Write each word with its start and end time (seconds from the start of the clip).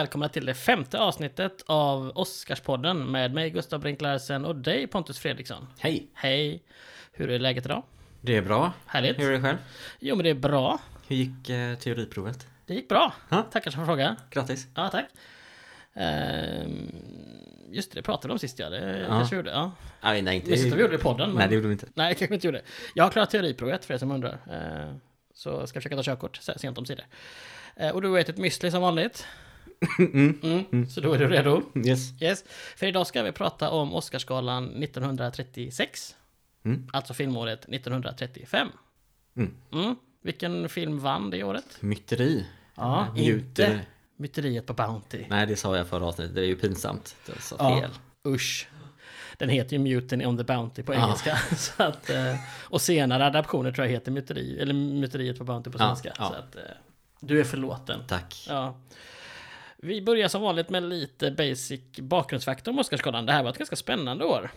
välkomna 0.00 0.28
till 0.28 0.46
det 0.46 0.54
femte 0.54 0.98
avsnittet 0.98 1.62
av 1.66 2.12
Oscarspodden 2.14 3.10
med 3.10 3.34
mig 3.34 3.50
Gustav 3.50 3.80
Brink 3.80 4.00
Larsen 4.00 4.44
och 4.44 4.56
dig 4.56 4.86
Pontus 4.86 5.18
Fredriksson. 5.18 5.66
Hej! 5.78 6.10
Hej! 6.14 6.62
Hur 7.12 7.30
är 7.30 7.38
läget 7.38 7.64
idag? 7.64 7.82
Det 8.20 8.36
är 8.36 8.42
bra. 8.42 8.72
Härligt. 8.86 9.18
Hur 9.18 9.28
är 9.28 9.32
det 9.32 9.40
själv? 9.40 9.56
Jo 9.98 10.16
men 10.16 10.24
det 10.24 10.30
är 10.30 10.34
bra. 10.34 10.78
Hur 11.08 11.16
gick 11.16 11.48
eh, 11.50 11.74
teoriprovet? 11.78 12.46
Det 12.66 12.74
gick 12.74 12.88
bra. 12.88 13.12
Ja. 13.28 13.42
Tackar 13.42 13.70
som 13.70 13.86
fråga. 13.86 14.16
Grattis! 14.30 14.66
Ja, 14.74 14.88
tack. 14.88 15.04
Ehm, 15.94 16.92
just 17.70 17.92
det, 17.92 17.98
det 17.98 18.02
pratade 18.02 18.28
vi 18.28 18.32
om 18.32 18.38
sist 18.38 18.58
ja. 18.58 18.70
Det 18.70 19.00
Ja. 19.00 19.06
kanske 19.08 19.34
vi 19.34 19.38
gjorde. 19.38 19.50
Ja. 19.50 19.72
Nej, 20.00 20.22
nej 20.22 20.36
inte... 20.36 20.50
Visst 20.50 20.66
att 20.66 20.72
vi 20.72 20.80
gjorde 20.80 20.92
det 20.92 21.00
i 21.00 21.02
podden. 21.02 21.28
Men... 21.28 21.38
Nej, 21.38 21.48
det 21.48 21.54
gjorde 21.54 21.66
vi 21.68 21.72
inte. 21.72 21.86
Nej, 21.94 22.14
kanske 22.18 22.34
inte 22.34 22.46
gjorde. 22.46 22.62
Jag 22.94 23.04
har 23.04 23.10
klarat 23.10 23.30
teoriprovet 23.30 23.84
för 23.84 23.94
er 23.94 23.98
som 23.98 24.10
undrar. 24.12 24.32
Eh, 24.50 24.94
Så 25.34 25.66
ska 25.66 25.76
jag 25.76 25.82
försöka 25.82 25.96
ta 25.96 26.02
körkort 26.02 26.36
sent 26.56 26.78
om 26.78 26.86
sidor. 26.86 27.04
Eh, 27.76 27.90
Och 27.90 28.02
du 28.02 28.08
har 28.08 28.18
ätit 28.18 28.36
müsli 28.36 28.70
som 28.70 28.82
vanligt. 28.82 29.26
Mm. 29.98 30.86
Så 30.88 31.00
då 31.00 31.12
är 31.12 31.18
du 31.18 31.28
redo. 31.28 31.62
Yes. 31.86 32.22
Yes. 32.22 32.44
För 32.76 32.86
idag 32.86 33.06
ska 33.06 33.22
vi 33.22 33.32
prata 33.32 33.70
om 33.70 33.94
Oscarsgalan 33.94 34.82
1936. 34.82 36.16
Mm. 36.64 36.86
Alltså 36.92 37.14
filmåret 37.14 37.58
1935. 37.68 38.68
Mm. 39.36 39.54
Mm. 39.72 39.96
Vilken 40.22 40.68
film 40.68 40.98
vann 40.98 41.30
det 41.30 41.44
året? 41.44 41.76
Myteri. 41.80 42.46
Ja, 42.74 43.06
Mjuter. 43.14 43.64
inte 43.70 43.80
Myteriet 44.16 44.66
på 44.66 44.74
Bounty. 44.74 45.24
Nej, 45.28 45.46
det 45.46 45.56
sa 45.56 45.76
jag 45.76 45.86
förra 45.86 46.04
avsnittet. 46.06 46.34
Det 46.34 46.40
är 46.40 46.46
ju 46.46 46.56
pinsamt. 46.56 47.16
Det 47.26 47.40
sa 47.40 47.56
Ja. 47.58 47.80
fel. 47.80 47.90
Usch. 48.34 48.68
Den 49.38 49.48
heter 49.48 49.76
ju 49.76 49.78
Mutiny 49.78 50.26
on 50.26 50.36
the 50.38 50.44
Bounty 50.44 50.82
på 50.82 50.94
Ja. 50.94 51.04
engelska. 51.04 51.36
Så 51.56 51.82
att, 51.82 52.10
eh, 52.10 52.34
och 52.62 52.80
senare 52.80 53.26
adaptioner 53.26 53.72
tror 53.72 53.86
jag 53.86 53.92
heter 53.92 54.12
Myteri, 54.12 54.58
eller 54.60 54.74
Myteriet 54.74 55.38
på 55.38 55.44
Bounty 55.44 55.70
på 55.70 55.78
Ja, 55.78 55.86
svenska. 55.86 56.12
ja. 56.18 56.28
Så 56.28 56.34
att, 56.34 56.56
eh, 56.56 56.62
du 57.20 57.40
är 57.40 57.44
förlåten. 57.44 58.00
Tack. 58.08 58.46
Ja. 58.48 58.76
Vi 59.82 60.02
börjar 60.02 60.28
som 60.28 60.42
vanligt 60.42 60.70
med 60.70 60.82
lite 60.82 61.30
basic 61.30 61.80
bakgrundsfaktor 61.98 62.72
om 62.72 62.78
Oscarsgalan. 62.78 63.26
Det 63.26 63.32
här 63.32 63.42
var 63.42 63.50
ett 63.50 63.58
ganska 63.58 63.76
spännande 63.76 64.24
år. 64.24 64.50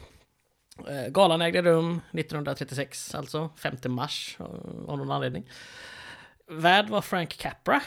Eh, 0.88 1.07
Galan 1.11 1.41
ägde 1.41 1.61
rum 1.61 2.02
1936, 2.11 3.16
alltså 3.16 3.49
5 3.57 3.75
mars 3.85 4.38
eh, 4.39 4.45
av 4.88 4.97
någon 4.97 5.11
anledning. 5.11 5.49
Värd 6.47 6.89
var 6.89 7.01
Frank 7.01 7.38
Capra, 7.38 7.81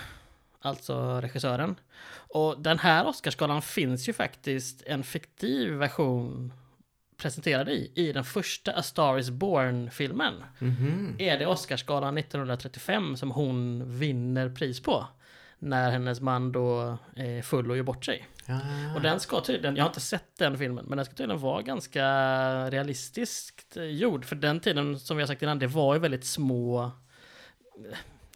alltså 0.60 1.20
regissören. 1.20 1.76
Och 2.12 2.60
den 2.60 2.78
här 2.78 3.06
Oscarsgalan 3.06 3.62
finns 3.62 4.08
ju 4.08 4.12
faktiskt 4.12 4.82
en 4.86 5.02
fiktiv 5.02 5.72
version 5.72 6.52
presenterad 7.16 7.68
i, 7.68 7.92
i 7.94 8.12
den 8.12 8.24
första 8.24 8.72
A 8.72 8.82
Star 8.82 9.18
Is 9.18 9.30
Born-filmen. 9.30 10.44
Mhm. 10.58 11.16
Är 11.18 11.38
det 11.38 11.46
Oscarsgalan 11.46 12.18
1935 12.18 13.16
som 13.16 13.30
hon 13.30 13.84
vinner 13.98 14.48
pris 14.48 14.80
på? 14.80 15.06
När 15.58 15.90
hennes 15.90 16.20
man 16.20 16.52
då 16.52 16.98
är 17.16 17.42
full 17.42 17.70
och 17.70 17.76
gör 17.76 17.84
bort 17.84 18.04
sig. 18.04 18.26
Ja. 18.46 18.58
Och 18.94 19.00
den 19.00 19.20
ska 19.20 19.40
tydligen, 19.40 19.76
jag 19.76 19.84
har 19.84 19.88
inte 19.90 20.00
sett 20.00 20.38
den 20.38 20.58
filmen, 20.58 20.84
men 20.84 20.96
den 20.96 21.04
ska 21.04 21.14
tydligen 21.14 21.40
vara 21.42 21.62
ganska 21.62 22.04
realistiskt 22.70 23.76
eh, 23.76 23.84
gjord. 23.84 24.24
För 24.24 24.36
den 24.36 24.60
tiden, 24.60 24.98
som 25.00 25.16
vi 25.16 25.22
har 25.22 25.26
sagt 25.26 25.42
innan, 25.42 25.58
det 25.58 25.66
var 25.66 25.94
ju 25.94 26.00
väldigt 26.00 26.24
små... 26.24 26.90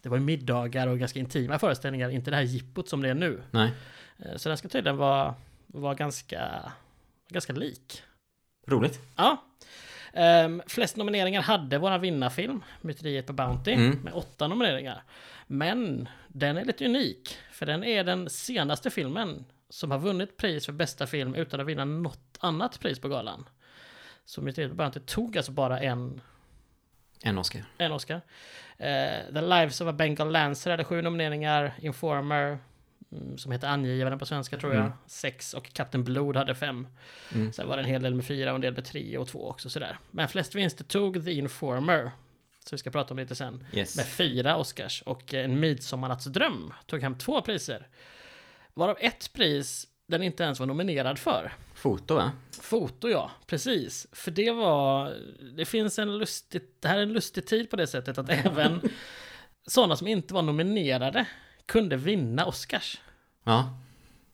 Det 0.01 0.09
var 0.09 0.17
ju 0.17 0.23
middagar 0.23 0.87
och 0.87 0.99
ganska 0.99 1.19
intima 1.19 1.59
föreställningar, 1.59 2.09
inte 2.09 2.29
det 2.31 2.35
här 2.37 2.43
jippot 2.43 2.89
som 2.89 3.01
det 3.01 3.09
är 3.09 3.13
nu. 3.13 3.41
Nej. 3.51 3.71
Eh, 4.19 4.35
Så 4.37 4.49
den 4.49 4.57
ska 4.57 4.67
tydligen 4.69 4.97
vara, 4.97 5.35
vara 5.67 5.93
ganska, 5.93 6.71
ganska 7.29 7.53
lik. 7.53 8.01
Roligt. 8.67 8.99
Ja. 9.15 9.37
Ehm, 10.13 10.61
flest 10.67 10.95
nomineringar 10.95 11.41
hade 11.41 11.77
våra 11.77 11.97
vinnarfilm, 11.97 12.63
Myteriet 12.81 13.27
på 13.27 13.33
Bounty, 13.33 13.71
Mm. 13.73 13.99
med 14.03 14.13
åtta 14.13 14.47
nomineringar. 14.47 15.03
Men 15.51 16.09
den 16.27 16.57
är 16.57 16.65
lite 16.65 16.85
unik, 16.85 17.37
för 17.51 17.65
den 17.65 17.83
är 17.83 18.03
den 18.03 18.29
senaste 18.29 18.89
filmen 18.89 19.45
som 19.69 19.91
har 19.91 19.99
vunnit 19.99 20.37
pris 20.37 20.65
för 20.65 20.73
bästa 20.73 21.07
film 21.07 21.35
utan 21.35 21.59
att 21.59 21.65
vinna 21.67 21.85
något 21.85 22.37
annat 22.39 22.79
pris 22.79 22.99
på 22.99 23.07
galan. 23.07 23.49
Så 24.25 24.41
Myteriet 24.41 24.71
på 24.71 24.75
Bounty 24.75 24.99
tog 24.99 25.37
alltså 25.37 25.51
bara 25.51 25.79
en, 25.79 26.21
En 27.23 27.37
Oscar. 27.37 27.63
en 27.77 27.91
Oscar. 27.91 28.21
Eh, 28.77 29.33
The 29.33 29.41
Lives 29.41 29.81
of 29.81 29.87
a 29.87 29.93
Bengal 29.93 30.31
Lancer 30.31 30.71
hade 30.71 30.83
sju 30.83 31.01
nomineringar, 31.01 31.73
Informer, 31.81 32.57
mm, 33.11 33.37
som 33.37 33.51
heter 33.51 33.67
Angivaren 33.67 34.19
på 34.19 34.25
svenska 34.25 34.57
tror 34.57 34.73
jag, 34.73 34.85
Mm. 34.85 34.93
sex 35.07 35.53
och 35.53 35.73
Captain 35.73 36.03
Blood 36.03 36.35
hade 36.35 36.55
fem. 36.55 36.87
Mm. 37.33 37.53
Sen 37.53 37.67
var 37.67 37.77
det 37.77 37.83
en 37.83 37.89
hel 37.89 38.01
del 38.01 38.15
med 38.15 38.25
fyra 38.25 38.49
och 38.51 38.55
en 38.55 38.61
del 38.61 38.73
med 38.73 38.85
tre 38.85 39.17
och 39.17 39.27
två 39.27 39.49
också 39.49 39.69
sådär. 39.69 39.97
Men 40.11 40.27
flest 40.27 40.55
vinster 40.55 40.83
tog 40.83 41.25
The 41.25 41.31
Informer. 41.31 42.11
Så 42.65 42.75
vi 42.75 42.77
ska 42.77 42.91
prata 42.91 43.13
om 43.13 43.17
lite 43.17 43.35
sen. 43.35 43.67
Yes. 43.73 43.97
Med 43.97 44.07
fyra 44.07 44.57
Oscars. 44.57 45.01
Och 45.01 45.33
En 45.33 45.59
midsommarnattsdröm 45.59 46.73
tog 46.85 47.01
hem 47.01 47.17
två 47.17 47.41
priser. 47.41 47.87
Varav 48.73 48.97
ett 48.99 49.33
pris 49.33 49.87
den 50.11 50.23
inte 50.23 50.43
ens 50.43 50.59
var 50.59 50.67
nominerad 50.67 51.19
för. 51.19 51.53
Foto, 51.73 52.15
va? 52.15 52.31
Foto 52.61 53.09
ja, 53.09 53.31
precis. 53.45 54.07
För 54.11 54.31
det 54.31 54.51
var... 54.51 55.15
Det 55.55 55.65
finns 55.65 55.99
en 55.99 56.17
lustig... 56.17 56.61
Det 56.79 56.87
här 56.87 56.97
är 56.97 57.01
en 57.01 57.13
lustig 57.13 57.47
tid 57.47 57.69
på 57.69 57.75
det 57.75 57.87
sättet 57.87 58.17
att 58.17 58.29
även 58.45 58.81
sådana 59.67 59.95
som 59.95 60.07
inte 60.07 60.33
var 60.33 60.41
nominerade 60.41 61.25
kunde 61.65 61.97
vinna 61.97 62.45
Oscars. 62.45 63.01
Ja. 63.43 63.77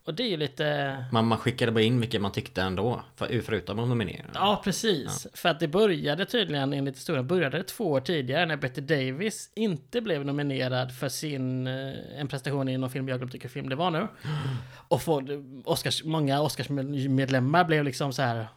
Och 0.07 0.13
det 0.13 0.23
är 0.23 0.27
ju 0.27 0.37
lite... 0.37 1.05
Man, 1.11 1.27
man 1.27 1.37
skickade 1.37 1.71
bara 1.71 1.81
in 1.81 1.99
vilket 1.99 2.21
man 2.21 2.31
tyckte 2.31 2.61
ändå. 2.61 3.01
För, 3.15 3.41
förutom 3.41 3.77
de 3.77 3.89
nominerade. 3.89 4.29
Ja, 4.33 4.61
precis. 4.63 5.27
För 5.33 5.49
att 5.49 5.59
det 5.59 5.67
började 5.67 6.25
tydligen, 6.25 6.73
enligt 6.73 6.95
historien, 6.95 7.27
började 7.27 7.57
det 7.57 7.63
två 7.63 7.91
år 7.91 7.99
tidigare 7.99 8.45
när 8.45 8.57
Betty 8.57 8.81
Davis 8.81 9.51
inte 9.55 10.01
blev 10.01 10.25
nominerad 10.25 10.95
för 10.95 11.09
sin, 11.09 11.67
eh, 11.67 12.19
en 12.19 12.27
prestation 12.27 12.69
i 12.69 12.77
någon 12.77 12.89
film, 12.89 13.07
jag 13.09 13.19
glömde 13.19 13.31
vilken 13.31 13.49
film 13.49 13.69
det 13.69 13.75
var 13.75 13.91
nu. 13.91 14.07
Och 14.87 15.01
för, 15.01 15.43
Oscars, 15.69 16.03
många 16.03 16.41
Oscarsmedlemmar 16.41 17.63
blev 17.63 17.83
liksom 17.83 18.13
så 18.13 18.21
här, 18.21 18.47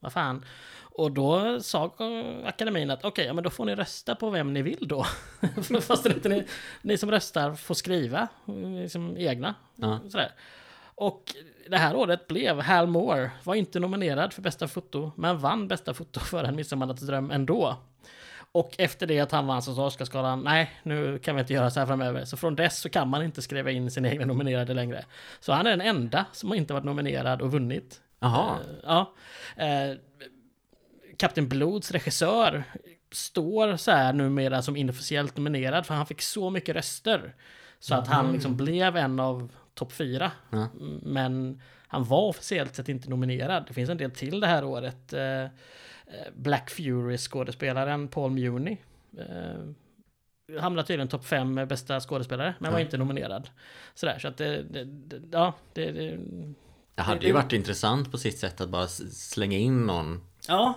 vad 0.00 0.12
fan. 0.12 0.44
Och 0.82 1.12
då 1.12 1.60
sa 1.60 1.94
akademin 2.44 2.90
att 2.90 3.04
okej, 3.04 3.26
ja, 3.26 3.32
men 3.32 3.44
då 3.44 3.50
får 3.50 3.64
ni 3.64 3.74
rösta 3.74 4.14
på 4.14 4.30
vem 4.30 4.52
ni 4.52 4.62
vill 4.62 4.88
då. 4.88 5.06
Fast 5.80 6.06
inte 6.06 6.28
ni, 6.28 6.46
ni 6.82 6.98
som 6.98 7.10
röstar 7.10 7.54
får 7.54 7.74
skriva 7.74 8.28
eh, 8.48 8.82
liksom 8.82 9.16
egna. 9.16 9.54
Ja. 9.76 10.00
Sådär. 10.08 10.32
Och 11.00 11.34
det 11.68 11.76
här 11.76 11.96
året 11.96 12.26
blev 12.26 12.60
Hal 12.60 12.86
Moore, 12.86 13.30
var 13.44 13.54
inte 13.54 13.80
nominerad 13.80 14.32
för 14.32 14.42
bästa 14.42 14.68
foto, 14.68 15.12
men 15.16 15.38
vann 15.38 15.68
bästa 15.68 15.94
foto 15.94 16.20
för 16.30 16.44
En 16.44 16.56
midsommarnattsdröm 16.56 17.30
ändå. 17.30 17.76
Och 18.52 18.74
efter 18.78 19.06
det 19.06 19.20
att 19.20 19.32
han 19.32 19.46
vann 19.46 19.62
så 19.62 19.74
sa 19.74 19.86
Oscarsgalan, 19.86 20.42
nej, 20.42 20.70
nu 20.82 21.18
kan 21.18 21.34
vi 21.34 21.40
inte 21.40 21.52
göra 21.52 21.70
så 21.70 21.80
här 21.80 21.86
framöver. 21.86 22.24
Så 22.24 22.36
från 22.36 22.56
dess 22.56 22.80
så 22.80 22.88
kan 22.88 23.08
man 23.08 23.22
inte 23.22 23.42
skriva 23.42 23.70
in 23.70 23.90
sina 23.90 24.10
egna 24.10 24.24
nominerade 24.26 24.74
längre. 24.74 25.04
Så 25.40 25.52
han 25.52 25.66
är 25.66 25.70
den 25.70 25.80
enda 25.80 26.24
som 26.32 26.48
har 26.48 26.56
inte 26.56 26.74
varit 26.74 26.84
nominerad 26.84 27.42
och 27.42 27.52
vunnit. 27.52 28.00
Jaha. 28.18 28.58
Eh, 28.60 28.76
Ja. 28.84 29.14
Eh, 29.56 29.96
Captain 31.16 31.48
Bloods 31.48 31.90
regissör 31.90 32.64
står 33.12 33.76
så 33.76 33.90
här 33.90 34.12
numera 34.12 34.62
som 34.62 34.76
inofficiellt 34.76 35.36
nominerad 35.36 35.86
för 35.86 35.94
han 35.94 36.06
fick 36.06 36.22
så 36.22 36.50
mycket 36.50 36.76
röster. 36.76 37.34
Så 37.78 37.94
att 37.94 38.08
han 38.08 38.32
liksom 38.32 38.56
blev 38.56 38.96
en 38.96 39.20
av 39.20 39.48
topp 39.80 39.92
fyra. 39.92 40.32
Ja. 40.50 40.68
Men 41.02 41.60
han 41.86 42.04
var 42.04 42.22
officiellt 42.28 42.74
sett 42.74 42.88
inte 42.88 43.10
nominerad. 43.10 43.64
Det 43.68 43.74
finns 43.74 43.90
en 43.90 43.96
del 43.96 44.10
till 44.10 44.40
det 44.40 44.46
här 44.46 44.64
året. 44.64 45.12
Eh, 45.12 45.42
eh, 45.42 45.48
Black 46.36 46.70
Fury 46.70 47.18
skådespelaren 47.18 48.08
Paul 48.08 48.30
Muni. 48.30 48.78
Eh, 49.18 50.60
hamnade 50.60 50.86
tydligen 50.86 51.08
topp 51.08 51.24
fem 51.24 51.54
bästa 51.54 52.00
skådespelare, 52.00 52.54
men 52.58 52.72
var 52.72 52.78
Ja. 52.78 52.84
inte 52.84 52.98
nominerad. 52.98 53.48
Sådär, 53.94 54.18
så 54.18 54.28
att 54.28 54.36
det, 54.36 54.62
det, 54.62 54.84
det 54.84 55.20
ja, 55.30 55.54
det, 55.72 55.90
det, 55.92 56.18
Det 56.94 57.02
hade 57.02 57.26
ju 57.26 57.32
varit 57.32 57.52
intressant 57.52 58.10
på 58.12 58.18
sitt 58.18 58.38
sätt 58.38 58.60
att 58.60 58.68
bara 58.68 58.86
slänga 58.88 59.58
in 59.58 59.86
någon 59.86 60.20
ja, 60.48 60.74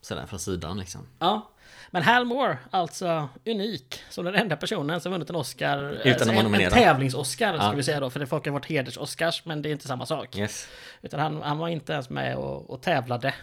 sådär 0.00 0.26
från 0.26 0.38
sidan 0.38 0.78
liksom. 0.78 1.06
Ja, 1.18 1.50
men 1.90 2.02
Hal 2.02 2.24
Moore, 2.24 2.58
alltså 2.70 3.28
unik, 3.46 4.02
som 4.10 4.24
den 4.24 4.34
enda 4.34 4.56
personen 4.56 5.00
som 5.00 5.12
vunnit 5.12 5.30
en 5.30 5.36
Oscar. 5.36 5.78
Utan 6.04 6.12
alltså 6.12 6.30
en, 6.46 6.54
en 6.54 6.70
tävlings-Oscar 6.70 7.56
ska 7.56 7.64
Ja. 7.66 7.72
vi 7.76 7.82
säga 7.82 8.00
då, 8.00 8.10
för 8.10 8.20
det 8.20 8.26
folk 8.26 8.44
har 8.46 8.52
varit 8.52 8.66
heders-Oscars, 8.66 9.42
men 9.44 9.62
det 9.62 9.68
är 9.68 9.72
inte 9.72 9.88
samma 9.88 10.06
sak. 10.06 10.36
Yes. 10.36 10.68
Utan 11.02 11.20
han, 11.20 11.42
han 11.42 11.58
var 11.58 11.68
inte 11.68 11.92
ens 11.92 12.10
med 12.10 12.36
och, 12.36 12.70
och 12.70 12.82
tävlade 12.82 13.34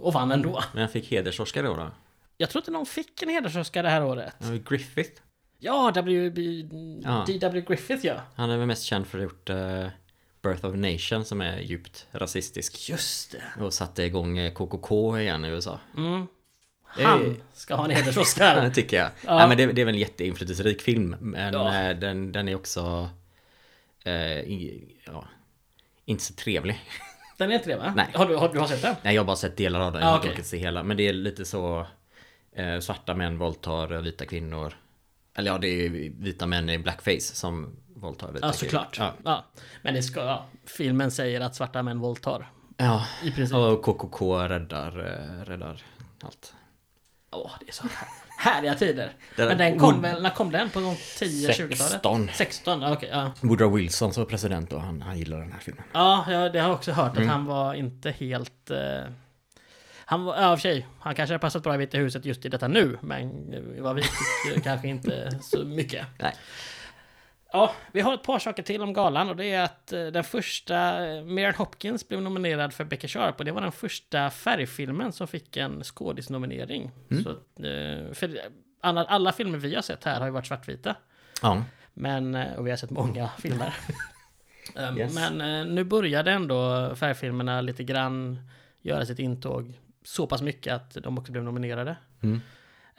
och 0.00 0.12
vann 0.12 0.32
ändå. 0.32 0.62
Men 0.72 0.82
jag 0.82 0.90
fick 0.92 1.10
heders-Oscar 1.10 1.62
då 1.62 1.74
då. 1.76 1.90
Jag 2.36 2.50
tror 2.50 2.60
inte 2.62 2.70
någon 2.70 2.86
fick 2.86 3.22
en 3.22 3.28
heders-Oscar 3.28 3.82
det 3.82 3.88
här 3.90 4.04
året. 4.04 4.34
Griffith. 4.68 5.20
Ja, 5.58 5.90
W.B. 5.94 6.42
Ja. 7.04 7.24
D.W. 7.26 7.60
Griffith 7.68 8.06
ja. 8.06 8.14
Han 8.36 8.50
är 8.50 8.56
väl 8.56 8.66
mest 8.66 8.82
känd 8.82 9.06
för 9.06 9.18
att 9.18 9.22
ha 9.24 9.24
gjort 9.24 9.50
eh, 9.50 9.88
Birth 10.42 10.64
of 10.66 10.74
Nation 10.74 11.24
som 11.24 11.40
är 11.40 11.58
djupt 11.60 12.06
rasistisk. 12.12 12.88
Just 12.88 13.32
det. 13.32 13.62
Och 13.64 13.74
satte 13.74 14.02
igång 14.02 14.38
eh, 14.38 14.52
KKK 14.52 15.18
igen 15.18 15.44
i 15.44 15.48
USA. 15.48 15.78
Mm. 15.96 16.26
Det 16.96 17.04
Han 17.04 17.36
ska 17.54 17.74
ha 17.74 17.82
en 17.84 17.88
Det 17.88 17.94
heders-Oscar. 17.94 18.70
tycker 18.70 18.96
jag. 18.96 19.10
Ja. 19.26 19.36
Nej, 19.38 19.48
men 19.48 19.56
det, 19.56 19.66
det 19.72 19.80
är 19.80 19.84
väl 19.84 19.94
en 19.94 20.00
jätteinflytelserik 20.00 20.82
film. 20.82 21.16
Men 21.20 21.54
Ja. 21.54 21.82
eh, 21.90 21.98
den, 21.98 22.32
den 22.32 22.48
är 22.48 22.54
också... 22.54 23.10
Eh, 24.04 24.52
ja, 25.06 25.24
inte 26.04 26.24
så 26.24 26.34
trevlig. 26.34 26.80
Den 27.38 27.50
är 27.50 27.54
inte 27.54 27.70
det 27.70 27.76
va? 27.76 27.92
Nej. 27.96 28.06
Har 28.14 28.26
du, 28.26 28.36
har, 28.36 28.52
du 28.52 28.58
har 28.58 28.66
sett 28.66 28.82
den? 28.82 28.94
Nej, 29.02 29.14
jag 29.14 29.22
har 29.22 29.26
bara 29.26 29.36
sett 29.36 29.56
delar 29.56 29.80
av 29.80 29.92
den. 29.92 30.00
Ja, 30.02 30.06
Jag 30.06 30.12
har 30.12 30.18
okej. 30.18 30.30
inte 30.30 30.42
se 30.42 30.56
hela. 30.58 30.82
Men 30.82 30.96
det 30.96 31.08
är 31.08 31.12
lite 31.12 31.44
så... 31.44 31.86
Eh, 32.52 32.78
svarta 32.80 33.14
män 33.14 33.38
våldtar 33.38 34.02
vita 34.02 34.26
kvinnor. 34.26 34.74
Eller 35.34 35.50
ja, 35.50 35.58
det 35.58 35.68
är 35.68 35.88
vita 36.18 36.46
män 36.46 36.70
i 36.70 36.78
blackface 36.78 37.20
som 37.20 37.76
våldtar 38.00 38.30
Ja, 38.42 38.52
såklart. 38.52 38.96
Ja. 38.98 39.12
Ja. 39.24 39.44
Men 39.82 39.94
det 39.94 40.02
ska, 40.02 40.20
ja, 40.20 40.46
filmen 40.66 41.10
säger 41.10 41.40
att 41.40 41.54
svarta 41.56 41.82
män 41.82 41.98
våldtar. 42.00 42.50
ja. 42.76 43.06
I 43.22 43.30
princip. 43.30 43.56
Och 43.56 43.82
KKK 43.82 44.48
räddar, 44.48 44.98
eh, 44.98 45.44
räddar 45.44 45.82
allt. 46.24 46.54
Åh, 47.30 47.50
det 47.60 47.68
är 47.68 47.72
så 47.72 47.82
här, 47.82 48.08
härliga 48.52 48.74
tider. 48.74 49.12
Där- 49.36 49.48
Men 49.48 49.58
den 49.58 49.78
kom 49.78 50.02
väl, 50.02 50.22
när 50.22 50.30
kom 50.30 50.50
den? 50.52 50.70
På 50.70 50.78
10-20-talet? 50.80 51.78
16. 51.78 52.28
16, 52.34 52.82
ja, 52.82 52.92
okej. 52.92 53.08
ja. 53.12 53.32
Woodrow 53.40 53.72
Wilson 53.76 54.12
som 54.12 54.22
var 54.22 54.30
president 54.30 54.72
och 54.72 54.80
han, 54.80 55.02
han 55.02 55.18
gillar 55.18 55.38
den 55.38 55.52
här 55.52 55.58
filmen. 55.60 55.84
Ja, 55.92 56.24
ja, 56.30 56.48
det 56.48 56.58
har 56.60 56.68
jag 56.68 56.76
också 56.76 56.92
hört 56.92 57.16
Mm. 57.16 57.28
att 57.28 57.34
han 57.34 57.44
var 57.46 57.74
inte 57.74 58.10
helt... 58.10 58.70
Eh, 58.70 58.78
han 60.04 60.24
var, 60.24 60.40
ja, 60.42 60.56
för 60.56 60.60
sig, 60.60 60.86
han 61.00 61.14
kanske 61.14 61.34
har 61.34 61.38
passat 61.38 61.62
bra 61.62 61.74
i 61.74 61.78
Vita 61.78 61.98
huset 61.98 62.24
just 62.24 62.44
i 62.44 62.48
detta 62.48 62.68
nu, 62.68 62.98
men 63.00 63.54
vad 63.82 63.96
vi 63.96 64.02
kanske 64.64 64.88
inte 64.88 65.38
så 65.42 65.64
mycket. 65.64 66.06
Nej. 66.18 66.34
Ja, 67.52 67.72
vi 67.92 68.00
har 68.00 68.14
ett 68.14 68.22
par 68.22 68.38
saker 68.38 68.62
till 68.62 68.82
om 68.82 68.92
galan 68.92 69.28
och 69.28 69.36
det 69.36 69.46
är 69.46 69.64
att 69.64 69.92
eh, 69.92 70.06
den 70.06 70.24
första, 70.24 71.06
eh, 71.06 71.24
Maren 71.24 71.54
Hopkins 71.54 72.08
blev 72.08 72.22
nominerad 72.22 72.72
för 72.72 72.84
Becky 72.84 73.08
Sharp 73.08 73.38
och 73.38 73.44
det 73.44 73.52
var 73.52 73.60
den 73.60 73.72
första 73.72 74.30
färgfilmen 74.30 75.12
som 75.12 75.28
fick 75.28 75.56
en 75.56 75.84
skådisnominering. 75.84 76.90
Mm. 77.10 77.24
Så, 77.24 77.30
eh, 77.66 78.12
för 78.12 78.40
alla, 78.80 79.04
alla 79.04 79.32
filmer 79.32 79.58
vi 79.58 79.74
har 79.74 79.82
sett 79.82 80.04
här 80.04 80.18
har 80.18 80.26
ju 80.26 80.32
varit 80.32 80.46
svartvita. 80.46 80.96
Ja. 81.42 81.64
Men, 81.94 82.34
och 82.34 82.66
vi 82.66 82.70
har 82.70 82.76
sett 82.76 82.90
många 82.90 83.28
filmer. 83.38 83.74
Um, 84.74 84.98
Yes. 84.98 85.14
Men 85.14 85.74
nu 85.74 85.84
började 85.84 86.32
ändå 86.32 86.90
färgfilmerna 86.96 87.60
lite 87.60 87.84
grann 87.84 88.48
göra 88.82 89.06
sitt 89.06 89.18
intåg 89.18 89.74
så 90.04 90.26
pass 90.26 90.42
mycket 90.42 90.74
att 90.74 90.94
de 90.94 91.18
också 91.18 91.32
blev 91.32 91.44
nominerade. 91.44 91.96
Mm. 92.22 92.40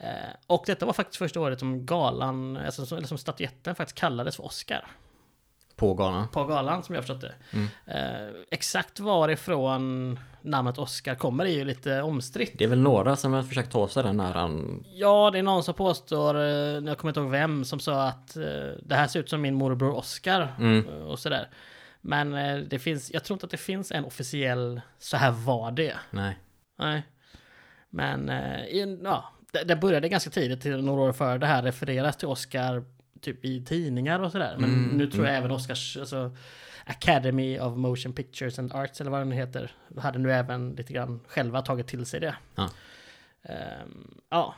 Eh, 0.00 0.08
Och 0.46 0.62
detta 0.66 0.86
var 0.86 0.92
faktiskt 0.92 1.16
första 1.18 1.40
året 1.40 1.58
som 1.58 1.86
galan, 1.86 2.56
alltså 2.56 2.86
som, 2.86 2.98
eller 2.98 3.08
som 3.08 3.18
statyetten 3.18 3.74
faktiskt 3.74 3.98
kallades 3.98 4.36
för 4.36 4.44
Oscar. 4.44 4.86
På 5.76 5.94
galan. 5.94 6.28
På 6.28 6.44
galan 6.44 6.82
som 6.82 6.94
jag 6.94 7.04
förstått 7.04 7.20
det. 7.20 7.34
Mm. 7.52 7.68
Eh, 7.86 8.34
Exakt 8.50 9.00
varifrån 9.00 10.18
namnet 10.42 10.78
Oscar 10.78 11.14
kommer 11.14 11.44
är 11.44 11.50
ju 11.50 11.64
lite 11.64 12.02
omstritt. 12.02 12.52
Det 12.58 12.64
är 12.64 12.68
väl 12.68 12.80
några 12.80 13.16
som 13.16 13.32
har 13.32 13.42
försökt 13.42 13.72
ta 13.72 13.88
sig 13.88 14.02
den 14.02 14.20
här 14.20 14.34
an... 14.34 14.84
Ja, 14.94 15.30
det 15.30 15.38
är 15.38 15.42
någon 15.42 15.64
som 15.64 15.74
påstår, 15.74 16.34
eh, 16.36 16.42
jag 16.42 16.98
kommer 16.98 17.10
inte 17.10 17.20
ihåg 17.20 17.30
vem, 17.30 17.64
som 17.64 17.80
sa 17.80 18.02
att 18.02 18.36
eh, 18.36 18.42
det 18.82 18.94
här 18.94 19.06
ser 19.06 19.20
ut 19.20 19.28
som 19.30 19.40
min 19.40 19.54
morbror 19.54 19.96
Oscar 19.96 20.54
Mm. 20.58 20.88
eh, 20.88 20.94
och 20.94 21.18
sådär. 21.18 21.48
Men 22.00 22.34
eh, 22.34 22.58
det 22.58 22.78
finns, 22.78 23.10
jag 23.12 23.24
tror 23.24 23.34
inte 23.34 23.46
att 23.46 23.50
det 23.50 23.56
finns 23.56 23.92
en 23.92 24.04
officiell, 24.04 24.80
så 24.98 25.16
här 25.16 25.30
var 25.30 25.70
det. 25.70 25.94
Nej. 26.10 26.38
Nej. 26.78 27.02
Men, 27.90 28.30
ja, 29.04 29.32
det, 29.52 29.64
det 29.64 29.76
började 29.76 30.08
ganska 30.08 30.30
tidigt, 30.30 30.60
till 30.60 30.84
några 30.84 31.02
år 31.02 31.12
före 31.12 31.38
det 31.38 31.46
här, 31.46 31.62
refereras 31.62 32.16
till 32.16 32.28
Oscar 32.28 32.84
typ 33.20 33.44
i 33.44 33.64
tidningar 33.64 34.20
och 34.20 34.32
sådär. 34.32 34.56
Men 34.58 34.70
Mm, 34.70 34.96
nu 34.96 35.06
tror 35.10 35.26
jag 35.26 35.36
även 35.36 35.50
Oscars, 35.50 35.96
alltså 35.96 36.36
Academy 36.84 37.58
of 37.58 37.76
Motion 37.76 38.12
Pictures 38.12 38.58
and 38.58 38.72
Arts, 38.74 39.00
eller 39.00 39.10
vad 39.10 39.20
den 39.20 39.32
heter, 39.32 39.70
hade 39.98 40.18
nu 40.18 40.32
även 40.32 40.70
lite 40.70 40.92
grann 40.92 41.20
själva 41.28 41.62
tagit 41.62 41.86
till 41.86 42.06
sig 42.06 42.20
det. 42.20 42.34
Ja. 42.54 42.68
Ehm, 43.42 44.20
ja. 44.30 44.54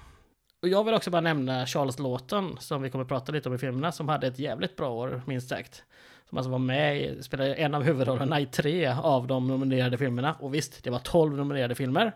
Och 0.63 0.69
jag 0.69 0.85
vill 0.85 0.95
också 0.95 1.11
bara 1.11 1.21
nämna 1.21 1.67
Charles 1.67 1.99
Lawton, 1.99 2.57
som 2.61 2.83
vi 2.83 2.91
kommer 2.91 3.03
att 3.03 3.09
prata 3.09 3.33
lite 3.33 3.49
om 3.49 3.55
i 3.55 3.59
filmerna, 3.59 3.93
som 3.93 4.09
hade 4.09 4.27
ett 4.27 4.39
jävligt 4.39 4.77
bra 4.77 4.91
år, 4.91 5.23
minst 5.27 5.49
sagt. 5.49 5.83
Som 6.29 6.39
alltså 6.39 6.51
var 6.51 6.59
med, 6.59 7.25
spelade 7.25 7.55
en 7.55 7.75
av 7.75 7.83
huvudrollerna 7.83 8.41
i 8.41 8.47
tre 8.47 8.87
av 9.03 9.27
de 9.27 9.49
nominerade 9.49 9.99
filmerna. 9.99 10.35
Och 10.35 10.55
visst, 10.55 10.85
det 10.85 10.91
var 10.91 10.99
12 10.99 11.37
nominerade 11.37 11.75
filmer. 11.75 12.13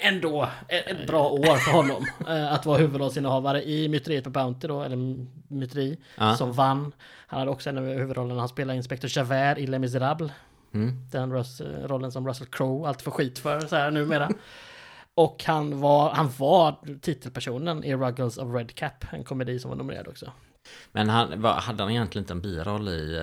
Ändå 0.00 0.48
ett, 0.68 1.06
bra 1.06 1.28
år 1.30 1.56
för 1.56 1.70
honom. 1.72 2.06
eh, 2.28 2.52
att 2.52 2.66
vara 2.66 2.78
huvudrollsinnehavare 2.78 3.62
i 3.62 3.88
Myteriet 3.88 4.24
på 4.24 4.30
Bounty 4.30 4.68
då, 4.68 4.82
eller 4.82 5.26
Myteri, 5.48 5.98
Ja. 6.16 6.36
som 6.36 6.52
vann. 6.52 6.92
Han 7.26 7.38
hade 7.38 7.50
också 7.50 7.70
en 7.70 7.78
av 7.78 7.84
huvudrollerna, 7.84 8.40
han 8.40 8.48
spelade 8.48 8.76
Inspektor 8.76 9.10
Javert 9.18 9.58
i 9.58 9.66
Les 9.66 9.80
Misérables. 9.80 10.32
Mm. 10.74 11.08
Den 11.12 11.32
Rus- 11.32 11.86
rollen 11.86 12.12
som 12.12 12.28
Russell 12.28 12.46
Crowe 12.46 12.88
alltid 12.88 13.04
får 13.04 13.10
skit 13.10 13.38
för 13.38 13.60
så 13.60 13.76
här 13.76 13.90
numera. 13.90 14.30
Och 15.14 15.44
han 15.46 15.80
var, 15.80 16.10
han 16.10 16.30
var 16.38 16.74
titelpersonen 17.00 17.84
i 17.84 17.94
Ruggles 17.94 18.38
of 18.38 18.54
Red 18.54 18.74
Cap, 18.74 19.04
en 19.12 19.24
komedi 19.24 19.58
som 19.58 19.68
var 19.70 19.76
nominerad 19.78 20.08
också. 20.08 20.32
Men 20.92 21.08
han, 21.08 21.44
hade 21.44 21.82
han 21.82 21.90
egentligen 21.92 22.22
inte 22.22 22.32
en 22.32 22.40
biroll 22.40 22.88
i... 22.88 23.18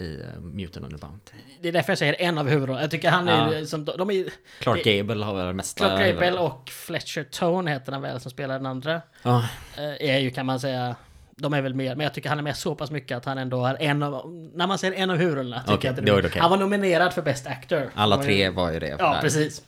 eh, 0.00 0.06
I 0.06 0.16
uh, 0.36 0.40
Mutant 0.40 1.00
Bounty? 1.00 1.32
Det 1.60 1.68
är 1.68 1.72
därför 1.72 1.90
jag 1.90 1.98
säger 1.98 2.16
en 2.20 2.38
av 2.38 2.48
huvudrollerna. 2.48 2.82
Jag 2.82 2.90
tycker 2.90 3.10
han 3.10 3.28
är 3.28 3.58
Ja. 3.58 3.66
som, 3.66 3.84
de 3.84 4.10
är 4.10 4.24
Clark 4.60 4.84
Det- 4.84 4.98
Gable 4.98 5.24
har 5.24 5.34
väl 5.34 5.54
mesta... 5.54 5.84
Clark 5.84 6.14
Gable 6.14 6.38
och 6.38 6.68
Fletcher 6.70 7.22
Tone 7.24 7.70
heter 7.70 7.92
han 7.92 8.02
väl 8.02 8.20
som 8.20 8.30
spelar 8.30 8.54
den 8.54 8.66
andra. 8.66 9.00
Ja, 9.22 9.44
eh, 9.76 10.10
Är 10.10 10.18
ju 10.18 10.30
kan 10.30 10.46
man 10.46 10.60
säga 10.60 10.96
de 11.40 11.54
är 11.54 11.62
väl 11.62 11.74
mer, 11.74 11.94
men 11.96 12.04
jag 12.04 12.14
tycker 12.14 12.28
han 12.28 12.38
är 12.38 12.42
med 12.42 12.56
så 12.56 12.74
pass 12.74 12.90
mycket 12.90 13.16
att 13.16 13.24
han 13.24 13.38
ändå 13.38 13.64
är 13.66 13.76
en 13.82 14.02
av, 14.02 14.30
när 14.54 14.66
man 14.66 14.78
säger 14.78 14.94
en 14.94 15.10
av 15.10 15.16
huvudrollerna 15.16 15.62
tycker 15.62 15.74
Okej, 15.74 15.86
jag 15.88 15.92
att 15.92 15.98
är 15.98 16.02
det 16.16 16.22
det 16.22 16.28
okej. 16.28 16.40
Han 16.40 16.50
var 16.50 16.56
nominerad 16.58 17.12
för 17.14 17.22
Best 17.22 17.46
Actor. 17.46 17.90
alla 17.94 18.22
tre 18.22 18.48
var 18.50 18.72
ju 18.72 18.78
det. 18.78 18.96
Ja, 18.98 19.18
precis. 19.22 19.62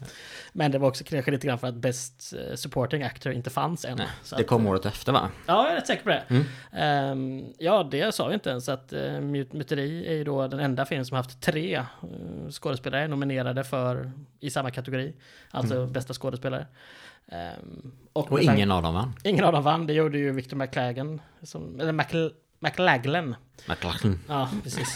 Men 0.52 0.70
det 0.70 0.78
var 0.78 0.88
också 0.88 1.04
kanske 1.04 1.30
lite 1.30 1.46
grann 1.46 1.58
för 1.58 1.66
att 1.68 1.74
Best 1.74 2.32
eh, 2.32 2.54
Supporting 2.54 3.02
Actor 3.02 3.32
inte 3.32 3.50
fanns 3.50 3.84
än. 3.84 3.96
Nej, 3.98 4.06
Så 4.22 4.36
det 4.36 4.42
att, 4.42 4.48
kom 4.48 4.66
året 4.66 4.86
efter 4.86 5.12
va? 5.12 5.28
Ja, 5.46 5.62
jag 5.64 5.72
är 5.72 5.76
rätt 5.76 5.86
säker 5.86 6.02
på 6.02 6.08
det. 6.08 6.22
Mm. 6.28 6.44
Ehm, 6.72 7.52
ja, 7.58 7.88
det 7.90 8.14
sa 8.14 8.28
vi 8.28 8.34
inte 8.34 8.50
ens. 8.50 8.68
Att 8.68 8.92
uh, 8.92 8.98
Mut- 9.00 9.52
Muteri 9.56 10.06
är 10.08 10.12
ju 10.14 10.24
då 10.24 10.46
den 10.48 10.60
enda 10.60 10.86
film 10.86 11.04
som 11.04 11.16
haft 11.16 11.40
tre 11.40 11.74
eh, 11.76 11.84
skådespelare 12.50 13.08
nominerade 13.08 13.64
för 13.64 14.12
i 14.40 14.50
samma 14.50 14.70
kategori. 14.70 15.14
Alltså 15.50 15.86
bästa 15.86 16.14
skådespelare. 16.14 16.66
Ehm, 17.28 17.92
Och 18.12 18.28
tanke- 18.28 18.42
ingen 18.54 18.70
av 18.70 18.82
dem 18.82 18.94
vann. 18.94 19.12
ingen 19.24 19.44
av 19.44 19.52
dem 19.52 19.62
vann. 19.62 19.86
Det 19.86 19.92
gjorde 19.92 20.18
ju 20.18 20.32
Victor 20.32 20.56
McLagan. 20.56 21.20
Som, 21.42 21.80
eller 21.80 21.92
Macl- 21.92 22.32
McLaglen. 22.60 23.34
McLachlan. 23.68 24.20
Ja, 24.28 24.48
precis. 24.62 24.88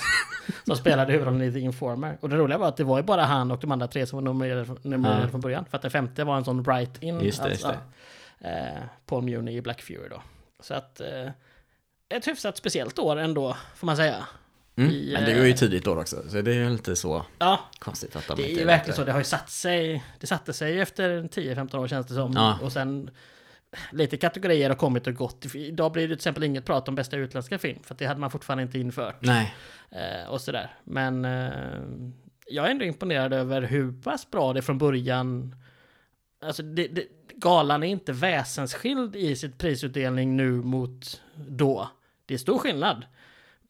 Som 0.66 0.76
spelade 0.76 1.12
huvudrollen 1.12 1.42
i 1.42 1.52
The 1.52 1.60
Informer. 1.60 2.18
Och 2.20 2.28
det 2.28 2.36
roliga 2.36 2.58
var 2.58 2.68
att 2.68 2.76
det 2.76 2.84
var 2.84 2.96
ju 2.98 3.02
bara 3.02 3.22
han 3.24 3.50
och 3.50 3.58
de 3.60 3.72
andra 3.72 3.86
tre 3.88 4.06
som 4.06 4.16
var 4.16 4.22
nominerade, 4.22 4.66
nominerade 4.82 5.22
Ja. 5.22 5.28
från 5.28 5.40
början. 5.40 5.64
För 5.70 5.76
att 5.76 5.82
den 5.82 5.90
femte 5.90 6.24
var 6.24 6.36
en 6.36 6.44
sån 6.44 6.62
write-in. 6.62 7.20
Just 7.20 7.42
det, 7.42 7.48
just 7.50 7.66
ja. 8.38 8.48
Eh, 8.48 8.82
Paul 9.06 9.22
Muni 9.24 9.56
i 9.56 9.62
Black 9.62 9.82
Fury 9.82 10.08
då. 10.10 10.22
Så 10.60 10.74
att... 10.74 11.00
Eh, 11.00 11.28
ett 12.14 12.26
hyfsat 12.28 12.56
speciellt 12.56 12.98
år 12.98 13.16
ändå, 13.16 13.56
får 13.76 13.86
man 13.86 13.96
säga. 13.96 14.26
Mm. 14.76 14.90
I, 14.90 15.10
Men 15.12 15.24
det 15.24 15.38
var 15.38 15.46
ju 15.46 15.52
tidigt 15.52 15.86
år 15.86 15.98
också, 15.98 16.16
så 16.28 16.40
det 16.42 16.50
är 16.50 16.54
ju 16.54 16.70
inte 16.70 16.96
så 16.96 17.26
Ja, 17.38 17.60
konstigt 17.78 18.16
att 18.16 18.26
de 18.28 18.36
det 18.36 18.42
är 18.42 18.48
inte 18.48 18.60
ju 18.60 18.66
verkligen 18.66 18.96
så. 18.96 19.04
Det 19.04 19.12
har 19.12 19.18
ju 19.18 19.24
satt 19.24 19.50
sig. 19.50 20.04
Det 20.20 20.26
satte 20.26 20.52
sig 20.52 20.80
efter 20.80 21.22
10-15 21.22 21.76
år 21.78 21.88
känns 21.88 22.06
det 22.06 22.14
som. 22.14 22.32
Ja. 22.32 22.58
Och 22.62 22.72
sen 22.72 23.10
lite 23.92 24.16
kategorier 24.16 24.68
har 24.68 24.76
kommit 24.76 25.06
och 25.06 25.14
gått. 25.14 25.54
Idag 25.54 25.92
blir 25.92 26.02
det 26.02 26.08
till 26.08 26.14
exempel 26.14 26.44
inget 26.44 26.64
prat 26.64 26.88
om 26.88 26.94
bästa 26.94 27.16
utländska 27.16 27.58
film. 27.58 27.82
För 27.82 27.94
det 27.94 28.06
hade 28.06 28.20
man 28.20 28.30
fortfarande 28.30 28.62
inte 28.62 28.78
infört. 28.78 29.16
Nej. 29.20 29.54
Eh, 29.90 30.30
och 30.30 30.40
sådär. 30.40 30.70
Men 30.84 31.24
eh, 31.24 31.50
jag 32.46 32.66
är 32.66 32.70
ändå 32.70 32.84
imponerad 32.84 33.32
över 33.32 33.62
hur 33.62 34.02
pass 34.02 34.30
bra 34.30 34.52
det 34.52 34.62
från 34.62 34.78
början... 34.78 35.56
Alltså 36.42 36.62
det, 36.62 36.88
det, 36.88 37.04
galan 37.34 37.82
är 37.82 37.86
inte 37.86 38.12
väsensskild 38.12 39.16
i 39.16 39.36
sitt 39.36 39.58
prisutdelning 39.58 40.36
nu 40.36 40.50
mot 40.50 41.22
då. 41.34 41.90
Det 42.26 42.34
är 42.34 42.38
stor 42.38 42.58
skillnad. 42.58 43.04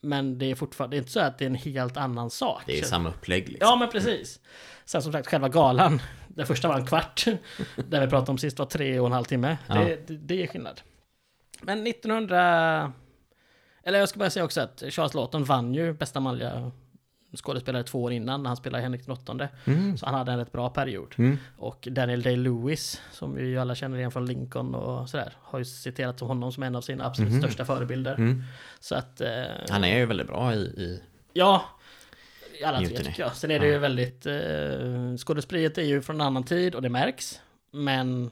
Men 0.01 0.39
det 0.39 0.51
är 0.51 0.55
fortfarande 0.55 0.97
det 0.97 0.99
är 0.99 1.01
inte 1.01 1.13
så 1.13 1.21
att 1.21 1.39
det 1.39 1.45
är 1.45 1.51
en 1.51 1.55
helt 1.55 1.97
annan 1.97 2.31
sak. 2.31 2.63
Det 2.67 2.79
är 2.79 2.83
samma 2.83 3.09
upplägg 3.09 3.49
liksom. 3.49 3.69
Ja, 3.69 3.77
men 3.77 3.89
precis. 3.89 4.41
Sen 4.85 5.03
som 5.03 5.13
sagt, 5.13 5.29
själva 5.29 5.49
galan. 5.49 6.01
Den 6.35 6.47
första 6.47 6.69
var 6.69 6.77
en 6.79 6.87
kvart. 6.87 7.25
Där 7.89 8.01
vi 8.01 8.07
pratade 8.07 8.31
om 8.31 8.39
sist 8.39 8.59
var 8.59 8.67
tre 8.67 9.01
och 9.01 9.07
en 9.07 9.13
halv 9.13 9.25
timme. 9.25 9.57
Ja. 9.67 9.75
Det, 9.75 10.07
det, 10.07 10.17
det 10.17 10.43
är 10.43 10.47
skillnad. 10.47 10.81
Men 11.63 11.87
1900... 11.87 12.93
Eller 13.83 13.99
jag 13.99 14.09
ska 14.09 14.19
bara 14.19 14.31
säga 14.31 14.45
också 14.45 14.61
att 14.61 14.83
Charles 14.91 15.15
Lawton 15.15 15.45
vann 15.45 15.75
ju 15.75 15.93
bästa 15.93 16.21
manliga 16.21 16.71
skådespelare 17.37 17.83
två 17.83 18.03
år 18.03 18.13
innan 18.13 18.43
när 18.43 18.51
han 18.51 18.57
spelade 18.57 18.83
Henrik 18.83 19.05
den 19.07 19.13
åttonde. 19.13 19.49
Mm. 19.65 19.99
Så 19.99 20.07
han 20.07 20.15
hade 20.15 20.33
en 20.33 20.39
rätt 20.39 20.53
bra 20.53 20.71
period. 20.71 21.15
Mm. 21.19 21.39
Och 21.59 21.89
Daniel 21.91 22.23
Day-Lewis, 22.23 23.01
som 23.13 23.35
vi 23.35 23.47
ju 23.47 23.59
alla 23.59 23.75
känner 23.75 23.99
igen 23.99 24.11
från 24.11 24.27
Lincoln 24.27 24.75
och 24.75 25.09
sådär, 25.09 25.33
har 25.43 25.59
ju 25.59 25.65
citerat 25.65 26.21
honom 26.21 26.53
som 26.53 26.63
en 26.63 26.77
av 26.77 26.81
sina 26.81 27.07
absolut 27.07 27.31
Mhm. 27.33 27.41
största 27.43 27.65
förebilder. 27.65 28.15
Mm. 28.15 28.43
Så 28.81 28.95
att... 28.95 29.21
Eh, 29.21 29.43
Han 29.71 29.85
är 29.85 29.99
ju 29.99 30.07
väldigt 30.07 30.27
bra 30.27 30.55
i... 30.55 30.57
i... 30.59 31.03
Ja, 31.33 31.65
alla 32.65 32.79
tre 32.79 32.87
Mutiny. 32.89 33.05
tycker 33.09 33.23
jag. 33.23 33.37
Sen 33.37 33.51
är 33.51 33.59
det 33.59 33.67
ju 33.67 33.79
väldigt... 33.79 34.27
Eh, 34.27 35.17
skådespeleriet 35.19 35.79
är 35.79 35.83
ju 35.83 36.03
från 36.03 36.17
en 36.17 36.27
annan 36.27 36.45
tid 36.45 36.75
och 36.75 36.83
det 36.83 36.89
märks. 36.89 37.41
Men 37.73 38.31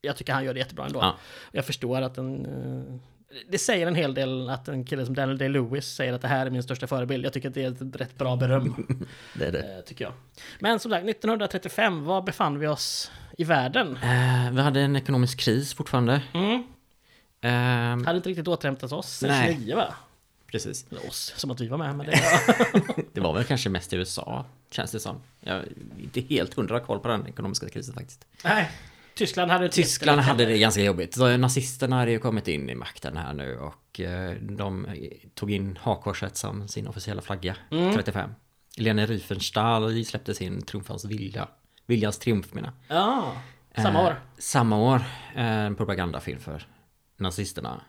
jag 0.00 0.16
tycker 0.16 0.32
han 0.32 0.44
gör 0.44 0.54
det 0.54 0.60
jättebra 0.60 0.86
ändå. 0.86 0.98
Ja. 1.00 1.16
Jag 1.52 1.64
förstår 1.66 2.02
att 2.02 2.18
en... 2.18 2.46
Eh, 2.46 2.94
det 3.50 3.58
säger 3.58 3.86
en 3.86 3.94
hel 3.94 4.14
del 4.14 4.50
att 4.50 4.68
en 4.68 4.84
kille 4.84 5.06
som 5.06 5.14
Daniel 5.14 5.38
Day-Lewis 5.38 5.94
säger 5.94 6.12
att 6.12 6.22
det 6.22 6.28
här 6.28 6.46
är 6.46 6.50
min 6.50 6.62
största 6.62 6.86
förebild. 6.86 7.24
Jag 7.26 7.32
tycker 7.32 7.48
att 7.48 7.54
det 7.54 7.62
är 7.64 7.70
ett 7.70 7.96
rätt 8.00 8.18
bra 8.18 8.36
beröm. 8.36 8.86
Det 9.38 9.46
är 9.46 9.52
det. 9.52 9.74
eh, 9.76 9.80
tycker 9.80 10.04
jag. 10.04 10.12
Men 10.58 10.78
som 10.80 10.90
sagt, 10.90 11.08
1935, 11.08 12.04
var 12.04 12.22
befann 12.22 12.58
vi 12.58 12.66
oss 12.66 13.10
i 13.38 13.44
världen? 13.44 13.96
Eh, 13.96 14.52
vi 14.52 14.60
hade 14.60 14.80
en 14.80 14.96
ekonomisk 14.96 15.40
kris 15.40 15.74
fortfarande. 15.74 16.22
Mm. 16.34 16.62
Eh, 17.40 18.06
Hade 18.06 18.16
inte 18.16 18.28
riktigt 18.28 18.48
återhämtat 18.48 18.92
oss. 18.92 19.22
Nej. 19.22 19.48
69 19.48 19.76
va? 19.76 19.94
Precis. 20.54 20.86
Eller 20.90 21.08
oss, 21.08 21.32
som 21.36 21.50
att 21.50 21.60
vi 21.60 21.68
var 21.68 21.78
med. 21.78 21.96
Men 21.96 22.06
det. 22.06 22.20
Det 23.12 23.20
var 23.20 23.34
väl 23.34 23.44
kanske 23.44 23.68
mest 23.70 23.92
i 23.92 23.96
USA, 23.96 24.44
känns 24.70 24.92
det 24.92 25.00
som. 25.00 25.20
Jag 25.40 25.56
är 25.56 25.68
inte 25.98 26.20
helt 26.20 26.54
hundra 26.54 26.80
koll 26.80 26.98
på 27.00 27.08
den 27.08 27.26
ekonomiska 27.26 27.68
krisen 27.68 27.94
faktiskt. 27.94 28.26
Nej. 28.44 28.70
Tyskland 29.14 29.50
hade 29.50 29.68
Tyskland 29.68 30.18
jättelätt 30.20 30.38
hade 30.38 30.52
det 30.52 30.58
ganska 30.58 30.82
jobbigt. 30.82 31.14
Så 31.14 31.36
nazisterna 31.36 31.96
hade 31.98 32.10
ju 32.10 32.18
kommit 32.18 32.48
in 32.48 32.70
i 32.70 32.74
makten 32.74 33.16
här 33.16 33.32
nu 33.32 33.58
och 33.58 34.00
eh, 34.00 34.34
de 34.40 34.86
tog 35.34 35.50
in 35.50 35.78
hakkorset 35.82 36.36
som 36.36 36.68
sin 36.68 36.86
officiella 36.86 37.22
flagga, 37.22 37.56
Mm. 37.70 37.94
35. 37.94 38.30
Lene 38.76 39.06
Riefenstahl 39.06 40.04
släppte 40.04 40.34
sin 40.34 40.62
Triumfans 40.62 41.04
vilja. 41.04 41.48
Viljans 41.86 42.18
triumf 42.18 42.54
menar. 42.54 42.72
Ja, 42.88 43.32
samma 43.76 44.00
Eh, 44.00 44.06
år. 44.06 44.20
Samma 44.38 44.78
år. 44.78 44.96
Eh, 45.34 45.44
En 45.44 45.74
propagandafilm 45.74 46.40
för 46.40 46.66
nazisterna. 47.16 47.80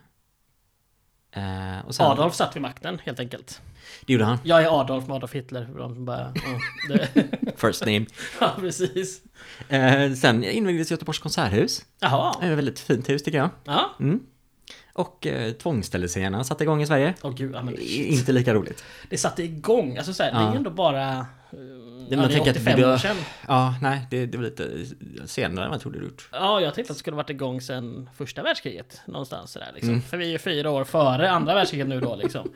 Eh, 1.35 1.89
sen, 1.89 2.05
Adolf 2.05 2.33
satt 2.35 2.55
vid 2.55 2.61
makten 2.61 2.99
helt 3.05 3.19
enkelt. 3.19 3.61
Det 4.05 4.13
gjorde 4.13 4.25
han. 4.25 4.37
Jag 4.43 4.63
är 4.63 4.81
Adolf 4.81 5.07
med 5.07 5.15
Adolf 5.15 5.33
Hitler. 5.33 5.67
De 5.77 6.05
bara, 6.05 6.33
ja, 6.89 6.97
First 7.57 7.81
name. 7.85 8.05
ja, 8.39 8.51
precis. 8.59 9.21
Eh, 9.69 10.13
sen 10.13 10.43
invigdes 10.43 10.91
Göteborgs 10.91 11.19
konserthus. 11.19 11.85
Jaha. 11.99 12.35
Ett 12.41 12.57
väldigt 12.57 12.79
fint 12.79 13.09
hus 13.09 13.23
tycker 13.23 13.37
jag. 13.37 13.49
Ja. 13.63 13.95
Mm. 13.99 14.19
Och 14.93 15.27
eh, 15.27 15.51
tvångsställelserna 15.51 16.43
satte 16.43 16.63
igång 16.63 16.81
i 16.81 16.87
Sverige. 16.87 17.13
Åh 17.21 17.33
gud, 17.35 17.55
ja, 17.55 17.63
men 17.63 17.75
Inte 17.79 18.31
lika 18.31 18.53
roligt. 18.53 18.83
det 19.09 19.17
satte 19.17 19.43
igång. 19.43 19.97
Alltså 19.97 20.13
så 20.13 20.23
här, 20.23 20.31
det 20.31 20.37
Ja. 20.39 20.51
är 20.51 20.55
ändå 20.55 20.69
bara... 20.69 21.25
eh, 22.11 22.17
men 22.17 22.19
Ja, 22.19 22.27
det 22.27 22.33
är 22.33 22.35
tänk 22.37 22.47
att 22.47 22.55
85 22.55 22.79
det- 22.79 22.93
år 22.93 22.97
sedan. 22.97 23.15
Ja, 23.47 23.75
nej, 23.81 24.07
det, 24.09 24.25
det 24.25 24.37
var 24.37 24.45
lite 24.45 24.69
senare 25.25 25.65
än 25.65 25.69
vad 25.69 25.75
jag 25.75 25.81
trodde 25.81 25.99
det 25.99 26.05
gjort. 26.05 26.29
Ja, 26.31 26.61
jag 26.61 26.73
tänkte 26.73 26.91
att 26.91 26.97
det 26.97 26.99
skulle 26.99 27.15
varit 27.17 27.29
igång 27.29 27.61
sedan 27.61 28.09
första 28.17 28.43
världskriget. 28.43 29.01
Någonstans 29.05 29.51
sådär 29.51 29.71
liksom. 29.73 29.89
Mm. 29.89 30.01
För 30.01 30.17
vi 30.17 30.25
är 30.25 30.29
ju 30.29 30.37
fyra 30.39 30.69
år 30.69 30.83
före 30.83 31.31
andra 31.31 31.53
världskriget 31.55 31.87
nu 31.87 31.99
då 31.99 32.15
liksom. 32.15 32.51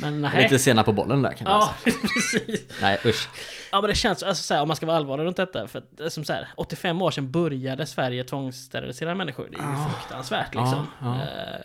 Men 0.00 0.22
nej. 0.22 0.42
Lite 0.42 0.58
sena 0.58 0.82
på 0.82 0.92
bollen 0.92 1.22
där 1.22 1.32
kan 1.32 1.46
Ja, 1.50 1.74
precis. 1.84 2.64
Nej, 2.82 2.98
usch. 3.04 3.28
Ja 3.72 3.80
men 3.80 3.88
det 3.90 3.94
känns, 3.96 4.22
alltså 4.22 4.42
så 4.42 4.54
här, 4.54 4.62
om 4.62 4.68
man 4.68 4.76
ska 4.76 4.86
vara 4.86 4.96
allvarlig 4.96 5.24
runt 5.24 5.36
detta, 5.36 5.68
för 5.68 5.78
att, 5.78 5.84
det 5.96 6.10
som 6.10 6.24
så 6.24 6.32
här, 6.32 6.48
85 6.56 7.02
år 7.02 7.10
sedan 7.10 7.30
började 7.30 7.86
Sverige 7.86 8.24
tvångssterilisera 8.24 9.14
människor. 9.14 9.48
Det 9.50 9.56
är 9.58 9.60
ju 9.70 9.90
fruktansvärt 9.90 10.54
liksom. 10.54 10.86
Ja, 11.00 11.16
ja. 11.18 11.22
Eh, 11.22 11.60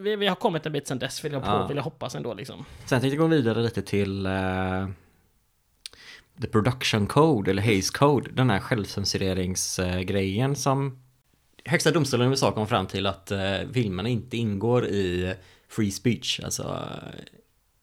vi, 0.00 0.16
vi 0.16 0.26
har 0.26 0.36
kommit 0.36 0.66
en 0.66 0.72
bit 0.72 0.88
sedan 0.88 0.98
dess 0.98 1.24
vill 1.24 1.32
jag, 1.32 1.44
på, 1.44 1.66
vill 1.68 1.76
jag 1.76 1.84
hoppas 1.84 2.14
ändå 2.14 2.34
liksom. 2.34 2.64
Sen 2.86 3.00
tänkte 3.00 3.16
jag 3.16 3.18
gå 3.18 3.26
vidare 3.26 3.62
lite 3.62 3.82
till 3.82 4.26
eh, 4.26 4.32
The 6.40 6.46
Production 6.48 7.06
Code, 7.06 7.50
eller 7.50 7.62
Hays 7.62 7.90
Code. 7.90 8.30
Den 8.32 8.50
här 8.50 8.60
självcensureringsgrejen 8.60 10.56
som 10.56 10.98
Högsta 11.64 11.90
domstolen 11.90 12.26
i 12.26 12.30
USA 12.30 12.52
kom 12.52 12.66
fram 12.66 12.86
till 12.86 13.06
att 13.06 13.30
eh, 13.30 13.56
filmerna 13.72 14.08
inte 14.08 14.36
ingår 14.36 14.86
i 14.86 15.34
free 15.68 15.90
speech. 15.90 16.40
Alltså, 16.44 16.62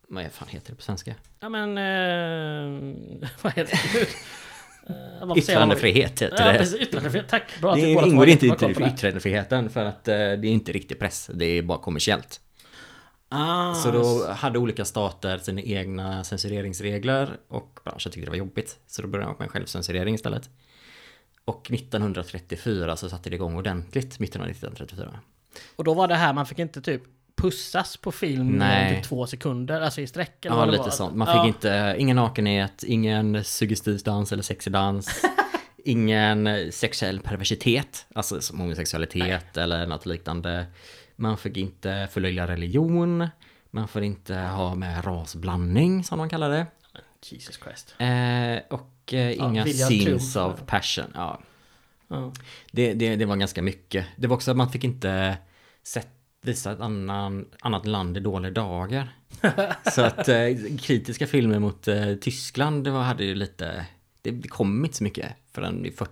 vad 0.07 0.23
är- 0.23 0.29
fan 0.29 0.47
heter 0.47 0.69
det 0.69 0.75
på 0.75 0.81
svenska? 0.81 1.15
Ja 1.39 1.49
men, 1.49 1.77
eh, 1.77 3.29
vad 3.41 3.53
heter 3.53 3.79
det? 3.93 4.07
Eh? 4.93 5.37
Yttrandefrihet 5.37 6.21
heter 6.21 6.35
Ja 6.45 6.51
det. 6.51 6.57
precis, 6.57 6.75
yttrandefrihet. 6.81 7.29
Tack, 7.29 7.43
bra 7.61 7.75
Det 7.75 7.81
ingår 7.91 8.27
inte 8.29 8.45
i 8.45 8.49
det. 8.49 8.55
yttrandefriheten 8.87 9.69
för 9.69 9.85
att 9.85 10.07
eh, 10.07 10.13
det 10.13 10.21
är 10.21 10.45
inte 10.45 10.71
riktig 10.71 10.99
press, 10.99 11.29
det 11.33 11.45
är 11.45 11.61
bara 11.61 11.77
kommersiellt. 11.77 12.39
Ah, 13.29 13.74
Så 13.74 13.91
då 13.91 14.27
hade 14.31 14.60
olika 14.60 14.86
stater 14.86 15.38
sina 15.38 15.62
egna 15.62 16.24
censureringsregler 16.24 17.38
och 17.48 17.79
branschen 17.84 18.12
tyckte 18.12 18.25
det 18.25 18.29
var 18.29 18.38
jobbigt. 18.38 18.79
Så 18.88 19.01
då 19.01 19.07
började 19.07 19.31
man 19.31 19.36
med 19.39 19.51
självcensurering 19.51 20.15
istället. 20.15 20.50
Och 21.46 21.72
1934 21.72 22.96
så 22.96 23.10
satte 23.10 23.29
det 23.29 23.36
igång 23.36 23.55
ordentligt, 23.55 24.19
mitten 24.19 24.41
av 24.41 24.48
1934. 24.48 25.19
Och 25.75 25.84
då 25.84 25.93
var 25.93 26.07
det 26.07 26.15
här, 26.15 26.34
man 26.34 26.46
fick 26.46 26.60
inte 26.60 26.81
typ 26.81 27.01
pussas 27.36 27.98
på 27.98 28.12
film 28.12 28.48
Nej. 28.48 28.91
i 28.91 28.96
typ 28.96 29.03
två 29.05 29.27
sekunder, 29.27 29.81
alltså 29.81 30.01
i 30.01 30.07
sträck 30.07 30.46
eller 30.46 30.55
Ja, 30.57 30.65
lite 30.65 30.84
var. 30.84 30.89
sånt. 30.89 31.15
Man 31.15 31.27
fick 31.27 31.36
ja. 31.36 31.48
inte, 31.48 31.96
ingen 31.98 32.15
nakenhet, 32.15 32.84
ingen 32.84 33.43
suggestiv 33.43 34.00
dans 34.05 34.31
eller 34.31 34.43
sexig 34.43 34.74
dans. 34.74 35.22
ingen 35.86 36.72
sexuell 36.72 37.19
perversitet, 37.19 38.05
alltså 38.15 38.41
som 38.41 38.60
homosexualitet 38.60 39.57
eller 39.57 39.86
något 39.88 40.05
liknande. 40.05 40.65
Man 41.19 41.38
fick 41.38 41.57
inte 41.57 42.07
förlöjliga 42.12 42.47
religion. 42.47 43.27
Man 43.71 43.88
får 43.88 44.03
inte 44.03 44.36
ha 44.36 44.75
med 44.75 45.05
rasblandning 45.05 46.03
som 46.03 46.17
de 46.19 46.29
kallar 46.29 46.50
det. 46.50 46.65
Jesus 47.25 47.59
Christ. 47.63 47.95
Eh, 47.97 48.77
och 48.77 49.13
eh, 49.13 49.38
inga 49.38 49.63
William 49.63 49.89
scenes 49.89 50.33
Triumf. 50.33 50.53
of 50.62 50.65
passion. 50.67 51.05
Ja, 51.13 51.39
Ja. 52.09 52.31
det, 52.71 52.93
det, 52.93 53.15
det 53.15 53.25
var 53.25 53.36
ganska 53.36 53.62
mycket. 53.62 54.05
Det 54.15 54.27
var 54.27 54.36
också 54.36 54.51
att 54.51 54.57
man 54.57 54.69
fick 54.71 54.83
inte 54.83 55.38
sett, 55.83 56.07
visa 56.41 56.71
ett 56.71 56.79
annan, 56.79 57.45
annat 57.62 57.86
land 57.86 58.17
i 58.17 58.19
dåliga 58.19 58.51
dagar. 58.51 59.15
Så 59.91 60.01
att 60.01 60.27
eh, 60.29 60.47
kritiska 60.81 61.27
filmer 61.27 61.59
mot 61.59 61.88
eh, 61.88 62.13
Tyskland, 62.21 62.83
det 62.83 62.91
var, 62.91 63.03
hade 63.03 63.24
ju 63.25 63.36
lite... 63.36 63.86
Det, 64.21 64.31
det 64.31 64.47
kom 64.47 64.86
inte 64.86 64.97
så 64.97 65.03
mycket 65.03 65.31
förrän 65.61 65.85
i 65.85 65.91
40. 65.91 66.11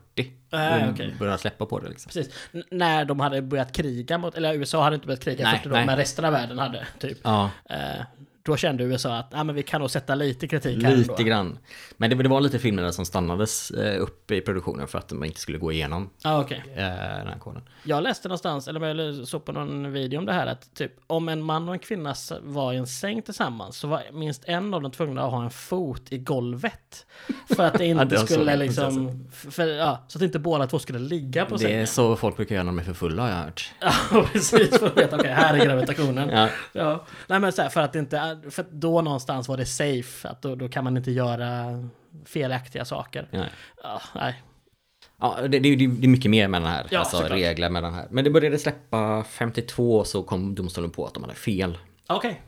Nej, 0.51 0.83
De 0.83 0.89
okej. 0.89 1.15
började 1.19 1.37
släppa 1.37 1.65
på 1.65 1.79
det 1.79 1.89
liksom. 1.89 2.09
Precis. 2.09 2.33
N- 2.53 2.63
när 2.71 3.05
de 3.05 3.19
hade 3.19 3.41
börjat 3.41 3.71
kriga 3.71 4.17
mot, 4.17 4.35
eller 4.37 4.53
USA 4.53 4.83
hade 4.83 4.95
inte 4.95 5.07
börjat 5.07 5.23
kriga 5.23 5.43
Nej, 5.43 5.57
40 5.57 5.69
då, 5.69 5.75
nej. 5.75 5.85
men 5.85 5.97
resten 5.97 6.25
av 6.25 6.31
världen 6.31 6.59
hade 6.59 6.87
typ. 6.99 7.17
Ja, 7.23 7.49
Eh, 7.69 7.77
då 8.45 8.57
kände 8.57 8.83
USA 8.83 9.15
att 9.17 9.33
ah, 9.33 9.43
men 9.43 9.55
vi 9.55 9.63
kan 9.63 9.81
nog 9.81 9.91
sätta 9.91 10.15
lite 10.15 10.47
kritik 10.47 10.83
här 10.83 10.95
lite 10.95 11.11
ändå. 11.11 11.23
grann. 11.23 11.57
Men 11.97 12.09
det, 12.09 12.15
det 12.15 12.29
var 12.29 12.41
lite 12.41 12.59
filmer 12.59 12.91
som 12.91 13.05
stannades 13.05 13.71
eh, 13.71 14.01
upp 14.01 14.31
i 14.31 14.41
produktionen 14.41 14.87
för 14.87 14.97
att 14.97 15.07
de 15.07 15.23
inte 15.23 15.39
skulle 15.39 15.57
gå 15.57 15.71
igenom 15.71 16.09
Ja, 16.23 16.41
okej. 16.41 16.63
eh, 16.75 16.75
den 16.83 17.27
här 17.27 17.39
koden. 17.39 17.61
Jag 17.83 18.03
läste 18.03 18.27
någonstans, 18.27 18.67
eller 18.67 18.95
jag 18.95 19.27
såg 19.27 19.45
på 19.45 19.51
någon 19.51 19.91
video 19.91 20.17
om 20.19 20.25
det 20.25 20.33
här, 20.33 20.47
att 20.47 20.75
typ 20.75 20.91
om 21.07 21.29
en 21.29 21.41
man 21.41 21.67
och 21.69 21.73
en 21.75 21.79
kvinna 21.79 22.15
var 22.41 22.73
i 22.73 22.77
en 22.77 22.87
säng 22.87 23.21
tillsammans 23.21 23.77
så 23.77 23.87
var 23.87 24.03
minst 24.13 24.43
en 24.45 24.73
av 24.73 24.81
dem 24.81 24.91
tvungna 24.91 25.23
att 25.23 25.31
ha 25.31 25.43
en 25.43 25.49
fot 25.51 26.01
i 26.09 26.17
golvet. 26.17 27.05
För 27.55 27.63
att 27.63 27.73
det 27.73 27.85
Ja, 27.95 28.01
inte 28.01 28.17
såg 28.17 28.29
skulle 28.29 28.51
jag 28.51 28.59
liksom, 28.59 29.25
för, 29.33 29.67
ja, 29.67 30.03
så 30.07 30.17
att 30.17 30.21
inte 30.21 30.39
båda 30.39 30.67
två 30.67 30.79
skulle 30.79 30.99
ligga 30.99 31.45
på 31.45 31.55
Det 31.57 31.63
är 31.63 31.67
sängen. 31.67 31.87
så 31.87 32.15
folk 32.15 32.35
brukar 32.35 32.55
göra 32.55 32.63
när 32.63 32.71
de 32.71 32.79
är 32.79 32.83
för 32.83 32.93
fulla 32.93 33.21
har 33.21 33.29
jag 33.29 33.35
hört. 33.37 33.71
Ja, 34.11 34.25
precis. 34.33 34.79
För 34.79 34.87
att 34.87 34.97
veta, 34.97 35.15
okej, 35.15 35.31
här 35.31 35.53
är 35.57 35.65
gravitationen. 35.65 36.29
Ja. 36.29 36.49
Ja, 36.73 37.05
nej 37.27 37.39
men 37.39 37.51
så 37.51 37.61
här, 37.61 37.69
för 37.69 37.81
att 37.81 37.95
inte, 37.95 38.35
för 38.50 38.65
då 38.72 39.01
någonstans 39.01 39.48
var 39.48 39.58
det 39.58 39.65
safe, 39.65 40.27
att 40.30 40.42
då, 40.42 40.56
då 40.56 40.70
kan 40.70 40.84
man 40.84 40.98
inte 40.98 41.12
göra 41.12 41.65
felaktiga 42.25 42.86
saker. 42.86 43.27
Ja. 43.32 43.46
Ja, 43.84 44.01
nej. 44.15 44.44
Ja, 45.20 45.38
det, 45.42 45.48
det, 45.48 45.60
det 45.60 45.88
det 45.88 46.06
är 46.06 46.10
mycket 46.10 46.32
mer 46.32 46.48
med 46.48 46.62
den 46.62 46.72
här, 46.72 46.88
Ja, 46.92 47.00
alltså 47.00 47.18
såklart. 47.18 47.32
regler 47.38 47.70
med 47.70 47.84
den 47.84 47.94
här. 47.94 48.08
Men 48.12 48.24
det 48.24 48.30
började 48.30 48.60
släppa 48.60 49.24
52 49.24 50.04
så 50.04 50.24
kom 50.24 50.56
domstolen 50.56 50.92
på 50.92 51.06
att 51.06 51.13
de 51.13 51.24
hade 51.24 51.36
fel. 51.36 51.77
Okej. 52.08 52.42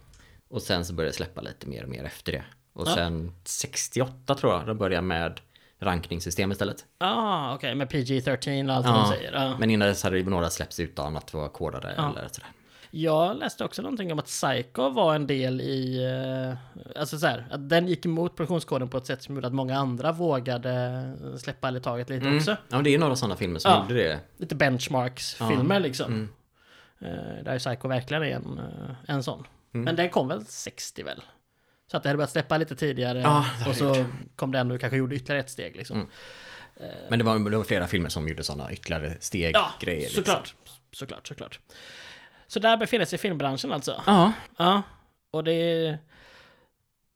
Och 0.50 0.62
sen 0.62 0.86
så 0.86 0.94
började 0.94 1.10
det 1.12 1.15
släppa 1.15 1.41
lite 1.41 1.67
mer 1.67 1.84
och 1.84 1.89
mer 1.89 2.03
efter 2.03 2.32
det. 2.32 2.44
Och 2.74 2.88
Ja. 2.88 2.96
sen 2.96 3.32
68 3.44 4.36
tror 4.36 4.53
jag, 4.53 4.67
de 4.67 4.77
började 4.77 5.08
med 5.08 5.39
rankningssystem 5.79 6.51
istället. 6.51 6.86
Ah, 6.98 7.53
okej, 7.55 7.75
med 7.75 7.88
PG-13 7.91 8.69
och 8.69 8.75
allt 8.75 8.86
vad 8.86 8.96
de 8.96 9.07
säger. 9.07 9.34
Ja. 9.34 9.55
Men 9.60 9.69
innan 9.69 9.88
dess 9.88 10.03
hade 10.03 10.17
ju 10.17 10.29
några 10.29 10.50
släppts 10.50 10.79
utan 10.79 11.17
att 11.17 11.34
vara 11.34 11.50
kodade 11.50 11.93
Ja. 11.98 12.10
eller 12.12 12.27
sådär. 12.31 12.50
Jag 12.91 13.38
läste 13.38 13.65
också 13.65 13.81
någonting 13.81 14.12
om 14.12 14.19
att 14.19 14.25
Psycho 14.25 14.89
var 14.89 15.15
en 15.15 15.27
del 15.27 15.62
i... 15.62 16.03
eh, 16.84 17.00
Alltså 17.00 17.17
så 17.19 17.27
här, 17.27 17.48
att 17.51 17.69
den 17.69 17.88
gick 17.88 18.05
emot 18.05 18.36
produktionskoden 18.36 18.88
på 18.89 18.98
ett 18.98 19.05
sätt 19.05 19.24
som 19.24 19.36
gjorde 19.36 19.48
att 19.48 19.53
många 19.53 19.77
andra 19.77 20.12
vågade 20.12 21.13
släppa 21.39 21.67
eller 21.67 21.79
taget 21.79 22.10
lite 22.10 22.36
också. 22.36 22.51
Ja, 22.51 22.57
men 22.69 22.84
det 22.84 22.89
är 22.89 22.91
ju 22.91 22.98
några 22.98 23.15
sådana 23.15 23.36
filmer 23.36 23.60
som 23.60 23.72
Ja. 23.72 23.81
gjorde 23.81 23.93
det. 24.03 24.19
Lite 24.38 24.55
benchmarks-filmer 24.55 25.79
liksom. 25.79 26.05
Mm. 26.13 26.29
Eh, 27.00 27.43
där 27.43 27.60
Psycho 27.60 27.88
verkligen 27.88 28.24
är 28.24 28.27
en, 28.27 28.57
eh, 28.60 28.96
en 29.15 29.24
sån. 29.24 29.43
Mm. 29.74 29.86
Men 29.86 29.96
den 29.96 30.10
kom 30.10 30.27
väl 30.27 30.46
60 30.46 31.03
väl? 31.03 31.22
Så 31.91 31.98
att 31.98 32.03
det 32.03 32.10
hade 32.10 32.17
börjat 32.17 32.32
släppa 32.32 32.58
lite 32.58 32.75
tidigare. 32.75 33.20
Ja, 33.22 33.46
det 33.63 33.70
och 33.70 33.75
så 33.75 34.06
kom 34.36 34.51
den 34.51 34.72
och 34.72 34.79
kanske 34.79 34.98
gjorde 34.98 35.15
ytterligare 35.15 35.39
ett 35.39 35.50
steg 35.50 35.75
liksom. 35.75 35.98
Mm. 35.98 36.10
Men 37.10 37.20
det 37.20 37.25
var, 37.25 37.50
det 37.50 37.58
var 37.58 37.63
flera 37.63 37.88
filmer 37.88 38.10
som 38.10 38.27
gjorde 38.27 38.44
sådana 38.44 38.72
ytterligare 38.72 39.17
steg 39.20 39.56
Ja, 39.56 39.72
grejer. 39.79 40.00
liksom. 40.01 40.15
såklart. 40.24 40.56
Såklart, 40.91 41.27
såklart. 41.27 41.60
Så 42.48 42.60
där 42.60 42.77
befinner 42.77 43.06
sig 43.06 43.20
filmbranschen 43.20 43.72
alltså. 43.72 44.01
Ja, 44.06 44.32
Ja, 44.58 44.82
och 45.32 45.44
det... 45.44 45.98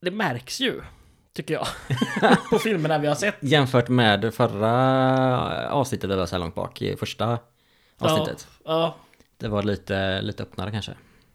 Det 0.01 0.11
märks 0.11 0.59
ju, 0.59 0.81
tycker 1.33 1.53
jag. 1.53 1.67
på 2.49 2.59
filmerna 2.59 2.97
vi 2.97 3.07
har 3.07 3.15
sett. 3.15 3.35
jämfört 3.39 3.87
med 3.87 4.33
förra 4.33 5.69
avsnittet 5.71 6.09
var 6.09 6.25
så 6.25 6.35
här 6.35 6.39
långt 6.39 6.55
bak 6.55 6.81
i 6.81 6.95
första 6.95 7.39
avsnittet. 7.97 8.47
Ja, 8.65 8.95
Det 9.37 9.47
var 9.47 9.63
lite, 9.63 10.21
lite 10.21 10.43
öppnare 10.43 10.71
kanske. 10.71 10.91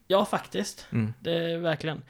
ja 0.07 0.25
faktiskt. 0.25 0.87
Mm. 0.93 1.15
Det 1.21 1.33
är 1.53 1.59
verkligen. 1.59 2.03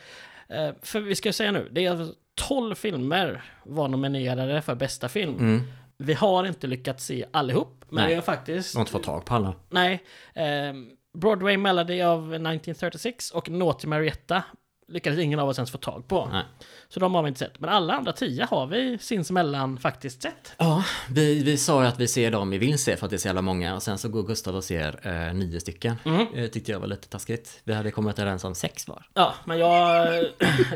Eh, 0.48 0.70
för 0.82 1.00
vi 1.00 1.14
ska 1.14 1.32
säga 1.32 1.52
nu, 1.52 1.68
det 1.72 1.86
är 1.86 1.90
alltså 1.90 2.14
12 2.34 2.74
filmer 2.74 3.42
var 3.64 3.88
nominerade 3.88 4.62
för 4.62 4.74
bästa 4.74 5.08
film. 5.08 5.38
Mm. 5.38 5.62
Vi 5.98 6.14
har 6.14 6.44
inte 6.44 6.66
lyckats 6.66 7.04
se 7.04 7.26
allihop, 7.30 7.84
men 7.88 8.02
Nej. 8.02 8.08
vi 8.08 8.14
har 8.14 8.22
faktiskt... 8.22 8.72
De 8.72 8.78
har 8.78 8.82
inte 8.82 8.92
fått 8.92 9.02
tag 9.02 9.24
på 9.24 9.34
alla. 9.34 9.54
Nej. 9.70 10.04
ehm, 10.34 10.90
Broadway 11.18 11.56
Melody 11.56 12.02
av 12.02 12.18
1936 12.34 13.30
och 13.30 13.50
Naughty 13.50 13.86
Marietta 13.86 14.42
lyckades 14.88 15.18
ingen 15.18 15.38
av 15.38 15.48
oss 15.48 15.58
ens 15.58 15.70
få 15.70 15.78
tag 15.78 16.08
på. 16.08 16.28
Nej. 16.32 16.44
Så 16.88 17.00
de 17.00 17.14
har 17.14 17.22
vi 17.22 17.28
inte 17.28 17.38
sett. 17.38 17.60
Men 17.60 17.70
alla 17.70 17.94
andra 17.94 18.12
tio 18.12 18.44
har 18.50 18.66
vi 18.66 18.98
sinsemellan 19.00 19.78
faktiskt 19.78 20.22
sett. 20.22 20.52
Ja, 20.58 20.84
vi, 21.10 21.42
vi 21.42 21.56
sa 21.56 21.82
ju 21.82 21.88
att 21.88 22.00
vi 22.00 22.08
ser 22.08 22.30
dem 22.30 22.50
vi 22.50 22.58
vill 22.58 22.78
se 22.78 22.96
för 22.96 23.06
att 23.06 23.10
det 23.10 23.16
är 23.16 23.18
så 23.18 23.28
jävla 23.28 23.42
många 23.42 23.74
och 23.74 23.82
sen 23.82 23.98
så 23.98 24.08
går 24.08 24.22
Gustav 24.22 24.56
och 24.56 24.64
ser 24.64 25.00
eh, 25.02 25.34
nio 25.34 25.60
stycken. 25.60 25.96
Mm. 26.04 26.26
Eh, 26.34 26.46
tyckte 26.46 26.72
jag 26.72 26.80
var 26.80 26.86
lite 26.86 27.08
taskigt. 27.08 27.60
Vi 27.64 27.74
hade 27.74 27.90
kommit 27.90 28.18
överens 28.18 28.44
om 28.44 28.54
sex 28.54 28.88
var. 28.88 29.06
Ja, 29.14 29.34
men 29.44 29.58
jag 29.58 30.08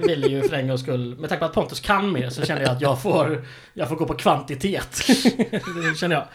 ville 0.06 0.26
ju 0.26 0.42
för 0.42 0.56
en 0.56 0.68
gångs 0.68 0.80
skull, 0.80 1.18
med 1.18 1.28
tanke 1.28 1.40
på 1.40 1.44
att 1.44 1.54
Pontus 1.54 1.80
kan 1.80 2.12
mer 2.12 2.30
så 2.30 2.44
känner 2.44 2.62
jag 2.62 2.70
att 2.70 2.80
jag 2.80 3.02
får, 3.02 3.44
jag 3.74 3.88
får 3.88 3.96
gå 3.96 4.06
på 4.06 4.14
kvantitet. 4.14 5.06
det 5.50 5.96
känner 5.96 6.16
jag. 6.16 6.26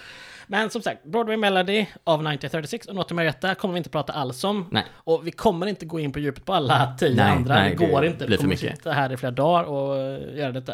Men 0.48 0.70
som 0.70 0.82
sagt, 0.82 1.04
Broadway 1.04 1.38
Melody 1.38 1.86
av 2.04 2.20
1936 2.20 2.88
och 2.88 2.96
Naughty 2.96 3.14
Marietta 3.14 3.56
kommer 3.56 3.74
vi 3.74 3.78
inte 3.78 3.90
prata 3.90 4.14
alls 4.14 4.44
om. 4.44 4.68
Nej. 4.72 4.84
Och 4.94 5.28
vi 5.28 5.32
kommer 5.32 5.68
inte 5.68 5.86
gå 5.86 6.00
in 6.00 6.12
på 6.12 6.20
djupet 6.20 6.46
på 6.46 6.54
alla 6.54 6.96
tio 7.00 7.16
Nej, 7.16 7.32
andra. 7.32 7.54
nej, 7.56 7.70
det 7.70 7.88
går 7.88 8.02
det 8.02 8.08
inte. 8.08 8.26
Vi 8.26 8.38
kommer 8.38 8.56
sitta 8.56 8.92
här 8.92 9.12
i 9.12 9.18
flera 9.18 9.32
dagar 9.32 9.64
och 9.64 9.98
eh, 9.98 10.38
göra 10.38 10.52
detta. 10.52 10.74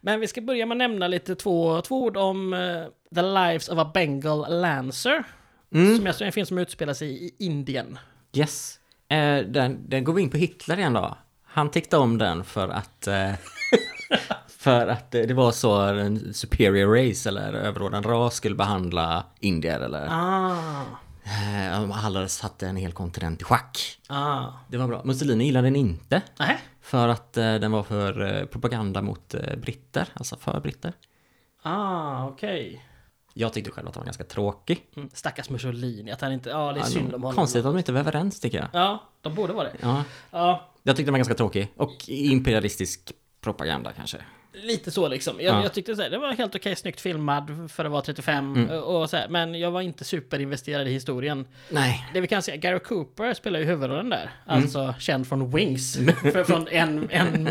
Men 0.00 0.20
vi 0.20 0.26
ska 0.26 0.40
börja 0.40 0.66
med 0.66 0.74
att 0.74 0.78
nämna 0.78 1.08
lite 1.08 1.34
två, 1.34 1.80
två 1.80 2.02
ord 2.02 2.16
om 2.16 2.52
eh, 2.52 2.84
The 3.14 3.22
Lives 3.22 3.68
of 3.68 3.78
a 3.78 3.90
Bengal 3.94 4.60
Lancer. 4.60 5.24
Mm. 5.74 5.96
Som 5.96 6.06
är 6.06 6.22
en 6.22 6.32
film 6.32 6.46
som 6.46 6.58
utspelar 6.58 6.94
sig 6.94 7.24
i 7.26 7.34
Indien. 7.38 7.98
Yes. 8.32 8.78
Eh, 9.08 9.38
den, 9.38 9.88
den 9.88 10.04
går 10.04 10.12
vi 10.12 10.22
in 10.22 10.30
på 10.30 10.36
Hitler 10.36 10.78
igen 10.78 10.92
då. 10.92 11.16
Han 11.44 11.70
tyckte 11.70 11.96
om 11.96 12.18
den 12.18 12.44
för 12.44 12.68
att... 12.68 13.06
Eh, 13.06 13.30
för 14.60 14.86
att 14.88 15.10
det, 15.10 15.26
det 15.26 15.34
var 15.34 15.52
så 15.52 15.80
en 15.80 16.34
superior 16.34 17.08
race 17.08 17.28
eller 17.28 17.52
överordnad 17.52 18.06
ras 18.06 18.34
skulle 18.34 18.54
behandla 18.54 19.24
indier 19.40 19.80
eller... 19.80 20.06
Ah, 20.10 20.82
Eh, 21.24 21.80
de 21.80 21.90
hade 21.90 22.28
satt 22.28 22.62
en 22.62 22.76
hel 22.76 22.92
kontinent 22.92 23.40
i 23.40 23.44
schack. 23.44 23.98
ah. 24.08 24.44
Det 24.68 24.76
var 24.78 24.88
bra. 24.88 25.02
Mussolini 25.04 25.44
gillade 25.44 25.66
den 25.66 25.76
inte. 25.76 26.22
Nej. 26.38 26.58
För 26.80 27.08
att 27.08 27.36
eh, 27.36 27.54
den 27.54 27.72
var 27.72 27.82
för 27.82 28.36
eh, 28.40 28.44
propaganda 28.46 29.02
mot 29.02 29.34
eh, 29.34 29.56
britter. 29.56 30.08
Alltså 30.14 30.36
för 30.36 30.60
britter. 30.60 30.92
Ah, 31.62 32.26
okej. 32.26 32.84
Jag 33.34 33.52
tyckte 33.52 33.70
själv 33.70 33.88
att 33.88 33.94
den 33.94 34.00
var 34.00 34.06
ganska 34.06 34.24
tråkig. 34.24 34.82
Mm, 34.96 35.10
stackars 35.12 35.50
Mussolini, 35.50 36.12
att 36.12 36.20
han 36.20 36.32
inte... 36.32 36.50
Ja, 36.50 36.72
det 36.72 36.78
är 36.78 36.84
Ja, 36.84 36.84
synd 36.84 37.14
om 37.14 37.22
honom. 37.22 37.36
Konstigt 37.36 37.58
att 37.58 37.72
de 37.72 37.78
inte 37.78 37.92
var 37.92 38.00
överens 38.00 38.40
tycker 38.40 38.58
jag. 38.58 38.68
Ja, 38.72 39.02
de 39.20 39.34
borde 39.34 39.52
vara 39.52 39.64
det. 39.64 39.76
Ja. 39.80 40.04
Ja, 40.30 40.68
Jag 40.82 40.96
tyckte 40.96 41.06
den 41.08 41.12
var 41.14 41.18
ganska 41.18 41.34
tråkig. 41.34 41.72
Och 41.76 42.08
imperialistisk 42.08 43.12
propaganda 43.40 43.92
kanske. 43.92 44.18
Lite 44.52 44.90
så 44.90 45.08
liksom. 45.08 45.40
Jag, 45.40 45.54
Ja. 45.54 45.62
jag 45.62 45.72
tyckte 45.72 45.96
så 45.96 46.02
här, 46.02 46.10
det 46.10 46.18
var 46.18 46.32
helt 46.32 46.54
okej 46.54 46.76
snyggt 46.76 47.00
filmad 47.00 47.70
för 47.70 47.84
att 47.84 47.90
vara 47.90 48.02
35 48.02 48.70
och 48.70 49.10
så 49.10 49.16
här, 49.16 49.28
men 49.28 49.54
jag 49.54 49.70
var 49.70 49.80
inte 49.80 50.04
superinvesterad 50.04 50.88
i 50.88 50.90
historien. 50.92 51.46
Nej. 51.68 52.06
Det 52.14 52.20
vi 52.20 52.26
kan 52.26 52.42
säga, 52.42 52.56
Gary 52.56 52.78
Cooper 52.78 53.34
spelar 53.34 53.58
ju 53.60 53.64
huvudrollen 53.64 54.08
där. 54.10 54.30
Alltså 54.46 54.94
känd 54.98 55.28
från 55.28 55.50
Wings. 55.50 55.96
för, 56.22 56.44
från 56.44 56.68
en... 56.68 57.10
en 57.10 57.46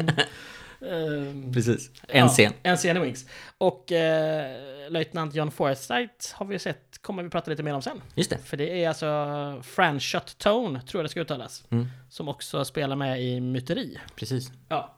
ehm, 0.82 1.54
Precis. 1.54 1.92
En 2.08 2.20
ja, 2.20 2.28
scen. 2.28 2.54
En 2.64 2.78
scen 2.78 2.98
i 2.98 3.00
Wings. 3.00 3.26
Och 3.58 3.92
eh, 3.92 4.56
löjtnant 4.90 5.36
John 5.36 5.52
Forsyth 5.52 6.34
har 6.34 6.46
vi 6.46 6.60
sett, 6.60 6.98
kommer 7.02 7.24
vi 7.24 7.30
prata 7.30 7.52
lite 7.52 7.64
mer 7.64 7.74
om 7.74 7.82
sen. 7.82 8.02
Just 8.16 8.30
det. 8.30 8.38
För 8.38 8.58
det 8.58 8.84
är 8.84 8.88
alltså 8.88 9.62
Franchot 9.64 10.38
Tone, 10.38 10.82
tror 10.82 11.00
jag 11.00 11.06
det 11.06 11.10
ska 11.10 11.20
uttalas. 11.22 11.64
Mm. 11.70 11.88
Som 12.10 12.28
också 12.28 12.66
spelar 12.66 12.96
med 12.96 13.24
i 13.24 13.40
Myteri. 13.42 13.98
Precis. 14.16 14.52
Ja. 14.70 14.96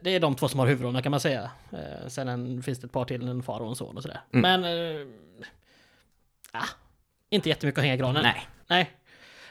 Det 0.00 0.10
är 0.10 0.20
de 0.20 0.34
två 0.34 0.48
som 0.48 0.60
har 0.60 0.66
huvudrollerna 0.66 1.02
kan 1.02 1.10
man 1.10 1.20
säga. 1.20 1.50
Eh, 1.72 2.08
sen 2.08 2.28
en, 2.28 2.62
finns 2.62 2.78
det 2.78 2.86
ett 2.86 2.92
par 2.92 3.04
till, 3.04 3.28
en 3.28 3.42
far 3.42 3.60
och 3.60 3.68
en 3.68 3.76
son 3.76 3.96
och 3.96 4.02
sådär. 4.02 4.20
Mm. 4.32 4.62
Men... 4.62 4.90
Eh, 5.00 5.06
ah, 6.52 6.68
inte 7.30 7.48
jättemycket 7.48 7.78
att 7.78 7.82
hänga 7.82 7.94
i 7.94 7.98
granen. 7.98 8.22
Nej. 8.22 8.48
Nej. 8.66 8.90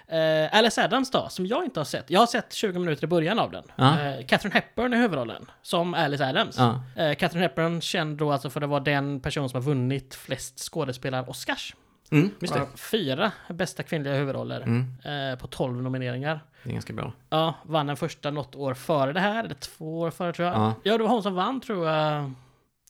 Eh, 0.07 0.57
Alice 0.57 0.83
Adams 0.83 1.11
då, 1.11 1.29
som 1.29 1.45
jag 1.45 1.65
inte 1.65 1.79
har 1.79 1.85
sett. 1.85 2.09
Jag 2.09 2.19
har 2.19 2.27
sett 2.27 2.53
20 2.53 2.79
minuter 2.79 3.03
i 3.03 3.07
början 3.07 3.39
av 3.39 3.51
den. 3.51 3.63
Ja. 3.75 3.99
Eh, 4.01 4.25
Catherine 4.25 4.53
Hepburn 4.53 4.93
är 4.93 4.97
huvudrollen, 4.97 5.45
som 5.61 5.93
Alice 5.93 6.25
Adams. 6.25 6.57
Ja. 6.57 6.83
Eh, 6.95 7.15
Catherine 7.15 7.41
Hepburn 7.43 7.81
känd 7.81 8.17
då 8.17 8.31
alltså 8.31 8.49
för 8.49 8.61
att 8.61 8.69
vara 8.69 8.79
den 8.79 9.19
person 9.19 9.49
som 9.49 9.57
har 9.57 9.63
vunnit 9.63 10.15
flest 10.15 10.59
skådespelar-Oscars. 10.59 11.75
Mm, 12.11 12.29
fyra 12.75 13.31
bästa 13.49 13.83
kvinnliga 13.83 14.13
huvudroller 14.15 14.61
Mm, 14.61 14.85
eh, 15.31 15.39
på 15.39 15.47
12 15.47 15.81
nomineringar. 15.81 16.39
det 16.63 16.69
är 16.69 16.73
ganska 16.73 16.93
bra. 16.93 17.13
Ja, 17.29 17.53
vann 17.63 17.87
den 17.87 17.97
första 17.97 18.31
något 18.31 18.55
år 18.55 18.73
före 18.73 19.13
det 19.13 19.19
här, 19.19 19.43
eller 19.43 19.55
två 19.55 19.99
år 19.99 20.11
före 20.11 20.33
tror 20.33 20.47
jag. 20.47 20.55
Ja. 20.57 20.73
Ja, 20.83 20.97
det 20.97 21.03
var 21.03 21.09
hon 21.09 21.23
som 21.23 21.33
vann 21.35 21.61
tror 21.61 21.87
jag. 21.87 22.31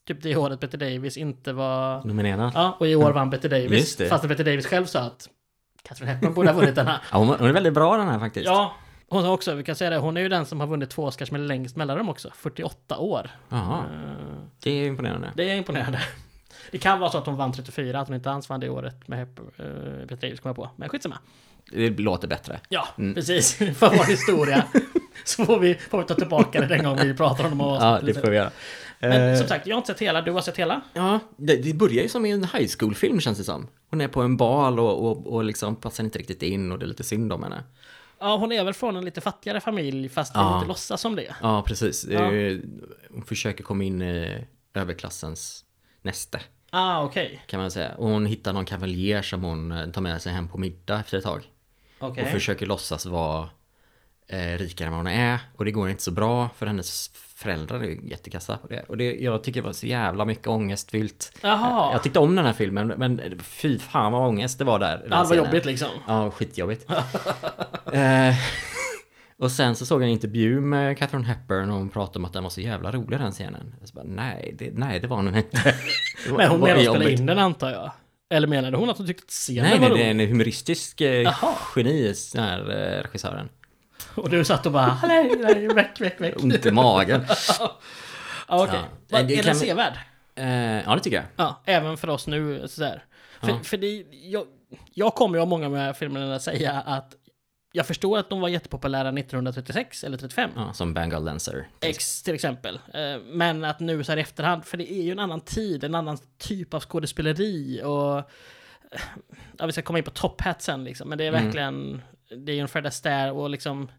Typ 0.06 0.22
det 0.22 0.36
året 0.36 0.60
Betty 0.60 0.78
Davis 0.78 1.18
inte 1.18 1.54
var... 1.54 2.04
Nominerad. 2.06 2.40
Ja. 2.40 2.52
Ja, 2.56 2.76
och 2.80 2.88
i 2.88 2.96
år 2.96 3.12
vann 3.12 3.30
Betty 3.30 3.48
Davis. 3.48 3.96
Det. 3.96 4.08
Fast 4.08 4.28
Betty 4.28 4.44
Davis 4.44 4.68
själv 4.68 4.86
sa 4.86 5.00
att 5.00 5.30
Catherine 5.84 6.12
Hepburn 6.14 6.34
borde 6.34 6.50
ha 6.52 6.60
vunnit 6.60 6.76
den 6.76 6.88
här. 6.88 7.00
hon, 7.12 7.28
hon 7.28 7.48
är 7.50 7.54
väldigt 7.54 7.74
bra 7.74 7.98
den 7.98 8.08
här 8.08 8.20
faktiskt. 8.20 8.46
Ja, 8.46 8.74
hon 9.10 9.24
har 9.24 9.34
också, 9.34 9.54
vi 9.54 9.64
kan 9.64 9.76
säga 9.76 9.90
det, 9.90 9.98
hon 9.98 10.18
är 10.18 10.22
ju 10.22 10.30
den 10.30 10.46
som 10.46 10.60
har 10.60 10.68
vunnit 10.68 10.90
två 10.90 11.04
Oscars 11.04 11.32
med 11.32 11.42
längst 11.42 11.76
mellanrum 11.76 12.10
också. 12.10 12.30
48 12.36 12.98
år. 12.98 13.30
Jaha, 13.50 13.84
Eh, 13.94 14.38
det 14.64 14.72
är 14.72 14.88
imponerande. 14.88 15.32
Det 15.36 15.50
är 15.52 15.56
imponerande. 15.56 16.00
Det 16.72 16.78
kan 16.78 17.00
vara 17.00 17.12
så 17.12 17.18
att 17.18 17.26
hon 17.26 17.36
vann 17.36 17.54
34, 17.54 18.00
att 18.00 18.08
hon 18.08 18.16
inte 18.16 18.32
alls 18.32 18.50
vann 18.50 18.60
det 18.60 18.70
året 18.70 19.08
med 19.08 19.28
Hep- 19.28 19.52
eh, 20.12 20.18
Davis, 20.18 20.40
kommer 20.40 20.50
jag 20.50 20.56
på. 20.56 20.70
Men 20.76 20.90
skitsamma. 20.90 21.18
Det 21.72 21.90
låter 21.90 22.28
bättre. 22.28 22.60
Ja, 22.70 22.88
Mm. 22.98 23.14
precis. 23.16 23.54
För 23.58 23.90
vår 23.98 24.04
historia. 24.10 24.64
Så 25.26 25.46
får 25.46 25.60
vi, 25.60 25.74
får 25.76 25.98
vi 25.98 26.04
ta 26.04 26.14
tillbaka 26.14 26.62
det 26.62 26.68
den 26.68 26.84
gång 26.84 26.98
vi 27.02 27.14
pratar 27.14 27.44
om 27.52 27.58
dem. 27.58 27.78
Ja, 27.82 28.00
det 28.04 28.14
får 28.14 28.28
vi 28.30 28.36
göra. 28.36 28.52
Men 29.00 29.12
Eh, 29.32 29.38
som 29.38 29.48
sagt, 29.48 29.68
jag 29.68 29.76
har 29.76 29.78
inte 29.78 29.88
sett 29.94 30.02
hela, 30.02 30.22
du 30.22 30.32
har 30.32 30.42
sett 30.42 30.58
hela? 30.58 30.82
Ja, 30.94 31.20
det, 31.38 31.56
det 31.56 31.74
börjar 31.74 32.04
ju 32.04 32.10
som 32.10 32.26
i 32.26 32.32
en 32.32 32.44
high 32.44 32.68
school-film 32.80 33.20
känns 33.20 33.38
det 33.38 33.44
som. 33.44 33.68
Hon 33.90 34.02
är 34.02 34.08
på 34.08 34.22
en 34.22 34.38
bal 34.38 34.80
och, 34.80 35.06
och, 35.12 35.28
och 35.34 35.44
liksom 35.44 35.76
passar 35.76 36.04
inte 36.04 36.20
riktigt 36.20 36.44
in 36.44 36.72
och 36.72 36.80
det 36.80 36.86
är 36.86 36.88
lite 36.88 37.04
synd 37.04 37.34
om 37.34 37.44
henne. 37.44 37.64
Ja, 38.20 38.38
hon 38.38 38.52
är 38.52 38.64
väl 38.64 38.74
från 38.74 38.96
en 38.96 39.06
lite 39.06 39.22
fattigare 39.22 39.60
familj, 39.62 40.10
fast 40.10 40.32
Ja. 40.36 40.56
inte 40.58 40.68
låtsas 40.68 41.02
som 41.02 41.16
det. 41.16 41.36
Ja, 41.42 41.64
precis. 41.68 42.06
Ja. 42.10 42.30
Hon 43.12 43.24
försöker 43.26 43.64
komma 43.64 43.84
in 43.84 44.02
i 44.02 44.46
överklassens 44.74 45.66
näste, 46.02 46.40
Ah, 46.70 47.04
okej. 47.04 47.42
kan 47.48 47.60
man 47.60 47.72
säga. 47.72 47.92
Och 47.96 48.10
hon 48.10 48.26
hittar 48.26 48.54
någon 48.54 48.66
kavaljer 48.66 49.22
som 49.22 49.44
hon 49.44 49.72
eh, 49.72 49.90
tar 49.90 50.02
med 50.02 50.22
sig 50.22 50.34
hem 50.34 50.48
på 50.48 50.58
middag 50.58 51.00
efter 51.00 51.18
ett 51.18 51.24
tag. 51.24 51.44
Okej. 52.00 52.24
Och 52.24 52.30
försöker 52.30 52.66
låtsas 52.66 53.06
vara 53.06 53.50
eh, 54.28 54.58
rikare 54.58 54.88
än 54.88 54.94
vad 54.94 55.00
hon 55.00 55.08
är. 55.08 55.40
Och 55.56 55.66
det 55.66 55.72
går 55.72 55.90
inte 55.90 56.04
så 56.04 56.12
bra 56.12 56.50
för 56.58 56.66
hennes 56.66 57.12
föräldrar 57.36 57.80
är 57.80 58.10
jättekassa 58.10 58.58
på 58.58 58.68
det. 58.68 58.84
Och 58.88 58.98
det, 58.98 59.16
jag 59.16 59.44
tycker 59.44 59.62
det 59.62 59.66
var 59.66 59.74
så 59.74 59.88
jävla 59.88 60.26
mycket 60.26 60.48
ångestfyllt. 60.48 61.32
Jaha. 61.42 61.92
Jag 61.92 62.04
tyckte 62.04 62.20
om 62.20 62.36
den 62.36 62.46
här 62.46 62.54
filmen, 62.54 62.88
men 62.88 63.40
fy 63.44 63.80
fan 63.80 64.12
vad 64.12 64.28
ångest 64.28 64.60
det 64.60 64.66
var 64.66 64.80
där. 64.80 64.98
Ja, 65.04 65.10
det 65.10 65.16
var 65.16 65.26
scenen. 65.26 65.46
jobbigt 65.46 65.66
liksom. 65.66 65.90
Ja, 66.08 66.32
skitjobbigt. 66.32 66.90
eh, 67.94 68.36
och 69.39 69.52
sen 69.52 69.76
så 69.76 69.86
såg 69.86 70.02
jag 70.02 70.08
en 70.08 70.13
intervju 70.13 70.62
med 70.62 70.97
Catherine 70.97 71.26
Hepburn 71.28 71.69
och 71.69 71.78
hon 71.78 71.89
pratade 71.89 72.19
om 72.19 72.26
att 72.26 72.34
den 72.34 72.43
var 72.43 72.50
så 72.50 72.62
jävla 72.62 72.91
rolig 72.91 73.19
den 73.19 73.32
scenen. 73.32 73.76
Jag 73.80 73.89
så 73.89 73.95
bara, 73.95 74.06
nej, 74.08 74.56
det, 74.60 74.71
nej, 74.73 75.00
det 75.00 75.08
var 75.08 75.23
den 75.23 75.36
inte. 75.36 75.76
Var 76.30 76.38
Men 76.38 76.50
hon 76.50 76.60
menade 76.60 76.89
att 76.89 76.95
spela 76.95 77.10
in 77.10 77.26
den 77.26 77.39
antar 77.39 77.71
jag. 77.71 77.91
Eller 78.30 78.47
menade 78.47 78.78
hon 78.78 78.89
att 78.89 78.97
hon 78.97 79.08
tyckte 79.08 79.23
att 79.26 79.30
scenen 79.32 79.63
Nej, 79.69 79.80
var 79.80 79.89
nej, 79.89 79.97
det 79.97 80.04
är 80.04 80.13
rolig? 80.13 80.23
en 80.23 80.30
humoristisk 80.32 81.02
eh, 81.02 81.34
geni, 81.76 82.13
den 82.34 82.43
här 82.43 82.60
eh, 82.60 83.02
regissören. 83.04 83.50
Och 84.15 84.30
du 84.30 84.45
satt 84.45 84.65
och 84.65 84.71
bara, 84.71 85.00
nej, 85.08 85.36
nej, 85.39 85.67
väck, 85.67 86.02
väck, 86.02 86.21
väck. 86.21 86.43
Ont 86.43 86.65
i 86.65 86.71
magen. 86.71 87.26
Ja, 88.50 88.63
okej. 88.63 88.80
Ja. 89.08 89.23
Det 89.23 89.39
Är 89.39 89.43
den 89.43 89.56
sevärd? 89.56 89.93
Eh, 90.36 90.47
ja, 90.86 90.95
det 90.95 91.02
tycker 91.02 91.17
jag. 91.17 91.26
Ja, 91.36 91.62
även 91.65 91.97
för 91.97 92.10
oss 92.10 92.28
nu 92.28 92.67
sådär. 92.67 93.04
För, 93.41 93.50
Ja. 93.50 93.60
för 93.63 93.78
det, 93.78 94.06
jag, 94.12 94.45
jag 94.93 95.15
kommer 95.15 95.38
ju 95.38 95.41
av 95.41 95.47
många 95.47 95.69
med 95.69 95.97
filmerna 95.97 96.39
säga 96.39 96.71
att 96.86 97.13
jag 97.72 97.88
förstår 97.88 98.18
att 98.18 98.30
de 98.30 98.42
var 98.42 98.50
jättepopulära 98.50 99.10
1936 99.10 100.04
eller 100.04 100.18
35. 100.18 100.52
Ja, 100.56 100.74
som 100.74 100.94
Bengal 100.94 101.24
Lancer. 101.24 101.68
X 101.82 102.24
till 102.24 102.36
exempel. 102.36 102.80
Eh, 102.94 103.18
Men 103.26 103.64
att 103.64 103.80
nu 103.80 104.04
så 104.04 104.12
här 104.12 104.18
i 104.18 104.22
efterhand, 104.22 104.66
för 104.66 104.78
det 104.78 104.92
är 104.94 105.04
ju 105.04 105.12
en 105.12 105.20
annan 105.20 105.42
tid, 105.42 105.84
en 105.84 105.96
annan 105.96 106.18
typ 106.38 106.74
av 106.74 106.80
skådespeleri 106.82 107.82
och... 107.84 108.18
eh, 108.18 108.24
Ja, 109.58 109.66
vi 109.66 109.72
ska 109.72 109.82
komma 109.82 109.98
in 110.00 110.04
på 110.06 110.12
Top 110.12 110.42
Hat 110.42 110.62
sen 110.62 110.84
liksom, 110.84 111.10
men 111.10 111.18
det 111.18 111.24
är 111.24 111.30
Mm. 111.34 111.44
verkligen... 111.44 112.02
Det 112.46 112.52
är 112.52 112.56
ju 112.56 112.62
en 112.62 112.68
Fred 112.68 112.86
Astaire 112.86 113.32
och 113.32 113.50
liksom... 113.50 113.92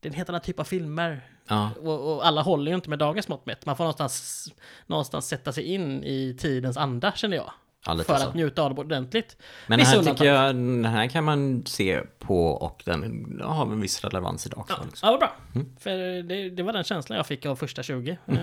Det 0.00 0.08
är 0.08 0.10
en 0.10 0.16
helt 0.16 0.28
annan 0.28 0.40
typ 0.40 0.60
av 0.60 0.64
filmer. 0.64 1.28
Ja, 1.48 1.70
Och, 1.80 2.14
och 2.14 2.26
alla 2.26 2.42
håller 2.42 2.70
ju 2.70 2.74
inte 2.74 2.90
med 2.90 2.98
dagens 2.98 3.28
mått 3.28 3.46
mätt. 3.46 3.66
Man 3.66 3.76
får 3.76 3.84
någonstans, 3.84 4.48
någonstans 4.86 5.28
sätta 5.28 5.52
sig 5.52 5.64
in 5.64 6.04
i 6.04 6.36
tidens 6.38 6.76
anda, 6.76 7.12
känner 7.12 7.36
jag. 7.36 7.52
Ja 7.86 7.96
För 7.96 8.16
så. 8.16 8.28
att 8.28 8.34
njuta 8.34 8.62
av 8.62 8.74
det 8.74 8.80
ordentligt. 8.80 9.36
Men 9.66 9.78
den 9.78 9.86
här 9.86 9.98
undantag. 9.98 10.18
tycker 10.18 10.32
jag, 10.34 10.54
den 10.54 10.84
här 10.84 11.06
kan 11.06 11.24
man 11.24 11.66
se 11.66 12.00
på 12.18 12.46
och 12.48 12.82
den 12.86 13.40
har 13.44 13.62
en 13.62 13.80
viss 13.80 14.04
relevans 14.04 14.46
idag 14.46 14.60
också. 14.60 14.76
Ja, 14.78 14.84
liksom. 14.86 15.06
ja 15.06 15.10
vad 15.10 15.20
bra. 15.20 15.32
Mm. 15.54 15.76
För 15.78 16.22
det, 16.22 16.50
det 16.50 16.62
var 16.62 16.72
den 16.72 16.84
känslan 16.84 17.16
jag 17.16 17.26
fick 17.26 17.46
av 17.46 17.56
första 17.56 17.82
20. 17.82 18.10
Eh, 18.26 18.36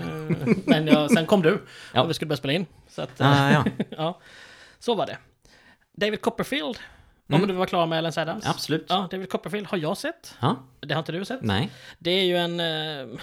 Men 0.66 0.86
jag, 0.86 1.10
sen 1.10 1.26
kom 1.26 1.42
du 1.42 1.62
Ja. 1.94 2.02
och 2.02 2.10
vi 2.10 2.14
skulle 2.14 2.28
börja 2.28 2.36
spela 2.36 2.52
in. 2.52 2.66
Så 2.88 3.02
att, 3.02 3.20
eh, 3.20 3.42
Ah, 3.44 3.50
ja, 3.52 3.64
ja, 3.90 4.20
så 4.78 4.94
var 4.94 5.06
det. 5.06 5.18
David 5.96 6.20
Copperfield, 6.20 6.78
Mm. 7.28 7.42
om 7.42 7.48
du 7.48 7.54
var 7.54 7.66
klar 7.66 7.86
med 7.86 7.98
Ellen 7.98 8.12
Adams. 8.16 8.46
absolut. 8.46 8.86
Ja, 8.88 9.08
David 9.10 9.30
Copperfield 9.30 9.66
har 9.66 9.78
jag 9.78 9.96
sett. 9.96 10.34
Ja, 10.40 10.56
Det 10.80 10.94
har 10.94 10.98
inte 10.98 11.12
du 11.12 11.24
sett. 11.24 11.42
nej. 11.42 11.70
Det 11.98 12.10
är 12.10 12.24
ju 12.24 12.36
en 12.36 12.60
eh, 12.60 13.18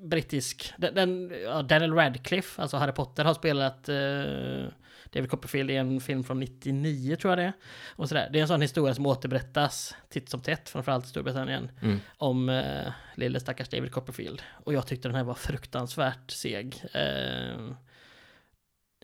brittisk... 0.00 0.72
Den, 0.76 0.94
den, 0.94 1.32
ja, 1.44 1.62
Daniel 1.62 1.92
Radcliffe, 1.94 2.62
alltså 2.62 2.76
Harry 2.76 2.92
Potter, 2.92 3.24
har 3.24 3.34
spelat 3.34 3.88
eh, 3.88 4.72
David 5.12 5.30
Copperfield 5.30 5.70
i 5.70 5.76
en 5.76 6.00
film 6.00 6.24
från 6.24 6.40
99 6.40 7.16
tror 7.16 7.30
jag 7.30 7.38
det 7.38 7.44
är. 7.44 7.52
Och 7.96 8.08
sådär. 8.08 8.28
Det 8.32 8.38
är 8.38 8.42
en 8.42 8.48
sån 8.48 8.60
historia 8.62 8.94
som 8.94 9.06
återberättas 9.06 9.94
titt 10.08 10.28
som 10.28 10.40
tätt, 10.40 10.68
framförallt 10.68 11.04
i 11.04 11.08
Storbritannien, 11.08 11.70
Mm. 11.82 12.00
om 12.16 12.48
eh, 12.48 12.92
lille 13.16 13.40
stackars 13.40 13.68
David 13.68 13.92
Copperfield. 13.92 14.42
Och 14.64 14.72
jag 14.74 14.86
tyckte 14.86 15.08
den 15.08 15.14
här 15.16 15.24
var 15.24 15.34
fruktansvärt 15.34 16.30
seg. 16.30 16.82
Eh, 16.92 17.70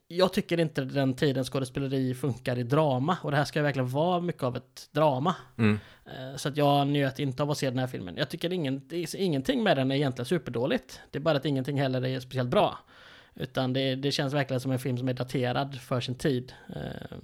jag 0.09 0.33
tycker 0.33 0.61
inte 0.61 0.85
den 0.85 1.15
tidens 1.15 1.49
skådespeleri 1.51 2.15
funkar 2.15 2.59
i 2.59 2.63
drama 2.63 3.17
och 3.23 3.31
det 3.31 3.37
här 3.37 3.45
ska 3.45 3.63
verkligen 3.63 3.89
vara 3.89 4.21
mycket 4.21 4.43
av 4.43 4.57
ett 4.57 4.89
drama. 4.93 5.37
Mm. 5.59 5.79
Eh, 6.07 6.37
Så 6.37 6.49
att 6.49 6.57
jag 6.57 6.87
njöt 6.87 7.19
inte 7.19 7.43
av 7.43 7.51
att 7.51 7.59
se 7.59 7.71
den 7.71 7.79
här 7.79 7.87
filmen. 7.87 8.17
Jag 8.17 8.29
tycker 8.31 8.53
ingen, 8.53 8.83
är- 8.93 9.17
ingenting 9.17 9.63
med 9.63 9.77
den 9.77 9.91
är 9.91 9.95
egentligen 9.97 10.27
superdåligt. 10.27 11.01
Det 11.11 11.19
är 11.19 11.23
bara 11.23 11.37
att 11.37 11.45
ingenting 11.45 11.81
heller 11.81 12.05
är 12.07 12.21
speciellt 12.21 12.51
bra. 12.51 12.79
Utan 13.35 13.73
det, 13.73 13.95
det 13.95 14.13
känns 14.13 14.35
verkligen 14.35 14.61
som 14.61 14.73
en 14.73 14.79
film 14.79 14.99
som 14.99 15.09
är 15.09 15.15
daterad 15.15 15.81
för 15.81 16.01
sin 16.01 16.15
tid. 16.15 16.53
Eh, 16.77 17.17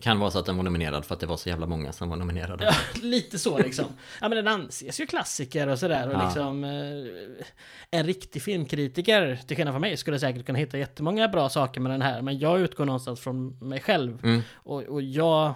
Kan 0.00 0.18
vara 0.18 0.30
så 0.30 0.38
att 0.38 0.46
den 0.46 0.56
var 0.56 0.64
nominerad 0.64 1.04
för 1.04 1.14
att 1.14 1.20
det 1.20 1.26
var 1.26 1.36
så 1.36 1.48
jävla 1.48 1.66
många 1.66 1.92
som 1.92 2.08
var 2.08 2.16
nominerade. 2.16 2.64
Ja, 2.64 2.74
lite 3.02 3.38
så 3.38 3.58
liksom. 3.58 3.84
Ja 4.20 4.28
men 4.28 4.36
den 4.36 4.48
anses 4.48 5.00
ju 5.00 5.06
klassiker 5.06 5.68
och 5.68 5.78
sådär 5.78 6.08
och 6.08 6.14
Ja. 6.14 6.24
liksom 6.26 6.64
eh, 6.64 7.46
En 7.90 8.06
riktig 8.06 8.42
filmkritiker, 8.42 9.36
till 9.46 9.56
skillnad 9.56 9.74
från 9.74 9.80
mig, 9.80 9.96
skulle 9.96 10.18
säkert 10.18 10.46
kunna 10.46 10.58
hitta 10.58 10.78
jättemånga 10.78 11.28
bra 11.28 11.48
saker 11.48 11.80
med 11.80 11.92
den 11.92 12.02
här 12.02 12.22
Men 12.22 12.38
jag 12.38 12.60
utgår 12.60 12.84
någonstans 12.84 13.20
från 13.20 13.58
mig 13.68 13.80
själv 13.80 14.18
Mm. 14.24 14.42
och, 14.54 14.82
och 14.82 15.02
jag 15.02 15.54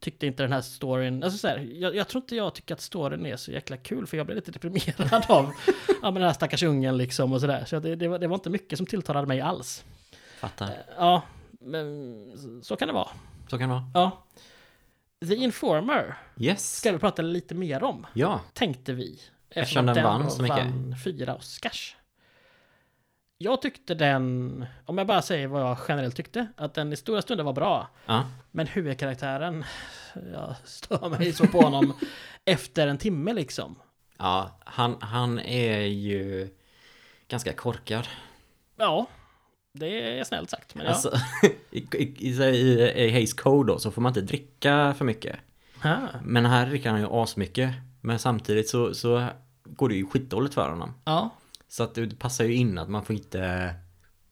tyckte 0.00 0.26
inte 0.26 0.42
den 0.42 0.52
här 0.52 0.60
storyn, 0.60 1.22
alltså 1.22 1.38
så 1.38 1.48
här, 1.48 1.58
jag, 1.58 1.96
jag 1.96 2.08
tror 2.08 2.22
inte 2.22 2.36
jag 2.36 2.54
tycker 2.54 2.74
att 2.74 2.80
storyn 2.80 3.26
är 3.26 3.36
så 3.36 3.52
jäkla 3.52 3.76
kul 3.76 4.06
för 4.06 4.16
jag 4.16 4.26
blev 4.26 4.36
lite 4.36 4.50
deprimerad 4.50 5.24
av 5.28 5.52
ja, 5.88 5.94
men 6.02 6.14
den 6.14 6.22
här 6.22 6.32
stackars 6.32 6.62
ungen 6.62 6.96
liksom 6.96 7.32
och 7.32 7.40
sådär. 7.40 7.64
Så 7.64 7.78
det, 7.80 7.96
det, 7.96 8.08
var, 8.08 8.18
det 8.18 8.26
var 8.26 8.34
inte 8.34 8.50
mycket 8.50 8.76
som 8.78 8.86
tilltalade 8.86 9.26
mig 9.26 9.40
alls. 9.40 9.84
Fattar. 10.40 10.70
Ja, 10.96 11.22
men 11.60 12.62
så 12.62 12.76
kan 12.76 12.88
det 12.88 12.94
vara. 12.94 13.08
Så 13.50 13.58
kan 13.58 13.68
det 13.68 13.74
vara. 13.74 13.90
Ja. 13.94 14.24
The 15.28 15.34
Informer 15.34 16.18
Yes. 16.38 16.76
ska 16.76 16.92
vi 16.92 16.98
prata 16.98 17.22
lite 17.22 17.54
mer 17.54 17.82
om, 17.82 18.06
Ja. 18.14 18.40
tänkte 18.52 18.92
vi. 18.92 19.20
Eftersom 19.50 19.86
den 19.86 20.04
vann 20.04 20.30
så 20.30 20.42
mycket. 20.42 20.58
vann 20.58 20.94
fyra 21.04 21.34
Oscars. 21.36 21.96
Jag 23.42 23.62
tyckte 23.62 23.94
den, 23.94 24.66
om 24.86 24.98
jag 24.98 25.06
bara 25.06 25.22
säger 25.22 25.46
vad 25.46 25.62
jag 25.62 25.78
generellt 25.88 26.16
tyckte, 26.16 26.46
att 26.56 26.74
den 26.74 26.92
i 26.92 26.96
stora 26.96 27.22
stunder 27.22 27.44
var 27.44 27.52
bra. 27.52 27.88
Ja. 28.06 28.24
Men 28.50 28.66
huvudkaraktären, 28.66 29.64
jag 30.32 30.54
stör 30.64 31.08
mig 31.08 31.32
så 31.32 31.46
på 31.46 31.60
honom 31.60 31.92
efter 32.44 32.86
en 32.86 32.98
timme 32.98 33.32
liksom. 33.32 33.76
Ja, 34.18 34.58
han, 34.64 34.96
han 35.00 35.38
är 35.38 35.80
ju 35.80 36.48
ganska 37.28 37.52
korkad. 37.52 38.08
Ja, 38.76 39.06
det 39.72 40.18
är 40.18 40.24
snällt 40.24 40.50
sagt. 40.50 40.74
Men 40.74 40.84
ja. 40.86 40.92
Alltså, 40.92 41.12
i, 41.70 41.78
i, 41.92 42.28
i, 42.28 42.42
i, 42.96 43.10
Hays 43.10 43.34
Code 43.34 43.72
då 43.72 43.78
så 43.78 43.90
får 43.90 44.02
man 44.02 44.10
inte 44.10 44.20
dricka 44.20 44.94
för 44.98 45.04
mycket. 45.04 45.36
Ah, 45.82 45.96
Men 46.24 46.46
här 46.46 46.66
dricker 46.66 46.90
han 46.90 47.00
ju 47.00 47.06
asmycket. 47.10 47.70
Men 48.00 48.18
samtidigt 48.18 48.68
så, 48.68 48.94
så 48.94 49.26
går 49.64 49.88
det 49.88 49.94
ju 49.94 50.06
skitdåligt 50.06 50.54
för 50.54 50.68
honom. 50.68 50.94
ja, 51.04 51.30
Så 51.70 51.82
att 51.82 51.94
det 51.94 52.18
passar 52.18 52.44
ju 52.44 52.54
in 52.54 52.78
att 52.78 52.88
man 52.88 53.04
får 53.04 53.16
inte 53.16 53.74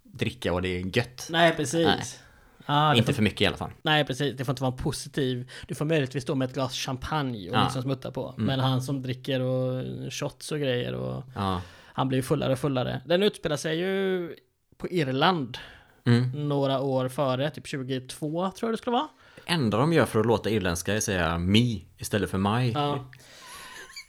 dricka 0.03 0.53
och 0.53 0.63
det 0.63 0.69
är 0.69 0.97
gött. 0.97 1.27
nej 1.31 1.57
precis. 1.57 2.21
Nej. 2.67 2.93
Det 2.95 2.99
inte 2.99 3.07
får, 3.07 3.13
för 3.13 3.23
mycket 3.23 3.41
i 3.41 3.47
alla 3.47 3.57
fall. 3.57 3.71
nej 3.83 4.05
precis, 4.05 4.37
det 4.37 4.45
får 4.45 4.53
inte 4.53 4.63
vara 4.63 4.73
en 4.73 4.79
positiv. 4.79 5.51
Du 5.69 5.75
får 5.75 5.85
möjligtvis 5.85 6.23
stå 6.23 6.35
med 6.35 6.49
ett 6.49 6.55
glas 6.55 6.75
champagne 6.75 7.51
och 7.51 7.57
Ja. 7.57 7.63
liksom 7.65 7.83
smutta 7.83 8.11
på. 8.11 8.29
Mm. 8.37 8.47
Men 8.47 8.61
han 8.61 8.83
som 8.83 9.03
dricker 9.03 9.41
och 9.41 9.85
shots 10.13 10.53
och 10.53 10.59
grejer 10.59 10.95
och 10.95 11.25
Ja. 11.35 11.63
han 11.93 12.09
blir 12.09 12.19
ju 12.19 12.23
fullare 12.23 12.53
och 12.53 12.59
fullare. 12.59 13.03
Den 13.07 13.23
utspelar 13.23 13.57
sig 13.57 13.79
ju 13.79 14.35
på 14.77 14.89
Irland 14.89 15.59
Mm. 16.07 16.49
några 16.49 16.81
år 16.81 17.09
före, 17.09 17.51
typ 17.51 17.67
22 17.67 18.51
tror 18.51 18.69
jag 18.69 18.73
det 18.73 18.79
skulle 18.79 18.97
vara. 18.97 19.09
Det 19.47 19.53
enda 19.53 19.79
de 19.79 19.93
gör 19.93 20.07
för 20.07 20.21
att 20.21 20.27
låta 20.27 20.51
irländska 20.51 20.93
är 20.93 20.97
att 20.97 21.03
säga 21.05 21.39
me 21.39 21.81
istället 21.99 22.31
för 22.31 22.39
my. 22.39 22.73
Ja. 22.73 23.05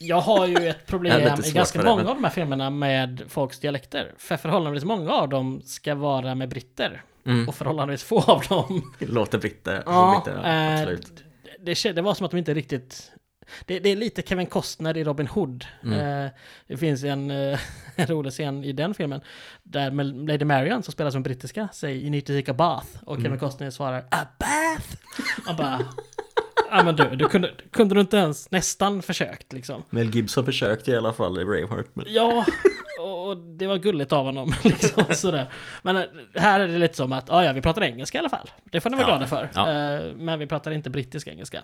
Jag 0.02 0.22
har 0.22 0.48
ju 0.48 0.68
ett 0.70 0.86
problem 0.88 1.22
i 1.46 1.52
ganska 1.52 1.80
det, 1.80 1.86
många 1.86 1.98
men- 2.04 2.08
av 2.08 2.16
de 2.16 2.24
här 2.24 2.32
filmerna 2.32 2.70
med 2.70 3.22
folks 3.28 3.60
dialekter. 3.60 4.14
För 4.18 4.38
förhållandevis 4.38 4.84
många 4.84 5.12
av 5.12 5.30
dem 5.30 5.62
ska 5.66 5.96
vara 5.96 6.36
med 6.36 6.50
britter. 6.50 7.04
Mm. 7.26 7.48
Och 7.50 7.56
förhållandevis 7.56 8.04
få 8.04 8.22
av 8.22 8.44
dem. 8.50 8.94
Låter 9.00 9.38
britter. 9.38 9.84
Ja, 9.86 10.24
britter 10.26 10.44
eh, 10.46 10.74
absolut. 10.82 11.24
det, 11.60 11.92
det 11.96 12.02
var 12.02 12.14
som 12.14 12.26
att 12.26 12.32
de 12.32 12.38
inte 12.38 12.54
riktigt... 12.54 13.12
Det, 13.66 13.80
det 13.80 13.90
är 13.90 13.96
lite 13.96 14.22
Kevin 14.22 14.46
Costner 14.46 14.98
i 14.98 15.04
Robin 15.04 15.28
Hood. 15.28 15.66
Mm. 15.84 16.26
Eh, 16.26 16.32
det 16.68 16.78
finns 16.78 17.04
en, 17.04 17.32
eh, 17.32 17.60
en 17.96 18.08
rolig 18.08 18.32
scen 18.34 18.64
i 18.64 18.72
den 18.72 18.94
filmen. 18.94 19.22
Där 19.64 19.92
Lady 20.28 20.46
Marian 20.46 20.84
som 20.84 20.92
spelar 20.92 21.12
som 21.12 21.24
brittiska 21.24 21.68
säger 21.74 22.00
You 22.02 22.10
need 22.10 22.26
to 22.26 22.34
take 22.34 22.52
a 22.52 22.54
bath. 22.54 22.88
Och 23.06 23.16
Kevin 23.16 23.26
Mm. 23.26 23.40
Costner 23.40 23.70
svarar 23.70 24.00
A 24.12 24.28
bath! 24.40 24.96
Och 25.50 25.56
bara... 25.56 25.80
Ja 26.72 26.84
men 26.84 26.96
du, 26.96 27.16
du 27.16 27.28
kunde, 27.28 27.52
kunde 27.72 27.96
du 27.96 28.02
inte 28.02 28.18
ens 28.18 28.52
nästan 28.52 29.02
försökt 29.02 29.54
liksom. 29.54 29.84
Mel 29.90 30.16
Gibson 30.16 30.46
försökte 30.46 30.92
i 30.92 30.98
alla 30.98 31.14
fall 31.14 31.40
i 31.42 31.46
Braveheart. 31.46 31.88
Men... 31.94 32.06
Ja, 32.10 32.46
och 33.02 33.38
det 33.38 33.68
var 33.68 33.78
gulligt 33.78 34.12
av 34.14 34.26
honom. 34.26 34.54
Liksom, 34.64 35.04
sådär. 35.12 35.46
Men 35.82 35.96
eh, 35.98 36.04
här 36.36 36.60
är 36.60 36.68
det 36.68 36.78
lite 36.78 36.96
som 36.96 37.12
att, 37.14 37.26
ja, 37.30 37.44
ja, 37.46 37.54
vi 37.54 37.62
pratar 37.62 37.82
engelska 37.84 38.18
i 38.18 38.20
alla 38.20 38.30
fall. 38.30 38.50
Det 38.64 38.82
får 38.82 38.90
ni 38.90 38.96
vara 38.98 39.08
Ja, 39.08 39.18
glada 39.18 39.28
för. 39.28 39.50
ja. 39.54 39.72
Eh, 39.72 40.16
Men 40.16 40.40
vi 40.40 40.48
pratar 40.48 40.72
inte 40.72 40.90
brittisk 40.90 41.28
engelska. 41.28 41.62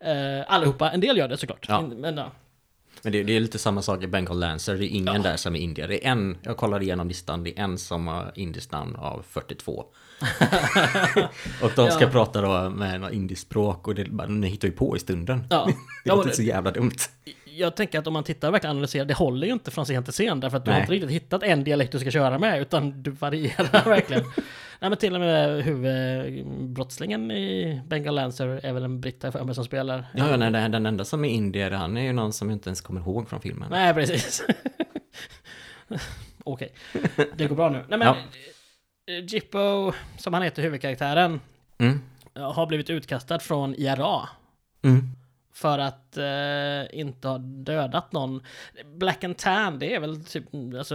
Eh, 0.00 0.12
Allihopa, 0.52 0.90
en 0.90 1.00
del 1.00 1.16
gör 1.16 1.28
det 1.28 1.36
såklart. 1.36 1.66
Ja. 1.68 1.80
Men, 1.80 2.16
ja. 2.16 2.32
Men 3.02 3.12
det, 3.12 3.22
det 3.22 3.36
är 3.36 3.40
lite 3.40 3.58
samma 3.58 3.82
sak 3.82 4.02
i 4.02 4.06
Bengal 4.06 4.38
Lancer. 4.38 4.74
Det 4.74 4.84
är 4.86 4.88
ingen 4.88 5.14
Ja. 5.14 5.22
där 5.22 5.36
som 5.36 5.56
är 5.56 5.60
indier. 5.60 5.88
Det 5.88 6.06
är 6.06 6.10
en, 6.10 6.36
jag 6.42 6.56
kollade 6.56 6.84
igenom 6.84 7.08
listan, 7.08 7.44
det 7.44 7.58
är 7.58 7.62
en 7.64 7.78
som 7.78 8.06
har 8.06 8.32
indiskt 8.34 8.72
namn 8.72 8.96
av 8.96 9.24
42. 9.28 9.84
och 11.62 11.70
de 11.76 11.90
ska 11.90 12.04
Ja. 12.04 12.10
prata 12.10 12.40
då 12.40 12.70
med 12.70 13.00
något 13.00 13.12
indiskt 13.12 13.42
språk 13.42 13.88
och 13.88 13.94
det, 13.94 14.04
bara, 14.04 14.28
ni 14.28 14.48
hittar 14.48 14.68
ju 14.68 14.72
på 14.74 14.96
i 14.96 15.00
stunden. 15.00 15.46
Ja. 15.50 15.64
Det 16.04 16.10
Ja, 16.10 16.14
låter 16.14 16.30
så 16.30 16.42
jävla 16.42 16.70
dumt. 16.70 16.92
Jag 17.44 17.76
tänker 17.76 17.98
att 17.98 18.06
om 18.06 18.12
man 18.12 18.24
tittar 18.24 18.48
och 18.48 18.54
verkligen 18.54 18.70
analyserar, 18.76 19.04
det 19.04 19.14
håller 19.14 19.46
ju 19.46 19.52
inte 19.52 19.70
från 19.70 19.84
scen 19.84 20.04
till 20.04 20.12
scen. 20.12 20.40
Därför 20.40 20.56
att 20.56 20.64
du 20.64 20.70
Nej. 20.70 20.74
har 20.76 20.80
inte 20.80 20.92
riktigt 20.92 21.10
hittat 21.10 21.42
en 21.42 21.64
dialekt 21.64 21.92
du 21.92 21.98
ska 21.98 22.10
köra 22.10 22.38
med, 22.38 22.60
utan 22.60 23.02
du 23.02 23.10
varierar 23.10 23.84
verkligen. 23.88 24.24
Nej 24.80 24.90
men 24.90 24.98
till 24.98 25.14
och 25.14 25.20
med 25.20 25.64
huvudbrottslingen 25.64 27.30
i 27.30 27.80
Bengal 27.86 28.14
Lancer 28.14 28.46
är 28.62 28.72
väl 28.72 28.84
en 28.84 29.00
britt 29.00 29.22
här 29.22 29.30
för 29.30 29.44
mig 29.44 29.54
som 29.54 29.64
spelar. 29.64 30.04
Ja, 30.14 30.30
ja 30.30 30.36
nej, 30.36 30.68
den, 30.68 30.86
enda 30.86 31.04
som 31.04 31.24
är 31.24 31.28
indier, 31.28 31.70
han 31.70 31.96
är 31.96 32.02
ju 32.02 32.12
någon 32.12 32.32
som 32.32 32.48
jag 32.48 32.56
inte 32.56 32.68
ens 32.68 32.80
kommer 32.80 33.00
ihåg 33.00 33.28
från 33.28 33.40
filmen. 33.40 33.70
Nej, 33.70 33.94
precis. 33.94 34.42
Okej, 36.44 36.72
det 37.36 37.46
går 37.46 37.56
bra 37.56 37.68
nu. 37.68 37.84
Nej, 37.88 37.98
men 37.98 38.08
Ja. 38.08 38.16
Jippo, 39.28 39.92
som 40.18 40.34
han 40.34 40.42
heter, 40.42 40.62
huvudkaraktären, 40.62 41.40
Mm. 41.78 42.00
har 42.34 42.66
blivit 42.66 42.90
utkastad 42.90 43.38
från 43.38 43.74
IRA. 43.74 44.28
Mm. 44.82 45.08
För 45.58 45.78
att 45.78 46.16
eh, 46.16 47.00
inte 47.00 47.28
ha 47.28 47.38
dödat 47.38 48.12
någon. 48.12 48.42
Black 48.96 49.24
and 49.24 49.36
Tan, 49.36 49.78
det 49.78 49.94
är 49.94 50.00
väl 50.00 50.24
typ 50.24 50.44
alltså, 50.78 50.94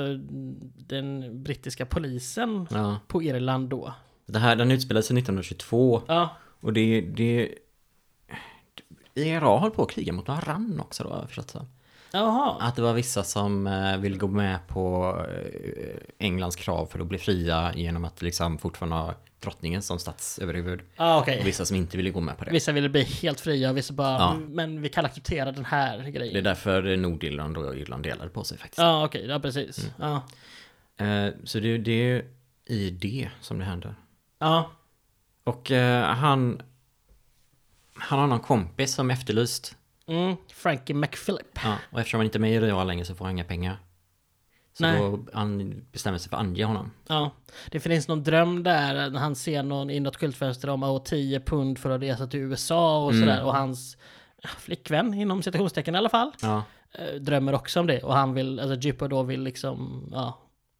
den 0.87 1.43
brittiska 1.43 1.85
polisen 1.85 2.67
Ja. 2.71 2.99
på 3.07 3.23
Irland 3.23 3.69
då. 3.69 3.93
Det 4.25 4.39
här, 4.39 4.55
den 4.55 4.71
utspelade 4.71 5.03
sig 5.03 5.17
1922 5.17 6.01
Ja, 6.07 6.29
och 6.61 6.73
det, 6.73 7.01
det... 7.01 7.49
IRA 9.15 9.59
höll 9.59 9.71
på 9.71 9.83
att 9.83 9.91
kriga 9.91 10.13
mot 10.13 10.27
varann 10.27 10.79
också 10.79 11.03
då, 11.03 11.09
har 11.09 11.17
jag 11.17 11.27
förstått 11.27 11.55
så. 12.13 12.17
jaha. 12.17 12.57
Att 12.59 12.75
det 12.75 12.81
var 12.81 12.93
vissa 12.93 13.23
som 13.23 13.67
eh, 13.67 13.97
ville 13.97 14.17
gå 14.17 14.27
med 14.27 14.67
på 14.67 15.15
eh, 15.29 15.97
Englands 16.19 16.55
krav 16.55 16.85
för 16.85 16.99
att 16.99 17.07
bli 17.07 17.17
fria 17.17 17.71
genom 17.75 18.05
att 18.05 18.21
liksom 18.21 18.57
fortfarande 18.57 18.95
ha 18.95 19.13
drottningen 19.39 19.81
som 19.81 19.99
statsöverhuvud. 19.99 20.81
Ja, 20.95 21.15
Och 21.15 21.21
okej. 21.21 21.41
vissa 21.45 21.65
som 21.65 21.75
inte 21.77 21.97
ville 21.97 22.09
gå 22.09 22.19
med 22.19 22.37
på 22.37 22.45
det. 22.45 22.51
Vissa 22.51 22.71
ville 22.71 22.89
bli 22.89 23.03
helt 23.03 23.39
fria 23.39 23.69
och 23.69 23.77
vissa 23.77 23.93
bara, 23.93 24.17
Ja. 24.17 24.37
men 24.49 24.81
vi 24.81 24.89
kan 24.89 25.05
acceptera 25.05 25.51
den 25.51 25.65
här 25.65 25.97
grejen. 26.09 26.33
Det 26.33 26.39
är 26.39 26.43
därför 26.43 26.97
Nordirland 26.97 27.57
och 27.57 27.75
Irland 27.77 28.03
delade 28.03 28.29
på 28.29 28.43
sig 28.43 28.57
faktiskt. 28.57 28.77
Ja, 28.79 29.05
okej, 29.05 29.25
ja 29.27 29.39
precis. 29.39 29.77
Mm. 29.79 29.91
Ja. 30.09 30.15
Eh, 31.05 31.33
så 31.43 31.59
det, 31.59 31.77
det 31.77 31.91
är 32.11 32.25
i 32.65 32.89
det 32.89 33.29
som 33.41 33.59
det 33.59 33.65
händer. 33.65 33.95
ja, 34.39 34.71
Och 35.43 35.71
eh, 35.71 36.03
han... 36.05 36.61
Han 37.95 38.19
har 38.19 38.27
någon 38.27 38.39
kompis 38.39 38.93
som 38.93 39.09
är 39.09 39.13
efterlyst. 39.13 39.75
Mm, 40.07 40.35
Frankie 40.53 40.95
McPhillip. 40.95 41.59
Ja, 41.63 41.75
och 41.91 41.99
eftersom 41.99 42.17
han 42.19 42.25
inte 42.25 42.37
är 42.37 42.39
med 42.39 42.51
i 42.51 42.53
IRA 42.55 42.83
längre 42.83 43.05
så 43.05 43.15
får 43.15 43.25
han 43.25 43.31
inga 43.31 43.43
pengar. 43.43 43.77
Så 44.77 44.83
Nej. 44.83 44.99
då 44.99 45.19
han 45.33 45.81
bestämmer 45.91 46.17
sig 46.17 46.29
för 46.29 46.37
att 46.37 46.43
ange 46.43 46.63
honom. 46.65 46.91
Ja, 47.07 47.31
det 47.71 47.79
finns 47.79 48.07
någon 48.07 48.23
dröm 48.23 48.63
där 48.63 49.09
när 49.09 49.19
han 49.19 49.35
ser 49.35 49.63
någon 49.63 49.89
i 49.89 49.99
något 49.99 50.15
skyltfönster 50.15 50.69
om 50.69 50.83
att 50.83 51.05
10 51.05 51.39
pund 51.39 51.79
för 51.79 51.89
att 51.89 52.01
resa 52.01 52.27
till 52.27 52.39
USA 52.39 53.05
och 53.05 53.11
Mm. 53.11 53.21
sådär. 53.23 53.43
Och 53.43 53.55
hans 53.55 53.97
flickvän, 54.57 55.13
inom 55.13 55.43
citationstecken 55.43 55.95
i 55.95 55.97
alla 55.97 56.09
fall, 56.09 56.31
Ja, 56.41 56.63
eh, 56.93 57.13
drömmer 57.21 57.53
också 57.55 57.79
om 57.79 57.87
det. 57.87 58.03
Och 58.03 58.13
han 58.13 58.33
vill, 58.33 58.59
alltså 58.59 58.75
Jippo 58.87 59.07
då 59.07 59.23
vill 59.23 59.41
liksom, 59.43 60.09
ja, 60.11 60.39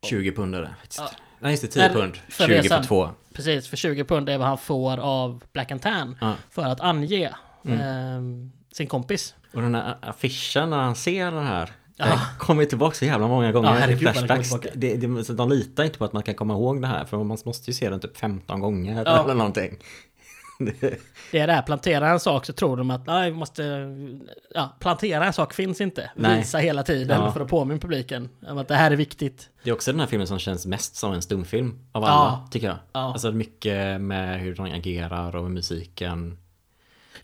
20 0.09 0.31
pund 0.31 0.55
är 0.55 0.61
det. 0.61 0.75
Ja. 0.97 1.09
Nej, 1.39 1.51
just 1.51 1.63
det, 1.63 1.67
10 1.67 1.79
Nej, 1.83 1.93
pund. 1.95 2.15
för 2.29 2.45
20 2.45 2.53
resan. 2.57 2.81
för 2.81 2.87
två. 2.87 3.09
precis, 3.33 3.67
för 3.67 3.77
20 3.77 4.03
pund 4.03 4.29
är 4.29 4.37
vad 4.37 4.47
han 4.47 4.57
får 4.57 4.97
av 4.97 5.43
Black 5.53 5.71
and 5.71 5.81
Tan 5.81 6.17
Ja. 6.21 6.33
för 6.49 6.63
att 6.63 6.81
ange 6.81 7.33
Mm. 7.65 7.79
ehm, 7.81 8.51
sin 8.75 8.87
kompis. 8.87 9.35
Och 9.53 9.61
den 9.61 9.75
här 9.75 9.95
affischen 10.01 10.69
när 10.69 10.77
han 10.77 10.95
ser 10.95 11.31
den 11.31 11.45
här 11.45 11.69
Ja. 11.97 12.19
Kommer 12.39 12.65
tillbaka 12.65 12.95
så 12.95 13.05
jävla 13.05 13.27
många 13.27 13.51
gånger 13.51 13.69
Ja, 13.69 13.75
herregud, 13.75 13.99
flashbacks. 13.99 14.49
Det, 14.75 14.95
det, 14.95 15.23
så 15.23 15.33
de 15.33 15.49
litar 15.49 15.83
inte 15.83 15.97
på 15.97 16.05
att 16.05 16.13
man 16.13 16.23
kan 16.23 16.35
komma 16.35 16.53
ihåg 16.53 16.81
det 16.81 16.87
här 16.87 17.05
för 17.05 17.17
man 17.17 17.37
måste 17.45 17.69
ju 17.71 17.73
se 17.73 17.89
den 17.89 17.99
typ 17.99 18.17
15 18.17 18.59
gånger 18.59 19.03
Ja. 19.05 19.23
eller 19.23 19.33
någonting. 19.33 19.77
Det- 20.59 20.99
Det 21.31 21.39
är 21.39 21.47
det 21.47 21.53
här, 21.53 21.61
plantera 21.61 22.09
en 22.09 22.19
sak 22.19 22.45
så 22.45 22.53
tror 22.53 22.77
de 22.77 22.91
att 22.91 23.07
nej, 23.07 23.31
vi 23.31 23.37
måste, 23.37 23.87
ja, 24.55 24.75
plantera 24.79 25.25
en 25.25 25.33
sak 25.33 25.53
finns 25.53 25.81
inte. 25.81 26.11
Nej. 26.15 26.37
Visa 26.37 26.57
hela 26.57 26.83
tiden 26.83 27.21
Ja. 27.21 27.31
för 27.31 27.39
att 27.41 27.47
påminna 27.47 27.79
publiken 27.79 28.29
om 28.47 28.57
att 28.57 28.67
det 28.67 28.75
här 28.75 28.91
är 28.91 28.95
viktigt. 28.95 29.49
Det 29.63 29.69
är 29.69 29.73
också 29.73 29.91
den 29.91 29.99
här 29.99 30.07
filmen 30.07 30.27
som 30.27 30.39
känns 30.39 30.65
mest 30.65 30.95
som 30.95 31.13
en 31.13 31.21
stumfilm 31.21 31.79
av 31.91 32.03
alla, 32.03 32.47
tycker 32.51 32.67
jag. 32.67 32.77
Ja. 32.93 32.99
Alltså 33.13 33.31
mycket 33.31 34.01
med 34.01 34.39
hur 34.39 34.55
de 34.55 34.65
agerar 34.65 35.35
och 35.35 35.51
musiken. 35.51 36.37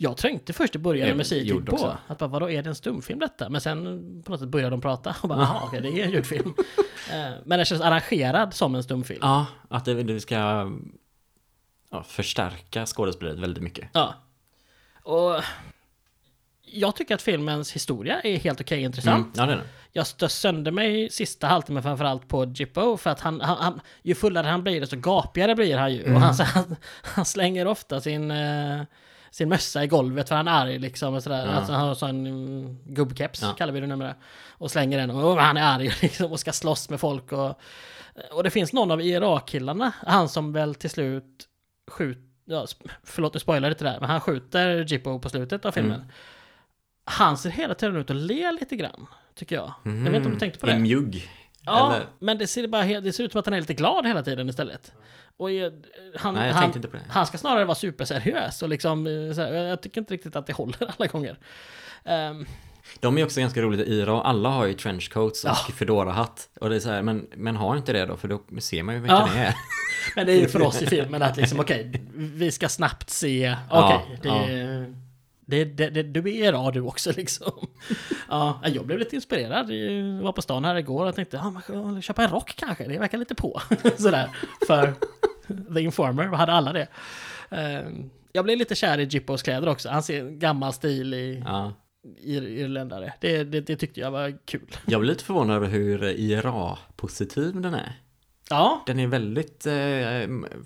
Jag 0.02 0.18
tänkte 0.18 0.54
först 0.54 0.76
i 0.76 0.80
början 0.80 1.08
med 1.08 1.18
musik 1.18 1.48
gjorde 1.48 1.66
på. 1.66 1.72
också. 1.72 1.98
Att 2.08 2.18
bara, 2.18 2.28
vadå, 2.28 2.50
är 2.50 2.64
det 2.64 2.70
en 2.70 2.76
stumfilm 2.76 3.20
detta? 3.20 3.50
Men 3.50 3.62
sen 3.62 3.84
på 4.26 4.32
något 4.32 4.40
sätt 4.40 4.50
började 4.50 4.70
de 4.70 4.82
prata 4.82 5.16
och 5.22 5.30
bara, 5.30 5.40
jaha, 5.40 5.62
okej, 5.64 5.82
det 5.82 5.88
är 5.88 6.06
en 6.06 6.12
ljudfilm. 6.12 6.54
Eh, 7.12 7.32
Men 7.46 7.60
den 7.60 7.66
känns 7.66 7.82
arrangerad 7.82 8.54
som 8.54 8.76
en 8.76 8.84
stumfilm. 8.84 9.20
Ja, 9.22 9.46
att 9.70 9.86
det, 9.86 10.04
det 10.04 10.20
ska 10.20 10.36
ja, 11.90 12.04
förstärka 12.04 12.86
skådespeleriet 12.86 13.40
väldigt 13.40 13.64
mycket. 13.64 13.90
Ja. 13.94 14.14
Och 15.04 15.44
jag 16.62 16.96
tycker 16.96 17.16
att 17.16 17.22
filmens 17.22 17.72
historia 17.72 18.22
är 18.22 18.38
helt 18.38 18.62
okej 18.62 18.82
intressant. 18.82 19.38
Mm, 19.38 19.50
ja, 19.50 19.56
det 19.56 19.62
är 19.62 19.66
det. 19.66 19.70
Jag 19.92 20.08
stös 20.08 20.34
sönder 20.40 20.72
mig 20.72 21.10
sista 21.10 21.48
halvtimmen 21.48 21.84
framförallt 21.84 22.28
på 22.28 22.46
Jippo 22.46 22.98
för 22.98 23.10
att 23.10 23.20
han, 23.20 23.42
han, 23.42 23.58
han 23.58 23.82
ju 24.02 24.16
fullare 24.16 24.48
han 24.48 24.64
blir 24.64 24.82
desto 24.82 24.96
gapigare 24.98 25.56
blir 25.56 25.78
han 25.78 25.94
ju. 25.94 26.14
Och 26.14 26.20
han, 26.22 26.36
han, 26.46 26.76
han 27.04 27.26
slänger 27.26 27.68
ofta 27.68 28.02
sin, 28.02 28.32
eh, 28.32 28.82
sin 29.32 29.50
mössa 29.50 29.84
i 29.84 29.88
golvet 29.88 30.30
för 30.30 30.36
han 30.36 30.48
är 30.48 30.52
arg 30.52 30.80
liksom. 30.80 31.13
Och 31.13 31.24
sådär. 31.24 31.46
Ja. 31.46 31.52
Alltså, 31.52 31.74
han 31.74 31.88
har 31.88 31.96
sån 31.96 32.28
mm, 32.28 32.78
gubbkeps, 32.86 33.42
Ja. 33.42 33.54
kallar 33.54 33.74
vi 33.74 33.80
det 33.80 33.88
numera. 33.88 34.15
Och 34.50 34.72
slänger 34.72 34.98
den 34.98 35.10
och 35.10 35.38
han 35.42 35.58
är 35.58 35.63
arg 35.76 35.92
liksom 36.02 36.32
och 36.32 36.39
ska 36.39 36.52
slåss 36.54 36.89
med 36.89 37.00
folk. 37.00 37.32
Och, 37.32 37.60
och 38.32 38.44
det 38.44 38.50
finns 38.50 38.74
någon 38.74 38.92
av 38.92 39.02
IRA-killarna, 39.02 39.92
han 40.08 40.30
som 40.30 40.54
väl 40.54 40.76
till 40.76 40.89
slut 40.89 41.48
skjuter, 41.92 42.24
ja, 42.46 42.65
förlåt 43.04 43.34
nu 43.34 43.39
spoilar 43.39 43.70
lite 43.70 43.84
där, 43.84 44.00
men 44.00 44.10
han 44.10 44.22
skjuter 44.22 44.86
Jippo 44.88 45.20
på 45.20 45.30
slutet 45.30 45.65
av 45.65 45.72
filmen. 45.72 45.96
Mm. 45.96 46.08
Han 47.04 47.38
ser 47.38 47.50
hela 47.50 47.76
tiden 47.76 47.96
ut 47.96 48.10
och 48.10 48.15
ler 48.15 48.52
lite 48.52 48.76
grann, 48.76 49.06
tycker 49.36 49.56
jag. 49.56 49.74
Jag 49.84 49.92
vet 49.92 50.15
inte 50.15 50.26
om 50.28 50.34
du 50.34 50.39
tänkte 50.39 50.60
på 50.60 50.65
det? 50.65 50.72
En 50.72 50.82
mjugg. 50.82 51.30
Ja, 51.69 51.95
Eller? 51.95 52.05
men 52.19 52.38
det 52.38 52.47
ser, 52.47 52.67
bara, 52.67 52.84
det 53.01 53.13
ser 53.13 53.23
ut 53.23 53.32
som 53.32 53.39
att 53.39 53.45
han 53.45 53.53
är 53.53 53.60
lite 53.60 53.73
glad 53.73 54.08
hela 54.08 54.23
tiden 54.23 54.49
istället. 54.49 54.91
Och 55.38 55.49
han, 56.15 56.34
Nej, 56.34 56.51
han, 56.51 56.73
han 57.10 57.25
ska 57.27 57.38
snarare 57.38 57.65
vara 57.65 57.75
superseriös 57.75 58.62
och 58.62 58.69
liksom, 58.69 59.08
eh, 59.08 59.13
här, 59.38 59.53
jag 59.53 59.82
tycker 59.82 60.01
inte 60.01 60.13
riktigt 60.13 60.36
att 60.36 60.47
det 60.47 60.53
håller 60.53 60.91
alla 60.97 61.08
gånger. 61.08 61.38
Ehm, 62.05 62.45
De 62.99 63.17
är 63.17 63.23
också 63.25 63.39
ganska 63.39 63.62
roliga 63.62 63.86
i 63.86 63.89
IRA. 63.93 64.21
Alla 64.21 64.49
har 64.49 64.65
ju 64.65 64.73
trenchcoats 64.73 65.43
och 65.43 65.49
Ja. 65.49 65.73
Fedora-hatt. 65.73 66.49
Och 66.62 66.69
det 66.69 66.75
är 66.75 66.79
så 66.79 66.89
här, 66.89 67.01
men, 67.01 67.27
men 67.36 67.55
har 67.55 67.77
inte 67.77 67.93
det 67.93 68.05
då? 68.05 68.17
För 68.17 68.27
då 68.27 68.41
ser 68.60 68.84
man 68.84 68.95
ju 68.95 69.01
vilka 69.01 69.15
Ja. 69.15 69.29
det 69.34 69.39
är. 69.39 69.55
men 70.15 70.25
det 70.25 70.32
är 70.34 70.38
ju 70.38 70.47
för 70.47 70.62
oss 70.62 70.82
i 70.82 70.86
filmen 70.86 71.21
att 71.21 71.38
liksom, 71.38 71.60
okej, 71.60 72.01
vi 72.13 72.51
ska 72.51 72.69
snabbt 72.69 73.10
se, 73.10 73.55
Ja, 73.69 74.03
okej, 74.03 74.19
det, 74.23 74.29
ja. 74.29 74.86
Det, 75.50 75.66
det, 75.66 75.90
det, 75.90 76.04
du 76.04 76.36
är 76.38 76.52
bra 76.52 76.72
du 76.72 76.82
också 76.82 77.12
liksom. 77.18 77.68
Ja, 78.30 78.62
jag 78.66 78.86
blev 78.86 79.00
lite 79.00 79.16
inspirerad. 79.16 79.72
Jag 79.72 80.24
var 80.24 80.32
på 80.32 80.42
stan 80.42 80.66
här 80.66 80.76
igår 80.76 81.06
och 81.06 81.16
tänkte, 81.16 81.38
ja, 81.38 81.50
man 81.52 81.62
kan 81.62 82.02
köpa 82.02 82.24
en 82.24 82.30
rock 82.32 82.54
kanske, 82.58 82.88
det 82.88 83.00
verkar 83.00 83.18
lite 83.18 83.36
på. 83.36 83.62
Sådär, 83.98 84.30
för 84.68 84.94
The 85.74 85.82
Informer, 85.82 86.28
vad 86.28 86.40
hade 86.40 86.52
alla 86.52 86.74
det? 86.74 86.88
Ehm, 87.50 88.10
Jag 88.32 88.44
blev 88.46 88.58
lite 88.58 88.76
kär 88.76 88.98
i 89.00 89.04
Jippos 89.04 89.44
kläder 89.44 89.70
också. 89.70 89.90
Han 89.90 90.04
ser 90.04 90.30
gammal 90.30 90.74
stil 90.74 91.14
i, 91.14 91.44
Ja. 91.46 91.74
irländare. 92.22 93.14
Det, 93.22 93.44
det, 93.44 93.62
det 93.62 93.76
tyckte 93.76 94.00
jag 94.00 94.12
var 94.12 94.38
kul. 94.46 94.76
Jag 94.86 95.00
blir 95.02 95.10
lite 95.12 95.24
förvånad 95.24 95.56
över 95.56 95.68
hur 95.68 96.04
IRA-positiv 96.04 97.62
den 97.62 97.74
är. 97.74 97.94
Ja, 98.50 98.84
Den 98.86 99.00
är 99.00 99.08
väldigt 99.08 99.66
eh, 99.66 99.74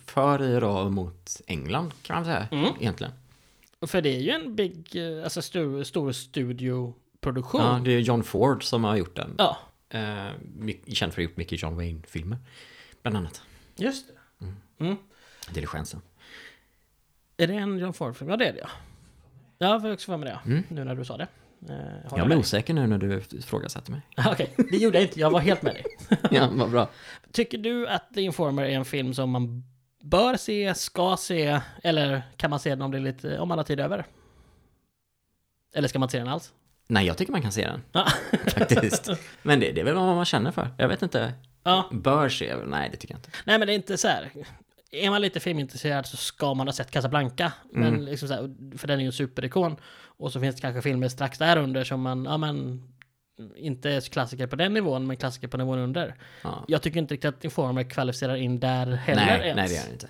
för 0.05 0.43
IRA 0.43 0.89
mot 0.89 1.41
England 1.47 1.91
kan 2.03 2.15
man 2.15 2.25
säga. 2.25 2.47
Mm. 2.51 2.69
Egentligen. 2.79 3.13
För 3.87 4.01
det 4.01 4.15
är 4.15 4.19
ju 4.19 4.29
en 4.29 4.55
big, 4.55 4.87
eh, 4.95 5.23
alltså 5.23 5.41
stor, 5.41 5.83
stor 5.83 6.11
studioproduktion. 6.11 7.61
Ja, 7.61 7.81
det 7.85 7.91
är 7.91 7.99
John 7.99 8.23
Ford 8.23 8.63
som 8.63 8.83
har 8.83 8.95
gjort 8.95 9.15
den. 9.15 9.35
ja, 9.37 9.57
Eh, 9.89 10.31
känd 10.87 10.97
för 10.97 11.05
att 11.07 11.15
ha 11.15 11.21
gjort 11.23 11.37
mycket 11.37 11.61
John 11.63 11.75
Wayne-filmer. 11.75 12.37
Bland 13.01 13.17
annat. 13.17 13.41
just 13.75 14.07
det. 14.07 14.83
Mm. 14.83 14.95
Diligensen. 15.53 16.01
Är 17.37 17.47
det 17.47 17.53
en 17.53 17.77
John 17.79 17.93
Ford-film? 17.93 18.29
Ja, 18.29 18.37
det 18.37 18.45
är 18.45 18.53
det 18.53 18.59
ja. 18.59 18.69
Jag 19.57 19.81
får 19.81 19.91
också 19.93 20.05
för 20.11 20.17
mig 20.17 20.29
det, 20.29 20.39
Mm. 20.51 20.63
nu 20.69 20.83
när 20.83 20.95
du 20.95 21.05
sa 21.05 21.17
det. 21.17 21.27
Eh, 21.69 22.09
har 22.11 22.17
Jag 22.17 22.27
blev 22.27 22.39
osäker 22.39 22.73
nu 22.73 22.87
när 22.87 22.97
du 22.97 23.21
ifrågasatte 23.31 23.91
mig. 23.91 24.01
Okej, 24.27 24.53
det 24.71 24.77
gjorde 24.77 24.97
jag 24.97 25.07
inte. 25.07 25.19
Jag 25.19 25.29
var 25.31 25.39
helt 25.39 25.61
med 25.61 25.73
dig. 25.73 25.85
ja, 26.31 26.49
vad 26.53 26.71
bra. 26.71 26.89
Tycker 27.31 27.57
du 27.57 27.87
att 27.87 28.13
The 28.13 28.21
Informer 28.21 28.63
är 28.63 28.69
en 28.69 28.85
film 28.85 29.13
som 29.13 29.29
man 29.29 29.63
bör 30.03 30.35
se, 30.37 30.73
ska 30.75 31.17
se, 31.17 31.59
eller 31.83 32.21
kan 32.37 32.49
man 32.49 32.59
se 32.59 32.69
den 32.69 32.81
om, 32.81 32.91
det 32.91 32.97
är 32.97 33.01
lite, 33.01 33.39
om 33.39 33.47
man 33.47 33.57
har 33.57 33.65
tid 33.65 33.79
över? 33.79 34.05
Eller 35.75 35.87
ska 35.87 35.99
man 35.99 36.09
se 36.09 36.17
den 36.17 36.27
alls? 36.27 36.53
Nej, 36.87 37.05
jag 37.05 37.17
tycker 37.17 37.31
man 37.31 37.41
kan 37.41 37.51
se 37.51 37.67
den. 37.67 37.81
Ja. 37.91 38.07
Faktiskt. 38.47 39.09
Men 39.41 39.59
det, 39.59 39.71
det 39.71 39.81
är 39.81 39.85
väl 39.85 39.95
vad 39.95 40.15
man 40.15 40.25
känner 40.25 40.51
för. 40.51 40.69
Jag 40.77 40.87
vet 40.87 41.01
inte. 41.01 41.33
ja. 41.63 41.89
Bör 41.91 42.29
se? 42.29 42.55
Nej, 42.55 42.89
det 42.89 42.97
tycker 42.97 43.13
jag 43.13 43.19
inte. 43.19 43.29
Nej 43.45 43.59
men 43.59 43.67
det 43.67 43.73
är 43.73 43.75
inte 43.75 43.97
så 43.97 44.07
här. 44.07 44.31
Är 44.91 45.09
man 45.09 45.21
lite 45.21 45.39
filmintresserad 45.39 46.05
så 46.05 46.17
ska 46.17 46.53
man 46.53 46.67
ha 46.67 46.73
sett 46.73 46.91
Casablanca. 46.91 47.53
Mm. 47.75 47.93
Men 47.93 48.05
liksom 48.05 48.27
så 48.27 48.33
här, 48.33 48.77
för 48.77 48.87
den 48.87 48.99
är 48.99 49.01
ju 49.01 49.07
en 49.07 49.13
superikon. 49.13 49.75
Och 50.17 50.31
så 50.31 50.39
finns 50.39 50.55
det 50.55 50.61
kanske 50.61 50.81
filmer 50.81 51.07
strax 51.07 51.37
där 51.37 51.57
under 51.57 51.83
som 51.83 52.01
man, 52.01 52.25
ja 52.25 52.37
men, 52.37 52.83
inte 53.55 54.01
klassiker 54.01 54.47
på 54.47 54.55
den 54.55 54.73
nivån, 54.73 55.07
men 55.07 55.17
klassiker 55.17 55.47
på 55.47 55.57
nivån 55.57 55.79
under. 55.79 56.15
Ja. 56.43 56.65
Jag 56.67 56.81
tycker 56.81 56.99
inte 56.99 57.13
riktigt 57.13 57.29
att 57.35 57.43
Informer 57.43 57.83
kvalificerar 57.83 58.35
in 58.35 58.59
där 58.59 58.85
heller 58.85 59.25
Nej, 59.25 59.47
ens. 59.47 59.55
nej, 59.55 59.67
det 59.67 59.73
gör 59.75 59.85
det 59.85 59.91
inte. 59.93 60.09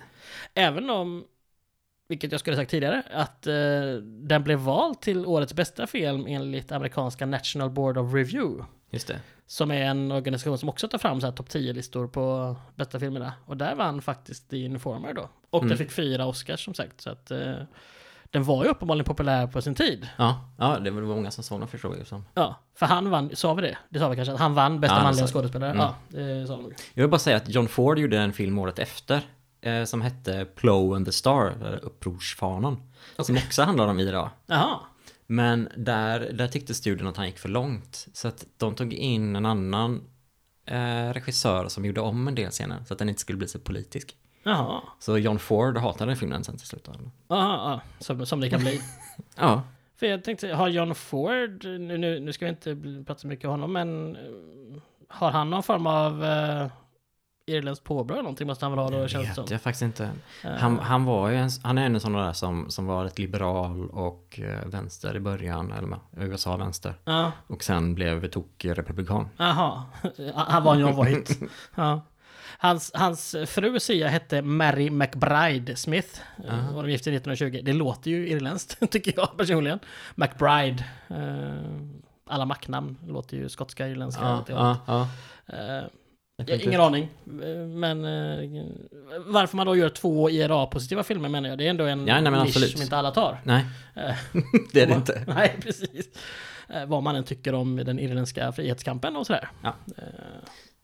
Även 0.54 0.90
om, 0.90 1.24
vilket 2.08 2.32
jag 2.32 2.40
skulle 2.40 2.56
sagt 2.56 2.70
tidigare, 2.70 3.02
att 3.10 3.46
eh, 3.46 3.54
den 4.02 4.42
blev 4.44 4.58
vald 4.58 5.00
till 5.00 5.26
årets 5.26 5.54
bästa 5.54 5.86
film 5.86 6.26
enligt 6.28 6.72
amerikanska 6.72 7.26
National 7.26 7.70
Board 7.70 7.98
of 7.98 8.14
Review. 8.14 8.64
Just 8.90 9.08
det. 9.08 9.20
Som 9.46 9.70
är 9.70 9.84
en 9.84 10.12
organisation 10.12 10.58
som 10.58 10.68
också 10.68 10.88
tar 10.88 10.98
fram 10.98 11.20
så 11.20 11.26
här 11.26 11.34
topp 11.34 11.48
10-listor 11.48 12.08
på 12.08 12.56
bästa 12.74 13.00
filmerna. 13.00 13.32
Och 13.46 13.56
där 13.56 13.74
vann 13.74 14.02
faktiskt 14.02 14.50
The 14.50 14.56
Informer 14.56 15.12
då. 15.12 15.28
Och 15.50 15.58
Mm. 15.62 15.68
den 15.68 15.78
fick 15.78 15.90
fyra 15.90 16.26
Oscars 16.26 16.64
som 16.64 16.74
sagt. 16.74 17.00
Så 17.00 17.10
att 17.10 17.30
eh, 17.30 17.54
den 18.34 18.44
var 18.44 18.64
ju 18.64 18.70
uppenbarligen 18.70 19.04
populär 19.04 19.46
på 19.46 19.62
sin 19.62 19.74
tid. 19.74 20.08
Ja, 20.16 20.40
ja 20.58 20.78
det 20.78 20.90
var 20.90 21.02
många 21.02 21.30
som 21.30 21.44
såg 21.44 21.60
den 21.60 21.68
förstod 21.68 21.96
jag 21.98 22.06
som. 22.06 22.24
Ja, 22.34 22.60
för 22.74 22.86
han 22.86 23.10
vann, 23.10 23.30
sa 23.34 23.54
vi 23.54 23.62
det? 23.62 23.78
Det 23.88 23.98
sa 23.98 24.08
vi 24.08 24.16
kanske, 24.16 24.34
att 24.34 24.40
han 24.40 24.54
vann 24.54 24.80
bästa 24.80 24.96
Ja, 24.96 25.02
manliga 25.02 25.26
skådespelare. 25.26 25.70
Mm. 25.70 25.82
Ja, 25.82 25.94
det 26.08 26.46
sa 26.46 26.56
vi 26.56 26.62
nog. 26.62 26.74
Jag 26.94 27.02
vill 27.02 27.10
bara 27.10 27.18
säga 27.18 27.36
att 27.36 27.48
John 27.48 27.68
Ford 27.68 27.98
gjorde 27.98 28.18
en 28.18 28.32
film 28.32 28.58
året 28.58 28.78
efter 28.78 29.20
eh, 29.60 29.84
som 29.84 30.02
hette 30.02 30.44
Plow 30.44 30.94
and 30.94 31.06
the 31.06 31.12
Star, 31.12 31.46
eller 31.60 31.84
Upprorsfanan. 31.84 32.82
Som 33.18 33.36
också 33.36 33.62
handlar 33.62 33.86
om 33.86 34.00
IRA. 34.00 34.30
Jaha. 34.46 34.78
Men 35.26 35.68
där, 35.76 36.32
där 36.32 36.48
tyckte 36.48 36.74
studion 36.74 37.06
att 37.06 37.16
han 37.16 37.26
gick 37.26 37.38
för 37.38 37.48
långt. 37.48 38.06
Så 38.12 38.28
att 38.28 38.44
de 38.56 38.74
tog 38.74 38.92
in 38.92 39.36
en 39.36 39.46
annan 39.46 40.02
eh, 40.66 41.12
regissör 41.12 41.68
som 41.68 41.84
gjorde 41.84 42.00
om 42.00 42.28
en 42.28 42.34
del 42.34 42.50
scener 42.50 42.84
så 42.86 42.92
att 42.94 42.98
den 42.98 43.08
inte 43.08 43.20
skulle 43.20 43.38
bli 43.38 43.48
så 43.48 43.58
politisk. 43.58 44.16
Jaha. 44.44 44.80
Så 44.98 45.18
John 45.18 45.38
Ford 45.38 45.78
hatade 45.78 46.16
filmen 46.16 46.44
sen 46.44 46.56
till 46.56 46.66
slut. 46.66 46.88
Ja. 47.28 47.80
Som, 47.98 48.26
som 48.26 48.40
det 48.40 48.50
kan 48.50 48.60
bli. 48.60 48.80
Ja, 49.36 49.62
För 49.96 50.06
jag 50.06 50.24
tänkte, 50.24 50.48
har 50.54 50.68
John 50.68 50.94
Ford, 50.94 51.64
nu, 51.64 51.98
nu, 51.98 52.20
nu 52.20 52.32
ska 52.32 52.44
vi 52.44 52.50
inte 52.50 52.76
prata 53.06 53.20
så 53.20 53.26
mycket 53.26 53.44
om 53.44 53.50
honom, 53.50 53.72
men 53.72 54.16
eh, 54.16 54.22
har 55.08 55.30
han 55.30 55.50
någon 55.50 55.62
form 55.62 55.86
av 55.86 56.22
uh, 56.22 56.66
irländskt 57.46 57.84
påbrå 57.84 58.14
eller 58.14 58.22
någonting 58.22 58.46
måste 58.46 58.64
han 58.64 58.72
väl 58.72 58.78
ha 58.78 58.90
då, 58.90 59.02
det 59.02 59.08
känns 59.08 59.28
vet 59.28 59.34
som. 59.34 59.46
jag 59.50 59.60
faktiskt 59.62 59.82
inte. 59.82 60.10
Eh, 60.44 60.50
Han, 60.50 60.78
han 60.78 61.04
var 61.04 61.28
ju 61.28 61.36
en, 61.36 61.50
han 61.62 61.78
är 61.78 61.86
en 61.86 62.00
sån 62.00 62.12
där 62.12 62.32
som, 62.32 62.70
som 62.70 62.86
var 62.86 63.04
ett 63.04 63.18
liberal 63.18 63.90
och 63.90 64.40
eh, 64.42 64.66
vänster 64.68 65.16
i 65.16 65.20
början, 65.20 65.72
eller 65.72 65.88
med, 65.88 65.98
USA-vänster. 66.16 66.94
Ja, 67.04 67.32
Och 67.46 67.64
sen 67.64 67.94
blev 67.94 68.28
tokig 68.28 68.78
republikan. 68.78 69.28
jaha. 69.36 69.82
Han 70.34 70.64
var 70.64 70.74
en 70.74 70.80
John 70.86 70.94
Voight. 70.96 71.38
ja. 71.74 72.00
Hans, 72.64 72.90
hans 72.94 73.36
fru 73.46 73.80
Sia 73.80 74.08
hette 74.08 74.42
Mary 74.42 74.90
McBride 74.90 75.76
Smith. 75.76 76.08
Uh, 76.44 76.76
och 76.76 76.82
de 76.82 76.90
gifte 76.90 77.04
sig 77.04 77.16
1920. 77.16 77.60
Det 77.64 77.72
låter 77.72 78.10
ju 78.10 78.28
irländskt, 78.28 78.90
tycker 78.90 79.12
jag 79.16 79.36
personligen. 79.38 79.78
McBride. 80.14 80.84
eh, 81.08 81.54
alla 82.26 82.44
Mac-namn 82.44 82.96
låter 83.06 83.36
ju 83.36 83.48
skotska, 83.48 83.88
irländska. 83.88 84.22
Ja, 84.48 85.08
tänkte- 86.46 86.64
ingen 86.68 86.80
aning. 86.80 87.02
Eh, 87.42 87.56
Men 87.66 88.02
varför 89.26 89.56
man 89.56 89.66
då 89.66 89.76
gör 89.76 89.88
två 89.88 90.30
IRA-positiva 90.30 91.02
filmer 91.02 91.28
menar 91.28 91.48
jag. 91.48 91.58
Det 91.58 91.66
är 91.66 91.70
ändå 91.70 91.84
en 91.84 92.06
Ja, 92.06 92.20
nej, 92.20 92.32
nisch 92.32 92.40
absolut. 92.42 92.70
som 92.72 92.82
inte 92.82 92.96
alla 92.96 93.10
tar. 93.10 93.40
Nej, 93.44 93.64
det 94.72 94.82
är 94.82 94.86
det 94.86 94.94
inte. 94.94 95.24
Nej, 95.34 95.56
precis. 95.62 96.08
Vad 96.86 97.02
man 97.02 97.16
än 97.16 97.24
tycker 97.24 97.54
om 97.54 97.76
den 97.76 97.98
irländska 97.98 98.52
frihetskampen 98.52 99.16
och 99.16 99.26
sådär. 99.26 99.48
Ja. 99.62 99.74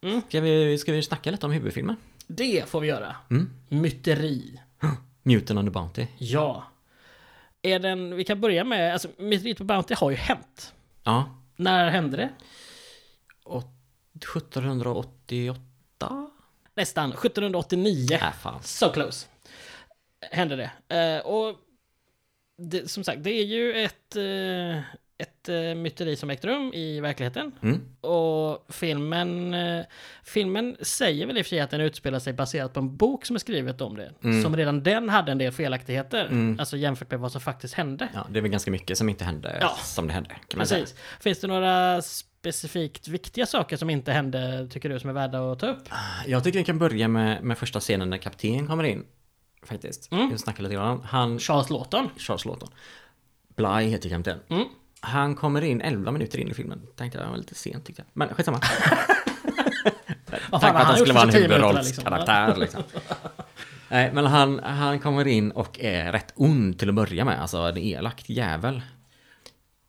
Eh, 0.03 0.21
Ska 0.29 0.41
vi, 0.41 0.79
ska 0.79 0.93
vi 0.93 1.03
snacka 1.03 1.31
lite 1.31 1.47
om 1.47 1.53
huvudfilmen? 1.53 1.97
Det 2.27 2.69
får 2.69 2.81
vi 2.81 2.89
göra. 2.89 3.17
Mm. 3.31 3.51
Myteri. 3.69 4.61
Mutant 5.23 5.59
on 5.59 5.65
the 5.67 5.71
Bounty. 5.71 6.07
Ja. 6.19 6.65
Är 7.63 7.79
den, 7.79 8.17
vi 8.17 8.25
kan 8.25 8.41
börja 8.41 8.65
med, 8.65 8.93
alltså 8.93 9.09
Myteri 9.19 9.55
på 9.55 9.65
Bounty 9.65 9.95
har 9.95 10.11
ju 10.11 10.17
hänt. 10.17 10.75
Ja. 11.05 11.37
När 11.57 11.91
hände 11.91 12.17
det? 12.17 12.29
Och 13.45 13.65
1788? 14.15 16.31
Nästan, 16.75 17.13
1789. 17.13 18.09
Äh, 18.13 18.33
fan. 18.33 18.63
So 18.63 18.93
close. 18.93 19.27
Hände 20.31 20.57
det. 20.57 20.71
Eh, 20.97 21.27
och 21.27 21.57
det, 22.59 22.91
som 22.91 23.05
sagt, 23.05 23.23
det 23.25 23.31
är 23.31 23.45
ju 23.45 23.85
ett, 23.85 24.17
eh, 24.17 24.83
ett 25.21 25.49
eh, 25.49 25.75
myteri 25.75 26.17
som 26.17 26.31
ägt 26.31 26.45
rum 26.45 26.73
i 26.75 27.01
verkligheten. 27.01 27.53
Mm. 27.63 27.81
Och 28.01 28.67
filmen, 28.69 29.55
eh, 29.55 29.85
filmen 30.25 30.77
säger 30.81 31.27
väl 31.27 31.39
i 31.39 31.41
och 31.41 31.47
för 31.47 31.51
sig 31.51 31.61
att 31.61 31.71
den 31.71 31.81
utspelar 31.81 32.19
sig 32.19 32.33
baserat 32.33 32.73
på 32.73 32.81
en 32.81 32.97
bok 32.97 33.27
som 33.27 33.37
är 33.37 33.41
skrivet 33.41 33.81
om 33.81 33.97
det. 33.97 34.13
Mm. 34.25 34.43
Som 34.43 34.57
redan 34.57 34.83
den 34.83 35.09
hade 35.09 35.33
en 35.33 35.39
del 35.39 35.53
felaktigheter. 35.53 36.27
Mm. 36.27 36.57
Alltså 36.61 36.77
jämfört 36.77 37.11
med 37.11 37.21
vad 37.21 37.33
som 37.33 37.41
faktiskt 37.41 37.75
hände. 37.75 38.09
Ja, 38.15 38.27
det 38.31 38.39
är 38.39 38.43
väl 38.43 38.51
ganska 38.51 38.71
mycket 38.71 38.99
som 38.99 39.09
inte 39.09 39.25
hände 39.25 39.59
Ja. 39.61 39.77
som 39.83 40.07
det 40.07 40.13
hände. 40.13 40.31
Precis. 40.55 40.95
Finns 41.21 41.41
det 41.41 41.47
några 41.47 42.03
specifikt 42.03 43.09
viktiga 43.09 43.47
saker 43.47 43.77
som 43.77 43.91
inte 43.91 44.13
hände, 44.13 44.69
tycker 44.71 44.89
du, 44.89 45.01
som 45.01 45.11
är 45.11 45.15
värda 45.15 45.53
att 45.53 45.59
ta 45.59 45.67
upp? 45.67 45.89
Jag 46.27 46.45
tycker 46.45 46.59
vi 46.59 46.65
kan 46.65 46.79
börja 46.79 47.09
med, 47.09 47.43
med 47.45 47.59
första 47.59 47.81
scenen 47.81 48.11
när 48.11 48.17
kapten 48.19 48.67
kommer 48.67 48.85
in. 48.85 49.05
Faktiskt. 49.63 50.13
Mm. 50.13 50.31
Vi 50.31 50.39
snackar 50.39 50.63
lite 50.63 50.75
grann. 50.75 51.03
Han, 51.03 51.39
Charles 51.39 51.71
Lawton. 51.71 52.09
Charles 52.17 52.45
Lawton. 52.45 52.69
Bly 53.57 53.89
heter 53.91 54.09
kapten. 54.09 54.39
Mm. 54.49 54.65
Han 55.01 55.35
kommer 55.35 55.63
in 55.63 55.81
11 55.81 56.11
minuter 56.13 56.39
in 56.39 56.49
i 56.49 56.55
filmen. 56.55 56.83
Tänkte 56.97 57.19
jag 57.19 57.29
var 57.29 57.37
lite 57.37 57.55
sent 57.55 57.85
tyckte 57.87 58.03
jag. 58.03 58.07
Men 58.13 58.29
skitsamma. 58.35 58.61
Tack 60.27 60.61
för 60.61 60.69
att 60.69 60.87
han 60.87 60.97
skulle 60.97 61.13
vara 61.15 61.25
en 61.25 61.31
10 61.31 61.41
minuter, 61.41 61.57
huvudrollskaraktär 61.63 62.57
liksom. 62.57 62.83
Nej, 63.89 64.11
men 64.13 64.27
han, 64.27 64.59
han 64.65 64.99
kommer 64.99 65.27
in 65.27 65.51
och 65.51 65.81
är 65.81 66.13
rätt 66.13 66.33
ond 66.37 66.79
till 66.79 66.89
att 66.89 66.95
börja 66.95 67.25
med. 67.25 67.41
Alltså 67.43 67.59
en 67.59 67.77
elak 67.79 68.23
jävel. 68.31 68.83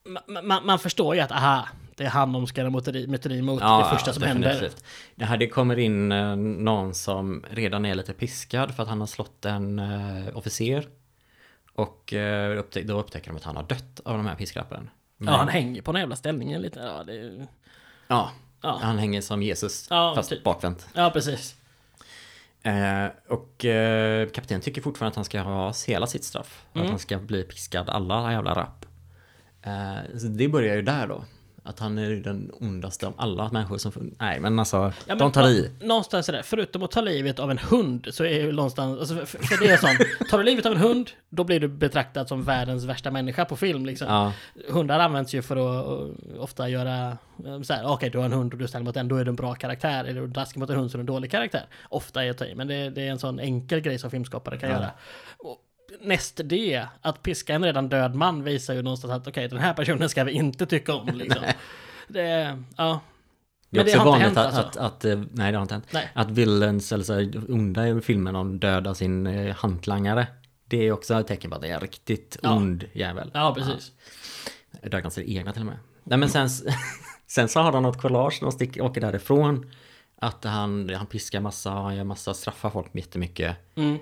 Ma- 0.06 0.42
ma- 0.42 0.62
man 0.66 0.80
förstår 0.80 1.16
ju 1.16 1.22
att, 1.22 1.32
aha, 1.32 1.68
det 1.96 2.04
är 2.04 2.10
han 2.10 2.34
de 2.34 2.48
ska 2.48 2.70
myteri 2.70 3.42
mot. 3.42 3.60
det 3.62 3.88
första 3.90 4.14
som 4.14 4.24
händer. 4.24 4.50
definitivt. 4.50 4.84
Det 5.16 5.26
här 5.26 5.38
det 5.38 5.48
kommer 5.48 5.80
in 5.80 6.12
eh, 6.12 6.36
någon 6.36 6.94
som 6.94 7.44
redan 7.50 7.86
är 7.86 7.96
lite 7.96 8.14
piskad 8.14 8.76
för 8.76 8.84
att 8.84 8.90
han 8.90 9.00
har 9.00 9.08
slått 9.08 9.46
en 9.46 9.80
eh, 9.80 10.38
officer. 10.38 10.88
Och 11.76 12.14
eh, 12.14 12.60
upptä- 12.62 12.84
då 12.88 13.00
upptäcker 13.00 13.30
de 13.32 13.38
att 13.38 13.44
han 13.44 13.56
har 13.56 13.64
dött 13.64 14.00
av 14.06 14.18
de 14.18 14.26
här 14.26 14.36
piskrappen. 14.36 14.90
Ja, 15.26 15.32
han 15.32 15.48
hänger 15.48 15.82
på 15.82 15.92
den 15.92 16.00
jävla 16.02 16.16
ställningen 16.16 16.62
lite. 16.62 16.80
Ja, 16.80 17.04
det 17.04 17.14
är... 17.14 17.48
ja, 18.08 18.32
Ja. 18.62 18.80
han 18.82 18.98
hänger 18.98 19.22
som 19.22 19.44
Jesus, 19.44 19.88
Ja, 19.90 20.14
fast 20.16 20.30
typ. 20.30 20.44
bakvänt. 20.44 20.88
ja 20.94 21.10
precis. 21.14 21.56
Eh, 22.64 23.06
och 23.28 23.66
eh, 23.66 24.30
kapten 24.30 24.62
tycker 24.62 24.82
fortfarande 24.82 25.10
att 25.12 25.16
han 25.16 25.26
ska 25.26 25.42
ha 25.42 25.74
hela 25.88 26.08
sitt 26.08 26.24
straff. 26.24 26.66
Att 26.70 26.76
Mm. 26.76 26.90
han 26.90 27.00
ska 27.00 27.18
bli 27.20 27.44
piskad 27.44 27.90
alla 27.90 28.32
jävla 28.32 28.54
rapp. 28.56 28.86
Eh, 29.62 30.18
så 30.20 30.28
det 30.28 30.48
börjar 30.48 30.76
ju 30.76 30.82
där 30.82 31.08
då. 31.08 31.24
Att 31.64 31.80
han 31.80 31.98
är 31.98 32.10
den 32.12 32.52
ondaste 32.60 33.08
av 33.08 33.14
alla 33.18 33.50
människor 33.52 33.78
som... 33.78 33.92
fun- 33.92 34.16
Nej 34.20 34.40
men 34.40 34.60
alltså, 34.60 34.78
Ja, 34.78 34.92
men 35.08 35.18
de 35.18 35.32
tar 35.32 35.48
i. 35.48 35.72
Någonstans 35.82 36.26
sådär, 36.26 36.42
förutom 36.44 36.84
att 36.84 36.92
ta 36.92 37.02
livet 37.02 37.40
av 37.40 37.52
en 37.52 37.58
hund 37.58 38.08
så 38.12 38.24
är 38.24 38.42
ju 38.42 38.52
någonstans, 38.52 39.00
alltså 39.00 39.16
för, 39.16 39.26
för 39.26 39.66
det 39.66 39.72
är 39.72 39.78
sånt, 39.78 40.30
tar 40.30 40.38
du 40.38 40.44
livet 40.44 40.66
av 40.66 40.72
en 40.72 40.78
hund, 40.78 41.10
då 41.30 41.44
blir 41.44 41.60
du 41.60 41.68
betraktad 41.68 42.28
som 42.28 42.44
världens 42.44 42.84
värsta 42.84 43.12
människa 43.12 43.46
på 43.46 43.56
film 43.56 43.86
liksom. 43.86 44.08
Ja, 44.08 44.34
Hundar 44.70 45.00
används 45.00 45.34
ju 45.34 45.42
för 45.42 45.56
att 45.58 46.10
ofta 46.40 46.70
göra 46.70 47.18
uh, 47.46 47.62
såhär, 47.62 47.84
okej 47.86 48.10
du 48.10 48.18
har 48.18 48.26
en 48.26 48.34
hund 48.34 48.54
och 48.54 48.60
du 48.60 48.68
ställer 48.68 48.86
mot 48.86 48.94
den, 48.94 49.08
då 49.08 49.16
är 49.16 49.26
du 49.26 49.30
en 49.30 49.36
bra 49.36 49.54
karaktär. 49.56 50.04
Eller 50.06 50.22
du 50.22 50.28
daskar 50.28 50.60
mot 50.60 50.70
en 50.70 50.76
hund 50.76 50.92
så 50.92 50.96
är 50.96 51.00
du 51.00 51.02
en 51.02 51.06
dålig 51.06 51.32
karaktär. 51.32 51.66
Ofta 51.90 52.22
är 52.24 52.28
jag 52.28 52.38
ta 52.38 52.46
i, 52.46 52.56
men 52.56 52.68
det, 52.68 52.90
det 52.90 53.08
är 53.08 53.12
en 53.12 53.20
sån 53.20 53.40
enkel 53.40 53.80
grej 53.80 54.00
som 54.00 54.12
filmskapare 54.12 54.58
kan 54.58 54.70
Ja. 54.70 54.76
göra. 54.76 54.92
Och 55.38 55.58
näst 56.02 56.42
det, 56.44 56.86
att 57.02 57.24
piska 57.24 57.54
en 57.54 57.64
redan 57.64 57.90
död 57.90 58.16
man 58.16 58.44
visar 58.44 58.74
ju 58.74 58.82
någonstans 58.82 59.14
att 59.14 59.28
okej, 59.28 59.48
den 59.48 59.60
här 59.60 59.74
personen 59.74 60.10
ska 60.10 60.24
vi 60.24 60.32
inte 60.32 60.66
tycka 60.66 60.94
om 60.94 61.08
liksom. 61.08 61.44
det, 62.08 62.58
ja. 62.78 63.00
det 63.70 63.80
är 63.80 63.84
det 63.84 63.90
också 63.90 63.98
inte 63.98 64.06
vanligt 64.06 64.26
hänt, 64.26 64.38
att, 64.38 64.46
alltså. 64.46 64.62
att, 64.62 64.78
att, 64.78 65.06
eh, 65.06 65.22
nej 65.32 65.52
det 65.52 65.58
har 65.58 65.62
inte 65.62 65.74
hänt. 65.74 65.88
Nej. 65.92 66.10
Att 66.14 66.32
villains 66.32 66.92
eller 66.92 67.04
så 67.04 67.40
onda 67.54 67.88
i 67.88 68.02
filmen 68.02 68.34
de 68.34 68.60
dödar 68.60 68.94
sin 68.94 69.28
eh, 69.28 69.56
hantlangare. 69.56 70.28
Det 70.66 70.88
är 70.88 70.92
också 70.92 71.20
ett 71.20 71.28
tecken 71.28 71.50
på 71.50 71.56
att 71.56 71.62
det 71.62 71.70
är 71.70 71.74
en 71.74 71.82
riktigt 71.82 72.38
Ja. 72.42 72.56
ond 72.56 72.84
jävel. 72.94 73.32
Ja, 73.34 73.54
precis. 73.58 73.92
Ja, 74.82 74.90
dödar 74.90 75.10
sina 75.10 75.28
egna 75.40 75.54
till 75.54 75.62
och 75.62 75.66
med. 75.66 75.78
Nej 76.04 76.18
men 76.18 76.30
sen, 76.30 76.50
sen 77.28 77.50
så 77.50 77.60
har 77.60 77.72
han 77.72 77.84
något 77.84 78.02
collage 78.02 78.38
när 78.42 78.46
de 78.46 78.52
sticker, 78.52 78.82
åker 78.82 79.02
därifrån. 79.02 79.72
Att 80.24 80.44
han, 80.44 80.90
han 80.96 81.06
piskar 81.06 81.42
massa, 81.42 81.72
han 81.72 81.96
gör 81.96 82.04
massa, 82.04 82.34
straffar 82.34 82.70
folk 82.70 82.96
jättemycket. 82.96 83.58
Mm. 83.76 83.98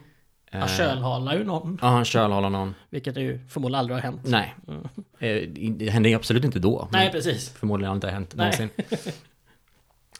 Han 0.51 0.61
Eh, 0.61 0.67
kölhalar 0.67 1.33
ju 1.37 1.43
någon, 1.43 1.77
Ja, 1.81 1.87
han 1.87 2.05
kölhåller 2.05 2.49
någon. 2.49 2.75
vilket 2.89 3.17
ju 3.17 3.39
förmodligen 3.49 3.79
aldrig 3.79 3.95
har 3.97 4.01
hänt. 4.01 4.21
Nej. 4.25 4.55
Eh, 5.19 5.49
Det 5.49 5.89
hände 5.89 6.09
ju 6.09 6.15
absolut 6.15 6.43
inte 6.45 6.59
då. 6.59 6.87
Nej, 6.91 7.11
precis. 7.11 7.49
Förmodligen 7.49 7.87
har 7.89 7.95
det 7.95 7.97
inte 7.97 8.09
hänt 8.09 8.33
Nej. 8.35 8.69
någonsin. 8.69 8.69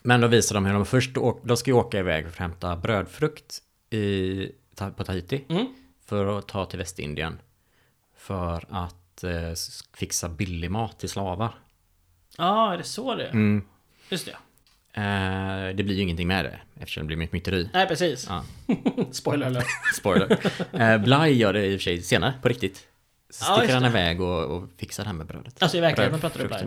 Men 0.03 0.21
då 0.21 0.27
visar 0.27 0.55
de 0.55 0.65
hur 0.65 0.73
de 0.73 0.85
först 0.85 1.11
de 1.43 1.57
ska 1.57 1.73
åka 1.73 1.99
iväg 1.99 2.23
för 2.23 2.31
att 2.31 2.37
hämta 2.37 2.75
brödfrukt 2.75 3.59
i, 3.89 4.51
på 4.95 5.03
Tahiti. 5.03 5.45
Mm. 5.49 5.65
För 6.05 6.37
att 6.39 6.47
ta 6.47 6.65
till 6.65 6.79
Västindien. 6.79 7.39
För 8.17 8.65
att 8.69 9.23
eh, 9.23 9.31
fixa 9.97 10.29
billig 10.29 10.71
mat 10.71 10.99
till 10.99 11.09
slavar. 11.09 11.53
Ja, 12.37 12.73
är 12.73 12.77
det 12.77 12.83
så 12.83 13.15
det 13.15 13.25
är? 13.25 13.31
Mm. 13.31 13.61
Just 14.09 14.25
det. 14.25 14.35
Eh, 14.99 15.75
det 15.75 15.83
blir 15.83 15.95
ju 15.95 16.01
ingenting 16.01 16.27
med 16.27 16.45
det 16.45 16.59
eftersom 16.79 17.03
det 17.03 17.07
blir 17.07 17.17
mycket 17.17 17.33
myteri. 17.33 17.69
Nej, 17.73 17.87
precis. 17.87 18.27
Ja. 18.29 18.43
Spoiler 19.11 19.45
alert. 19.47 19.65
Spoiler. 19.95 20.37
eh, 20.73 20.97
Bly 20.97 21.33
gör 21.33 21.53
det 21.53 21.65
i 21.65 21.75
och 21.75 21.79
för 21.79 21.83
sig 21.83 22.01
senare, 22.01 22.33
på 22.41 22.49
riktigt. 22.49 22.87
Så 23.29 23.45
Ja, 23.47 23.53
sticker 23.57 23.73
just 23.73 23.73
han 23.83 23.85
iväg 23.91 24.21
och, 24.21 24.43
och 24.57 24.69
fixar 24.77 25.03
det 25.03 25.07
här 25.09 25.15
med 25.17 25.27
brödet. 25.27 25.63
Alltså 25.63 25.77
i 25.77 25.81
verkligheten 25.81 26.19
pratar 26.19 26.39
du 26.39 26.47
Bly? 26.47 26.57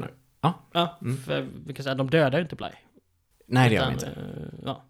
Ja. 0.41 0.55
Ja, 0.73 0.99
för 1.27 1.47
vi 1.67 1.75
kan 1.75 1.83
säga 1.85 1.95
de 1.95 2.11
dödar 2.11 2.39
ju 2.39 2.43
inte 2.43 2.57
Bly. 2.57 2.67
Nej, 3.47 3.69
det 3.69 3.75
gör 3.75 3.85
de 3.87 3.93
inte. 3.93 4.07
eh, 4.07 4.13
Ja. 4.65 4.85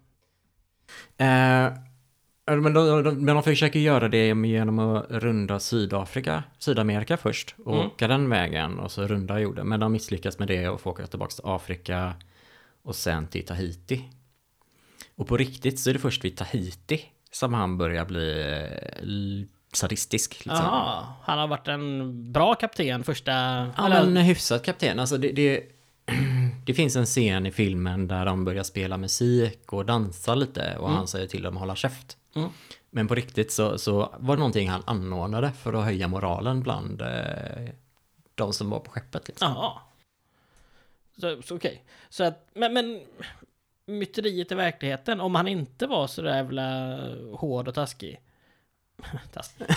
Eh, 1.17 1.73
men, 2.45 2.73
de, 2.73 3.03
de, 3.03 3.25
men 3.25 3.35
de 3.35 3.43
försöker 3.43 3.79
göra 3.79 4.07
det 4.09 4.27
genom 4.27 4.79
att 4.79 5.05
runda 5.09 5.59
Sydafrika, 5.59 6.43
Sydamerika 6.59 7.17
först 7.17 7.55
och 7.65 7.73
Mm. 7.75 7.85
åka 7.87 8.07
den 8.07 8.29
vägen 8.29 8.79
och 8.79 8.91
så 8.91 9.07
runda 9.07 9.39
jorden. 9.39 9.67
Men 9.67 9.79
de 9.79 9.91
misslyckas 9.91 10.39
med 10.39 10.47
det 10.47 10.67
och 10.69 10.81
får 10.81 10.91
åka 10.91 11.07
tillbaka 11.07 11.31
till 11.31 11.41
Afrika 11.45 12.13
och 12.83 12.95
sen 12.95 13.27
till 13.27 13.45
Tahiti. 13.45 14.03
Och 15.15 15.27
på 15.27 15.37
riktigt 15.37 15.79
så 15.79 15.89
är 15.89 15.93
det 15.93 15.99
först 15.99 16.23
vid 16.25 16.37
Tahiti 16.37 17.01
som 17.31 17.53
han 17.53 17.77
börjar 17.77 18.05
bli 18.05 18.41
eh, 18.41 19.75
sadistisk. 19.75 20.45
Liksom. 20.45 20.65
Jaha, 20.65 21.05
han 21.23 21.39
har 21.39 21.47
varit 21.47 21.67
en 21.67 22.31
bra 22.33 22.55
kapten 22.55 23.03
första... 23.03 23.31
Ja, 23.31 23.85
eller- 23.85 24.05
men 24.05 24.23
hyfsat 24.23 24.63
kapten. 24.63 24.99
Alltså 24.99 25.17
det, 25.17 25.31
det, 25.31 25.63
det 26.65 26.73
finns 26.73 26.95
en 26.95 27.05
scen 27.05 27.45
i 27.45 27.51
filmen 27.51 28.07
där 28.07 28.25
de 28.25 28.45
börjar 28.45 28.63
spela 28.63 28.97
musik 28.97 29.73
och 29.73 29.85
dansa 29.85 30.35
lite 30.35 30.77
och 30.77 30.89
han 30.89 31.07
säger 31.07 31.27
till 31.27 31.41
dem 31.43 31.53
att 31.57 31.59
hålla 31.59 31.75
käft. 31.75 32.17
Mm. 32.35 32.49
Men 32.89 33.07
på 33.07 33.15
riktigt 33.15 33.51
så, 33.51 33.77
så 33.77 34.15
var 34.19 34.35
det 34.35 34.39
någonting 34.39 34.69
han 34.69 34.83
anordnade 34.85 35.51
för 35.51 35.73
att 35.73 35.83
höja 35.85 36.07
moralen 36.07 36.61
bland 36.61 37.01
eh, 37.01 37.07
de 38.35 38.53
som 38.53 38.69
var 38.69 38.79
på 38.79 38.91
skeppet. 38.91 39.27
Liksom. 39.27 39.51
Jaha. 39.51 39.71
Så, 41.19 41.41
så 41.41 41.55
okej. 41.55 41.83
Så 42.09 42.23
att, 42.23 42.49
men, 42.53 42.73
men 42.73 43.01
myteriet 43.85 44.51
i 44.51 44.55
verkligheten, 44.55 45.21
om 45.21 45.35
han 45.35 45.47
inte 45.47 45.87
var 45.87 46.07
så 46.07 46.25
jävla 46.25 46.97
hård 47.33 47.67
och 47.67 47.75
taskig. 47.75 48.19
taskig. 49.33 49.67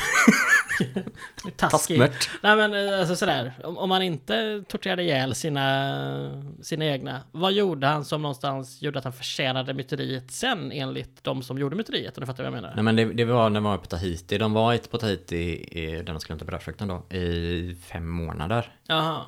taskig. 1.57 1.99
Nej 2.43 2.57
men 2.57 2.99
alltså 3.01 3.17
sådär, 3.17 3.53
om, 3.65 3.79
om 3.79 3.91
han 3.91 4.03
inte 4.03 4.65
torterade 4.69 5.03
ihjäl 5.03 5.35
sina, 5.35 6.45
sina 6.63 6.85
egna, 6.85 7.23
vad 7.33 7.53
gjorde 7.53 7.87
han 7.87 8.05
som 8.05 8.23
någonstans 8.23 8.83
gjorde 8.83 8.99
att 8.99 9.05
han 9.05 9.13
förtjänade 9.13 9.75
myteriet 9.75 10.31
sen 10.31 10.73
enligt 10.73 11.25
de 11.25 11.43
som 11.43 11.59
gjorde 11.59 11.77
myteriet? 11.77 12.19
Om 12.19 12.21
du 12.21 12.27
fattar 12.27 12.45
vad 12.45 12.53
jag 12.53 12.63
menar? 12.63 12.75
Nej 12.75 12.85
men 12.85 12.97
det, 12.97 13.05
det 13.05 13.25
var 13.25 13.51
när 13.51 13.61
de 13.61 13.65
var 13.65 13.79
på 13.79 13.87
Tahiti. 13.87 14.39
De 14.39 14.53
var 14.53 14.79
på 14.91 14.99
Tahiti 14.99 15.69
i, 15.71 15.97
där 15.97 16.13
de 16.13 16.21
skulle 16.21 16.33
hämta 16.33 16.45
brödfrukten 16.45 16.89
då 16.89 17.17
i 17.17 17.77
fem 17.85 18.09
månader. 18.09 18.73
Jaha. 18.87 19.23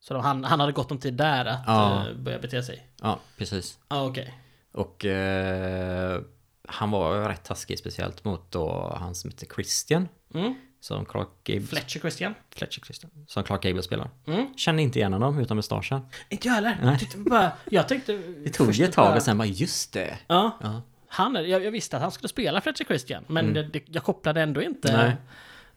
Så 0.00 0.14
då, 0.14 0.20
han, 0.20 0.44
han 0.44 0.60
hade 0.60 0.72
gott 0.72 0.90
om 0.90 0.98
tid 0.98 1.14
där 1.14 1.44
att 1.44 1.60
Ja. 1.66 2.08
eh, 2.08 2.14
börja 2.16 2.38
bete 2.38 2.62
sig? 2.62 2.86
Ja, 3.02 3.18
precis. 3.38 3.78
Ja, 3.88 4.04
okej. 4.06 4.34
Och 4.72 5.04
eh, 5.04 6.20
han 6.68 6.90
var 6.90 7.28
rätt 7.28 7.44
taskig 7.44 7.78
speciellt 7.78 8.24
mot 8.24 8.50
då 8.50 8.96
han 9.00 9.14
som 9.14 9.30
heter 9.30 9.46
Christian. 9.54 10.08
Mm. 10.34 10.54
Som 10.80 11.04
Clark 11.04 11.28
Gable, 11.44 11.66
Fletcher 11.66 11.98
Christian? 12.00 12.34
Fletcher 12.54 12.80
Christian. 12.80 13.10
Som 13.26 13.44
Clark 13.44 13.62
Gable 13.62 13.82
spelar. 13.82 14.10
Mm. 14.26 14.54
Kände 14.56 14.82
inte 14.82 14.98
igen 14.98 15.12
honom 15.12 15.38
utan 15.38 15.56
mustaschen. 15.56 16.00
Inte 16.28 16.48
jag 16.48 16.54
heller. 16.54 16.78
Nej. 16.82 16.90
Jag 16.90 17.00
tyckte 17.00 17.18
bara, 17.18 17.52
jag 17.70 17.88
tänkte... 17.88 18.12
Det 18.44 18.50
tog 18.50 18.70
ju 18.72 18.84
ett 18.84 18.92
tag 18.92 19.16
och 19.16 19.22
sen 19.22 19.38
bara 19.38 19.48
just 19.48 19.92
det. 19.92 20.18
Ja, 20.26 20.58
Ja. 20.62 20.82
han 21.08 21.34
jag, 21.34 21.64
jag 21.64 21.70
visste 21.70 21.96
att 21.96 22.02
han 22.02 22.12
skulle 22.12 22.28
spela 22.28 22.60
Fletcher 22.60 22.84
Christian, 22.84 23.24
men 23.26 23.54
det, 23.54 23.62
det, 23.62 23.82
jag 23.86 24.02
kopplade 24.04 24.40
ändå 24.42 24.62
inte. 24.62 24.88
Mm. 24.92 25.06
Nej. 25.06 25.16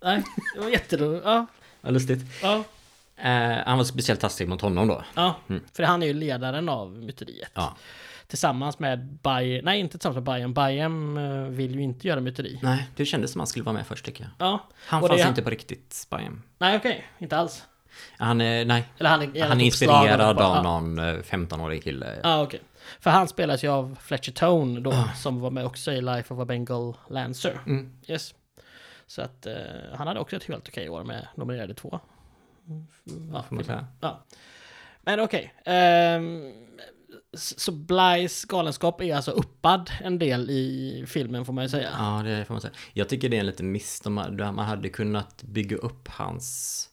Nej, 0.02 0.24
det 0.56 0.62
var 0.62 0.70
jätteroligt. 0.70 1.26
Ja, 1.26 1.46
Ja, 1.82 1.90
lustigt. 1.90 2.22
ja, 2.42 2.64
Eh, 3.18 3.58
han 3.66 3.78
var 3.78 3.84
speciellt 3.86 4.20
taskig 4.20 4.48
mot 4.48 4.62
honom 4.62 4.88
då. 4.88 5.04
ja. 5.16 5.36
För 5.74 5.84
han 5.84 6.04
är 6.04 6.08
ju 6.08 6.14
ledaren 6.14 6.70
av 6.70 6.92
myteriet. 6.92 7.52
Ja. 7.54 7.76
Tillsammans 8.28 8.80
med 8.80 9.00
Bayern, 9.24 9.66
nej 9.66 9.80
inte 9.80 9.92
tillsammans 9.98 10.16
med 10.16 10.24
Bayern. 10.24 10.54
Bayern 10.54 11.18
eh, 11.18 11.50
vill 11.50 11.76
ju 11.76 11.82
inte 11.82 12.08
göra 12.08 12.20
myteri. 12.20 12.60
Nej, 12.62 12.88
det 12.96 13.06
kändes 13.06 13.32
som 13.32 13.40
han 13.40 13.48
skulle 13.48 13.66
vara 13.66 13.74
med 13.76 13.88
först 13.88 14.06
tycker 14.06 14.24
jag. 14.24 14.48
Ja, 14.48 14.68
Han 14.88 15.02
det 15.02 15.08
fanns 15.08 15.22
är- 15.22 15.28
inte 15.30 15.42
på 15.42 15.50
riktigt, 15.50 15.94
Spyam. 15.94 16.42
nej 16.58 16.78
okej, 16.78 17.06
inte 17.18 17.38
alls. 17.38 17.64
Han 18.18 18.42
är, 18.42 18.66
nej. 18.66 18.84
Eller 18.98 19.10
han 19.10 19.22
är, 19.36 19.44
Han 19.48 19.62
är 19.62 19.66
inspirerad 19.66 20.40
av 20.40 20.64
någon 20.64 21.00
eh, 21.00 21.04
15-årig 21.04 21.84
kille. 21.84 22.20
Ja, 22.24 22.42
okej. 22.44 22.62
För 23.00 23.10
han 23.10 23.28
spelas 23.28 23.64
ju 23.64 23.68
av 23.68 23.98
Fletcher 24.02 24.32
Tone 24.32 24.80
då, 24.80 24.92
Ah. 24.92 25.10
som 25.16 25.40
var 25.40 25.52
med 25.52 25.66
också 25.66 25.92
i 25.92 26.02
Life 26.02 26.34
of 26.34 26.40
a 26.40 26.46
Bengal 26.46 26.94
Lancer. 27.10 27.60
Mm. 27.66 27.94
Yes. 28.08 28.34
Så 29.08 29.22
att 29.22 29.46
eh, 29.46 29.54
han 29.96 30.08
hade 30.08 30.20
också 30.20 30.36
ett 30.36 30.44
helt 30.44 30.68
okej 30.68 30.90
år 30.90 31.04
med 31.04 31.28
nominerade 31.36 31.74
två 31.74 32.00
Ja, 33.34 33.44
får 33.44 33.56
man 33.56 33.64
säga. 33.64 33.88
Ja. 34.02 34.26
Men 35.02 35.20
okej. 35.20 35.54
ehm, 35.66 36.54
s- 37.34 37.60
så 37.60 37.72
Blys 37.72 38.46
galenskap 38.46 39.02
är 39.02 39.16
alltså 39.16 39.32
uppad 39.32 39.92
en 40.04 40.20
del 40.20 40.50
i 40.50 41.04
filmen 41.08 41.46
får 41.46 41.54
man 41.54 41.64
ju 41.64 41.70
säga. 41.70 41.90
Ja, 41.98 42.22
det 42.26 42.46
får 42.46 42.54
man 42.54 42.62
säga. 42.62 42.74
Jag 42.94 43.10
tycker 43.10 43.30
det 43.30 43.36
är 43.38 43.40
en 43.40 43.46
liten 43.46 43.72
miss. 43.72 44.00
De, 44.02 44.14
man 44.14 44.60
hade 44.60 44.90
kunnat 44.90 45.44
bygga 45.44 45.78
upp 45.78 46.08
hans 46.08 46.90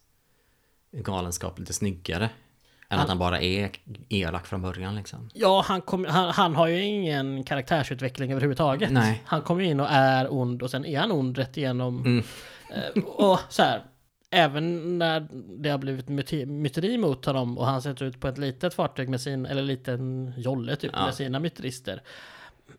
galenskap 0.93 1.59
lite 1.59 1.73
snyggare. 1.73 2.25
Än 2.25 2.99
Han- 2.99 3.01
att 3.01 3.09
han 3.09 3.19
bara 3.19 3.41
är 3.41 3.71
elak 4.09 4.47
från 4.47 4.63
början 4.63 4.95
liksom. 4.97 5.31
Ja, 5.35 5.65
han, 5.67 5.81
kom, 5.83 6.05
han, 6.05 6.31
han 6.31 6.57
har 6.57 6.67
ju 6.67 6.83
ingen 6.85 7.45
karaktärsutveckling 7.45 8.31
överhuvudtaget. 8.33 8.91
Nej. 8.91 9.23
Han 9.27 9.43
kommer 9.43 9.63
in 9.65 9.81
och 9.81 9.87
är 9.91 10.33
ond 10.33 10.63
och 10.63 10.71
sen 10.71 10.85
är 10.87 11.01
han 11.01 11.13
ond 11.13 11.39
rätt 11.39 11.57
igenom. 11.57 11.99
Mm. 12.01 12.25
Eh, 12.71 13.03
och 13.05 13.39
så 13.49 13.63
här, 13.63 13.83
även 14.31 14.99
när 14.99 15.29
det 15.59 15.69
har 15.71 15.79
blivit 15.79 16.07
myte- 16.07 16.47
myteri 16.47 16.99
mot 16.99 17.25
honom 17.25 17.59
och 17.59 17.67
han 17.67 17.83
sätter 17.83 18.05
ut 18.05 18.21
på 18.21 18.29
ett 18.29 18.39
litet 18.39 18.75
fartyg 18.75 19.09
med 19.09 19.21
sin, 19.21 19.47
eller 19.47 19.63
liten 19.63 20.33
jolle 20.37 20.77
typ, 20.77 20.91
Ja. 20.95 21.05
med 21.05 21.15
sina 21.15 21.39
myterister. 21.39 22.03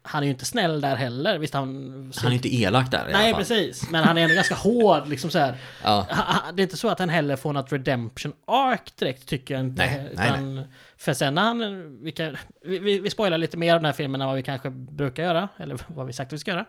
Han 0.04 0.24
är 0.24 0.28
ju 0.28 0.32
inte 0.34 0.45
snäll 0.45 0.82
där 0.82 0.95
heller. 0.95 1.38
Visst 1.38 1.54
han... 1.54 2.14
Han 2.18 2.32
är 2.32 2.36
inte 2.36 2.56
elak 2.56 2.91
där 2.91 3.10
i 3.10 3.12
Nej 3.12 3.22
alla 3.24 3.32
fall. 3.32 3.39
precis, 3.41 3.89
men 3.89 4.04
han 4.04 4.18
är 4.18 4.22
ändå 4.22 4.36
ganska 4.36 4.56
hård 4.56 5.08
liksom 5.08 5.30
så 5.30 5.39
här. 5.39 5.56
Ja. 5.84 6.08
Det 6.54 6.62
är 6.62 6.64
inte 6.64 6.78
så 6.78 6.89
att 6.89 6.99
han 6.99 7.10
heller 7.10 7.36
får 7.36 7.54
något 7.54 7.72
redemption 7.72 8.34
arc 8.47 8.91
direkt 8.95 9.28
tycker 9.28 9.54
jag 9.54 9.64
inte. 9.64 9.86
Nej, 9.86 10.10
nej, 10.16 10.28
utan, 10.28 10.64
För 10.97 11.14
sen 11.14 11.34
när 11.36 11.41
han, 11.41 11.97
vi, 12.04 12.12
kan, 12.12 12.38
vi, 12.66 12.99
vi, 12.99 13.10
spoilar 13.10 13.38
lite 13.38 13.58
mer 13.58 13.74
av 13.74 13.80
den 13.80 13.86
här 13.86 13.93
filmen 13.93 14.22
än 14.22 14.28
vad 14.28 14.36
vi 14.36 14.43
kanske 14.43 14.70
brukar 14.70 15.24
göra, 15.24 15.49
eller 15.58 15.78
vad 15.88 16.08
vi 16.08 16.14
sagt 16.14 16.30
att 16.30 16.34
vi 16.34 16.38
ska 16.39 16.52
göra. 16.52 16.66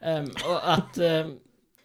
Ehm, 0.00 0.24
och 0.48 0.72
att 0.72 0.98
ehm, 0.98 1.38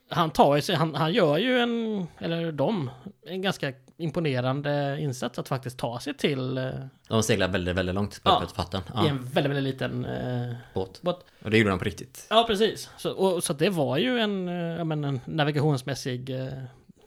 han 0.10 0.32
tar 0.32 0.56
ju 0.56 0.62
sig, 0.62 0.76
han, 0.76 0.96
han 0.96 1.14
gör 1.14 1.38
ju 1.38 1.60
en, 1.60 2.08
eller 2.20 2.52
de, 2.52 2.90
en 3.26 3.42
ganska 3.42 3.74
imponerande 3.98 4.98
insats 5.00 5.40
att 5.40 5.48
faktiskt 5.48 5.78
ta 5.80 6.00
sig 6.00 6.14
till 6.14 6.58
eh, 6.58 6.70
De 7.08 7.24
seglar 7.24 7.48
väldigt, 7.48 7.76
väldigt 7.76 7.96
långt 7.96 8.24
på 8.24 8.30
Ja. 8.30 8.40
ja. 8.42 8.48
fatten. 8.56 8.82
i 8.82 8.84
Ja, 8.94 9.08
en 9.08 9.26
väldigt, 9.26 9.52
väldigt 9.56 9.74
liten 9.74 10.06
eh, 10.06 10.54
båt. 10.74 11.02
båt. 11.02 11.20
Och 11.44 11.52
det 11.52 11.58
gjorde 11.58 11.70
de 11.70 11.80
på 11.80 11.86
riktigt. 11.86 12.28
Ja, 12.30 12.44
precis. 12.48 12.90
Så, 12.98 13.12
och, 13.12 13.44
så 13.44 13.54
det 13.54 13.70
var 13.70 13.98
ju 13.98 14.20
en, 14.20 14.48
eh, 14.48 14.56
jag 14.56 14.88
menar, 14.88 15.08
en 15.10 15.20
navigationsmässig 15.26 16.30
eh, 16.30 16.48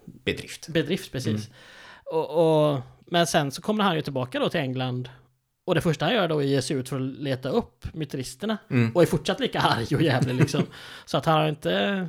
Bedrift. 0.05 0.69
bedrift, 0.69 1.13
precis. 1.13 1.51
Och, 2.05 2.31
och, 2.71 2.81
men 3.07 3.27
sen 3.27 3.51
så 3.53 3.63
kommer 3.63 3.85
han 3.85 3.97
ju 3.97 4.03
tillbaka 4.03 4.39
då 4.39 4.49
till 4.49 4.61
England. 4.61 5.09
Och 5.67 5.75
det 5.75 5.81
första 5.81 6.05
han 6.05 6.15
gör 6.15 6.29
då 6.29 6.39
är 6.39 6.45
att 6.45 6.51
ge 6.51 6.63
sig 6.63 6.77
ut 6.77 6.89
för 6.89 6.97
att 6.97 7.03
leta 7.03 7.49
upp 7.49 7.95
myteristerna. 7.95 8.59
Mm. 8.71 8.93
Och 8.95 9.03
är 9.03 9.07
fortsatt 9.07 9.41
lika 9.41 9.61
arg 9.61 9.97
och 9.97 10.03
jävlig 10.03 10.35
liksom. 10.35 10.63
så 11.07 11.17
att 11.19 11.27
han 11.27 11.41
har 11.41 11.49
inte... 11.49 12.09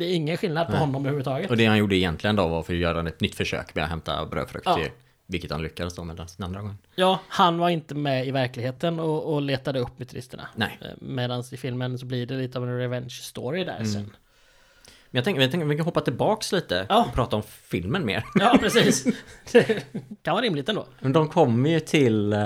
Det 0.00 0.06
är 0.06 0.14
ingen 0.14 0.36
skillnad 0.36 0.66
på 0.66 0.72
Nej. 0.72 0.80
honom 0.80 1.02
överhuvudtaget. 1.02 1.50
Och 1.50 1.56
det 1.56 1.66
han 1.66 1.78
gjorde 1.78 1.96
egentligen 1.96 2.36
då 2.36 2.48
var 2.48 2.62
för 2.62 2.72
att 2.72 2.78
göra 2.78 3.08
ett 3.08 3.20
nytt 3.20 3.34
försök 3.34 3.74
med 3.74 3.84
att 3.84 3.90
hämta 3.90 4.26
brödfrukt. 4.26 4.66
Ja. 4.66 4.74
till- 4.74 4.90
Vilket 5.26 5.50
han 5.50 5.62
lyckades 5.62 5.94
då 5.94 6.04
med 6.04 6.16
den 6.16 6.26
andra 6.44 6.60
gången. 6.60 6.78
Ja, 6.94 7.20
han 7.28 7.58
var 7.58 7.68
inte 7.68 7.94
med 7.94 8.26
i 8.26 8.30
verkligheten 8.30 9.00
och, 9.00 9.34
och 9.34 9.42
letade 9.42 9.78
upp 9.80 9.98
myteristerna. 9.98 10.48
Nej. 10.54 10.78
Medan 11.00 11.44
i 11.52 11.56
filmen 11.56 11.98
så 11.98 12.06
blir 12.06 12.26
det 12.26 12.34
lite 12.34 12.58
av 12.58 12.64
en 12.68 12.78
revenge 12.78 13.10
story 13.10 13.64
där 13.64 13.84
sen. 13.84 14.02
Men 14.02 15.18
jag 15.18 15.24
tänker, 15.24 15.40
jag 15.42 15.50
tänker 15.50 15.66
vi 15.66 15.76
kan 15.76 15.84
hoppa 15.84 16.00
tillbaks 16.00 16.52
lite 16.52 16.86
Ja. 16.88 17.04
och 17.08 17.14
prata 17.14 17.36
om 17.36 17.42
filmen 17.42 18.06
mer. 18.06 18.24
Ja, 18.34 18.56
precis. 18.60 19.04
det 19.52 19.64
kan 20.22 20.32
vara 20.34 20.44
rimligt 20.44 20.68
ändå. 20.68 20.86
Men 21.00 21.12
de 21.12 21.28
kommer 21.28 21.70
ju 21.70 21.80
till 21.80 22.32
eh, 22.32 22.38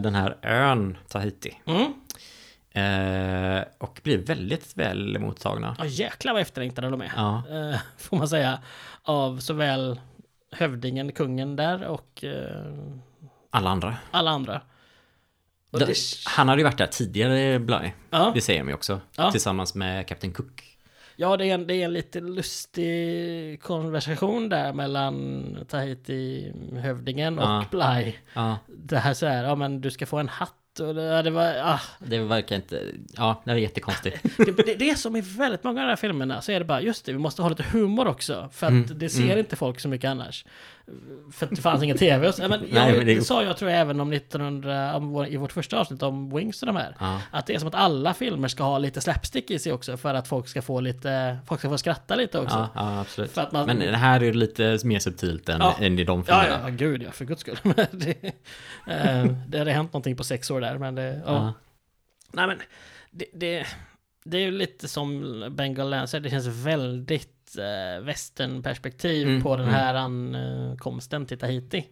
den 0.00 0.14
här 0.14 0.36
ön 0.42 0.96
Tahiti. 1.08 1.58
Mm. 1.66 1.92
Eh, 2.74 3.64
och 3.78 4.00
blir 4.02 4.18
väldigt 4.18 4.76
väl 4.76 5.18
mottagna. 5.18 5.76
Ja, 5.78 5.84
jäklar 5.84 6.32
vad 6.32 6.42
efterlängtade 6.42 6.90
de 6.90 7.00
är. 7.00 7.12
Ja. 7.16 7.42
Eh, 7.50 7.80
får 7.98 8.16
man 8.16 8.28
säga. 8.28 8.58
Av 9.02 9.38
såväl 9.38 10.00
hövdingen, 10.52 11.12
kungen 11.12 11.56
där 11.56 11.84
och 11.84 12.24
eh, 12.24 12.72
Alla 13.50 13.70
andra. 13.70 13.96
alla 14.10 14.30
andra. 14.30 14.62
Och 15.70 15.78
De- 15.78 15.84
det- 15.84 15.94
Han 16.26 16.48
hade 16.48 16.60
ju 16.60 16.64
varit 16.64 16.78
där 16.78 16.86
tidigare, 16.86 17.58
Bly. 17.58 17.92
Ja. 18.10 18.32
Det 18.34 18.40
säger 18.40 18.64
ju 18.64 18.74
också. 18.74 19.00
Ja. 19.16 19.30
Tillsammans 19.30 19.74
med 19.74 20.06
Captain 20.08 20.32
Cook. 20.32 20.68
Ja, 21.16 21.36
det 21.36 21.46
är, 21.46 21.54
en, 21.54 21.66
det 21.66 21.74
är 21.74 21.84
en 21.84 21.92
lite 21.92 22.20
lustig 22.20 23.62
konversation 23.62 24.48
där 24.48 24.72
mellan 24.72 25.44
Tahiti-hövdingen 25.68 27.38
och 27.38 27.44
Ja. 27.44 27.64
Bly. 27.70 28.14
Ja, 28.34 28.58
Det 28.68 28.98
här 28.98 29.14
så 29.14 29.26
här, 29.26 29.44
ja 29.44 29.54
men 29.54 29.80
du 29.80 29.90
ska 29.90 30.06
få 30.06 30.18
en 30.18 30.28
hatt 30.28 30.54
och 30.80 30.94
det, 30.94 31.22
det 31.22 31.30
var, 31.30 31.54
ah, 31.62 31.80
det 31.98 32.18
verkar 32.18 32.56
inte... 32.56 32.82
Ja, 33.16 33.42
det 33.44 33.50
var 33.50 33.58
jättekonstigt. 33.58 34.22
det, 34.36 34.66
det, 34.66 34.74
det 34.74 34.90
är 34.90 34.94
som 34.94 35.16
i 35.16 35.20
väldigt 35.20 35.64
många 35.64 35.80
av 35.80 35.86
de 35.86 35.90
här 35.90 35.96
filmerna 35.96 36.42
så 36.42 36.52
är 36.52 36.58
det 36.58 36.64
bara 36.64 36.80
just 36.80 37.04
det, 37.04 37.12
vi 37.12 37.18
måste 37.18 37.42
ha 37.42 37.48
lite 37.48 37.62
humor 37.62 38.08
också. 38.08 38.48
För 38.52 38.66
att 38.66 38.72
Mm, 38.72 38.98
det 38.98 39.08
ser 39.08 39.36
inte 39.36 39.56
folk 39.56 39.80
så 39.80 39.88
mycket 39.88 40.08
annars. 40.10 40.44
För 41.32 41.46
att 41.46 41.50
det 41.56 41.62
fanns 41.62 41.82
ingen 41.82 41.96
tv. 41.98 42.28
Och 42.28 42.34
så, 42.34 42.42
ja, 42.42 42.48
men, 42.48 42.60
jag, 42.60 42.70
Nej, 42.74 42.96
men 42.96 43.06
det- 43.06 43.22
sa 43.24 43.42
jag 43.42 43.56
tror 43.56 43.70
jag 43.70 43.80
även 43.80 44.00
om 44.00 44.12
1900, 44.12 44.96
om 44.96 45.24
i 45.26 45.36
vårt 45.36 45.52
första 45.52 45.78
avsnitt 45.80 46.02
om 46.02 46.34
Wings 46.36 46.62
och 46.62 46.66
de 46.66 46.76
här. 46.76 46.96
Ja. 47.00 47.20
Att 47.30 47.46
det 47.46 47.54
är 47.54 47.58
som 47.58 47.68
att 47.68 47.74
alla 47.74 48.14
filmer 48.14 48.48
ska 48.48 48.62
ha 48.64 48.78
lite 48.78 49.00
slapstick 49.00 49.50
i 49.50 49.58
sig 49.58 49.72
också 49.72 49.96
för 49.96 50.14
att 50.14 50.28
folk 50.28 50.48
ska 50.48 50.62
få 50.62 50.80
lite, 50.80 51.38
folk 51.46 51.60
ska 51.60 51.68
få 51.68 51.78
skratta 51.78 52.14
lite 52.14 52.38
också. 52.38 52.56
Ja, 52.56 52.68
ja 52.74 53.00
absolut. 53.00 53.36
Man- 53.52 53.66
Men 53.66 53.78
det 53.78 53.96
här 53.96 54.22
är 54.22 54.32
lite 54.32 54.78
mer 54.84 54.98
subtilt 54.98 55.48
än, 55.48 55.60
Ja. 55.60 55.76
än 55.80 55.98
i 55.98 56.04
de 56.04 56.24
Ja, 56.28 56.40
filmerna. 56.42 56.64
ja, 56.68 56.74
gud 56.74 57.02
ja, 57.02 57.10
för 57.10 57.24
guds 57.24 57.40
skull. 57.40 57.58
Det, 57.92 58.24
eh, 58.86 59.24
det 59.48 59.58
hade 59.58 59.72
hänt 59.72 59.92
någonting 59.92 60.16
på 60.16 60.24
sex 60.24 60.50
år 60.50 60.60
där, 60.60 60.78
men 60.78 60.94
det... 60.94 61.22
Ja. 61.26 61.32
Ja. 61.34 61.52
Nej, 62.32 62.46
men 62.46 62.58
det, 63.10 63.24
det, 63.34 63.66
det 64.24 64.36
är 64.36 64.40
ju 64.42 64.50
lite 64.50 64.88
som 64.88 65.44
Bengal 65.50 65.90
Lancer, 65.90 66.20
det 66.20 66.30
känns 66.30 66.46
väldigt 66.46 67.56
eh, 67.58 68.04
västernperspektiv 68.04 69.28
Mm, 69.28 69.42
på 69.42 69.56
den 69.56 69.68
mm. 69.68 69.74
här 69.74 69.94
ankomsten 69.94 71.26
till 71.26 71.38
Tahiti. 71.38 71.88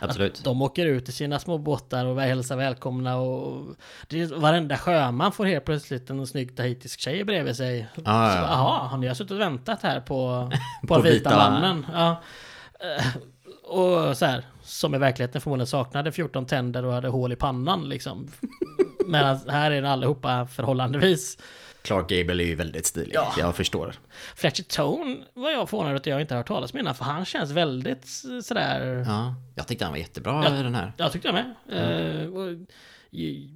Absolut. 0.00 0.38
Att 0.38 0.44
de 0.44 0.62
åker 0.62 0.86
ut 0.86 1.08
i 1.08 1.12
sina 1.12 1.38
små 1.38 1.58
båtar 1.58 2.04
och 2.06 2.20
hälsar 2.20 2.56
välkomna 2.56 3.16
och 3.16 3.74
det 4.08 4.20
är, 4.20 4.26
varenda 4.26 4.76
sjöman 4.76 5.32
får 5.32 5.44
helt 5.44 5.64
plötsligt 5.64 6.10
en 6.10 6.26
snygg 6.26 6.56
tahitisk 6.56 7.00
tjej 7.00 7.24
bredvid 7.24 7.56
sig. 7.56 7.86
Ja, 7.94 8.02
Så 8.02 8.02
ja. 8.10 8.46
Jaha, 8.48 8.78
har 8.88 8.98
ni 8.98 9.14
suttit 9.14 9.30
och 9.30 9.40
väntat 9.40 9.82
här 9.82 10.00
på, 10.00 10.50
på, 10.82 10.94
På 10.94 11.00
vita, 11.00 11.30
vita- 11.30 11.36
mannen? 11.50 11.86
Ja. 11.92 12.22
Eh, 12.80 13.06
Och 13.64 14.16
så 14.16 14.26
här, 14.26 14.44
som 14.62 14.94
i 14.94 14.98
verkligheten 14.98 15.40
förmodligen 15.40 15.66
saknade 15.66 16.12
14 16.12 16.46
tänder 16.46 16.84
och 16.84 16.92
hade 16.92 17.08
hål 17.08 17.32
i 17.32 17.36
pannan 17.36 17.88
liksom. 17.88 18.28
Medan 19.06 19.38
här 19.48 19.70
är 19.70 19.82
det 19.82 19.90
allihopa 19.90 20.46
förhållandevis. 20.46 21.38
Clark 21.84 22.08
Gable 22.08 22.42
är 22.42 22.46
ju 22.46 22.54
väldigt 22.54 22.86
stilig. 22.86 23.14
Ja. 23.14 23.32
Jag 23.38 23.56
förstår. 23.56 23.94
Fletcher 24.36 24.62
Tone 24.62 25.16
var 25.34 25.50
jag 25.50 25.68
förvånad 25.70 25.96
att 25.96 26.06
jag 26.06 26.20
inte 26.20 26.34
har 26.34 26.38
hört 26.38 26.46
talas 26.48 26.72
om 26.72 26.78
innan, 26.78 26.94
för 26.94 27.04
han 27.04 27.24
känns 27.24 27.50
väldigt 27.50 28.06
sådär... 28.42 29.04
Ja, 29.08 29.34
jag 29.54 29.66
tyckte 29.66 29.84
han 29.84 29.92
var 29.92 29.98
jättebra 29.98 30.58
i 30.60 30.62
den 30.62 30.74
här. 30.74 30.92
Jag 30.96 31.12
tyckte 31.12 31.28
jag 31.28 31.34
med. 31.34 32.28
Och, 32.28 32.66
i- 33.10 33.50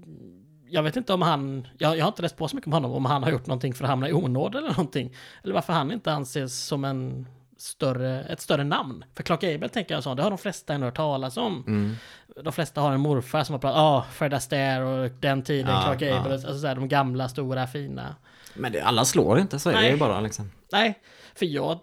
jag 0.71 0.83
vet 0.83 0.97
inte 0.97 1.13
om 1.13 1.23
han, 1.23 1.67
jag, 1.79 1.97
jag 1.99 2.05
har 2.05 2.09
inte 2.09 2.23
läst 2.23 2.37
på 2.37 2.49
så 2.49 2.57
mycket 2.57 2.67
om 2.67 2.73
honom, 2.73 2.93
om 2.93 3.05
han 3.05 3.23
har 3.23 3.31
gjort 3.31 3.47
någonting 3.47 3.75
för 3.75 3.85
att 3.85 3.91
hamna 3.91 4.09
i 4.09 4.13
onåd 4.13 4.55
eller 4.55 4.69
någonting. 4.69 5.15
Eller 5.45 5.55
varför 5.55 5.73
han 5.73 5.93
inte 5.93 6.13
anses 6.13 6.65
som 6.67 6.85
en 6.85 7.27
större, 7.59 8.25
ett 8.25 8.41
större 8.41 8.65
namn. 8.65 9.05
För 9.15 9.23
Clark 9.23 9.41
Gable 9.41 9.69
tänker 9.69 9.95
jag 9.95 10.03
så, 10.03 10.15
det 10.15 10.23
har 10.23 10.31
de 10.31 10.39
flesta 10.39 10.75
ändå 10.75 10.87
hört 10.87 10.97
talas 10.97 11.37
om. 11.37 11.65
Mm. 11.67 11.97
De 12.45 12.53
flesta 12.53 12.81
har 12.81 12.93
en 12.93 13.01
morfar 13.01 13.45
som 13.45 13.53
har 13.53 13.61
pratat, 13.61 13.77
ja, 13.77 13.97
ah, 13.97 14.07
Fred 14.13 14.35
Astaire 14.35 14.85
och 14.85 15.11
den 15.21 15.43
tiden, 15.43 15.75
Ja, 15.75 15.83
Clark 15.83 16.01
Gable, 16.01 16.29
ja. 16.29 16.33
alltså 16.33 16.59
så 16.59 16.67
här, 16.67 16.75
de 16.75 16.89
gamla, 16.89 17.29
stora, 17.29 17.67
fina. 17.67 18.17
Men 18.55 18.73
det, 18.73 18.81
alla 18.81 19.05
slår 19.05 19.39
inte, 19.39 19.59
så 19.59 19.71
är 19.71 19.75
det 19.75 19.91
ju 19.91 19.97
bara 19.97 20.21
liksom. 20.21 20.51
Nej, 20.73 21.01
för 21.35 21.47
jag 21.47 21.81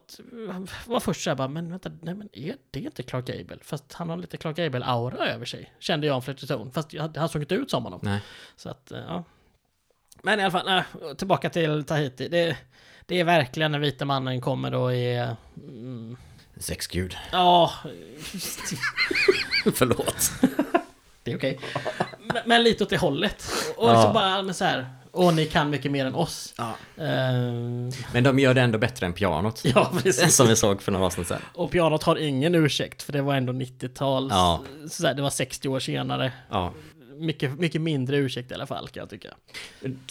var 0.86 1.00
först 1.00 1.24
så 1.24 1.30
här 1.30 1.36
bara, 1.36 1.48
men 1.48 1.70
vänta, 1.70 1.92
nej 2.02 2.16
men 2.16 2.30
är 2.34 2.56
det 2.72 2.80
inte 2.80 3.04
Clark 3.04 3.26
Gable? 3.26 3.58
Fast 3.62 3.94
han 3.94 4.10
har 4.10 4.18
lite 4.18 4.38
Clark 4.38 4.58
Gable-aura 4.58 5.28
över 5.28 5.46
sig, 5.46 5.74
kände 5.80 6.08
jag 6.08 6.16
om 6.16 6.22
Fletcher. 6.22 6.72
Fast 6.72 6.94
jag, 6.94 7.18
han 7.18 7.30
såg 7.30 7.42
inte 7.42 7.56
ut 7.56 7.72
som 7.72 7.84
honom. 7.84 8.00
Nej. 8.04 8.22
Så 8.56 8.70
att, 8.70 8.92
eh, 8.92 9.00
ja. 9.08 9.24
Men 10.24 10.40
i 10.40 10.44
alla 10.44 10.52
fall, 10.52 10.66
nej, 10.66 10.84
tillbaka 11.18 11.50
till 11.50 11.84
Tahiti. 11.84 12.28
Det, 12.28 12.58
det 13.06 13.20
är 13.20 13.24
verkligen 13.24 13.72
den 13.72 13.82
vita 13.82 14.06
mannen 14.06 14.42
kommer 14.42 14.74
och 14.74 14.94
är... 14.94 15.36
Mm, 15.68 16.18
Sexgud. 16.58 17.18
ja, 17.32 17.72
Förlåt. 19.76 20.32
det 21.24 21.32
är 21.32 21.38
okej. 21.38 21.60
Men, 22.34 22.38
men 22.46 22.64
lite 22.64 22.84
åt 22.84 22.90
det 22.90 22.98
hållet. 22.98 23.46
Och 23.78 23.90
Ja. 23.90 24.02
så 24.04 24.14
bara 24.14 24.42
men 24.42 24.54
så 24.54 24.66
här, 24.66 24.90
åh 25.12 25.34
ni 25.36 25.46
kan 25.46 25.70
mycket 25.70 25.92
mer 25.92 26.06
än 26.06 26.16
oss. 26.16 26.54
Ja. 26.58 26.76
Ehm, 27.04 27.92
Men 28.14 28.24
de 28.24 28.40
gör 28.40 28.54
det 28.54 28.62
ändå 28.62 28.78
bättre 28.78 29.06
än 29.06 29.14
pianot. 29.14 29.62
ja, 29.66 29.92
precis. 30.04 30.36
Som 30.36 30.48
vi 30.48 30.56
såg 30.56 30.82
för 30.82 30.92
några 30.92 31.06
avsnitt 31.06 31.28
sedan. 31.28 31.42
Och 31.54 31.72
pianot 31.72 32.04
har 32.04 32.16
ingen 32.16 32.56
ursäkt, 32.56 33.04
för 33.04 33.14
det 33.14 33.22
var 33.22 33.36
ändå 33.36 33.54
90-tal. 33.54 34.28
Ja. 34.32 34.64
Så 34.90 35.08
här, 35.08 35.14
det 35.14 35.22
var 35.22 35.30
60 35.30 35.70
år 35.70 35.80
senare. 35.80 36.32
Ja. 36.50 36.74
Mycket, 37.18 37.60
mycket 37.60 37.82
mindre 37.82 38.18
ursäkt 38.18 38.52
i 38.52 38.54
alla 38.54 38.68
fall, 38.68 38.88
kan 38.88 39.02
jag 39.02 39.10
tycka. 39.10 39.30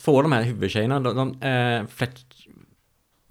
Två 0.01 0.17
av 0.17 0.23
de 0.23 0.33
här 0.33 0.43
huvudtjejerna, 0.43 1.01
de, 1.01 1.17
de 1.41 1.49
eh, 1.49 1.87
Fletch... 1.87 2.21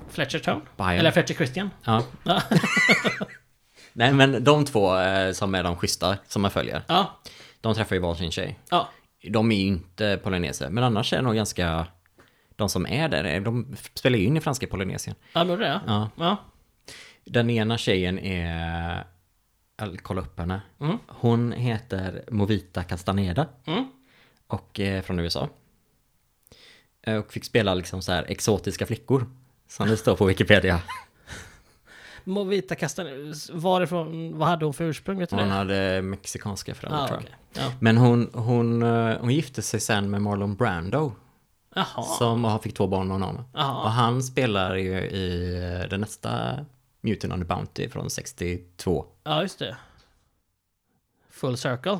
Fletcher 0.10 0.39
Tone? 0.39 0.62
Bayern. 0.78 0.99
Eller 0.99 1.12
Fletcher 1.12 1.34
Christian? 1.34 1.70
Ja. 1.86 2.04
Ja. 2.24 2.41
Nej 3.93 4.14
men 4.14 4.43
de 4.43 4.66
två 4.66 4.97
eh, 4.99 5.32
som 5.32 5.56
är 5.56 5.64
de 5.64 5.76
schyssta, 5.78 6.18
som 6.28 6.41
man 6.41 6.51
följer. 6.51 6.82
ja. 6.88 7.20
De 7.62 7.74
träffar 7.74 7.95
ju 7.95 8.01
varsin 8.01 8.32
tjej. 8.32 8.60
Ja. 8.70 8.89
De 9.30 9.51
är 9.51 9.56
ju 9.56 9.62
inte 9.68 10.20
polyneser, 10.24 10.70
men 10.70 10.84
annars 10.84 11.14
är 11.14 11.18
det 11.18 11.24
nog 11.24 11.36
ganska... 11.36 11.88
De 12.56 12.70
som 12.70 12.88
är 12.88 13.10
där, 13.10 13.39
de 13.39 13.76
spelar 13.93 14.18
ju 14.18 14.26
in 14.26 14.38
i 14.38 14.41
franska 14.41 14.68
Polynesien. 14.68 15.16
Ja, 15.34 15.43
det 15.43 15.54
är 15.54 15.58
det. 15.58 15.82
Ja. 15.88 16.10
Ja. 16.16 16.38
Den 17.26 17.49
ena 17.49 17.78
tjejen 17.78 18.20
är... 18.20 19.06
jag 19.78 20.04
kollade 20.04 20.28
upp 20.28 20.39
henne. 20.39 20.62
Mm. 20.82 20.97
Hon 21.08 21.51
heter 21.51 22.24
Movita 22.32 22.84
Castaneda 22.84 23.47
Mm. 23.66 23.86
och 24.47 24.80
är 24.80 25.01
från 25.01 25.20
USA. 25.20 25.49
Eh, 27.01 27.16
Och 27.18 27.34
fick 27.34 27.45
spela 27.45 27.74
liksom 27.74 28.01
så 28.01 28.12
här 28.12 28.26
exotiska 28.28 28.86
flickor. 28.86 29.26
Som 29.68 29.88
det 29.88 29.97
står 29.97 30.16
på 30.16 30.26
Wikipedia. 30.26 30.82
Movita 32.24 32.76
Castaner, 32.76 33.34
varifrån, 33.59 34.38
vad 34.38 34.47
hade 34.47 34.66
hon 34.66 34.74
för 34.74 34.84
ursprung? 34.84 35.20
Vet 35.20 35.30
du 35.30 35.36
Hon 35.36 35.47
det? 35.47 35.53
hade 35.53 36.01
mexikanska 36.01 36.76
föräldrar 36.76 37.03
Ah, 37.03 37.07
tror 37.07 37.20
jag. 37.20 37.24
okej. 37.24 37.64
ja. 37.66 37.72
Men 37.80 37.97
hon, 37.97 38.30
hon, 38.34 38.84
eh, 38.84 39.18
hon 39.20 39.30
gifte 39.34 39.61
sig 39.61 39.80
sen 39.80 40.09
med 40.09 40.22
Marlon 40.22 40.55
Brando. 40.55 41.11
Jaha. 41.76 42.03
Som 42.03 42.59
fick 42.64 42.74
två 42.78 42.88
barn 42.88 43.07
med 43.07 43.16
honom. 43.20 43.43
Jaha. 43.53 43.84
Och 43.84 43.91
han 43.91 44.24
spelar 44.24 44.76
ju 44.76 44.99
i 44.99 45.55
eh, 45.82 45.89
den 45.89 46.01
nästa 46.01 46.66
Mutant 47.01 47.34
on 47.34 47.39
the 47.39 47.45
Bounty 47.45 47.89
från 47.89 48.09
62. 48.09 49.05
Ja, 49.24 49.41
just 49.41 49.59
det. 49.59 49.78
Full 51.32 51.57
circle. 51.57 51.99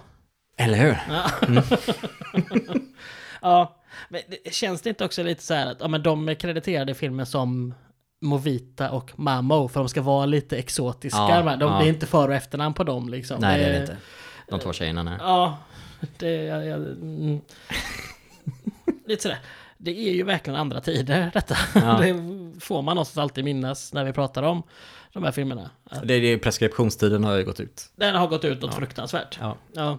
Eller 0.57 0.78
hur? 0.78 0.97
Ja. 1.09 1.30
ja, 3.41 3.76
men 4.10 4.22
det, 4.28 4.54
känns 4.54 4.82
det 4.82 4.89
inte 4.89 5.06
också 5.06 5.24
lite 5.24 5.44
så 5.44 5.54
här 5.54 5.72
att 5.72 5.78
ja, 5.82 5.88
men 5.88 6.04
de 6.04 6.30
är 6.30 6.34
krediterade 6.34 6.91
i 6.91 6.96
filmen 6.96 7.26
som 7.26 7.74
Movita 8.22 8.91
och 8.91 9.20
Mamo 9.20 9.68
för 9.68 9.80
de 9.80 9.89
ska 9.89 10.02
vara 10.02 10.26
lite 10.26 10.58
exotiska. 10.58 11.20
Ja, 11.20 11.41
de, 11.41 11.72
ja. 11.72 11.80
Det 11.80 11.86
är 11.86 11.89
inte 11.89 12.06
för 12.06 12.28
och 12.28 12.36
efternamn 12.36 12.74
på 12.74 12.84
dem 12.84 13.10
liksom. 13.10 13.38
Nej, 13.41 13.60
det 13.60 13.66
är 13.66 13.74
det 13.74 13.82
inte. 13.82 13.98
De 14.50 14.60
två 14.60 14.74
tjejerna 14.74 15.04
nej. 15.04 15.16
Ja, 15.20 15.58
det... 16.18 16.44
Jag, 16.44 16.66
jag, 16.66 16.78
mm. 16.82 17.41
lite 19.08 19.22
sådär. 19.24 19.39
Det 19.78 19.91
är 20.10 20.14
ju 20.14 20.24
verkligen 20.24 20.60
andra 20.60 20.82
tider 20.82 21.32
detta. 21.34 21.56
Ja. 21.76 21.98
Det 22.02 22.60
får 22.60 22.82
man 22.82 22.96
någonstans 22.96 23.18
alltid 23.24 23.44
minnas 23.44 23.94
när 23.94 24.04
vi 24.04 24.14
pratar 24.14 24.44
om 24.44 24.64
de 25.14 25.24
här 25.24 25.32
filmerna. 25.32 25.70
Det, 26.04 26.20
det, 26.20 26.38
preskriptionstiden 26.38 27.24
har 27.24 27.36
ju 27.38 27.44
gått 27.44 27.60
ut. 27.60 27.91
Den 27.96 28.16
har 28.16 28.28
gått 28.28 28.46
ut 28.46 28.62
något 28.62 28.72
Ja. 28.72 28.78
fruktansvärt. 28.78 29.38
Ja. 29.41 29.58
Ja. 29.74 29.98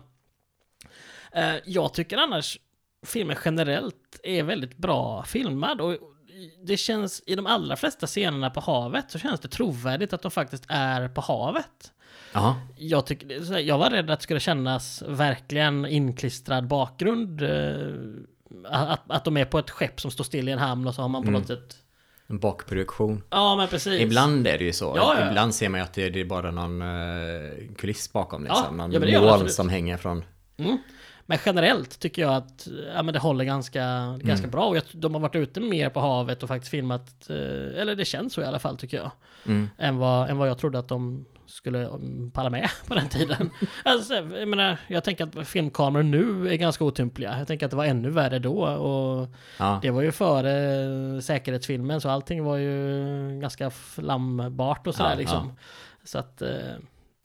Eh, 1.32 1.54
Jag 1.64 1.94
tycker 1.94 2.16
annars 2.16 2.58
filmen 3.04 3.36
generellt 3.44 4.20
är 4.22 4.42
väldigt 4.42 4.76
bra 4.76 5.22
filmad 5.24 5.80
och 5.80 5.96
det 6.62 6.76
känns 6.76 7.22
i 7.26 7.34
de 7.34 7.46
allra 7.46 7.76
flesta 7.76 8.06
scenerna 8.06 8.50
på 8.50 8.60
havet 8.60 9.10
så 9.10 9.18
känns 9.18 9.40
det 9.40 9.48
trovärdigt 9.48 10.12
att 10.12 10.22
de 10.22 10.30
faktiskt 10.30 10.64
är 10.68 11.08
på 11.08 11.20
havet. 11.20 11.92
Ja, 12.32 12.56
Jag, 12.76 13.02
här, 13.48 13.58
jag 13.58 13.78
var 13.78 13.90
rädd 13.90 14.10
att 14.10 14.18
det 14.20 14.22
skulle 14.22 14.40
kännas 14.40 15.02
verkligen 15.08 15.86
inklistrad 15.86 16.66
bakgrund. 16.68 17.42
eh, 17.42 17.92
Att, 18.64 19.00
att 19.10 19.24
de 19.24 19.36
är 19.36 19.44
på 19.44 19.58
ett 19.58 19.70
skepp 19.70 20.00
som 20.00 20.10
står 20.10 20.24
still 20.24 20.48
i 20.48 20.52
en 20.52 20.58
hamn 20.58 20.86
och 20.86 20.94
så 20.94 21.02
har 21.02 21.08
man 21.08 21.22
på 21.22 21.28
Mm. 21.28 21.40
något 21.40 21.48
sätt... 21.48 21.76
en 22.26 22.38
bakproduktion. 22.38 23.22
Ja, 23.30 23.56
men 23.56 23.68
precis. 23.68 24.00
Ibland 24.00 24.46
är 24.46 24.58
det 24.58 24.64
ju 24.64 24.72
så. 24.72 24.92
Ja, 24.96 25.16
ja. 25.20 25.28
Ibland 25.28 25.54
ser 25.54 25.68
man 25.68 25.80
ju 25.80 25.84
att 25.84 25.94
det, 25.94 26.10
det 26.10 26.20
är 26.20 26.24
bara 26.24 26.50
någon 26.50 26.82
uh, 26.82 27.74
kuliss 27.78 28.12
bakom 28.12 28.46
Ja, 28.46 28.54
liksom. 28.54 28.76
någon 28.76 28.92
ja, 28.92 29.00
gör 29.00 29.20
det 29.20 29.38
mål 29.38 29.50
som 29.50 29.68
hänger 29.68 29.96
från... 29.96 30.24
Mm. 30.56 30.78
Men 31.26 31.38
generellt 31.46 31.98
tycker 32.00 32.22
jag 32.22 32.34
att 32.34 32.68
ja, 32.94 33.02
men 33.02 33.14
det 33.14 33.20
håller 33.20 33.44
ganska, 33.44 33.80
ganska 34.20 34.44
Mm. 34.46 34.50
bra. 34.50 34.66
Och 34.66 34.76
jag, 34.76 34.82
de 34.92 35.14
har 35.14 35.20
varit 35.20 35.36
ute 35.36 35.60
mer 35.60 35.88
på 35.90 36.00
havet 36.00 36.42
och 36.42 36.48
faktiskt 36.48 36.70
filmat, 36.70 37.30
eh, 37.30 37.36
eller 37.80 37.94
det 37.94 38.04
känns 38.04 38.32
så 38.32 38.40
i 38.40 38.44
alla 38.44 38.58
fall 38.58 38.76
tycker 38.76 38.96
jag. 38.96 39.10
Mm. 39.46 39.68
Än 39.78 39.96
vad, 39.96 40.30
än 40.30 40.38
vad 40.38 40.48
jag 40.48 40.58
trodde 40.58 40.78
att 40.78 40.88
de 40.88 41.24
skulle 41.46 41.86
mm, 41.88 42.30
palla 42.30 42.50
med 42.50 42.68
på 42.88 42.94
den 42.94 43.08
tiden. 43.08 43.50
alltså, 43.84 44.14
jag 44.14 44.48
menar, 44.48 44.76
jag 44.88 45.04
tänker 45.04 45.40
att 45.40 45.48
filmkameror 45.48 46.02
nu 46.02 46.48
är 46.52 46.56
ganska 46.56 46.84
otympliga. 46.84 47.38
Jag 47.38 47.46
tänker 47.46 47.66
att 47.66 47.70
det 47.70 47.76
var 47.76 47.84
ännu 47.84 48.10
värre 48.10 48.38
då. 48.38 48.64
Och 48.66 49.28
Ja. 49.58 49.78
det 49.82 49.90
var 49.90 50.02
ju 50.02 50.12
före 50.12 51.22
säkerhetsfilmen 51.22 52.00
så 52.00 52.08
allting 52.10 52.44
var 52.44 52.56
ju 52.56 53.40
ganska 53.40 53.70
flambart 53.70 54.86
och 54.86 54.94
sådär 54.94 55.10
Ja, 55.10 55.16
liksom. 55.16 55.52
Så 56.04 56.18
att... 56.18 56.42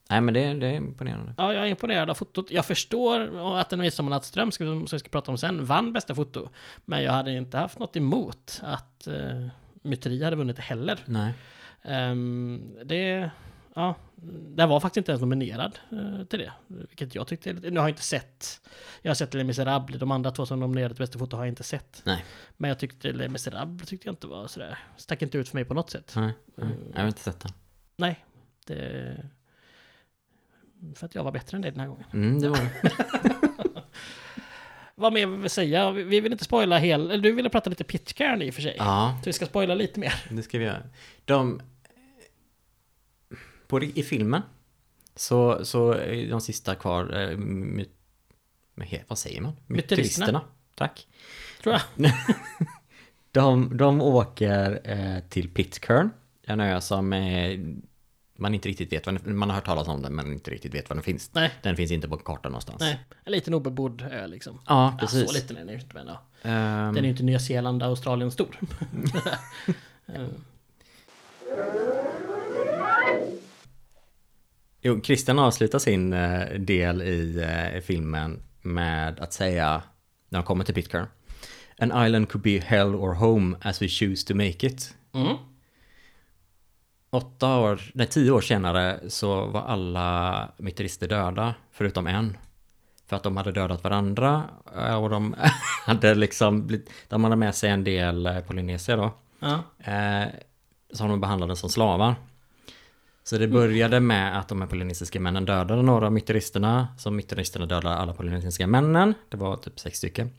Nej 0.10 0.22
men 0.22 0.34
det, 0.34 0.54
det 0.54 0.68
är 0.68 0.74
imponerande. 0.74 1.34
Ja, 1.38 1.54
jag 1.54 1.64
är 1.64 1.68
imponerad 1.68 2.10
av 2.10 2.14
fotot. 2.14 2.52
Jag 2.52 2.66
förstår 2.66 3.40
att 3.60 3.74
en 3.74 3.80
Midsommar 3.80 4.10
Nattström, 4.10 4.52
ska- 4.52 4.64
som 4.64 4.88
vi 4.92 5.00
ska 5.00 5.10
prata 5.10 5.32
om 5.32 5.38
sen, 5.38 5.66
vann 5.66 5.94
bästa 5.94 6.16
foto. 6.16 6.50
Men 6.86 7.04
jag 7.04 7.12
hade 7.12 7.32
inte 7.32 7.58
haft 7.58 7.80
något 7.80 7.96
emot 7.96 8.62
att 8.64 9.08
uh, 9.08 9.48
Myteri 9.82 10.24
hade 10.24 10.36
vunnit 10.36 10.60
heller. 10.60 11.00
Nej. 11.06 11.34
Ehm, 11.82 12.76
det... 12.86 13.32
Ja, 13.74 13.96
den 14.56 14.70
var 14.70 14.80
faktiskt 14.80 14.98
inte 14.98 15.12
ens 15.12 15.22
nominerad 15.22 15.80
eh, 15.92 16.24
till 16.26 16.40
det. 16.40 16.52
Vilket 16.68 17.16
jag 17.16 17.28
tyckte... 17.28 17.54
Nu 17.54 17.70
har 17.80 17.88
jag 17.88 17.90
inte 17.90 18.04
sett... 18.04 18.62
Jag 19.02 19.10
har 19.10 19.16
sett 19.16 19.34
Les 19.34 19.46
Misérables. 19.48 20.00
De 20.00 20.12
andra 20.12 20.32
två 20.32 20.46
som 20.46 20.60
nominerade 20.60 20.96
till 20.96 21.04
bästa 21.04 21.20
foto 21.20 21.38
har 21.38 21.44
jag 21.44 21.52
inte 21.52 21.64
sett. 21.64 22.02
Nej. 22.06 22.26
Men 22.58 22.70
jag 22.70 22.80
tyckte 22.80 23.12
Les 23.12 23.32
Misérables 23.32 23.90
tyckte 23.90 24.08
jag 24.08 24.14
inte 24.14 24.28
var 24.28 24.48
sådär... 24.48 24.78
Stack 24.98 25.22
inte 25.22 25.38
ut 25.38 25.50
för 25.50 25.58
mig 25.58 25.66
på 25.66 25.74
något 25.74 25.90
sätt. 25.90 26.14
Nej. 26.16 26.34
Nej. 26.56 26.70
Jag 26.94 27.00
har 27.02 27.08
inte 27.08 27.22
sett 27.22 27.40
den. 27.40 27.52
Nej. 27.98 28.26
Det... 28.66 29.30
För 30.96 31.06
att 31.06 31.16
jag 31.16 31.24
var 31.24 31.32
bättre 31.32 31.56
än 31.56 31.62
det 31.62 31.72
den 31.72 31.80
här 31.80 31.88
gången. 31.88 32.06
Mm, 32.14 32.42
det 32.42 32.50
var 32.50 32.58
det. 32.58 32.92
Vad 34.96 35.14
mer 35.14 35.28
vill 35.28 35.40
vi 35.40 35.50
säga? 35.50 35.92
Vi 35.92 36.04
vi 36.04 36.20
vill 36.20 36.32
inte 36.32 36.44
spoila 36.44 36.78
hel... 36.78 37.12
Eller 37.12 37.24
du 37.24 37.32
ville 37.32 37.50
prata 37.50 37.70
lite 37.70 37.84
Pitcairn 37.84 38.42
i 38.42 38.50
och 38.50 38.54
för 38.54 38.62
sig. 38.62 38.76
Ja, 38.78 39.20
Så 39.24 39.30
vi 39.30 39.34
ska 39.34 39.46
spoila 39.46 39.76
lite 39.76 40.00
mer. 40.00 40.14
det 40.30 40.44
ska 40.44 40.58
vi 40.58 40.66
göra. 40.66 40.84
De... 41.26 41.62
På, 43.68 43.84
I 43.84 44.04
filmen 44.04 44.42
så, 45.16 45.66
så 45.66 45.92
är 45.92 46.30
de 46.30 46.42
sista 46.42 46.76
kvar... 46.76 47.22
Eh, 47.22 47.38
my, 47.38 47.86
vad 49.08 49.18
säger 49.18 49.42
man? 49.42 49.56
Myteristerna. 49.68 50.42
Tack. 50.76 51.08
Tror 51.64 51.76
jag. 51.76 52.12
De, 53.32 53.78
de 53.78 54.02
åker 54.02 54.82
eh, 54.84 55.20
till 55.30 55.50
Pitcairn. 55.50 56.10
En 56.44 56.60
ö 56.60 56.82
som 56.82 57.14
eh, 57.14 57.60
man 58.40 58.54
inte 58.54 58.70
riktigt 58.70 58.94
vet 58.94 59.06
vad 59.06 59.22
den, 59.24 59.38
Man 59.38 59.50
har 59.50 59.56
hört 59.56 59.66
talas 59.66 59.88
om 59.88 60.02
den 60.02 60.16
men 60.16 60.34
inte 60.34 60.52
riktigt 60.52 60.74
vet 60.74 60.90
var 60.90 60.96
den 60.96 61.04
finns. 61.04 61.34
Nej. 61.34 61.52
Den 61.62 61.76
finns 61.76 61.92
inte 61.92 62.10
på 62.10 62.18
kartan 62.18 62.52
någonstans. 62.52 62.80
Nej, 62.80 63.00
en 63.24 63.32
liten 63.32 63.54
obebodd 63.54 64.02
ö 64.02 64.28
liksom. 64.28 64.60
Ja, 64.68 64.86
Ja, 64.92 64.98
precis. 65.00 65.28
så 65.30 65.34
liten 65.36 65.58
är 65.58 65.66
den 65.66 65.76
inte 65.76 65.88
men 65.94 66.08
ja. 66.08 66.22
Ehm, 66.42 66.96
Den 66.96 66.98
är 66.98 67.02
ju 67.04 67.10
inte 67.10 67.24
Nya 67.24 67.40
Zeeland, 67.40 67.84
Australien 67.84 68.32
stor. 68.32 68.56
Eh, 70.16 70.28
Jo, 74.82 75.02
Christian 75.04 75.40
avslutar 75.40 75.80
sin 75.80 76.14
eh, 76.14 76.50
del 76.60 77.02
i 77.02 77.40
eh, 77.74 77.82
filmen 77.82 78.44
med 78.62 79.20
att 79.20 79.34
säga 79.34 79.82
när 80.30 80.40
de 80.40 80.46
kommer 80.46 80.64
till 80.64 80.76
Pitcairn. 80.76 81.08
An 81.78 82.06
island 82.06 82.30
could 82.30 82.44
be 82.44 82.60
hell 82.60 82.96
or 82.96 83.14
home 83.14 83.58
as 83.62 83.82
we 83.82 83.88
choose 83.88 84.28
to 84.28 84.36
make 84.36 84.68
it. 84.68 84.96
mm. 85.14 85.38
Åtta 87.12 87.58
år, 87.58 87.82
nej 87.94 88.08
tio 88.08 88.32
år 88.32 88.42
senare 88.42 89.00
så 89.08 89.46
var 89.46 89.62
alla 89.62 90.50
myterister 90.58 91.08
döda 91.08 91.56
förutom 91.72 92.08
en. 92.08 92.38
För 93.08 93.16
att 93.16 93.24
de 93.24 93.38
hade 93.38 93.52
dödat 93.52 93.84
varandra 93.84 94.44
eh, 94.78 95.04
och 95.04 95.10
de 95.10 95.36
hade 95.86 96.16
liksom 96.16 96.68
blivit, 96.68 96.90
de 97.08 97.24
hade 97.24 97.36
med 97.36 97.56
sig 97.56 97.70
en 97.70 97.84
del 97.84 98.26
eh, 98.26 98.40
polynesier 98.40 98.98
då. 98.98 99.12
Ja. 99.40 99.64
Eh, 99.94 100.28
som 100.92 101.10
de 101.10 101.22
behandlade 101.22 101.56
som 101.56 101.70
slavar. 101.70 102.16
Så 103.24 103.38
det 103.38 103.48
började 103.48 104.00
med 104.00 104.40
att 104.40 104.48
de 104.48 104.62
här 104.62 104.68
polynesiska 104.68 105.20
männen 105.20 105.46
dödade 105.46 105.82
några 105.82 106.06
av 106.06 106.14
myteristerna. 106.14 106.88
Så 106.98 107.12
myteristerna 107.12 107.66
dödade 107.66 107.96
alla 107.96 108.14
polynesiska 108.14 108.68
männen. 108.68 109.14
Det 109.30 109.38
var 109.38 109.56
typ 109.56 109.80
sex 109.80 109.98
stycken. 109.98 110.30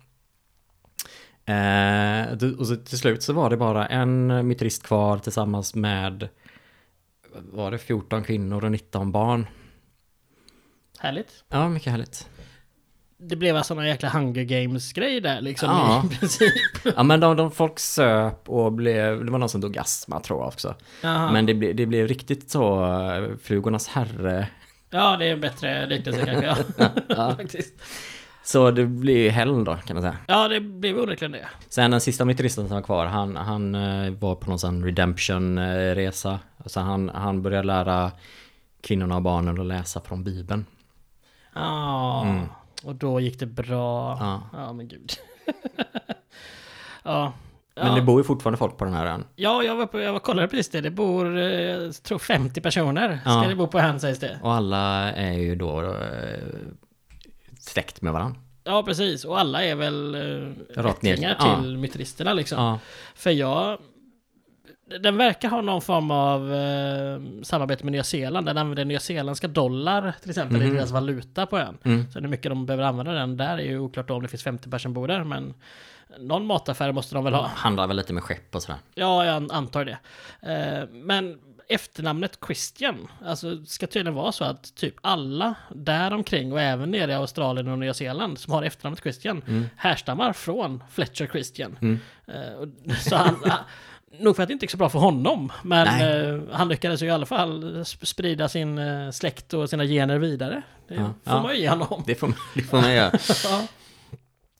Eh, 1.45 2.51
och 2.59 2.67
så 2.67 2.77
till 2.77 2.99
slut 2.99 3.23
så 3.23 3.33
var 3.33 3.51
det 3.51 3.57
bara 3.57 3.87
en 3.87 4.47
myterist 4.49 4.83
kvar 4.83 5.19
tillsammans 5.19 5.75
med 5.75 6.29
var 7.53 7.71
det 7.71 7.79
14 7.79 8.25
kvinnor 8.25 8.65
och 8.65 8.71
19 8.73 9.13
barn. 9.13 9.47
Härligt. 10.99 11.45
Ja, 11.49 11.69
mycket 11.69 11.91
härligt. 11.93 12.29
Det 13.23 13.37
blev 13.37 13.57
alltså 13.57 13.75
någon 13.75 13.87
jäkla 13.87 14.09
Hunger 14.09 14.45
Games-grej 14.45 15.21
där 15.21 15.41
liksom 15.41 15.69
Ja. 15.69 16.05
i 16.13 16.17
princip. 16.19 16.53
Ja, 16.97 17.03
men 17.03 17.21
de, 17.21 17.37
de 17.37 17.51
folk 17.51 17.79
söp 17.79 18.49
och 18.49 18.73
blev, 18.73 19.25
det 19.25 19.31
var 19.31 19.39
någon 19.39 19.49
som 19.49 19.61
dog 19.61 19.79
astma 19.79 20.21
tror 20.21 20.41
jag 20.41 20.49
också. 20.49 20.75
Jaha. 21.03 21.33
Men 21.33 21.47
det, 21.47 21.55
ble, 21.55 21.73
det 21.73 21.87
blev 21.87 22.09
riktigt 22.09 22.51
så, 22.51 22.85
eh, 22.85 23.37
flugornas 23.43 23.89
herre 23.89 24.47
Ja, 24.91 25.17
det 25.17 25.27
är 25.27 25.33
en 25.33 25.41
bättre 25.41 25.87
liknelse 25.87 26.27
kanske. 26.27 26.57
Ja. 27.09 27.35
Faktiskt. 27.37 27.75
Så 28.45 28.71
det 28.71 28.87
blir 28.87 29.19
ju 29.19 29.29
helg 29.29 29.65
då 29.65 29.77
kan 29.77 29.95
man 29.97 30.03
säga. 30.03 30.17
ja, 30.27 30.49
det 30.49 30.61
blev 30.61 30.99
onekligen 30.99 31.33
det. 31.33 31.49
Sen 31.69 31.91
den 31.91 32.01
sista 32.01 32.25
myteristen 32.25 32.69
som 32.69 32.75
var 32.75 32.83
kvar, 32.83 33.07
han, 33.07 33.37
han 33.37 33.75
eh, 33.75 34.13
var 34.13 34.35
på 34.35 34.51
någon 34.51 34.59
sån 34.59 34.85
redemption-resa. 34.85 36.39
Så 36.67 36.81
han, 36.81 37.09
han 37.09 37.43
började 37.43 37.67
lära 37.67 38.13
kvinnorna 38.81 39.17
och 39.17 39.23
barnen 39.23 39.61
att 39.61 39.67
läsa 39.67 40.01
från 40.01 40.25
Bibeln. 40.25 40.67
Ja, 41.55 42.23
Mm. 42.27 42.47
och 42.85 42.95
då 42.95 43.21
gick 43.21 43.39
det 43.39 43.47
bra. 43.47 44.17
Ja. 44.21 44.43
Ja, 44.53 44.73
men 44.73 44.89
gud. 44.89 45.13
ja. 47.03 47.33
Men 47.75 47.87
ja. 47.87 47.95
det 47.95 48.03
bor 48.03 48.21
ju 48.21 48.25
fortfarande 48.25 48.59
folk 48.59 48.77
på 48.77 48.85
den 48.85 48.95
här 48.95 49.07
ön. 49.07 49.25
Ja, 49.37 49.63
jag 49.63 49.77
var, 49.77 49.87
på, 49.87 50.01
jag 50.01 50.13
var 50.13 50.21
kollade 50.21 50.49
precis 50.49 50.71
det. 50.71 50.81
Det 50.81 50.91
bor, 50.91 51.39
eh, 51.39 51.45
jag 51.45 52.03
tror 52.03 52.19
50 52.19 52.61
personer. 52.61 53.19
Ska 53.21 53.31
Ja. 53.31 53.49
det 53.49 53.55
bo 53.55 53.67
på 53.67 53.79
ön 53.79 54.01
sägs 54.01 54.19
det. 54.19 54.39
Och 54.43 54.53
alla 54.53 55.13
är 55.13 55.33
ju 55.33 55.57
då 55.57 55.81
eh, 55.83 56.41
släkt 57.61 58.03
med 58.03 58.13
varandra. 58.13 58.41
Ja, 58.65 58.83
precis. 58.83 59.25
Och 59.25 59.41
alla 59.41 59.65
är 59.65 59.75
väl 59.75 60.15
eh, 60.15 60.83
Rakt 60.83 60.97
ättlingar 60.99 61.37
Ja. 61.39 61.61
till 61.63 61.79
myteristerna 61.79 62.33
liksom. 62.33 62.63
Ja. 62.65 62.79
För 63.15 63.31
jag... 63.31 63.79
Den 65.01 65.17
verkar 65.17 65.49
ha 65.49 65.61
någon 65.61 65.81
form 65.83 66.11
av 66.11 66.55
eh, 66.55 67.21
samarbete 67.43 67.85
med 67.85 67.93
Nya 67.93 68.05
Zeeland. 68.05 68.47
Den 68.47 68.59
använder 68.59 68.85
nyzeeländska 68.85 69.49
dollar 69.49 70.13
till 70.21 70.31
exempel 70.31 70.63
i 70.63 70.67
Mhm. 70.67 70.75
deras 70.77 70.91
valuta 70.91 71.47
på 71.47 71.59
ön. 71.59 71.79
Mm. 71.85 72.11
Så 72.13 72.21
hur 72.21 72.29
mycket 72.29 72.51
de 72.51 72.67
behöver 72.67 72.85
använda 72.85 73.13
den 73.13 73.37
där 73.37 73.59
är 73.59 73.63
ju 73.63 73.79
oklart 73.79 74.09
då 74.09 74.15
om 74.15 74.23
det 74.23 74.29
finns 74.29 74.43
50 74.43 74.71
personer 74.71 74.95
bor 74.95 75.09
där. 75.09 75.25
Men 75.25 75.55
någon 76.19 76.47
mataffär 76.47 76.93
måste 76.93 77.15
de 77.15 77.25
väl 77.25 77.35
ha. 77.35 77.47
Handlar 77.55 77.87
väl 77.87 77.97
lite 77.97 78.13
med 78.13 78.23
skepp 78.23 78.55
och 78.55 78.63
sådär. 78.63 78.79
Ja, 78.95 79.25
jag 79.25 79.37
an- 79.37 79.51
antar 79.51 79.85
det. 79.85 79.99
Eh, 80.53 80.89
men 80.93 81.39
efternamnet 81.69 82.39
Christian, 82.47 83.07
alltså 83.27 83.65
ska 83.65 83.87
tydligen 83.87 84.15
vara 84.15 84.33
så 84.33 84.45
att 84.45 84.75
typ 84.75 84.95
alla 85.01 85.55
där 85.75 86.13
omkring 86.13 86.53
och 86.53 86.61
även 86.61 86.91
nere 86.91 87.13
i 87.13 87.15
Australien 87.15 87.69
och 87.69 87.79
Nya 87.79 87.95
Zeeland 87.95 88.39
som 88.39 88.53
har 88.53 88.63
efternamnet 88.63 89.03
Christian 89.03 89.69
härstammar 89.77 90.33
från 90.33 90.83
Fletcher 90.91 91.27
Christian. 91.33 91.77
Mm. 91.81 91.99
Eh, 92.27 92.53
och, 92.53 92.69
så 92.97 93.17
han- 93.17 93.37
nog 94.19 94.37
för 94.37 94.43
att 94.43 94.49
det 94.49 94.53
inte 94.53 94.65
gick 94.65 94.71
så 94.71 94.77
bra 94.77 94.89
för 94.89 94.99
honom, 94.99 95.53
men 95.63 95.87
eh, 95.87 96.41
han 96.53 96.69
lyckades 96.69 97.03
ju 97.03 97.07
i 97.07 97.11
alla 97.11 97.27
fall 97.27 97.65
sp- 97.65 98.05
sprida 98.05 98.49
sin 98.49 98.79
eh, 98.79 99.11
släkt 99.11 99.55
och 99.55 99.71
sina 99.71 99.85
gener 99.85 100.19
vidare. 100.19 100.63
Det 100.89 100.95
Ja, 100.95 101.05
får 101.25 101.35
ja. 101.35 101.43
man 101.43 101.55
ju 101.55 101.61
ge 101.61 101.69
honom. 101.69 102.03
Det 102.07 102.15
får, 102.15 102.33
det 102.55 102.63
får 102.63 102.81
man 102.81 102.95
göra. 102.95 103.13
Ja. 103.45 103.67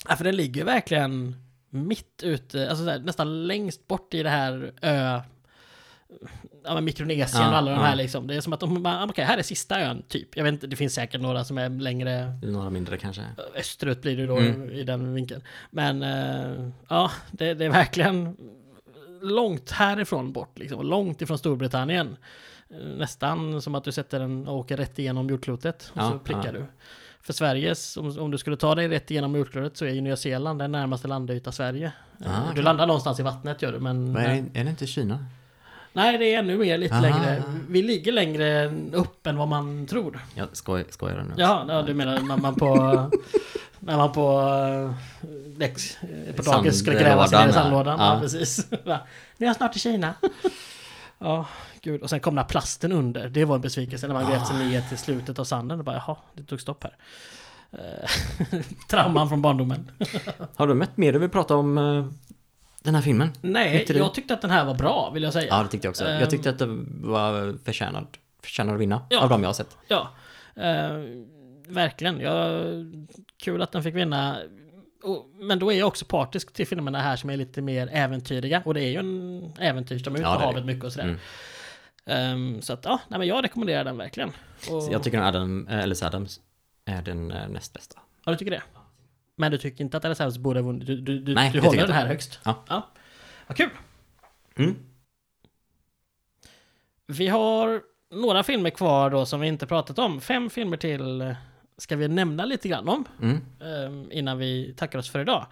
ja, 0.09 0.17
för 0.17 0.25
den 0.25 0.37
ligger 0.37 0.65
verkligen 0.65 1.37
mitt 1.71 2.23
ute, 2.23 2.69
alltså 2.71 2.85
så 2.85 2.91
här, 2.91 2.99
nästan 2.99 3.47
längst 3.47 3.87
bort 3.89 4.15
i 4.15 4.23
det 4.23 4.31
här 4.31 4.73
ö... 4.83 5.21
Ja, 6.65 6.75
men 6.75 6.85
Mikronesien 6.85 7.43
Ja, 7.43 7.49
och 7.51 7.57
alla 7.57 7.71
de 7.71 7.77
ja. 7.81 7.87
här 7.87 7.97
liksom. 7.97 8.27
Det 8.27 8.35
är 8.37 8.41
som 8.41 8.53
att 8.53 8.61
de 8.61 8.83
bara, 8.83 9.05
okej, 9.05 9.25
här 9.25 9.39
är 9.39 9.43
sista 9.43 9.81
ön, 9.81 10.03
typ. 10.09 10.37
Jag 10.37 10.45
vet 10.45 10.53
inte, 10.53 10.67
det 10.67 10.77
finns 10.77 10.95
säkert 10.95 11.21
några 11.21 11.45
som 11.45 11.59
är 11.59 11.69
längre 11.69 12.39
Några 12.43 12.71
mindre 12.71 12.97
kanske. 12.99 13.23
österut 13.55 14.03
blir 14.03 14.17
det 14.17 14.27
då 14.27 14.37
Mm. 14.39 14.71
i 14.71 14.83
den 14.85 15.15
vinkeln. 15.15 15.43
Men 15.71 16.03
eh, 16.03 16.69
ja, 16.89 17.11
det, 17.31 17.55
det 17.55 17.65
är 17.65 17.71
verkligen 17.71 18.37
långt 19.23 19.71
härifrån 19.71 20.33
bort, 20.33 20.59
liksom. 20.59 20.87
Långt 20.87 21.23
ifrån 21.23 21.39
Storbritannien. 21.39 22.17
Eh, 22.71 22.77
Nästan 22.77 23.63
som 23.63 23.75
att 23.75 23.85
du 23.85 23.93
sätter 23.93 24.19
den 24.21 24.49
och 24.49 24.57
åker 24.59 24.77
rätt 24.77 24.99
igenom 24.99 25.29
jordklotet 25.29 25.91
och 25.95 26.03
Ja, 26.03 26.11
så 26.11 26.19
prickar 26.19 26.45
ja. 26.47 26.53
du. 26.53 26.65
För 27.23 27.33
Sveriges, 27.33 27.97
om, 27.97 28.19
om 28.19 28.31
du 28.31 28.39
skulle 28.39 28.57
ta 28.57 28.75
dig 28.75 28.89
rätt 28.89 29.11
igenom 29.11 29.35
jordklotet 29.37 29.77
så 29.77 29.85
är 29.85 29.91
ju 29.91 30.01
Nya 30.01 30.17
Zeeland 30.17 30.59
den 30.59 30.73
närmaste 30.73 31.09
landyta 31.09 31.53
Sverige. 31.53 31.93
Eh, 32.25 32.41
Ah, 32.41 32.45
Du 32.45 32.51
okej. 32.51 32.63
landar 32.63 32.87
någonstans 32.87 33.21
i 33.21 33.23
vattnet 33.23 33.63
gör 33.63 33.73
du, 33.73 33.81
men... 33.81 34.17
Är, 34.17 34.29
det, 34.29 34.61
är 34.61 34.65
det 34.65 34.71
inte 34.71 34.87
Kina? 34.87 35.27
Nej, 35.93 36.19
det 36.19 36.35
är 36.35 36.39
ännu 36.39 36.59
mer, 36.59 36.79
lite 36.79 36.95
Aha. 36.95 37.03
längre. 37.03 37.43
Vi 37.69 37.83
ligger 37.83 38.13
längre 38.13 38.73
upp 38.93 39.27
än 39.27 39.37
vad 39.37 39.49
man 39.49 39.87
tror. 39.87 40.21
Jag 40.35 40.49
skoj, 40.53 40.85
skojar 40.91 41.17
nu. 41.17 41.35
Ja, 41.37 41.65
ja 41.69 41.83
du 41.83 41.95
menar 41.95 42.21
när 42.21 42.37
man 42.37 42.55
på... 42.55 42.77
när 43.79 43.97
man 43.97 44.13
på... 44.13 44.41
eh, 44.41 44.95
Lex, 45.59 45.97
eh, 46.03 46.35
på 46.35 46.43
dagis 46.43 46.79
skulle 46.79 47.01
gräva 47.01 47.29
sig 47.29 47.39
ner 47.39 47.49
i 47.49 47.53
Sandlådan. 47.53 47.99
Ja. 47.99 48.15
ja. 48.15 48.21
precis. 48.21 48.67
Nu 48.71 49.47
är 49.47 49.47
jag 49.47 49.57
snart 49.57 49.77
i 49.77 49.79
Kina. 49.79 50.15
Ja, 51.23 51.47
gud. 51.81 52.03
Och 52.03 52.11
sen 52.11 52.21
kom 52.21 52.35
den 52.35 52.45
här 52.45 52.49
plasten 52.49 52.93
under. 52.93 53.29
Det 53.29 53.45
var 53.45 53.55
en 53.55 53.61
besvikelse 53.61 54.07
när 54.07 54.15
man 54.15 54.31
grävt 54.31 54.47
sig 54.47 54.57
ner 54.57 54.81
till 54.81 54.99
slutet 54.99 55.39
av 55.39 55.45
sanden. 55.45 55.79
Och 55.79 55.85
bara, 55.85 55.97
jaha, 55.97 56.17
det 56.35 56.43
tog 56.43 56.61
stopp 56.61 56.85
här. 56.85 56.97
Eh, 57.73 58.61
Trauman 58.89 59.29
från 59.29 59.43
barndomen. 59.43 59.91
Har 60.57 60.67
du 60.67 60.75
mött 60.75 60.97
mer 60.97 61.13
du 61.13 61.19
vill 61.19 61.31
prata 61.31 61.57
om 61.57 61.79
eh, 61.79 62.07
den 62.83 62.95
här 62.95 63.03
filmen? 63.03 63.33
Nej, 63.41 63.87
jag 63.89 64.15
tyckte 64.15 64.35
att 64.35 64.41
den 64.43 64.51
här 64.51 64.65
var 64.65 64.75
bra, 64.75 65.11
vill 65.15 65.23
jag 65.23 65.33
säga. 65.33 65.47
Ja, 65.51 65.63
det 65.63 65.69
tyckte 65.69 65.87
jag 65.87 65.91
också. 65.91 66.05
Ehm. 66.05 66.21
Jag 66.21 66.31
tyckte 66.31 66.51
att 66.51 66.59
det 66.59 66.67
var 67.03 67.59
förtjänad, 67.65 68.07
förtjänad 68.43 68.75
att 68.75 68.81
vinna 68.81 69.03
Ja. 69.11 69.21
av 69.23 69.29
de 69.29 69.43
jag 69.43 69.49
har 69.49 69.55
sett. 69.55 69.77
Ja, 69.89 70.11
eh, 70.57 70.99
verkligen. 71.69 72.21
Jag, 72.21 72.65
kul 73.37 73.63
att 73.63 73.73
den 73.73 73.83
fick 73.83 73.95
vinna. 73.95 74.37
Och, 75.03 75.31
men 75.35 75.59
då 75.59 75.73
är 75.73 75.79
jag 75.79 75.89
också 75.89 76.05
partisk 76.05 76.53
till 76.53 76.67
filmerna 76.67 77.01
här 77.01 77.17
som 77.17 77.31
är 77.31 77.37
lite 77.37 77.63
mer 77.63 77.89
äventyrliga. 77.93 78.63
Och 78.65 78.75
det 78.75 78.83
är 78.85 78.89
ju 78.91 78.97
en 78.99 79.53
äventyrs, 79.59 80.03
de 80.03 80.15
är 80.15 80.19
ute 80.19 80.29
Ja, 80.29 80.35
på 80.39 80.45
havet 80.45 80.65
mycket 80.65 80.85
och 80.85 80.93
sådär. 80.93 81.05
Mm. 81.05 81.19
Ehm, 82.07 82.63
så 82.63 82.73
att 82.73 82.85
ja, 82.85 83.01
nej, 83.09 83.19
men 83.19 83.29
jag 83.29 83.45
rekommenderar 83.45 83.85
den 83.85 83.97
verkligen. 83.97 84.29
Och, 84.71 84.89
jag 84.93 85.03
tycker 85.03 85.19
att 85.21 85.35
Adam, 85.35 85.69
Ellis 85.71 86.03
Adams 86.03 86.41
är 86.85 87.03
den 87.03 87.31
eh, 87.31 87.49
näst 87.49 87.73
bästa. 87.73 88.01
ja, 88.25 88.33
du 88.33 88.39
tycker 88.39 88.51
det? 88.51 88.63
Men 89.41 89.53
du 89.53 89.59
tycker 89.59 89.85
inte 89.85 89.97
att 89.97 90.21
House 90.21 90.41
borde 90.41 90.61
ha 90.61 90.67
vunnit? 90.67 90.87
Du, 90.87 91.01
du, 91.01 91.19
du, 91.19 91.35
Nej, 91.35 91.51
du 91.53 91.61
håller 91.61 91.87
den 91.87 91.93
här 91.93 92.07
högst? 92.07 92.41
Ja. 92.45 92.65
ja. 92.69 92.89
Vad 93.47 93.57
kul! 93.57 93.71
Mm. 94.57 94.77
Vi 97.07 97.29
har 97.29 97.83
några 98.11 98.43
filmer 98.43 98.71
kvar 98.71 99.11
då 99.11 99.27
som 99.27 99.41
vi 99.41 99.49
inte 99.49 99.67
pratat 99.67 99.99
om. 99.99 100.21
Fem 100.21 100.51
filmer 100.51 100.77
till 100.77 101.35
ska 101.79 101.97
vi 101.97 102.09
nämna 102.09 102.45
lite 102.45 102.69
grann 102.69 102.89
om. 102.89 103.05
Mm. 103.23 103.37
eh, 103.61 104.19
innan 104.19 104.39
vi 104.39 104.75
tackar 104.77 104.99
oss 104.99 105.11
för 105.11 105.21
idag. 105.21 105.47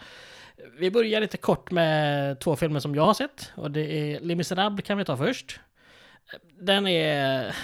Vi 0.78 0.90
börjar 0.90 1.20
lite 1.20 1.36
kort 1.36 1.70
med 1.70 2.40
två 2.40 2.56
filmer 2.56 2.80
som 2.80 2.94
jag 2.94 3.06
har 3.06 3.14
sett. 3.14 3.52
Och 3.54 3.70
det 3.70 3.80
är 3.80 4.20
Les 4.20 4.36
Misérables 4.36 4.86
kan 4.86 4.98
vi 4.98 5.04
ta 5.04 5.16
först. 5.16 5.60
Den 6.60 6.86
är... 6.86 7.54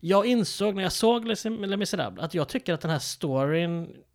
Jag 0.00 0.26
insåg 0.26 0.74
när 0.74 0.82
jag 0.82 0.92
såg 0.92 1.26
Les 1.26 1.44
Misérables 1.44 2.24
att 2.24 2.34
jag 2.34 2.48
tycker 2.48 2.74
att 2.74 2.80
den 2.80 2.90
här 2.90 2.98
storyn 2.98 4.05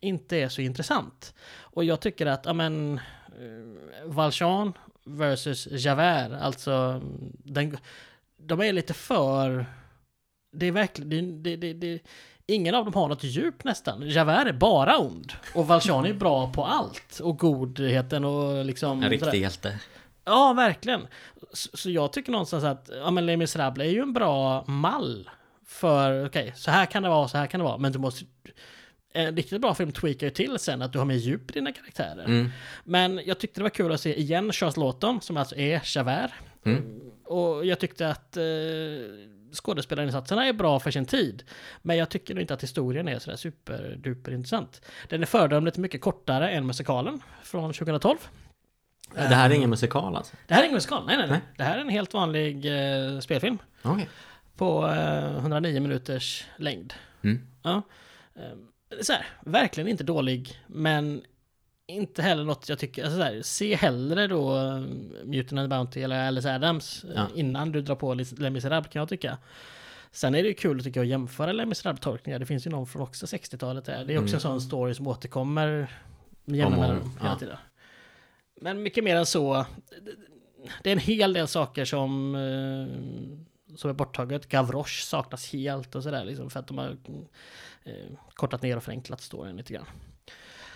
inte 0.00 0.36
är 0.36 0.48
så 0.48 0.60
intressant. 0.60 1.34
Och 1.58 1.84
jag 1.84 2.00
tycker 2.00 2.26
att, 2.26 2.46
ja 2.46 2.52
men, 2.52 3.00
eh, 3.28 4.04
Valjean 4.04 4.72
versus 5.04 5.68
Javert, 5.70 6.32
alltså, 6.42 7.00
den, 7.32 7.78
de 8.36 8.60
är 8.60 8.72
lite 8.72 8.94
för... 8.94 9.66
Det 10.52 10.66
är 10.66 10.72
verkligen, 10.72 11.42
det, 11.42 11.56
det, 11.56 11.72
det, 11.72 12.02
ingen 12.46 12.74
av 12.74 12.84
dem 12.84 12.94
har 12.94 13.08
något 13.08 13.24
djup 13.24 13.64
nästan. 13.64 14.02
Javert 14.10 14.46
är 14.46 14.52
bara 14.52 14.98
ond. 14.98 15.32
Och 15.54 15.66
Valjean 15.66 16.06
är 16.06 16.12
bra 16.12 16.52
på 16.52 16.64
allt. 16.64 17.20
Och 17.20 17.38
godheten 17.38 18.24
och 18.24 18.64
liksom... 18.64 19.02
En 19.02 19.10
riktig 19.10 19.40
hjälte. 19.42 19.80
Ja, 20.24 20.52
verkligen. 20.52 21.06
Så, 21.52 21.76
så 21.76 21.90
jag 21.90 22.12
tycker 22.12 22.32
någonstans 22.32 22.64
att 22.64 22.90
ja, 22.92 23.10
men 23.10 23.26
Les 23.26 23.38
Misérables 23.38 23.86
är 23.86 23.90
ju 23.90 24.02
en 24.02 24.12
bra 24.12 24.64
mall 24.66 25.30
för, 25.66 26.26
okej, 26.26 26.52
så 26.56 26.70
här 26.70 26.86
kan 26.86 27.02
det 27.02 27.08
vara, 27.08 27.28
så 27.28 27.38
här 27.38 27.46
kan 27.46 27.60
det 27.60 27.64
vara, 27.64 27.78
men 27.78 27.92
du 27.92 27.98
måste... 27.98 28.24
En 29.12 29.36
riktigt 29.36 29.60
bra 29.60 29.74
film 29.74 29.92
tweakar 29.92 30.26
ju 30.26 30.30
till 30.30 30.58
sen 30.58 30.82
att 30.82 30.92
du 30.92 30.98
har 30.98 31.06
mer 31.06 31.14
djup 31.14 31.50
i 31.50 31.52
dina 31.52 31.72
karaktärer. 31.72 32.24
Mm. 32.24 32.50
Men 32.84 33.20
jag 33.24 33.38
tyckte 33.38 33.60
det 33.60 33.62
var 33.62 33.70
kul 33.70 33.92
att 33.92 34.00
se 34.00 34.20
igen 34.20 34.52
Charles 34.52 34.76
Lawton, 34.76 35.20
som 35.20 35.36
alltså 35.36 35.56
är 35.56 35.82
Javert. 35.96 36.30
Mm. 36.64 37.00
Och 37.24 37.66
jag 37.66 37.78
tyckte 37.78 38.10
att 38.10 38.36
eh, 38.36 38.42
skådespelarinsatserna 39.52 40.46
är 40.46 40.52
bra 40.52 40.80
för 40.80 40.90
sin 40.90 41.06
tid. 41.06 41.42
Men 41.82 41.96
jag 41.96 42.08
tycker 42.08 42.34
nog 42.34 42.42
inte 42.42 42.54
att 42.54 42.62
historien 42.62 43.08
är 43.08 43.18
sådär 43.18 43.36
superduper 43.36 44.32
intressant. 44.32 44.82
Den 45.08 45.22
är 45.22 45.26
föredömligt 45.26 45.76
mycket 45.76 46.00
kortare 46.00 46.50
än 46.50 46.66
musikalen 46.66 47.22
från 47.42 47.72
2012. 47.72 48.16
Det 49.14 49.20
här 49.20 49.50
är 49.50 49.54
ingen 49.54 49.70
musikal 49.70 50.16
alltså? 50.16 50.36
Det 50.46 50.54
här 50.54 50.60
är 50.60 50.64
ingen 50.64 50.74
musikal, 50.74 51.06
nej 51.06 51.16
nej 51.16 51.28
nej. 51.28 51.40
Det 51.56 51.62
här 51.62 51.76
är 51.76 51.80
en 51.80 51.88
helt 51.88 52.14
vanlig 52.14 52.66
eh, 52.66 53.20
spelfilm. 53.20 53.58
Okej. 53.82 54.08
På 54.56 54.86
eh, 54.86 55.36
109 55.36 55.80
minuters 55.80 56.46
längd. 56.56 56.94
Mm. 57.22 57.46
Ja. 57.62 57.82
Så 59.02 59.12
här, 59.12 59.26
verkligen 59.40 59.88
inte 59.88 60.04
dålig, 60.04 60.60
men 60.66 61.22
inte 61.86 62.22
heller 62.22 62.44
något 62.44 62.68
jag 62.68 62.78
tycker, 62.78 63.04
alltså 63.04 63.18
så 63.18 63.22
här, 63.24 63.42
se 63.42 63.74
hellre 63.74 64.26
då 64.26 64.56
uh, 64.58 64.80
Mutant 65.24 65.58
and 65.58 65.68
Bounty 65.70 66.00
eller 66.02 66.26
Alice 66.28 66.54
Adams 66.54 67.04
eh, 67.04 67.10
Ja. 67.14 67.26
innan 67.34 67.72
du 67.72 67.80
drar 67.82 67.94
på 67.96 68.14
Les 68.14 68.38
Les 68.38 68.52
Misérables 68.52 68.92
kan 68.92 69.00
jag 69.00 69.08
tycka. 69.08 69.38
Sen 70.12 70.34
är 70.34 70.42
det 70.42 70.48
ju 70.48 70.54
kul 70.54 70.84
tycker 70.84 71.00
jag 71.00 71.04
att 71.04 71.10
jämföra 71.10 71.52
Les 71.52 71.66
Misérables-tolkningar. 71.66 72.38
Det 72.38 72.46
finns 72.46 72.66
ju 72.66 72.70
någon 72.70 72.86
från 72.86 73.02
också 73.02 73.26
60-talet 73.26 73.84
där. 73.84 74.04
Det 74.04 74.14
är 74.14 74.18
också 74.18 74.28
Mm. 74.28 74.34
en 74.34 74.40
sån 74.40 74.60
story 74.60 74.94
som 74.94 75.06
återkommer 75.06 75.92
med 76.44 76.58
jämna 76.58 76.76
mellanrum 76.76 77.10
hela 77.18 77.30
ja. 77.32 77.38
tiden. 77.38 77.56
Men 78.60 78.82
mycket 78.82 79.04
mer 79.04 79.16
än 79.16 79.26
så. 79.26 79.66
Det 80.82 80.90
är 80.90 80.92
en 80.92 80.98
hel 80.98 81.32
del 81.32 81.48
saker 81.48 81.84
som, 81.84 82.34
eh, 82.34 83.76
som 83.76 83.90
är 83.90 83.94
borttaget. 83.94 84.48
Gavroche 84.48 85.02
saknas 85.02 85.52
helt 85.52 85.94
och 85.94 86.02
sådär 86.02 86.24
liksom 86.24 86.50
för 86.50 86.60
att 86.60 86.66
de 86.66 86.78
har 86.78 86.96
eh, 87.84 87.92
kortat 88.34 88.62
ner 88.62 88.76
och 88.76 88.82
förenklat 88.82 89.20
storyn 89.20 89.56
lite 89.56 89.72
grann. 89.72 89.86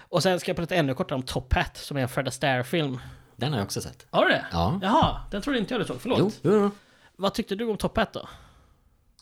Och 0.08 0.22
sen 0.22 0.40
ska 0.40 0.50
jag 0.50 0.56
prata 0.56 0.74
ännu 0.74 0.94
kortare 0.94 1.16
om 1.16 1.22
Top 1.22 1.52
Hat 1.54 1.76
som 1.76 1.96
är 1.96 2.00
en 2.02 2.08
Fred 2.08 2.28
Astaire-film. 2.28 3.00
Den 3.36 3.52
har 3.52 3.58
jag 3.58 3.64
också 3.64 3.80
sett. 3.80 4.06
Har 4.10 4.24
du 4.24 4.30
det? 4.30 4.46
Ja. 4.52 4.78
Jaha, 4.82 5.20
den 5.30 5.42
trodde 5.42 5.58
inte 5.58 5.74
jag 5.74 5.80
du 5.80 5.84
såg. 5.86 6.00
Förlåt. 6.00 6.18
Jo, 6.20 6.30
jo, 6.42 6.52
jo. 6.52 6.70
Vad 7.16 7.34
tyckte 7.34 7.54
du 7.54 7.64
om 7.70 7.76
Top 7.76 7.96
Hat 7.96 8.12
då? 8.12 8.28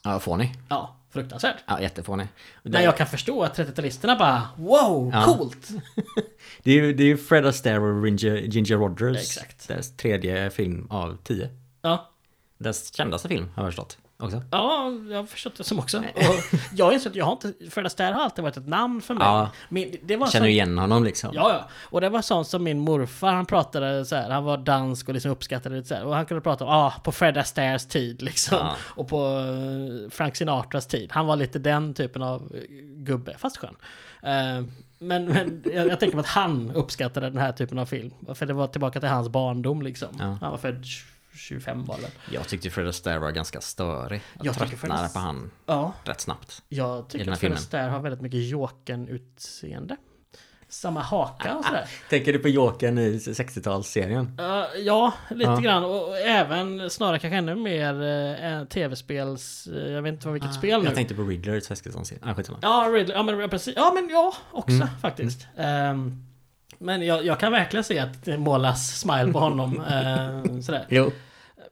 Ja, 0.05 0.20
fånig. 0.20 0.55
Ja, 0.68 0.97
fruktansvärt. 1.11 1.57
Ja, 1.66 1.80
jättefånig. 1.80 2.28
Det, 2.62 2.70
Men 2.70 2.83
jag 2.83 2.97
kan 2.97 3.07
förstå 3.07 3.43
att 3.43 3.59
30-talisterna 3.59 4.18
bara 4.18 4.43
Wow, 4.57 5.11
Ja. 5.14 5.24
coolt! 5.24 5.68
det 6.62 6.70
är 6.70 6.74
ju 6.74 6.93
det 6.95 7.05
är 7.05 7.16
Fred 7.16 7.47
Astaire 7.47 7.78
och 7.80 8.07
Ginger, 8.09 8.37
Ginger 8.37 8.76
Rogers. 8.76 9.16
Exakt. 9.16 9.68
Deras 9.68 9.97
tredje 9.97 10.51
film 10.51 10.87
av 10.91 11.16
tio. 11.24 11.51
Ja, 11.83 12.11
Deras 12.59 12.95
kändaste 12.95 13.28
film 13.28 13.51
har 13.55 13.62
jag 13.62 13.72
förstått. 13.72 13.99
Också. 14.22 14.42
Ja, 14.50 14.92
jag 15.10 15.16
har 15.16 15.26
förstått 15.26 15.56
det 15.56 15.64
som 15.64 15.78
också. 15.78 15.98
Och 15.98 16.58
jag 16.74 16.92
inser 16.92 17.10
att 17.10 17.16
jag 17.16 17.24
har 17.24 17.32
inte... 17.32 17.52
Fred 17.70 17.86
Astaire 17.86 18.14
har 18.14 18.22
alltid 18.22 18.42
varit 18.42 18.56
ett 18.56 18.68
namn 18.68 19.00
för 19.00 19.14
mig. 19.14 19.26
Ja. 19.26 19.50
Men 19.68 19.94
det 20.02 20.16
var 20.16 20.26
Känner 20.26 20.46
sån, 20.46 20.50
igen 20.50 20.78
honom 20.78 21.04
liksom. 21.04 21.30
Ja, 21.34 21.52
ja. 21.52 21.68
Och 21.90 22.00
det 22.00 22.08
var 22.08 22.22
sånt 22.22 22.46
som 22.46 22.64
min 22.64 22.78
morfar, 22.78 23.32
han 23.32 23.46
pratade 23.46 24.04
så 24.04 24.16
här, 24.16 24.30
han 24.30 24.44
var 24.44 24.56
dansk 24.56 25.08
och 25.08 25.14
liksom 25.14 25.30
uppskattade 25.30 25.76
det 25.80 25.84
så 25.84 25.94
här. 25.94 26.04
Och 26.04 26.14
han 26.14 26.26
kunde 26.26 26.40
prata 26.40 26.64
om, 26.64 26.70
ah, 26.70 26.92
på 27.04 27.12
Fred 27.12 27.38
Astaires 27.38 27.86
tid 27.86 28.22
liksom. 28.22 28.58
Ja. 28.60 28.76
Och 28.78 29.08
på 29.08 29.26
eh, 29.26 30.10
Frank 30.10 30.36
Sinatras 30.36 30.86
tid. 30.86 31.12
Han 31.12 31.26
var 31.26 31.36
lite 31.36 31.58
den 31.58 31.94
typen 31.94 32.22
av 32.22 32.52
eh, 32.54 32.60
gubbe, 32.96 33.34
fast 33.38 33.56
skön. 33.56 33.76
Eh, 34.22 34.64
men 34.98 35.24
men 35.24 35.62
jag, 35.74 35.88
jag 35.88 36.00
tänker 36.00 36.16
på 36.16 36.20
att 36.20 36.26
han 36.26 36.70
uppskattade 36.70 37.30
den 37.30 37.38
här 37.38 37.52
typen 37.52 37.78
av 37.78 37.86
film. 37.86 38.10
För 38.34 38.46
det 38.46 38.52
var 38.52 38.66
tillbaka 38.66 39.00
till 39.00 39.08
hans 39.08 39.28
barndom 39.28 39.82
liksom. 39.82 40.08
Ja. 40.18 40.38
Han 40.40 40.50
var 40.50 40.58
född 40.58 40.84
25 41.35 41.85
var 41.85 41.99
det. 41.99 42.35
Jag 42.35 42.49
tyckte 42.49 42.70
Fred 42.70 42.89
Astaire 42.89 43.18
var 43.18 43.30
ganska 43.30 43.61
störig. 43.61 44.22
Jag, 44.37 44.47
Jag 44.47 44.55
tröttnade 44.55 44.76
Fred- 45.01 45.12
på 45.12 45.18
han 45.18 45.51
Ja, 45.66 45.93
rätt 46.05 46.20
snabbt. 46.20 46.62
jag 46.68 47.09
tycker 47.09 47.33
att 47.33 47.41
Fred. 47.41 47.53
Astaire 47.53 47.91
har 47.91 48.01
väldigt 48.01 48.20
mycket 48.20 48.41
Jokern-utseende. 48.49 49.97
Samma 50.68 51.01
haka 51.01 51.55
och 51.57 51.64
sådär. 51.64 51.89
Tänker 52.11 52.33
du 52.33 52.39
på 52.39 52.49
Jokern 52.49 52.99
i 52.99 53.18
60-talsserien? 53.18 54.41
Uh, 54.41 54.80
ja, 54.80 55.12
lite 55.30 55.51
Ja. 55.51 55.57
grann. 55.61 55.85
Och, 55.85 56.16
även 56.18 56.91
snarare 56.91 57.18
kanske 57.18 57.37
ännu 57.37 57.55
mer 57.55 57.95
uh, 58.61 58.64
tv-spels... 58.68 59.66
eh, 59.66 59.93
jag 59.93 60.03
vet 60.03 60.12
inte 60.12 60.26
vad 60.26 60.33
vilket 60.33 60.55
spel 60.55 60.80
nu. 60.80 60.87
Ah, 60.87 60.89
Jag 60.89 60.95
tänkte 60.95 61.14
på 61.14 61.22
Riddler 61.22 61.55
i 61.55 61.61
60-talsserien. 61.61 62.18
Ah, 62.22 62.35
skitsamma. 62.35 62.59
Ja, 62.62 62.89
Ridley, 62.93 63.16
ja 63.16 63.22
men 63.22 63.39
ja, 63.39 63.49
precis. 63.49 63.74
Ja 63.76 63.93
men 63.95 64.09
ja, 64.11 64.35
också 64.51 64.74
Mm. 64.76 64.89
faktiskt. 65.01 65.47
Ehm, 65.57 66.24
men 66.83 67.07
jag, 67.07 67.24
jag 67.24 67.41
kan 67.41 67.53
verkligen 67.53 67.85
se 67.85 67.99
att 67.99 68.24
det 68.24 68.39
målas 68.39 69.01
smile 69.01 69.33
på 69.33 69.39
honom. 69.39 69.80
uh, 69.80 70.61
sådär. 70.62 70.87
Jo. 70.89 71.12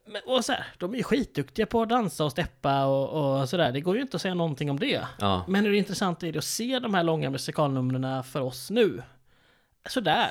Men, 0.07 0.23
och 0.27 0.45
så 0.45 0.53
här, 0.53 0.67
de 0.79 0.93
är 0.93 0.97
ju 0.97 1.03
skitduktiga 1.03 1.67
på 1.67 1.83
att 1.83 1.89
dansa 1.89 2.25
och 2.25 2.33
steppa 2.33 2.85
och, 2.85 3.41
och 3.41 3.49
sådär. 3.49 3.73
Det 3.73 3.81
går 3.81 3.97
ju 3.97 4.03
inte 4.03 4.17
att 4.17 4.23
säga 4.23 4.35
någonting 4.35 4.71
om 4.71 4.79
det. 4.79 5.01
Ja. 5.19 5.45
Men 5.49 5.65
hur 5.65 5.73
intressant 5.73 6.23
är 6.23 6.33
det 6.33 6.39
att 6.39 6.45
se 6.45 6.79
de 6.79 6.95
här 6.95 7.03
långa 7.03 7.31
musikalnumren 7.31 8.25
för 8.25 8.41
oss 8.41 8.71
nu? 8.71 9.03
Sådär. 9.89 10.31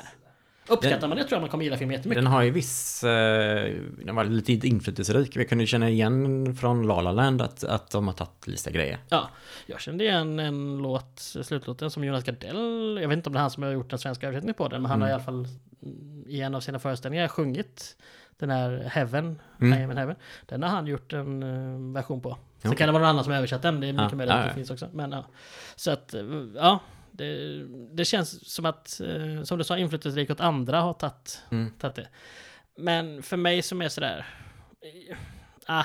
Uppskattar 0.68 1.08
man 1.08 1.16
det 1.16 1.24
tror 1.24 1.36
jag 1.36 1.40
man 1.40 1.50
kommer 1.50 1.64
gilla 1.64 1.76
filmen 1.76 1.96
jättemycket. 1.96 2.24
Den 2.24 2.32
har 2.32 2.42
ju 2.42 2.50
viss... 2.50 3.04
Eh, 3.04 3.74
den 4.04 4.14
var 4.14 4.24
lite 4.24 4.68
inflytelserik. 4.68 5.36
Vi 5.36 5.44
kunde 5.44 5.66
känna 5.66 5.88
igen 5.88 6.56
från 6.56 6.86
La 6.86 7.00
La 7.00 7.12
Land 7.12 7.42
att, 7.42 7.64
att 7.64 7.90
de 7.90 8.06
har 8.06 8.14
tagit 8.14 8.46
lite 8.46 8.70
grejer. 8.70 8.98
Ja, 9.08 9.28
jag 9.66 9.80
kände 9.80 10.04
igen 10.04 10.38
en 10.38 10.78
låt, 10.78 11.18
slutlåten 11.18 11.90
som 11.90 12.04
Jonas 12.04 12.24
Gardell, 12.24 12.98
jag 13.02 13.08
vet 13.08 13.16
inte 13.16 13.28
om 13.28 13.32
det 13.32 13.38
är 13.38 13.40
han 13.40 13.50
som 13.50 13.62
har 13.62 13.70
gjort 13.70 13.90
den 13.90 13.98
svenska 13.98 14.26
översättningen 14.26 14.54
på 14.54 14.68
den, 14.68 14.82
men 14.82 14.90
han 14.90 15.02
har 15.02 15.08
i 15.08 15.12
alla 15.12 15.22
fall 15.22 15.46
mm, 15.82 16.24
i 16.28 16.40
en 16.40 16.54
av 16.54 16.60
sina 16.60 16.78
föreställningar 16.78 17.28
sjungit 17.28 17.96
den 18.38 18.50
här 18.50 18.90
Heaven, 18.92 19.38
Mm. 19.60 19.80
I 19.80 19.84
am 19.84 19.90
in 19.90 19.96
Heaven. 19.96 20.16
Den 20.46 20.62
har 20.62 20.70
han 20.70 20.86
gjort 20.86 21.12
en 21.12 21.42
eh, 21.42 21.94
version 21.94 22.20
på. 22.20 22.28
Sen 22.62 22.68
Okej. 22.70 22.78
kan 22.78 22.86
det 22.88 22.92
vara 22.92 23.02
någon 23.02 23.10
annan 23.10 23.24
som 23.24 23.30
har 23.30 23.38
översatt 23.38 23.62
den, 23.62 23.80
det 23.80 23.86
är 23.86 23.92
mycket 23.92 24.10
Ja, 24.10 24.16
möjligt 24.16 24.34
att 24.34 24.42
det 24.42 24.48
ja. 24.48 24.54
finns 24.54 24.70
också. 24.70 24.88
Men 24.92 25.12
ja, 25.12 25.24
så 25.76 25.90
att, 25.90 26.14
eh, 26.14 26.22
ja. 26.54 26.80
Det, 27.20 27.66
det 27.96 28.04
känns 28.04 28.52
som 28.54 28.64
att, 28.66 29.00
eh, 29.00 29.42
som 29.42 29.58
du 29.58 29.64
sa, 29.64 29.78
inflytelserik 29.78 30.30
åt 30.30 30.40
andra 30.40 30.80
har 30.80 30.92
tagit, 30.92 31.42
Mm. 31.50 31.72
det. 31.80 32.08
Men 32.78 33.22
för 33.22 33.36
mig 33.36 33.62
som 33.62 33.82
är 33.82 33.88
sådär, 33.88 34.26
eh, 35.10 35.16
ah, 35.66 35.84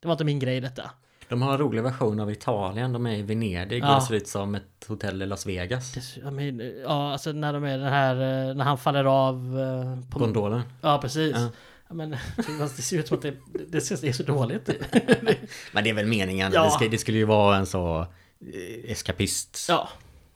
det 0.00 0.08
var 0.08 0.12
inte 0.14 0.24
min 0.24 0.38
grej 0.38 0.60
detta. 0.60 0.90
De 1.28 1.42
har 1.42 1.52
en 1.52 1.58
rolig 1.58 1.82
version 1.82 2.20
av 2.20 2.30
Italien. 2.30 2.92
De 2.92 3.06
är 3.06 3.14
i 3.16 3.22
Venedig 3.22 3.84
och 3.84 3.90
Ja. 3.90 3.94
det 3.94 4.00
ser 4.00 4.14
ut 4.14 4.28
som 4.28 4.54
ett 4.54 4.84
hotell 4.88 5.22
i 5.22 5.26
Las 5.26 5.46
Vegas. 5.46 5.92
Det, 5.94 6.20
jag 6.24 6.32
men, 6.32 6.72
ja, 6.82 7.12
alltså 7.12 7.32
när 7.32 7.52
de 7.52 7.64
är 7.64 7.78
den 7.78 7.92
här, 7.92 8.14
eh, 8.48 8.54
när 8.54 8.64
han 8.64 8.78
faller 8.78 9.04
av 9.04 9.34
eh, 9.60 10.10
på 10.10 10.18
Gondolen. 10.18 10.62
Ja, 10.80 10.98
precis. 11.02 11.36
Ja. 11.36 11.48
Ja. 11.88 11.94
men 11.94 12.10
det 12.58 12.68
ser 12.82 12.98
ut 12.98 13.08
som 13.08 13.16
att 13.16 13.22
det, 13.22 13.34
det, 13.68 13.80
ser- 13.80 13.98
det 14.00 14.08
är 14.08 14.12
så 14.12 14.22
dåligt. 14.22 14.70
Men 15.72 15.84
det 15.84 15.90
är 15.90 15.94
väl 15.94 16.06
meningen. 16.06 16.52
Ja. 16.54 16.64
Det, 16.64 16.70
ska, 16.70 16.88
det 16.88 16.98
skulle 16.98 17.18
ju 17.18 17.24
vara 17.24 17.56
en 17.56 17.66
så 17.66 18.00
eh, 18.00 18.90
eskapistfilm 18.90 19.78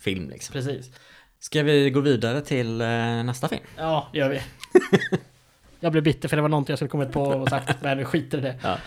ja, 0.04 0.30
liksom. 0.30 0.52
precis. 0.52 0.90
Ska 1.38 1.62
vi 1.62 1.90
gå 1.90 2.00
vidare 2.00 2.40
till 2.40 2.80
eh, 2.80 2.86
nästa 3.24 3.48
film? 3.48 3.62
Ja, 3.76 4.08
det 4.12 4.18
gör 4.18 4.28
vi. 4.28 4.40
Jag 5.82 5.92
blev 5.92 6.04
bitter 6.04 6.28
för 6.28 6.36
det 6.36 6.42
var 6.42 6.48
någonting 6.48 6.72
jag 6.72 6.78
skulle 6.78 6.88
kommit 6.88 7.12
på 7.12 7.22
och 7.22 7.48
sagt, 7.48 7.82
men 7.82 7.98
vi 7.98 8.04
skiter 8.04 8.38
i 8.38 8.40
det. 8.40 8.56
Ja. 8.62 8.78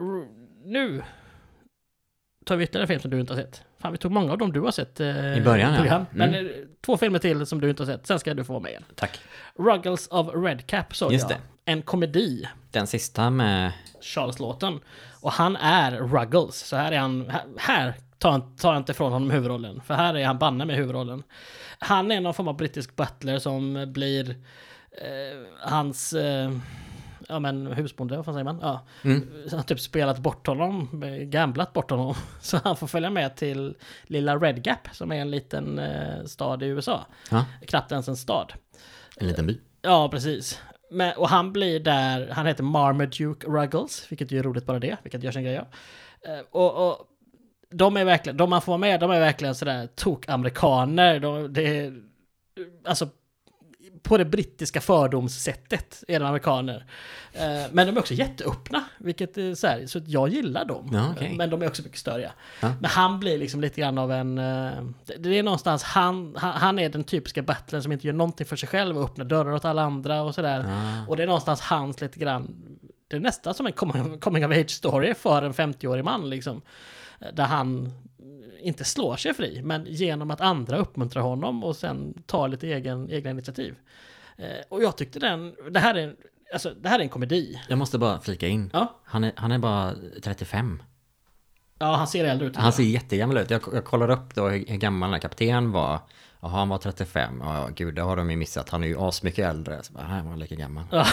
R- 0.00 0.28
nu 0.64 1.02
tar 2.46 2.56
vi 2.56 2.64
ytterligare 2.64 2.84
en 2.84 2.88
film 2.88 3.00
som 3.00 3.10
du 3.10 3.20
inte 3.20 3.32
har 3.32 3.40
sett. 3.40 3.62
Fan, 3.78 3.92
vi 3.92 3.98
tog 3.98 4.12
många 4.12 4.32
av 4.32 4.38
dem 4.38 4.52
du 4.52 4.60
har 4.60 4.70
sett. 4.70 5.00
eh, 5.00 5.38
I 5.38 5.40
början, 5.40 5.72
ja. 5.72 5.78
program. 5.80 6.04
Men 6.10 6.28
Mm. 6.34 6.46
eh, 6.46 6.52
två 6.86 6.96
filmer 6.96 7.18
till 7.18 7.46
som 7.46 7.60
du 7.60 7.70
inte 7.70 7.82
har 7.82 7.86
sett, 7.92 8.06
sen 8.06 8.18
ska 8.18 8.34
du 8.34 8.44
få 8.44 8.52
vara 8.52 8.62
med 8.62 8.70
igen. 8.70 8.84
Tack. 8.94 9.20
Ruggles 9.58 10.08
of 10.08 10.28
Redcap 10.34 10.96
såg 10.96 11.12
Just 11.12 11.30
jag. 11.30 11.38
det. 11.38 11.70
En 11.72 11.82
komedi. 11.82 12.48
Den 12.70 12.86
sista 12.86 13.30
med... 13.30 13.72
Charles 14.00 14.38
Lawton. 14.38 14.80
Och 15.20 15.32
han 15.32 15.56
är 15.56 15.92
Ruggles. 15.92 16.54
Så 16.56 16.76
här 16.76 16.92
är 16.92 16.98
han, 16.98 17.30
här- 17.30 17.44
här 17.58 17.94
tar 18.22 18.68
han 18.72 18.76
inte 18.76 18.92
ifrån 18.92 19.12
honom 19.12 19.30
huvudrollen. 19.30 19.80
För 19.86 19.94
här 19.94 20.14
är 20.16 20.26
han 20.26 20.38
banne 20.38 20.64
med 20.64 20.76
huvudrollen. 20.76 21.22
Han 21.78 22.10
är 22.10 22.20
någon 22.20 22.34
form 22.34 22.48
av 22.48 22.56
brittisk 22.56 22.96
butler 22.96 23.38
som 23.38 23.84
blir 23.92 24.30
eh, 24.92 25.38
hans, 25.60 26.12
eh, 26.12 26.50
ja 27.28 27.38
men 27.38 27.66
husbonde, 27.66 28.16
vad 28.16 28.24
fan 28.24 28.34
säger 28.34 28.44
man? 28.44 28.58
Ja. 28.62 28.86
Mm. 29.04 29.28
Han 29.50 29.58
har 29.58 29.64
typ 29.64 29.80
spelat 29.80 30.18
bort 30.18 30.46
honom, 30.46 30.88
gamblat 31.22 31.72
bort 31.72 31.90
honom. 31.90 32.14
Så 32.40 32.60
han 32.64 32.76
får 32.76 32.86
följa 32.86 33.10
med 33.10 33.36
till 33.36 33.74
lilla 34.02 34.36
Red 34.36 34.66
Gap 34.66 34.88
som 34.92 35.12
är 35.12 35.16
en 35.16 35.30
liten 35.30 35.78
eh, 35.78 36.24
stad 36.24 36.62
i 36.62 36.66
USA. 36.66 37.06
Ja, 37.30 37.44
Knappt 37.66 37.92
ens 37.92 38.08
en 38.08 38.16
stad. 38.16 38.52
en 39.16 39.26
liten 39.28 39.46
by. 39.46 39.60
Ja, 39.82 40.08
precis. 40.08 40.60
Men, 40.90 41.16
och 41.16 41.28
han 41.28 41.52
blir 41.52 41.80
där, 41.80 42.28
han 42.32 42.46
heter 42.46 42.62
Marmaduke 42.62 43.46
Ruggles, 43.46 44.06
vilket 44.10 44.30
ju 44.32 44.38
är 44.38 44.42
roligt 44.42 44.66
bara 44.66 44.78
det, 44.78 44.96
vilket 45.02 45.22
görs 45.22 45.36
en 45.36 45.44
grej 45.44 45.58
av. 45.58 45.66
Eh, 46.22 46.40
Och, 46.50 46.88
och 46.88 47.06
de 47.72 47.96
är 47.96 48.04
verkligen, 48.04 48.36
de 48.36 48.50
man 48.50 48.62
får 48.62 48.78
med, 48.78 49.00
de 49.00 49.10
är 49.10 49.20
verkligen 49.20 49.54
sådär 49.54 49.86
tok-amerikaner. 49.94 51.20
De, 51.20 51.52
det 51.52 51.78
är, 51.78 51.94
alltså, 52.84 53.08
på 54.02 54.18
det 54.18 54.24
brittiska 54.24 54.80
fördomssättet 54.80 56.04
är 56.08 56.20
de 56.20 56.26
amerikaner. 56.26 56.84
Eh, 57.32 57.62
Men 57.72 57.86
de 57.86 57.96
är 57.96 57.98
också 58.00 58.14
jätteöppna, 58.14 58.84
vilket 58.98 59.38
är 59.38 59.54
så 59.54 59.66
här, 59.66 59.86
så 59.86 59.98
att 59.98 60.08
jag 60.08 60.28
gillar 60.28 60.64
dem. 60.64 60.90
Ja, 60.92 61.12
okej. 61.16 61.34
Men 61.36 61.50
de 61.50 61.62
är 61.62 61.66
också 61.68 61.82
mycket 61.82 61.98
störiga. 61.98 62.32
Ja. 62.60 62.72
Men 62.80 62.90
han 62.90 63.20
blir 63.20 63.38
liksom 63.38 63.60
lite 63.60 63.80
grann 63.80 63.98
av 63.98 64.12
en... 64.12 64.38
eh, 64.38 64.72
det- 65.18 65.38
är 65.38 65.42
någonstans, 65.42 65.82
han, 65.82 66.36
han, 66.36 66.78
är 66.78 66.88
den 66.88 67.04
typiska 67.04 67.42
battlern 67.42 67.82
som 67.82 67.92
inte 67.92 68.06
gör 68.06 68.14
någonting 68.14 68.46
för 68.46 68.56
sig 68.56 68.68
själv 68.68 68.98
och 68.98 69.04
öppnar 69.04 69.24
dörrar 69.24 69.52
åt 69.52 69.64
alla 69.64 69.82
andra 69.82 70.22
och 70.22 70.34
sådär. 70.34 70.64
Ah. 70.68 71.08
Och 71.08 71.16
det 71.16 71.22
är 71.22 71.26
någonstans 71.26 71.60
hans 71.60 72.00
lite 72.00 72.18
grann... 72.18 72.54
Det 73.08 73.16
är 73.16 73.20
nästan 73.20 73.54
som 73.54 73.66
en 73.66 73.72
coming 73.72 74.18
coming 74.20 74.46
of 74.46 74.50
age 74.52 74.70
story 74.70 75.14
för 75.14 75.42
en 75.42 75.52
50-årig 75.52 76.04
man 76.04 76.30
liksom. 76.30 76.62
Där 77.32 77.44
han 77.44 77.92
inte 78.60 78.84
slår 78.84 79.16
sig 79.16 79.34
fri, 79.34 79.60
men 79.64 79.84
genom 79.88 80.30
att 80.30 80.40
andra 80.40 80.76
uppmuntrar 80.76 81.22
honom 81.22 81.64
och 81.64 81.76
sen 81.76 82.22
tar 82.26 82.48
lite 82.48 82.66
egen, 82.68 83.10
egna 83.10 83.30
initiativ. 83.30 83.74
Eh, 84.36 84.46
Och 84.68 84.82
jag 84.82 84.96
tyckte 84.96 85.18
den, 85.18 85.54
det 85.70 85.80
här 85.80 85.94
är, 85.94 86.14
alltså, 86.52 86.70
det 86.80 86.88
här 86.88 86.98
är 86.98 87.02
en 87.02 87.08
komedi. 87.08 87.60
Jag 87.68 87.78
måste 87.78 87.98
bara 87.98 88.20
flika 88.20 88.48
in. 88.48 88.70
Ja, 88.72 89.00
Han 89.04 89.24
är, 89.24 89.32
han 89.36 89.52
är 89.52 89.58
bara 89.58 89.94
35. 90.22 90.82
ja 91.78 91.94
han 91.96 92.06
ser 92.06 92.24
äldre 92.24 92.46
ut. 92.46 92.56
Han 92.56 92.72
ser 92.72 92.82
jättegammal 92.82 93.38
ut. 93.38 93.50
Jag, 93.50 93.62
jag 93.72 93.84
kollar 93.84 94.10
upp 94.10 94.34
då 94.34 94.48
hur 94.48 94.64
hur 94.68 94.76
gammal 94.76 95.06
den 95.06 95.14
här 95.14 95.20
kapten 95.20 95.72
var. 95.72 95.98
Jaha, 96.40 96.50
han 96.50 96.68
var 96.68 96.78
35. 96.78 97.40
Ja, 97.44 97.68
gud, 97.76 97.94
det 97.94 98.02
har 98.02 98.16
de 98.16 98.30
ju 98.30 98.36
missat. 98.36 98.68
Han 98.70 98.82
är 98.84 98.88
ju 98.88 98.96
asmycket 99.00 99.46
äldre. 99.46 99.82
Så 99.82 99.92
bara, 99.92 100.04
han 100.04 100.28
var 100.28 100.36
lika 100.36 100.54
gammal. 100.54 100.84
Ja. 100.90 101.06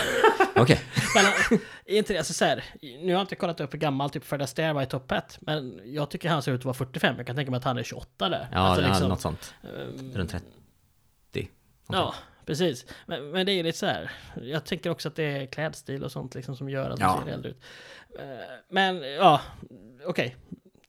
Okej. 0.61 0.81
Äh, 1.15 1.59
är 1.85 1.97
inte 1.97 2.17
alltså 2.17 2.33
så 2.33 2.45
här, 2.45 2.63
nu 2.81 3.05
har 3.05 3.11
jag 3.11 3.21
inte 3.21 3.35
kollat 3.35 3.59
upp 3.61 3.73
hur 3.73 3.79
gammal 3.79 4.09
typ 4.09 4.25
Fred 4.25 4.41
Astaire 4.41 4.73
var 4.73 4.81
i 4.83 4.85
Top 4.85 5.11
Hat, 5.11 5.37
men 5.41 5.81
jag 5.85 6.09
tycker 6.09 6.29
han 6.29 6.41
ser 6.43 6.51
ut 6.51 6.61
att 6.61 6.65
vara 6.65 6.73
45. 6.73 7.15
Jag 7.17 7.27
kan 7.27 7.35
tänka 7.35 7.51
mig 7.51 7.57
att 7.57 7.63
han 7.63 7.77
är 7.77 7.83
28 7.83 8.29
där. 8.29 8.47
Ja, 8.51 8.57
Alltså, 8.57 8.81
det 8.81 8.87
är 8.87 8.91
liksom, 8.91 9.09
något 9.09 9.21
sånt. 9.21 9.53
ehm, 9.63 10.11
Runt 10.15 10.31
30. 10.31 11.49
Ja, 11.91 12.13
precis. 12.45 12.85
Men, 13.05 13.31
men 13.31 13.45
det 13.45 13.51
är 13.51 13.63
lite 13.63 13.77
så 13.77 13.85
här. 13.85 14.11
Jag 14.41 14.65
tänker 14.65 14.89
också 14.89 15.07
att 15.07 15.15
det 15.15 15.23
är 15.23 15.45
klädstil 15.45 16.03
och 16.03 16.11
sånt 16.11 16.35
liksom 16.35 16.55
som 16.57 16.69
gör 16.69 16.89
att 16.89 16.99
Ja. 16.99 17.21
ser 17.25 17.31
äldre 17.33 17.51
ut. 17.51 17.57
Eh, 18.19 18.25
Men 18.69 19.01
ja, 19.13 19.41
okej. 20.05 20.35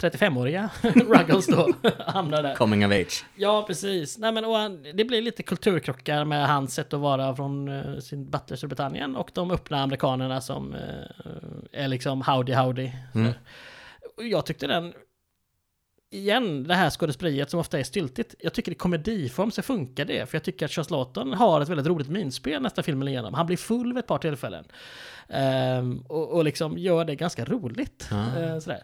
35-åriga 0.00 0.70
Ruggles 0.82 1.46
då 1.46 1.72
hamnar 2.06 2.42
där. 2.42 2.54
Coming 2.54 2.86
of 2.86 2.92
age. 2.92 3.24
Ja, 3.36 3.64
precis. 3.66 4.18
Nej, 4.18 4.32
men, 4.32 4.44
och 4.44 4.56
han, 4.56 4.82
det 4.94 5.04
blir 5.04 5.22
lite 5.22 5.42
kulturkrockar 5.42 6.24
med 6.24 6.48
hans 6.48 6.74
sätt 6.74 6.92
att 6.92 7.00
vara 7.00 7.36
från 7.36 7.68
uh, 7.68 7.98
sin 7.98 8.30
butler 8.30 8.56
Storbritannien 8.56 9.16
och 9.16 9.30
de 9.34 9.50
öppna 9.50 9.82
amerikanerna 9.82 10.40
som 10.40 10.74
eh, 10.74 11.82
är 11.82 11.88
liksom 11.88 12.22
howdy 12.22 12.52
howdy. 12.52 12.90
Mm. 13.14 13.32
Jag 14.16 14.46
tyckte 14.46 14.66
den, 14.66 14.92
igen, 16.10 16.64
det 16.64 16.74
här 16.74 16.90
skådespeleriet 16.90 17.50
som 17.50 17.60
ofta 17.60 17.78
är 17.78 17.84
styltigt. 17.84 18.34
Jag 18.38 18.52
tycker 18.52 18.72
i 18.72 18.74
komediform 18.74 19.50
så 19.50 19.62
funkar 19.62 20.04
det, 20.04 20.30
för 20.30 20.36
jag 20.36 20.42
tycker 20.42 20.64
att 20.66 20.72
Charles 20.72 20.90
Lawton 20.90 21.32
har 21.32 21.60
ett 21.60 21.68
väldigt 21.68 21.86
roligt 21.86 22.08
minspel 22.08 22.62
nästa 22.62 22.82
filmen 22.82 23.08
igenom. 23.08 23.34
Han 23.34 23.46
blir 23.46 23.56
full 23.56 23.92
vid 23.92 23.98
ett 23.98 24.06
par 24.06 24.18
tillfällen. 24.18 24.64
Ehm, 25.28 26.00
och, 26.08 26.28
och 26.28 26.44
liksom 26.44 26.78
gör 26.78 27.04
det 27.04 27.14
ganska 27.14 27.44
roligt. 27.44 28.08
Ah. 28.12 28.38
Eh, 28.38 28.58
sådär. 28.58 28.82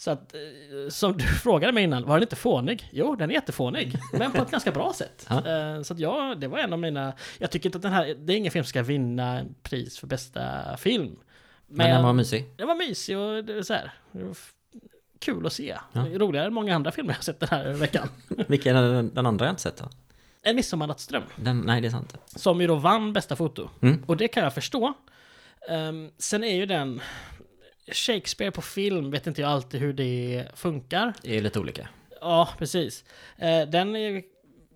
Så 0.00 0.10
att, 0.10 0.34
eh, 0.34 0.40
som 0.88 1.16
du 1.18 1.24
frågade 1.42 1.72
mig 1.72 1.84
innan, 1.84 2.04
var 2.06 2.14
den 2.14 2.22
inte 2.22 2.36
fånig? 2.36 2.88
Jo, 2.92 3.16
den 3.16 3.30
är 3.30 3.34
jättefånig, 3.34 3.94
men 4.12 4.32
på 4.32 4.42
ett 4.42 4.50
ganska 4.50 4.72
bra 4.72 4.92
sätt. 4.92 5.26
Ja. 5.30 5.36
Eh, 5.36 5.82
Så 5.82 5.92
att 5.94 5.98
ja, 6.00 6.34
det 6.38 6.48
var 6.48 6.58
en 6.58 6.72
av 6.72 6.78
mina... 6.78 7.12
Jag 7.38 7.50
tycker 7.50 7.68
inte 7.68 7.78
att 7.78 7.82
den 7.82 7.92
här, 7.92 8.14
det 8.18 8.32
är 8.32 8.36
ingen 8.36 8.52
film 8.52 8.64
som 8.64 8.68
ska 8.68 8.82
vinna 8.82 9.38
en 9.38 9.54
pris 9.62 9.98
för 9.98 10.06
bästa 10.06 10.76
film. 10.76 11.16
Men 11.66 11.90
den 11.90 12.02
var 12.04 12.12
mysig. 12.12 12.46
Den 12.56 12.66
var 12.68 12.74
mysig 12.74 13.18
och 13.18 13.44
det 13.44 13.64
så 13.64 13.74
här, 13.74 13.92
kul 15.20 15.46
att 15.46 15.52
se. 15.52 15.76
Ja. 15.92 16.04
Roligare 16.12 16.46
än 16.46 16.54
många 16.54 16.74
andra 16.74 16.90
filmer 16.92 17.10
jag 17.10 17.16
har 17.16 17.22
sett 17.22 17.40
den 17.40 17.48
här 17.48 17.72
veckan. 17.72 18.08
Vilken 18.28 18.76
är 18.76 18.82
den, 18.92 19.14
den 19.14 19.26
andra 19.26 19.44
jag 19.46 19.52
inte 19.52 19.62
sett 19.62 19.76
då? 19.76 19.84
En 20.42 20.56
Midsommarnattsdröm, 20.56 21.22
Den, 21.36 21.60
nej, 21.60 21.80
det 21.80 21.86
är 21.88 21.90
sant. 21.90 22.14
som 22.26 22.60
ju 22.60 22.66
då 22.66 22.74
vann 22.74 23.12
bästa 23.12 23.36
foto. 23.36 23.68
Mm. 23.82 24.02
Och 24.06 24.16
det 24.16 24.28
kan 24.28 24.42
jag 24.42 24.54
förstå. 24.54 24.94
Ehm, 25.68 26.10
sen 26.18 26.44
är 26.44 26.54
ju 26.56 26.66
den... 26.66 27.00
Shakespeare 27.92 28.50
på 28.50 28.62
film 28.62 29.10
vet 29.10 29.26
inte 29.26 29.40
jag 29.40 29.50
alltid 29.50 29.80
hur 29.80 29.92
det 29.92 30.46
funkar. 30.54 31.14
Det 31.22 31.36
är 31.36 31.42
lite 31.42 31.60
olika. 31.60 31.88
Ja, 32.20 32.48
precis. 32.58 33.04
Eh, 33.36 33.68
den, 33.68 33.96
är, 33.96 34.22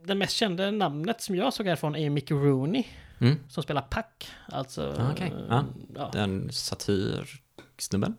den 0.04 0.18
mest 0.18 0.36
kända 0.36 0.70
namnet 0.70 1.20
som 1.20 1.36
jag 1.36 1.52
såg 1.52 1.66
härifrån 1.66 1.96
är 1.96 2.10
Mickey 2.10 2.34
Rooney. 2.34 2.84
Mm. 3.20 3.38
Som 3.48 3.62
spelar 3.62 3.82
Pack. 3.82 4.30
Alltså... 4.48 4.94
Ah, 4.98 5.12
okej. 5.12 5.34
Ja. 5.48 5.64
ja. 5.94 6.10
Den 6.12 6.52
satyrsnubben. 6.52 8.16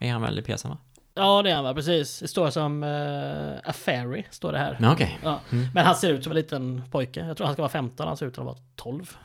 Är 0.00 0.12
han 0.12 0.22
väl 0.22 0.38
i 0.38 0.42
pjäsen 0.42 0.70
va? 0.70 0.78
Ja, 1.14 1.42
det 1.42 1.50
är 1.50 1.54
han 1.54 1.64
va? 1.64 1.74
Precis. 1.74 2.18
Det 2.18 2.28
står 2.28 2.50
som 2.50 2.82
uh, 2.82 3.58
A 3.64 3.72
Fairy, 3.72 4.24
står 4.30 4.52
det 4.52 4.58
här. 4.58 4.78
Ja, 4.80 4.92
okej. 4.92 5.18
Ja. 5.22 5.40
Mm. 5.52 5.68
Men 5.74 5.86
han 5.86 5.96
ser 5.96 6.12
ut 6.12 6.22
som 6.22 6.32
en 6.32 6.36
liten 6.36 6.82
pojke. 6.90 7.26
Jag 7.26 7.36
tror 7.36 7.46
han 7.46 7.54
ska 7.54 7.62
vara 7.62 7.72
15, 7.72 8.06
han 8.06 8.16
ser 8.16 8.26
ut 8.26 8.38
att 8.38 8.44
vara 8.44 8.56
12. 8.76 9.16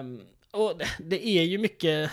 um, 0.00 0.20
och 0.50 0.78
det, 0.78 0.86
det 0.98 1.26
är 1.26 1.42
ju 1.42 1.58
mycket... 1.58 2.10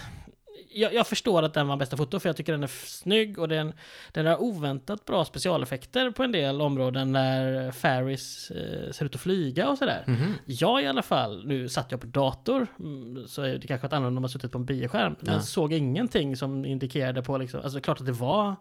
Jag, 0.73 0.93
jag, 0.93 1.07
förstår 1.07 1.43
att 1.43 1.53
den 1.53 1.67
var 1.67 1.77
bästa 1.77 1.97
foto 1.97 2.19
för 2.19 2.29
jag 2.29 2.37
tycker 2.37 2.51
den 2.51 2.63
är 2.63 2.67
snygg 2.87 3.39
och 3.39 3.47
den, 3.47 3.73
den 4.11 4.25
har 4.25 4.41
oväntat 4.41 5.05
bra 5.05 5.25
specialeffekter 5.25 6.11
på 6.11 6.23
en 6.23 6.31
del 6.31 6.61
områden 6.61 7.11
när 7.11 7.71
Ferris 7.71 8.51
eh, 8.51 8.91
ser 8.91 9.05
ut 9.05 9.15
att 9.15 9.21
flyga 9.21 9.69
och 9.69 9.77
sådär. 9.77 10.03
Mhm. 10.07 10.33
Jag 10.45 10.83
i 10.83 10.87
alla 10.87 11.01
fall, 11.01 11.47
nu 11.47 11.69
satt 11.69 11.91
jag 11.91 12.01
på 12.01 12.07
dator, 12.07 12.67
mm, 12.79 13.27
så 13.27 13.41
är 13.41 13.57
det 13.57 13.67
kanske 13.67 13.87
ett 13.87 13.93
annorlunda 13.93 14.17
om 14.17 14.21
man 14.21 14.29
suttit 14.29 14.51
på 14.51 14.57
en 14.57 14.65
bioskärm, 14.65 15.15
men 15.19 15.33
Ja. 15.33 15.41
såg 15.41 15.73
ingenting 15.73 16.37
som 16.37 16.65
indikerade 16.65 17.21
på 17.23 17.37
liksom, 17.37 17.61
alltså 17.63 17.81
klart 17.81 17.99
att 17.99 18.05
det 18.05 18.11
var 18.11 18.55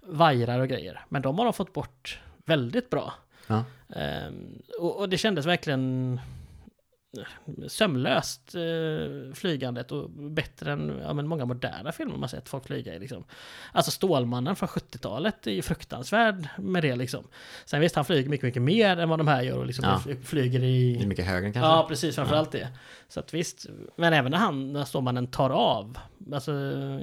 vajrar 0.00 0.60
och 0.60 0.68
grejer, 0.68 1.00
men 1.08 1.22
de 1.22 1.38
har 1.38 1.44
de 1.44 1.52
fått 1.54 1.72
bort 1.72 2.20
väldigt 2.44 2.90
bra. 2.90 3.14
Ja. 3.46 3.64
Ehm, 3.96 4.62
och, 4.80 4.96
och 4.96 5.08
det 5.08 5.18
kändes 5.18 5.46
verkligen 5.46 6.20
sömlöst 7.68 8.54
eh, 8.54 9.34
flygandet 9.34 9.92
och 9.92 10.10
bättre 10.10 10.72
än 10.72 11.00
ja, 11.02 11.12
många 11.14 11.44
moderna 11.44 11.92
filmer 11.92 12.16
man 12.16 12.28
sett 12.28 12.48
folk 12.48 12.66
flyga 12.66 12.94
i. 12.94 12.98
Liksom. 12.98 13.24
Alltså 13.72 13.90
Stålmannen 13.90 14.56
från 14.56 14.68
70-talet 14.68 15.46
är 15.46 15.50
ju 15.50 15.62
fruktansvärd 15.62 16.48
med 16.58 16.82
det 16.82 16.96
liksom. 16.96 17.24
Sen 17.64 17.80
visst, 17.80 17.96
han 17.96 18.04
flyger 18.04 18.28
mycket, 18.30 18.44
mycket 18.44 18.62
mer 18.62 18.96
än 18.96 19.08
vad 19.08 19.18
de 19.20 19.28
här 19.28 19.42
gör 19.42 19.58
och 19.58 19.66
liksom 19.66 19.84
Ja. 19.84 19.98
fly- 20.04 20.22
flyger 20.22 20.60
Det 20.60 20.66
är 20.66 21.02
i... 21.02 21.06
mycket 21.06 21.26
högre 21.26 21.52
kanske? 21.52 21.68
Ja, 21.70 21.86
precis, 21.88 22.14
framförallt 22.14 22.52
det. 22.52 22.68
Så 23.08 23.20
att 23.20 23.34
visst, 23.34 23.66
men 23.96 24.12
även 24.12 24.30
när 24.30 24.38
han, 24.38 24.72
när 24.72 24.84
Stålmannen 24.84 25.26
tar 25.26 25.50
av, 25.50 25.98
alltså 26.32 26.52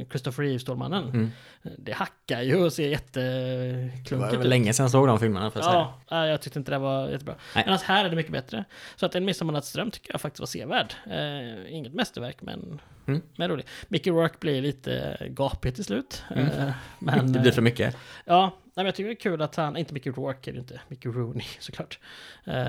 Christopher 0.09 0.43
Reeve, 0.43 0.59
Stålmannen, 0.59 1.09
Mm. 1.09 1.31
det 1.77 1.91
hackar 1.91 2.41
ju 2.41 2.55
och 2.65 2.73
ser 2.73 2.83
Det 2.83 2.89
jätteklunkigt 2.89 4.37
var 4.37 4.43
länge 4.43 4.73
sedan 4.73 4.83
jag 4.83 4.91
såg 4.91 5.07
de 5.07 5.19
filmerna 5.19 5.51
för. 5.51 5.59
Ja, 5.59 5.99
ja, 6.09 6.27
jag 6.27 6.41
tyckte 6.41 6.59
inte 6.59 6.71
det 6.71 6.77
var 6.77 7.09
jättebra. 7.09 7.35
Nej. 7.55 7.63
Men 7.65 7.73
alltså 7.73 7.87
här 7.87 8.05
är 8.05 8.09
det 8.09 8.15
mycket 8.15 8.31
bättre. 8.31 8.65
Så 8.95 9.05
att 9.05 9.15
En 9.15 9.25
Midsommarnattsdröm 9.25 9.91
tycker 9.95 10.13
jag 10.13 10.21
faktiskt 10.21 10.39
var 10.39 10.47
sevärd. 10.47 10.93
Eh, 11.11 11.73
inget 11.75 11.93
mästerverk, 11.93 12.37
men, 12.41 12.81
Mm. 13.07 13.21
men 13.37 13.49
roligt. 13.49 13.67
Mickey 13.87 14.11
Rourke 14.11 14.35
blir 14.39 14.61
lite 14.61 15.17
gapig 15.29 15.75
till 15.75 15.83
slut. 15.85 16.23
Mm. 16.31 16.45
Eh, 16.45 16.71
men, 16.99 17.31
Det 17.33 17.39
blir 17.39 17.51
för 17.51 17.61
mycket. 17.61 17.97
Ja, 18.25 18.53
nej, 18.63 18.71
men 18.75 18.85
jag 18.85 18.95
tycker 18.95 19.07
det 19.07 19.13
är 19.13 19.19
kul 19.19 19.41
att 19.41 19.55
han, 19.55 19.77
inte 19.77 19.93
Mickey 19.93 20.09
Rourke 20.11 20.51
är 20.51 20.53
det 20.53 20.59
inte, 20.59 20.81
Mickey 20.87 21.09
Rooney 21.09 21.45
såklart. 21.59 21.99
Eh, 22.45 22.67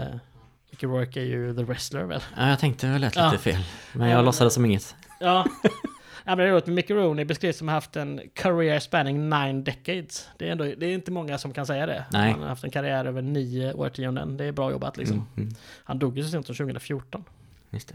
Mickey 0.70 0.86
Rourke 0.86 1.20
är 1.20 1.24
ju 1.24 1.54
the 1.56 1.62
wrestler 1.62 2.04
väl? 2.04 2.20
Ja, 2.36 2.48
jag 2.48 2.58
tänkte 2.58 2.86
det 2.86 2.98
lät 2.98 3.16
lite 3.16 3.28
Ja. 3.32 3.38
fel. 3.38 3.60
Men 3.92 4.08
Ja. 4.08 4.16
jag 4.16 4.24
låtsades 4.24 4.54
som 4.54 4.64
inget. 4.64 4.94
Ja. 5.20 5.46
Men 6.26 6.38
det 6.38 6.44
är 6.44 6.52
roligt, 6.52 6.66
Mickey 6.66 6.94
Rooney 6.94 7.24
beskrivs 7.24 7.56
som 7.58 7.68
haft 7.68 7.96
en 7.96 8.20
career 8.34 8.78
spanning 8.80 9.28
nine 9.28 9.64
decades. 9.64 10.28
Det 10.38 10.48
är, 10.48 10.52
ändå, 10.52 10.64
det 10.64 10.86
är 10.86 10.94
inte 10.94 11.10
många 11.10 11.38
som 11.38 11.52
kan 11.52 11.66
säga 11.66 11.86
det. 11.86 12.04
Nej. 12.12 12.30
Han 12.32 12.40
har 12.40 12.48
haft 12.48 12.64
en 12.64 12.70
karriär 12.70 13.04
över 13.04 13.22
nio 13.22 13.72
årtionden. 13.72 14.36
Det 14.36 14.44
är 14.44 14.52
bra 14.52 14.70
jobbat 14.70 14.96
liksom. 14.96 15.16
Mm, 15.16 15.28
mm. 15.36 15.54
Han 15.84 15.98
dog 15.98 16.16
ju 16.18 16.24
så 16.24 16.30
sent 16.30 16.46
som 16.46 16.54
2014. 16.56 17.24
Just 17.70 17.94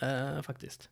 det. 0.00 0.06
Eh, 0.36 0.42
faktiskt. 0.42 0.88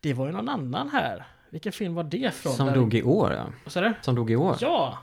Det 0.00 0.14
var 0.14 0.26
ju 0.26 0.32
någon 0.32 0.48
annan 0.48 0.88
här. 0.88 1.26
Vilken 1.50 1.72
film 1.72 1.94
var 1.94 2.04
det 2.04 2.34
från? 2.34 2.52
Som 2.52 2.66
Där- 2.66 2.74
dog 2.74 2.94
i 2.94 3.02
år 3.02 3.32
ja. 3.32 3.46
Vad 3.64 3.72
sa 3.72 3.80
du? 3.80 3.94
Som 4.00 4.14
dog 4.14 4.30
i 4.30 4.36
år. 4.36 4.56
Ja! 4.60 4.98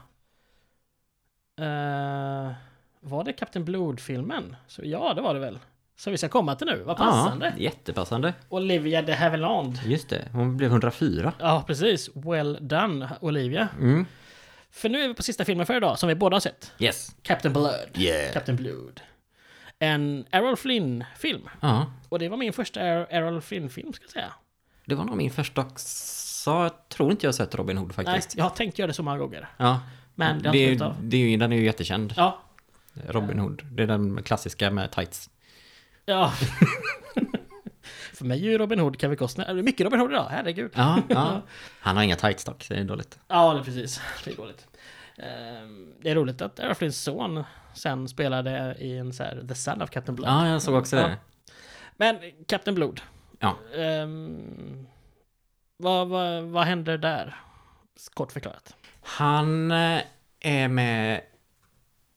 Eh, 1.59 2.51
var 2.99 3.23
det 3.23 3.33
Captain 3.33 3.65
Blood-filmen? 3.65 4.55
Så 4.67 4.81
ja, 4.85 5.13
det 5.13 5.21
var 5.21 5.33
det 5.33 5.39
väl. 5.39 5.59
Så 5.99 6.11
vi 6.11 6.17
ska 6.17 6.29
komma 6.29 6.55
till 6.55 6.67
nu, 6.67 6.83
vad 6.85 6.97
passande. 6.97 7.53
Ja, 7.57 7.63
jättepassande. 7.63 8.33
Olivia 8.49 9.01
de 9.01 9.13
Havilland. 9.13 9.79
Just 9.85 10.09
det, 10.09 10.27
hon 10.31 10.57
blev 10.57 10.69
104. 10.71 11.33
Ja, 11.39 11.63
precis. 11.67 12.09
Well 12.15 12.57
done, 12.61 13.09
Olivia. 13.21 13.67
Mm. 13.79 14.05
För 14.71 14.89
nu 14.89 15.03
är 15.03 15.07
vi 15.07 15.13
på 15.13 15.23
sista 15.23 15.45
filmen 15.45 15.65
för 15.65 15.77
idag, 15.77 15.99
som 15.99 16.09
vi 16.09 16.15
båda 16.15 16.35
har 16.35 16.39
sett. 16.41 16.71
Yes. 16.79 17.15
Captain 17.21 17.53
Blood. 17.53 17.73
Yeah. 17.97 18.33
Captain 18.33 18.55
Blood. 18.57 19.01
En 19.79 20.25
Errol 20.31 20.55
Flynn-film. 20.57 21.49
Ja, 21.61 21.91
Och 22.09 22.19
det 22.19 22.29
var 22.29 22.37
min 22.37 22.53
första 22.53 22.79
Er- 22.81 23.07
Errol 23.09 23.41
Flynn-film, 23.41 23.93
ska 23.93 24.03
jag 24.03 24.11
säga. 24.11 24.33
det 24.85 24.95
var 24.95 25.05
nog 25.05 25.17
min 25.17 25.31
första 25.31 25.61
också. 25.61 26.51
Jag 26.51 26.89
tror 26.89 27.11
inte 27.11 27.25
jag 27.25 27.27
har 27.27 27.33
sett 27.33 27.55
Robin 27.55 27.77
Hood 27.77 27.93
Nej, 27.97 28.05
faktiskt. 28.05 28.37
jag 28.37 28.43
har 28.45 28.49
tänkt 28.49 28.79
göra 28.79 28.87
det 28.87 28.93
så 28.93 29.03
många 29.03 29.17
gånger. 29.17 29.49
Ja. 29.57 29.79
Men 30.15 30.41
det 30.43 30.51
det, 30.51 30.57
är, 30.73 30.95
det 31.01 31.17
är 31.17 31.21
ju, 31.21 31.37
den 31.37 31.51
är 31.53 31.57
ju 31.57 31.63
jättekänd. 31.65 32.13
Ja, 32.17 32.39
Robin 33.07 33.39
Hood. 33.39 33.61
Det 33.71 33.83
är 33.83 33.87
den 33.87 34.23
klassiska 34.23 34.71
med 34.71 34.91
tights. 34.91 35.29
Ja. 36.09 36.33
För 38.13 38.25
mig 38.25 38.45
är 38.47 38.51
ju 38.51 38.57
Robin 38.57 38.79
Hood 38.79 39.01
Kevin 39.01 39.17
Costner. 39.17 39.45
Är 39.45 39.53
det 39.53 39.63
mycket 39.63 39.83
Robin 39.85 39.99
Hood 39.99 40.11
idag? 40.11 40.27
Herregud. 40.31 40.71
Ja, 40.75 41.01
ja. 41.09 41.41
Han 41.79 41.95
har 41.95 42.03
inga 42.03 42.15
tights 42.15 42.43
dock, 42.45 42.63
så 42.63 42.73
det 42.73 42.79
är 42.79 42.83
dåligt. 42.83 43.19
Ja, 43.27 43.53
det 43.53 43.59
är 43.59 43.63
precis. 43.63 44.01
Det 44.23 44.31
är 44.31 44.35
dåligt. 44.35 44.67
Ehm, 45.17 45.93
Det 46.01 46.09
är 46.09 46.15
roligt 46.15 46.41
att 46.41 46.59
Errol 46.59 46.75
Flynns 46.75 47.01
son 47.03 47.43
sen 47.73 48.07
spelade 48.07 48.75
i 48.79 48.97
en 48.97 49.13
så 49.13 49.23
här 49.23 49.45
The 49.47 49.55
Son 49.55 49.81
of 49.81 49.89
Captain 49.89 50.15
Blood. 50.15 50.29
Ja, 50.29 50.47
jag 50.47 50.61
såg 50.61 50.75
också 50.75 50.95
Ja. 50.97 51.07
det. 51.07 51.17
Men 51.97 52.17
Captain 52.47 52.75
Blood. 52.75 53.01
Ja. 53.39 53.55
Ehm, 53.77 54.87
vad, 55.77 56.07
vad, 56.07 56.43
vad 56.43 56.63
händer 56.65 56.97
där? 56.97 57.35
Kort 58.13 58.31
förklarat. 58.31 58.75
Han 59.01 59.71
eh, 59.71 60.01
är 60.39 60.67
med, 60.67 61.21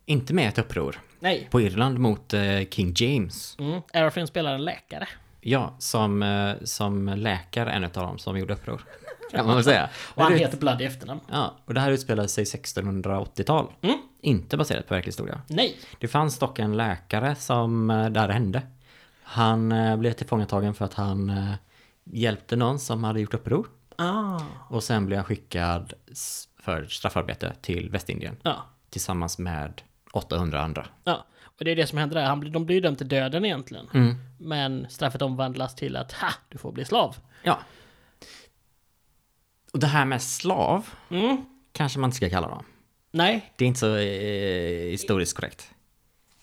inte 0.06 0.34
med 0.34 0.48
ett 0.48 0.58
uppror 0.58 1.00
Nej. 1.20 1.48
på 1.50 1.60
Irland 1.60 1.98
mot 1.98 2.34
eh, 2.34 2.60
King 2.70 2.92
James. 2.96 3.56
Mm. 3.58 4.10
Flynn 4.10 4.26
spelar 4.26 4.54
en 4.54 4.64
läkare. 4.64 5.08
Ja, 5.40 5.74
som, 5.78 6.22
eh, 6.22 6.54
som 6.64 7.08
läkare, 7.08 7.72
en 7.72 7.84
av 7.84 7.90
dem 7.90 8.18
som 8.18 8.38
gjorde 8.38 8.54
uppror. 8.54 8.84
Kan 9.30 9.46
man 9.46 9.54
väl 9.54 9.64
säga. 9.64 9.90
Och 10.14 10.22
han 10.22 10.36
heter 10.36 10.58
Blood 10.58 10.80
i 10.80 10.84
efternamn. 10.84 11.20
Ja, 11.30 11.56
och 11.64 11.74
det 11.74 11.80
här 11.80 11.90
utspelade 11.90 12.28
sig 12.28 12.44
1680-tal. 12.44 13.72
Mm. 13.82 13.98
Inte 14.20 14.56
baserat 14.56 14.88
på 14.88 14.94
verklig 14.94 15.08
historia. 15.08 15.40
Nej. 15.46 15.76
Det 15.98 16.08
fanns 16.08 16.38
dock 16.38 16.58
en 16.58 16.76
läkare 16.76 17.34
som, 17.34 17.90
eh, 17.90 18.08
där 18.08 18.28
det 18.28 18.34
hände. 18.34 18.62
Han 19.22 19.72
eh, 19.72 19.96
blev 19.96 20.12
tillfångatagen 20.12 20.74
för 20.74 20.84
att 20.84 20.94
han 20.94 21.30
eh, 21.30 21.52
hjälpte 22.04 22.56
någon 22.56 22.78
som 22.78 23.04
hade 23.04 23.20
gjort 23.20 23.34
uppror. 23.34 23.66
Ah. 23.96 24.40
Och 24.68 24.82
sen 24.82 25.06
blev 25.06 25.18
han 25.18 25.24
skickad 25.24 25.92
för 26.58 26.84
straffarbete 26.84 27.52
till 27.60 27.90
Västindien. 27.90 28.36
Ja. 28.42 28.64
Tillsammans 28.90 29.38
med 29.38 29.82
800 30.12 30.60
andra. 30.60 30.86
Ja. 31.04 31.26
Och 31.44 31.64
det 31.64 31.70
är 31.70 31.76
det 31.76 31.86
som 31.86 31.98
händer 31.98 32.16
där. 32.16 32.24
Han 32.26 32.52
de 32.52 32.66
blir 32.66 32.80
dömda 32.80 32.98
till 32.98 33.08
döden 33.08 33.44
egentligen. 33.44 33.88
Mm. 33.94 34.14
Men 34.38 34.86
straffet 34.90 35.22
omvandlas 35.22 35.74
till 35.74 35.96
att 35.96 36.12
ha, 36.12 36.28
du 36.48 36.58
får 36.58 36.72
bli 36.72 36.84
slav. 36.84 37.16
Ja. 37.42 37.58
Och 39.72 39.78
det 39.78 39.86
här 39.86 40.04
med 40.04 40.22
slav 40.22 40.86
Mm. 41.10 41.44
kanske 41.72 41.98
man 41.98 42.08
inte 42.08 42.16
ska 42.16 42.30
kalla 42.30 42.48
dem. 42.48 42.64
Nej, 43.10 43.52
Det 43.56 43.64
är 43.64 43.68
inte 43.68 43.80
så 43.80 43.96
eh, 43.96 44.90
historiskt 44.90 45.36
korrekt. 45.36 45.70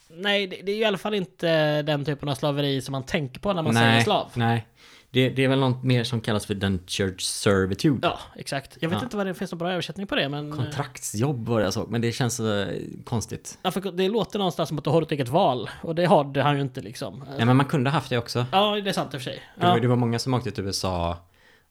nej, 0.09 0.47
det, 0.47 0.61
det 0.63 0.71
är 0.71 0.75
ju 0.75 0.81
i 0.81 0.85
alla 0.85 0.97
fall 0.97 1.13
inte 1.13 1.81
den 1.81 2.05
typen 2.05 2.29
av 2.29 2.35
slaveri 2.35 2.81
som 2.81 2.91
man 2.91 3.03
tänker 3.03 3.39
på 3.39 3.53
när 3.53 3.61
man 3.63 3.73
säger 3.73 3.91
nej, 3.91 4.03
slav. 4.03 4.31
nej. 4.35 4.67
Det, 5.11 5.29
det 5.29 5.43
är 5.43 5.47
väl 5.47 5.59
något 5.59 5.83
mer 5.83 6.03
som 6.03 6.21
kallas 6.21 6.45
för 6.45 6.53
dentured 6.53 7.21
servitude. 7.21 7.99
Ja, 8.07 8.19
exakt. 8.35 8.77
Jag 8.79 8.89
vet 8.89 8.97
Ja. 8.99 9.03
inte 9.03 9.17
vad 9.17 9.25
det 9.25 9.33
finns 9.33 9.51
någon 9.51 9.57
bra 9.57 9.71
översättning 9.71 10.07
på 10.07 10.15
det, 10.15 10.29
men... 10.29 10.51
Kontraktsjobb 10.51 11.47
var 11.47 11.57
det 11.59 11.63
jag 11.63 11.73
såg, 11.73 11.89
men 11.91 12.01
det 12.01 12.11
känns 12.11 12.39
eh, 12.39 12.67
konstigt. 13.05 13.57
Ja, 13.61 13.71
för 13.71 13.91
det 13.91 14.09
låter 14.09 14.39
någonstans 14.39 14.69
som 14.69 14.77
att 14.77 14.83
du 14.83 14.89
har 14.89 15.01
ett 15.01 15.11
eget 15.11 15.29
val. 15.29 15.69
Och 15.81 15.95
det 15.95 16.05
hade 16.05 16.41
han 16.41 16.55
ju 16.55 16.61
inte 16.61 16.81
liksom. 16.81 17.23
Ja, 17.37 17.45
men 17.45 17.57
man 17.57 17.65
kunde 17.65 17.89
haft 17.89 18.09
det 18.09 18.17
också. 18.17 18.45
Ja, 18.51 18.75
det 18.83 18.89
är 18.89 18.93
sant 18.93 19.13
i 19.13 19.17
och 19.17 19.21
för 19.21 19.31
sig. 19.31 19.41
Det, 19.55 19.65
var, 19.65 19.73
Ja, 19.73 19.79
det 19.81 19.87
var 19.87 19.95
många 19.95 20.19
som 20.19 20.33
åkte 20.33 20.51
till 20.51 20.63
USA 20.65 21.17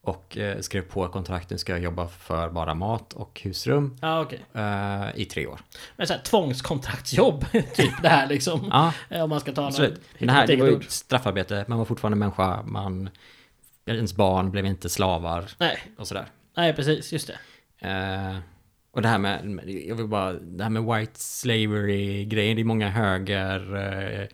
och 0.02 0.36
eh, 0.38 0.60
skrev 0.60 0.82
på 0.82 1.08
kontrakten 1.08 1.58
ska 1.58 1.72
jag 1.72 1.80
jobba 1.82 2.08
för 2.08 2.50
bara 2.50 2.74
mat 2.74 3.12
och 3.12 3.40
husrum 3.44 3.96
ja 4.00 4.20
okej. 4.20 4.44
eh, 4.54 5.06
i 5.20 5.24
tre 5.24 5.46
år. 5.46 5.60
Men 5.96 6.06
så 6.06 6.12
här, 6.12 6.20
tvångskontraktsjobb, 6.20 7.44
typ 7.52 8.02
det 8.02 8.08
här 8.08 8.26
liksom. 8.26 8.68
Ja, 8.70 8.92
Eh, 9.08 9.22
Om 9.22 9.30
man 9.30 9.40
ska 9.40 9.52
ta 9.52 9.66
absolut. 9.66 10.00
det 10.18 10.30
här 10.32 10.46
det 10.46 10.56
var 10.56 10.66
ju 10.66 10.80
straffarbete, 10.88 11.64
man 11.68 11.78
var 11.78 11.84
fortfarande 11.84 12.16
människa, 12.16 12.62
man, 12.62 13.10
ens 13.86 14.14
barn 14.16 14.50
blev 14.50 14.66
inte 14.66 14.88
slavar 14.88 15.44
Nej, 15.58 15.78
och 15.98 16.08
sådär. 16.08 16.26
nej 16.56 16.72
precis, 16.74 17.12
just 17.12 17.30
det. 17.80 17.88
Eh, 17.88 18.36
och 18.92 19.02
det 19.02 19.08
här 19.08 19.18
med, 19.18 19.62
jag 19.86 19.96
vill 19.96 20.06
bara, 20.06 20.32
det 20.32 20.62
här 20.64 20.70
med 20.70 20.82
white 20.84 21.12
slavery 21.20 22.24
grejen, 22.24 22.56
det 22.56 22.62
är 22.62 22.64
många 22.64 22.88
höger, 22.88 23.76
eh, 23.76 24.28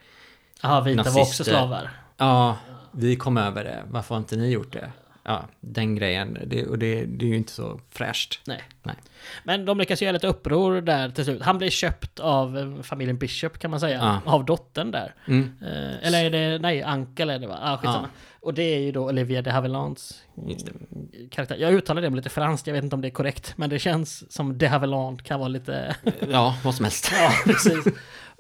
vita 0.84 1.02
var 1.02 1.10
också 1.10 1.10
Nazister. 1.18 1.44
slavar. 1.44 1.90
ja, 2.16 2.56
vi 2.92 3.16
kom 3.16 3.36
över 3.36 3.64
det, 3.64 3.82
varför 3.90 4.14
har 4.14 4.20
inte 4.20 4.36
ni 4.36 4.50
gjort 4.50 4.72
det? 4.72 4.92
Ja, 5.24 5.48
den 5.60 5.94
grejen. 5.94 6.38
Det, 6.46 6.66
och 6.66 6.78
det, 6.78 7.04
det 7.04 7.24
är 7.24 7.28
ju 7.28 7.36
inte 7.36 7.52
så 7.52 7.80
fräscht. 7.90 8.40
Nej. 8.46 8.62
Nej. 8.82 8.96
Men 9.44 9.64
de 9.64 9.78
lyckas 9.78 10.02
göra 10.02 10.12
lite 10.12 10.26
uppror 10.26 10.80
där 10.80 11.10
till 11.10 11.24
slut. 11.24 11.42
Han 11.42 11.58
blir 11.58 11.70
köpt 11.70 12.20
av 12.20 12.58
eh, 12.58 12.82
familjen 12.82 13.18
Bishop 13.18 13.58
kan 13.58 13.70
man 13.70 13.80
säga. 13.80 14.20
Ja. 14.24 14.32
Av 14.32 14.44
dottern 14.44 14.90
där. 14.90 15.14
Mm. 15.26 15.56
Eh, 15.62 16.06
eller 16.06 16.24
är 16.24 16.30
det, 16.30 16.58
nej, 16.58 16.82
Ankel 16.82 17.30
är 17.30 17.38
det 17.38 17.46
va? 17.46 17.58
Ah, 17.62 17.76
skitsamma. 17.76 18.08
Och 18.40 18.54
det 18.54 18.62
är 18.62 18.78
ju 18.78 18.92
då 18.92 19.04
Olivia 19.04 19.42
de 19.42 19.50
Havillands 19.50 20.22
mm, 20.36 21.28
karaktär. 21.30 21.56
Jag 21.56 21.72
uttalar 21.72 22.02
det 22.02 22.10
med 22.10 22.16
lite 22.16 22.28
franskt, 22.28 22.66
jag 22.66 22.74
vet 22.74 22.84
inte 22.84 22.96
om 22.96 23.02
det 23.02 23.08
är 23.08 23.10
korrekt. 23.10 23.52
Men 23.56 23.70
det 23.70 23.78
känns 23.78 24.32
som 24.32 24.58
de 24.58 24.66
Havilland 24.66 25.22
kan 25.22 25.38
vara 25.38 25.48
lite... 25.48 25.96
Ja, 26.30 26.56
vad 26.64 26.74
som 26.74 26.84
helst. 26.84 27.12
ja, 27.18 27.32
precis. 27.44 27.84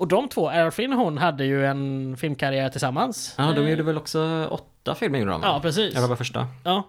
Och 0.04 0.08
de 0.08 0.28
två, 0.28 0.50
Errol 0.50 0.70
Flynn 0.70 0.92
och 0.92 0.98
hon, 0.98 1.18
hade 1.18 1.44
ju 1.44 1.66
en 1.66 2.16
filmkarriär 2.16 2.68
tillsammans. 2.68 3.34
Ja, 3.38 3.44
de 3.52 3.60
Eh, 3.64 3.70
gjorde 3.70 3.82
väl 3.82 3.96
också 3.96 4.46
åtta 4.50 4.94
filmer 4.94 5.18
gjorde 5.18 5.30
de? 5.30 5.42
Ja, 5.42 5.60
precis. 5.62 5.96
Eller 5.96 6.08
var 6.08 6.16
första? 6.16 6.46
Ja. 6.64 6.82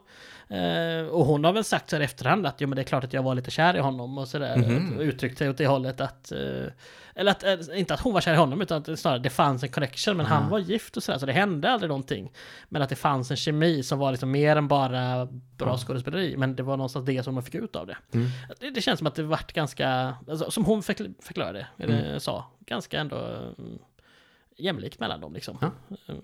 Eh, 0.47 1.07
och 1.07 1.25
hon 1.25 1.43
har 1.43 1.53
väl 1.53 1.63
sagt 1.63 1.89
så 1.89 1.95
här 1.95 2.03
efterhand 2.03 2.45
att 2.45 2.61
jo, 2.61 2.67
men 2.67 2.75
det 2.75 2.81
är 2.81 2.83
klart 2.83 3.03
att 3.03 3.13
jag 3.13 3.23
var 3.23 3.35
lite 3.35 3.51
kär 3.51 3.75
i 3.75 3.79
honom 3.79 4.17
och 4.17 4.27
sådär. 4.27 4.57
Mhm. 4.57 4.97
Och 4.97 5.01
uttryckt 5.01 5.37
sig 5.37 5.49
åt 5.49 5.57
det 5.57 5.67
hållet 5.67 6.01
att... 6.01 6.31
eh, 6.31 6.65
eller 7.17 7.31
att, 7.31 7.43
eh, 7.43 7.79
inte 7.79 7.93
att 7.93 7.99
hon 7.99 8.13
var 8.13 8.21
kär 8.21 8.33
i 8.33 8.37
honom 8.37 8.61
utan 8.61 8.77
att 8.77 8.85
det 8.85 8.97
snarare 8.97 9.19
det 9.19 9.29
fanns 9.29 9.63
en 9.63 9.69
connection. 9.69 10.17
Men 10.17 10.25
han 10.25 10.49
var 10.49 10.59
gift 10.59 10.97
och 10.97 11.03
sådär 11.03 11.19
så 11.19 11.25
det 11.25 11.31
hände 11.33 11.71
aldrig 11.71 11.87
någonting. 11.89 12.31
Men 12.69 12.81
att 12.81 12.89
det 12.89 12.95
fanns 12.95 13.31
en 13.31 13.37
kemi 13.37 13.83
som 13.83 13.99
var 13.99 14.11
liksom 14.11 14.31
mer 14.31 14.55
än 14.55 14.67
bara 14.67 15.27
bra 15.57 15.77
skådespeleri. 15.77 16.37
Men 16.37 16.55
det 16.55 16.63
var 16.63 16.77
någonstans 16.77 17.05
det 17.05 17.23
som 17.23 17.33
man 17.33 17.43
fick 17.43 17.55
ut 17.55 17.75
av 17.75 17.87
det. 17.87 17.97
Mm. 18.13 18.27
Det, 18.59 18.69
det 18.69 18.81
känns 18.81 18.97
som 18.97 19.07
att 19.07 19.15
det 19.15 19.23
vart 19.23 19.53
ganska, 19.53 20.15
alltså, 20.29 20.51
som 20.51 20.65
hon 20.65 20.81
förkl- 20.81 21.13
förklarade, 21.21 21.67
eller 21.77 22.19
sa, 22.19 22.45
ganska 22.59 22.99
ändå 22.99 23.17
mm, 23.57 23.79
jämlikt 24.57 24.99
mellan 24.99 25.21
dem 25.21 25.33
liksom. 25.33 25.57
Ja. 25.61 25.71
Eh, 26.07 26.15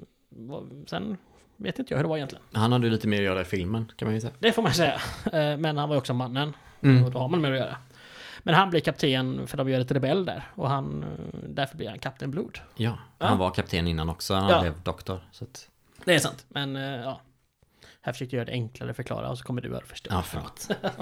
Sen 0.88 1.18
vet 1.64 1.80
inte 1.80 1.94
jag 1.94 1.98
hur 1.98 2.04
det 2.04 2.10
var 2.10 2.18
egentligen. 2.18 2.44
Han 2.54 2.72
hade 2.72 2.86
ju 2.88 2.92
lite 2.92 3.08
mer 3.08 3.18
att 3.18 3.24
göra 3.24 3.42
i 3.42 3.46
filmen, 3.46 3.92
kan 3.96 4.06
man 4.08 4.16
ju 4.16 4.22
säga. 4.22 4.34
Det 4.40 4.52
får 4.52 4.62
man 4.62 4.74
säga. 4.74 4.94
Eh, 5.34 5.58
Men 5.58 5.78
han 5.78 5.90
var 5.90 5.96
ju 5.96 6.00
också 6.00 6.14
mannen. 6.14 6.54
Mm. 6.82 7.06
Och 7.06 7.12
då 7.12 7.20
har 7.20 7.28
man 7.30 7.42
mer 7.42 7.52
att 7.52 7.58
göra. 7.60 7.78
Men 8.44 8.56
han 8.56 8.70
blir 8.70 8.80
kapten 8.80 9.48
för 9.48 9.58
de 9.58 9.70
gör 9.70 9.80
ett 9.80 9.92
rebell 9.92 10.26
där. 10.26 10.44
Och 10.56 10.70
han, 10.70 11.04
eh, 11.04 11.10
därför 11.50 11.78
blir 11.78 11.90
han 11.90 12.00
kapten 12.00 12.32
Blod. 12.32 12.60
Ja, 12.76 12.98
Ja. 13.20 13.26
han 13.28 13.38
var 13.38 13.52
kapten 13.52 13.88
innan 13.88 14.10
också. 14.10 14.34
Han 14.34 14.50
Ja. 14.50 14.62
blev 14.62 14.82
doktor. 14.84 15.20
Så 15.32 15.44
att, 15.44 15.70
Det 16.06 16.14
är 16.16 16.20
sant. 16.20 16.46
Men 16.48 16.76
eh, 16.76 16.84
ja. 16.84 17.22
Här 18.02 18.14
försökte 18.14 18.36
jag 18.36 18.40
göra 18.40 18.46
det 18.46 18.52
enklare 18.52 18.90
att 18.90 18.96
förklara 18.96 19.30
och 19.30 19.38
så 19.38 19.44
kommer 19.44 19.62
du 19.62 19.78
att 19.78 19.88
förstå. 19.88 20.10
ja, 20.14 20.22
förlåt. 20.22 20.68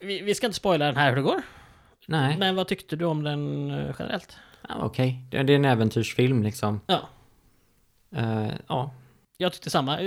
Vi, 0.00 0.20
vi 0.22 0.34
ska 0.34 0.46
inte 0.46 0.56
spoila 0.56 0.84
den 0.86 0.96
här 0.96 1.08
hur 1.08 1.16
det 1.16 1.22
går. 1.22 1.42
Nej, 2.06 2.36
Men 2.38 2.56
vad 2.56 2.68
tyckte 2.68 2.96
du 2.96 3.04
om 3.04 3.22
den 3.22 3.68
generellt? 3.98 4.36
ja, 4.68 4.74
okej. 4.80 5.24
Det, 5.30 5.42
det 5.42 5.52
är 5.52 5.56
en 5.56 5.64
äventyrsfilm 5.64 6.42
liksom. 6.42 6.80
Ja. 6.86 7.08
Eh, 8.16 8.48
ja, 8.68 8.90
Jag 9.40 9.52
tyckte 9.52 9.70
samma. 9.70 10.02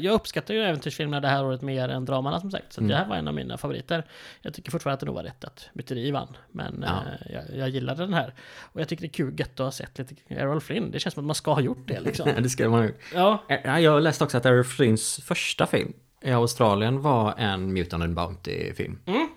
Jag 0.00 0.14
uppskattar 0.14 0.54
ju 0.54 0.60
äventyrsfilmerna 0.60 1.20
det 1.20 1.28
här 1.28 1.44
året 1.44 1.62
mer 1.62 1.88
än 1.88 2.04
dramarna 2.04 2.40
som 2.40 2.50
sagt. 2.50 2.72
Så 2.72 2.80
Mm. 2.80 2.88
det 2.90 2.96
här 2.96 3.06
var 3.08 3.16
en 3.16 3.28
av 3.28 3.34
mina 3.34 3.58
favoriter. 3.58 4.06
Jag 4.42 4.54
tycker 4.54 4.70
fortfarande 4.70 4.94
att 4.94 5.00
det 5.00 5.06
nog 5.06 5.14
var 5.14 5.22
rätt 5.22 5.44
att 5.44 5.68
Myteri 5.72 6.10
vann. 6.10 6.36
Men 6.50 6.84
Ja. 6.86 7.02
eh, 7.26 7.32
jag, 7.32 7.56
jag 7.58 7.68
gillade 7.68 8.02
den 8.02 8.14
här. 8.14 8.34
Och 8.60 8.80
jag 8.80 8.88
tycker 8.88 9.00
det 9.02 9.06
är 9.06 9.12
kul 9.12 9.38
gött 9.40 9.50
att 9.52 9.58
ha 9.58 9.70
sett 9.70 9.98
lite 9.98 10.14
Errol 10.28 10.60
Flynn. 10.60 10.90
Det 10.90 11.00
känns 11.00 11.14
som 11.14 11.20
att 11.24 11.26
man 11.26 11.34
ska 11.34 11.52
ha 11.54 11.60
gjort 11.60 11.88
det 11.88 12.00
liksom. 12.00 12.30
det 12.42 12.50
ska 12.50 12.68
man 12.68 12.82
ju. 12.82 12.94
ja, 13.14 13.42
Ja, 13.64 13.80
Jag 13.80 14.02
läste 14.02 14.24
också 14.24 14.36
att 14.36 14.46
Errol 14.46 14.64
Flynns 14.64 15.20
första 15.24 15.66
film 15.66 15.92
i 16.22 16.30
Australien 16.32 17.00
var 17.02 17.34
en 17.38 17.72
Mutant 17.72 18.04
and 18.04 18.14
Bounty-film. 18.14 18.98
Mm. 19.06 19.28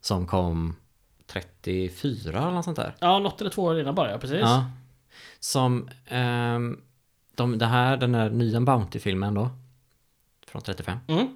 Som 0.00 0.26
kom 0.26 0.76
34 1.26 2.38
eller 2.38 2.50
något 2.50 2.64
sånt 2.64 2.76
där. 2.76 2.94
ja, 3.00 3.18
något 3.18 3.40
eller 3.40 3.50
två 3.50 3.62
år 3.62 3.80
innan 3.80 3.94
bara, 3.94 4.10
ja 4.10 4.18
precis. 4.18 4.40
Ja. 4.40 4.64
Som, 5.40 5.88
ehm, 6.06 6.80
de, 7.40 7.58
det 7.58 7.66
här, 7.66 7.96
den 7.96 8.14
här 8.14 8.30
nya 8.30 8.60
Bounty-filmen 8.60 9.34
då, 9.34 9.50
från 10.46 10.62
35. 10.62 10.98
Mm. 11.06 11.28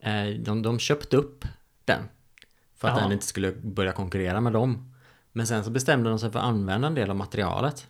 Eh, 0.00 0.40
de, 0.40 0.62
de 0.62 0.78
köpte 0.78 1.16
upp 1.16 1.44
den. 1.84 2.02
För 2.76 2.88
att 2.88 2.94
Jaha. 2.94 3.02
den 3.02 3.12
inte 3.12 3.26
skulle 3.26 3.52
börja 3.52 3.92
konkurrera 3.92 4.40
med 4.40 4.52
dem. 4.52 4.92
Men 5.32 5.46
sen 5.46 5.64
så 5.64 5.70
bestämde 5.70 6.10
de 6.10 6.18
sig 6.18 6.32
för 6.32 6.38
att 6.38 6.44
använda 6.44 6.86
en 6.86 6.94
del 6.94 7.10
av 7.10 7.16
materialet. 7.16 7.86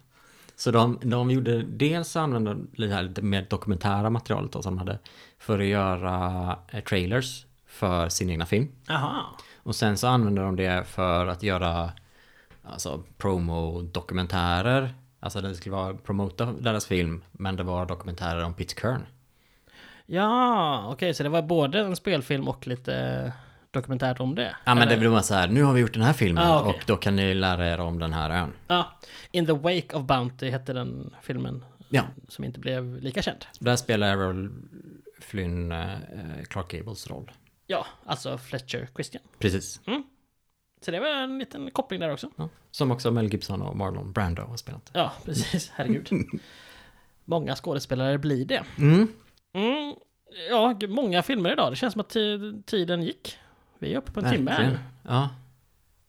Så 0.56 0.70
de, 0.70 0.98
de 1.02 1.30
gjorde 1.30 1.62
dels 1.62 2.16
använda 2.16 2.56
det 2.76 2.94
här 2.94 3.02
lite 3.02 3.22
mer 3.22 3.46
dokumentära 3.50 4.10
materialet 4.10 4.52
då, 4.52 4.62
som 4.62 4.74
de 4.74 4.78
hade 4.78 4.98
för 5.38 5.58
att 5.58 5.66
göra 5.66 6.58
eh, 6.68 6.84
trailers 6.84 7.46
för 7.66 8.08
sin 8.08 8.30
egna 8.30 8.46
film. 8.46 8.68
Jaha. 8.86 9.22
Och 9.62 9.76
sen 9.76 9.96
så 9.96 10.06
använde 10.06 10.42
de 10.42 10.56
det 10.56 10.84
för 10.84 11.26
att 11.26 11.42
göra 11.42 11.90
alltså 12.64 13.02
promo-dokumentärer. 13.18 14.94
Alltså 15.20 15.40
det 15.40 15.54
skulle 15.54 15.74
vara 15.76 15.94
promota 15.94 16.44
deras 16.52 16.86
film, 16.86 17.24
men 17.32 17.56
det 17.56 17.62
var 17.62 17.86
dokumentärer 17.86 18.44
om 18.44 18.54
Pete 18.54 18.74
Kern. 18.80 19.06
Ja, 20.06 20.88
okej, 20.92 21.14
så 21.14 21.22
det 21.22 21.28
var 21.28 21.42
både 21.42 21.80
en 21.80 21.96
spelfilm 21.96 22.48
och 22.48 22.66
lite 22.66 23.32
dokumentärt 23.70 24.20
om 24.20 24.34
det? 24.34 24.56
Ja 24.64 24.74
men 24.74 24.76
det 24.76 24.82
Eller? 24.94 24.98
blev 25.00 25.10
bara 25.10 25.22
så 25.22 25.34
här, 25.34 25.48
nu 25.48 25.62
har 25.62 25.72
vi 25.72 25.80
gjort 25.80 25.92
den 25.94 26.02
här 26.02 26.12
filmen 26.12 26.44
Ah, 26.46 26.60
okej. 26.60 26.74
och 26.74 26.80
då 26.86 26.96
kan 26.96 27.16
ni 27.16 27.34
lära 27.34 27.68
er 27.68 27.80
om 27.80 27.98
den 27.98 28.12
här 28.12 28.30
ön. 28.30 28.52
Ja, 28.68 28.98
In 29.30 29.46
the 29.46 29.52
Wake 29.52 29.96
of 29.96 30.02
Bounty 30.02 30.50
hette 30.50 30.72
den 30.72 31.14
filmen. 31.22 31.64
Ja. 31.88 32.02
Som 32.28 32.44
inte 32.44 32.60
blev 32.60 33.00
lika 33.02 33.22
känd. 33.22 33.44
Där 33.58 33.76
spelar 33.76 34.08
Errol 34.08 34.50
Flynn 35.20 35.72
eh, 35.72 35.88
Clark 36.48 36.70
Gables 36.70 37.06
roll. 37.10 37.30
Ja, 37.66 37.86
alltså 38.06 38.38
Fletcher 38.38 38.88
Christian. 38.94 39.22
Precis. 39.38 39.80
Så 40.80 40.90
det 40.90 41.00
var 41.00 41.08
en 41.08 41.38
liten 41.38 41.70
koppling 41.70 42.00
där 42.00 42.12
också. 42.12 42.30
Ja. 42.36 42.48
Som 42.70 42.90
också 42.90 43.10
Mel 43.10 43.28
Gibson 43.32 43.62
och 43.62 43.76
Marlon 43.76 44.12
Brando 44.12 44.42
har 44.42 44.56
spelat. 44.56 44.90
Ja, 44.92 45.12
precis. 45.24 45.70
Herregud. 45.74 46.08
Många 47.24 47.56
skådespelare 47.56 48.18
blir 48.18 48.44
det. 48.44 48.62
Mm. 48.78 49.08
Mm, 49.52 49.94
ja, 50.50 50.74
många 50.88 51.22
filmer 51.22 51.52
idag. 51.52 51.72
Det 51.72 51.76
känns 51.76 51.92
som 51.92 52.00
att 52.00 52.14
ti- 52.14 52.62
tiden 52.62 53.02
gick. 53.02 53.38
Vi 53.78 53.92
är 53.94 53.98
uppe 53.98 54.12
på 54.12 54.20
en 54.20 54.30
timme 54.32 54.50
Verkligen. 54.50 54.72
här. 54.76 54.80
Ja. 55.08 55.28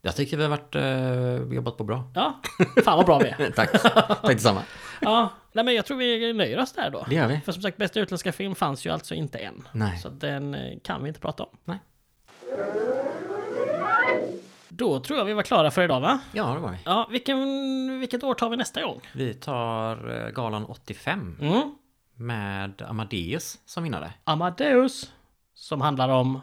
Jag 0.02 0.16
tycker 0.16 0.38
vi 0.38 0.44
har 0.44 0.50
varit, 0.50 0.76
eh, 0.76 1.56
jobbat 1.56 1.78
på 1.78 1.84
bra. 1.84 2.12
Ja, 2.16 2.42
fan 2.84 2.98
vad 2.98 3.06
bra 3.06 3.20
vi 3.20 3.28
är. 3.46 3.52
Tack. 3.56 3.72
Tack 3.82 4.22
detsamma. 4.28 4.64
Ja, 5.02 5.30
nej 5.52 5.66
men 5.66 5.74
jag 5.76 5.86
tror 5.86 5.98
vi 5.98 6.34
nöjer 6.34 6.60
oss 6.60 6.72
där 6.74 6.90
då. 6.90 7.06
Det 7.10 7.16
gör 7.16 7.28
vi. 7.28 7.40
För 7.46 7.52
som 7.52 7.62
sagt, 7.62 7.78
bästa 7.78 8.00
utländska 8.00 8.32
film 8.32 8.56
fanns 8.56 8.86
ju 8.86 8.90
alltså 8.90 9.16
inte 9.16 9.38
än. 9.38 9.68
Nej. 9.72 9.98
Så 10.00 10.10
den 10.10 10.56
eh, 10.56 10.80
kan 10.84 11.02
vi 11.04 11.08
inte 11.08 11.20
prata 11.20 11.44
om. 11.44 11.58
Nej. 11.66 11.80
Då 14.74 15.00
tror 15.00 15.20
jag 15.20 15.26
vi 15.26 15.34
var 15.34 15.44
klara 15.44 15.72
för 15.72 15.82
idag 15.84 16.00
va? 16.02 16.20
Ja, 16.32 16.54
det 16.54 16.60
var 16.60 16.72
vi. 16.72 16.78
Ja, 16.86 17.08
vilken, 17.12 17.40
vilket 18.00 18.24
år 18.24 18.34
tar 18.34 18.50
vi 18.50 18.58
nästa 18.58 18.82
gång? 18.82 19.02
Vi 19.14 19.34
tar 19.34 20.26
eh, 20.26 20.30
galan 20.32 20.66
85 20.66 21.38
Mm. 21.42 21.76
med 22.16 22.82
Amadeus 22.82 23.60
som 23.66 23.84
vinnare. 23.84 24.14
Amadeus. 24.24 25.12
Som 25.54 25.82
handlar 25.82 26.10
om 26.10 26.42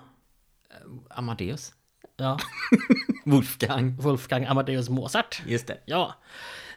Amadeus? 1.11 1.73
ja, 2.17 2.39
Wolfgang. 3.25 3.97
Wolfgang 4.01 4.45
Amadeus 4.45 4.89
Mozart. 4.89 5.43
Just 5.47 5.67
det. 5.67 5.79
Ja, 5.85 6.15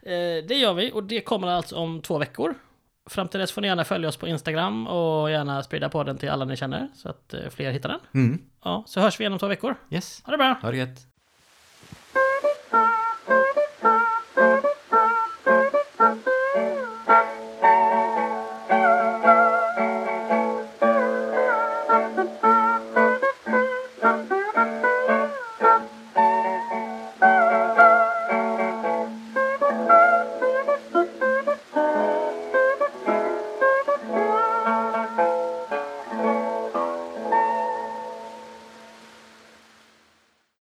eh, 0.03 0.45
det 0.47 0.55
gör 0.55 0.73
vi 0.73 0.91
och 0.91 1.03
det 1.03 1.21
kommer 1.21 1.47
alltså 1.47 1.75
om 1.75 2.01
två 2.01 2.17
veckor. 2.17 2.55
Fram 3.09 3.27
till 3.27 3.39
dess 3.39 3.51
får 3.51 3.61
ni 3.61 3.67
gärna 3.67 3.83
följa 3.83 4.09
oss 4.09 4.17
på 4.17 4.27
Instagram 4.27 4.87
och 4.87 5.31
gärna 5.31 5.63
sprida 5.63 5.89
på 5.89 6.03
den 6.03 6.17
till 6.17 6.29
alla 6.29 6.45
ni 6.45 6.57
känner 6.57 6.87
så 6.95 7.09
att 7.09 7.33
eh, 7.33 7.49
fler 7.49 7.71
hittar 7.71 7.89
den. 7.89 7.99
Mm. 8.13 8.41
Ja, 8.63 8.83
så 8.87 8.99
hörs 9.01 9.19
vi 9.19 9.23
igen 9.23 9.33
om 9.33 9.39
två 9.39 9.47
veckor. 9.47 9.75
Yes. 9.89 10.21
Ha 10.25 10.31
det 10.31 10.37
bra! 10.37 10.59
Ha 10.61 10.71
det 10.71 10.77
gött. 10.77 10.99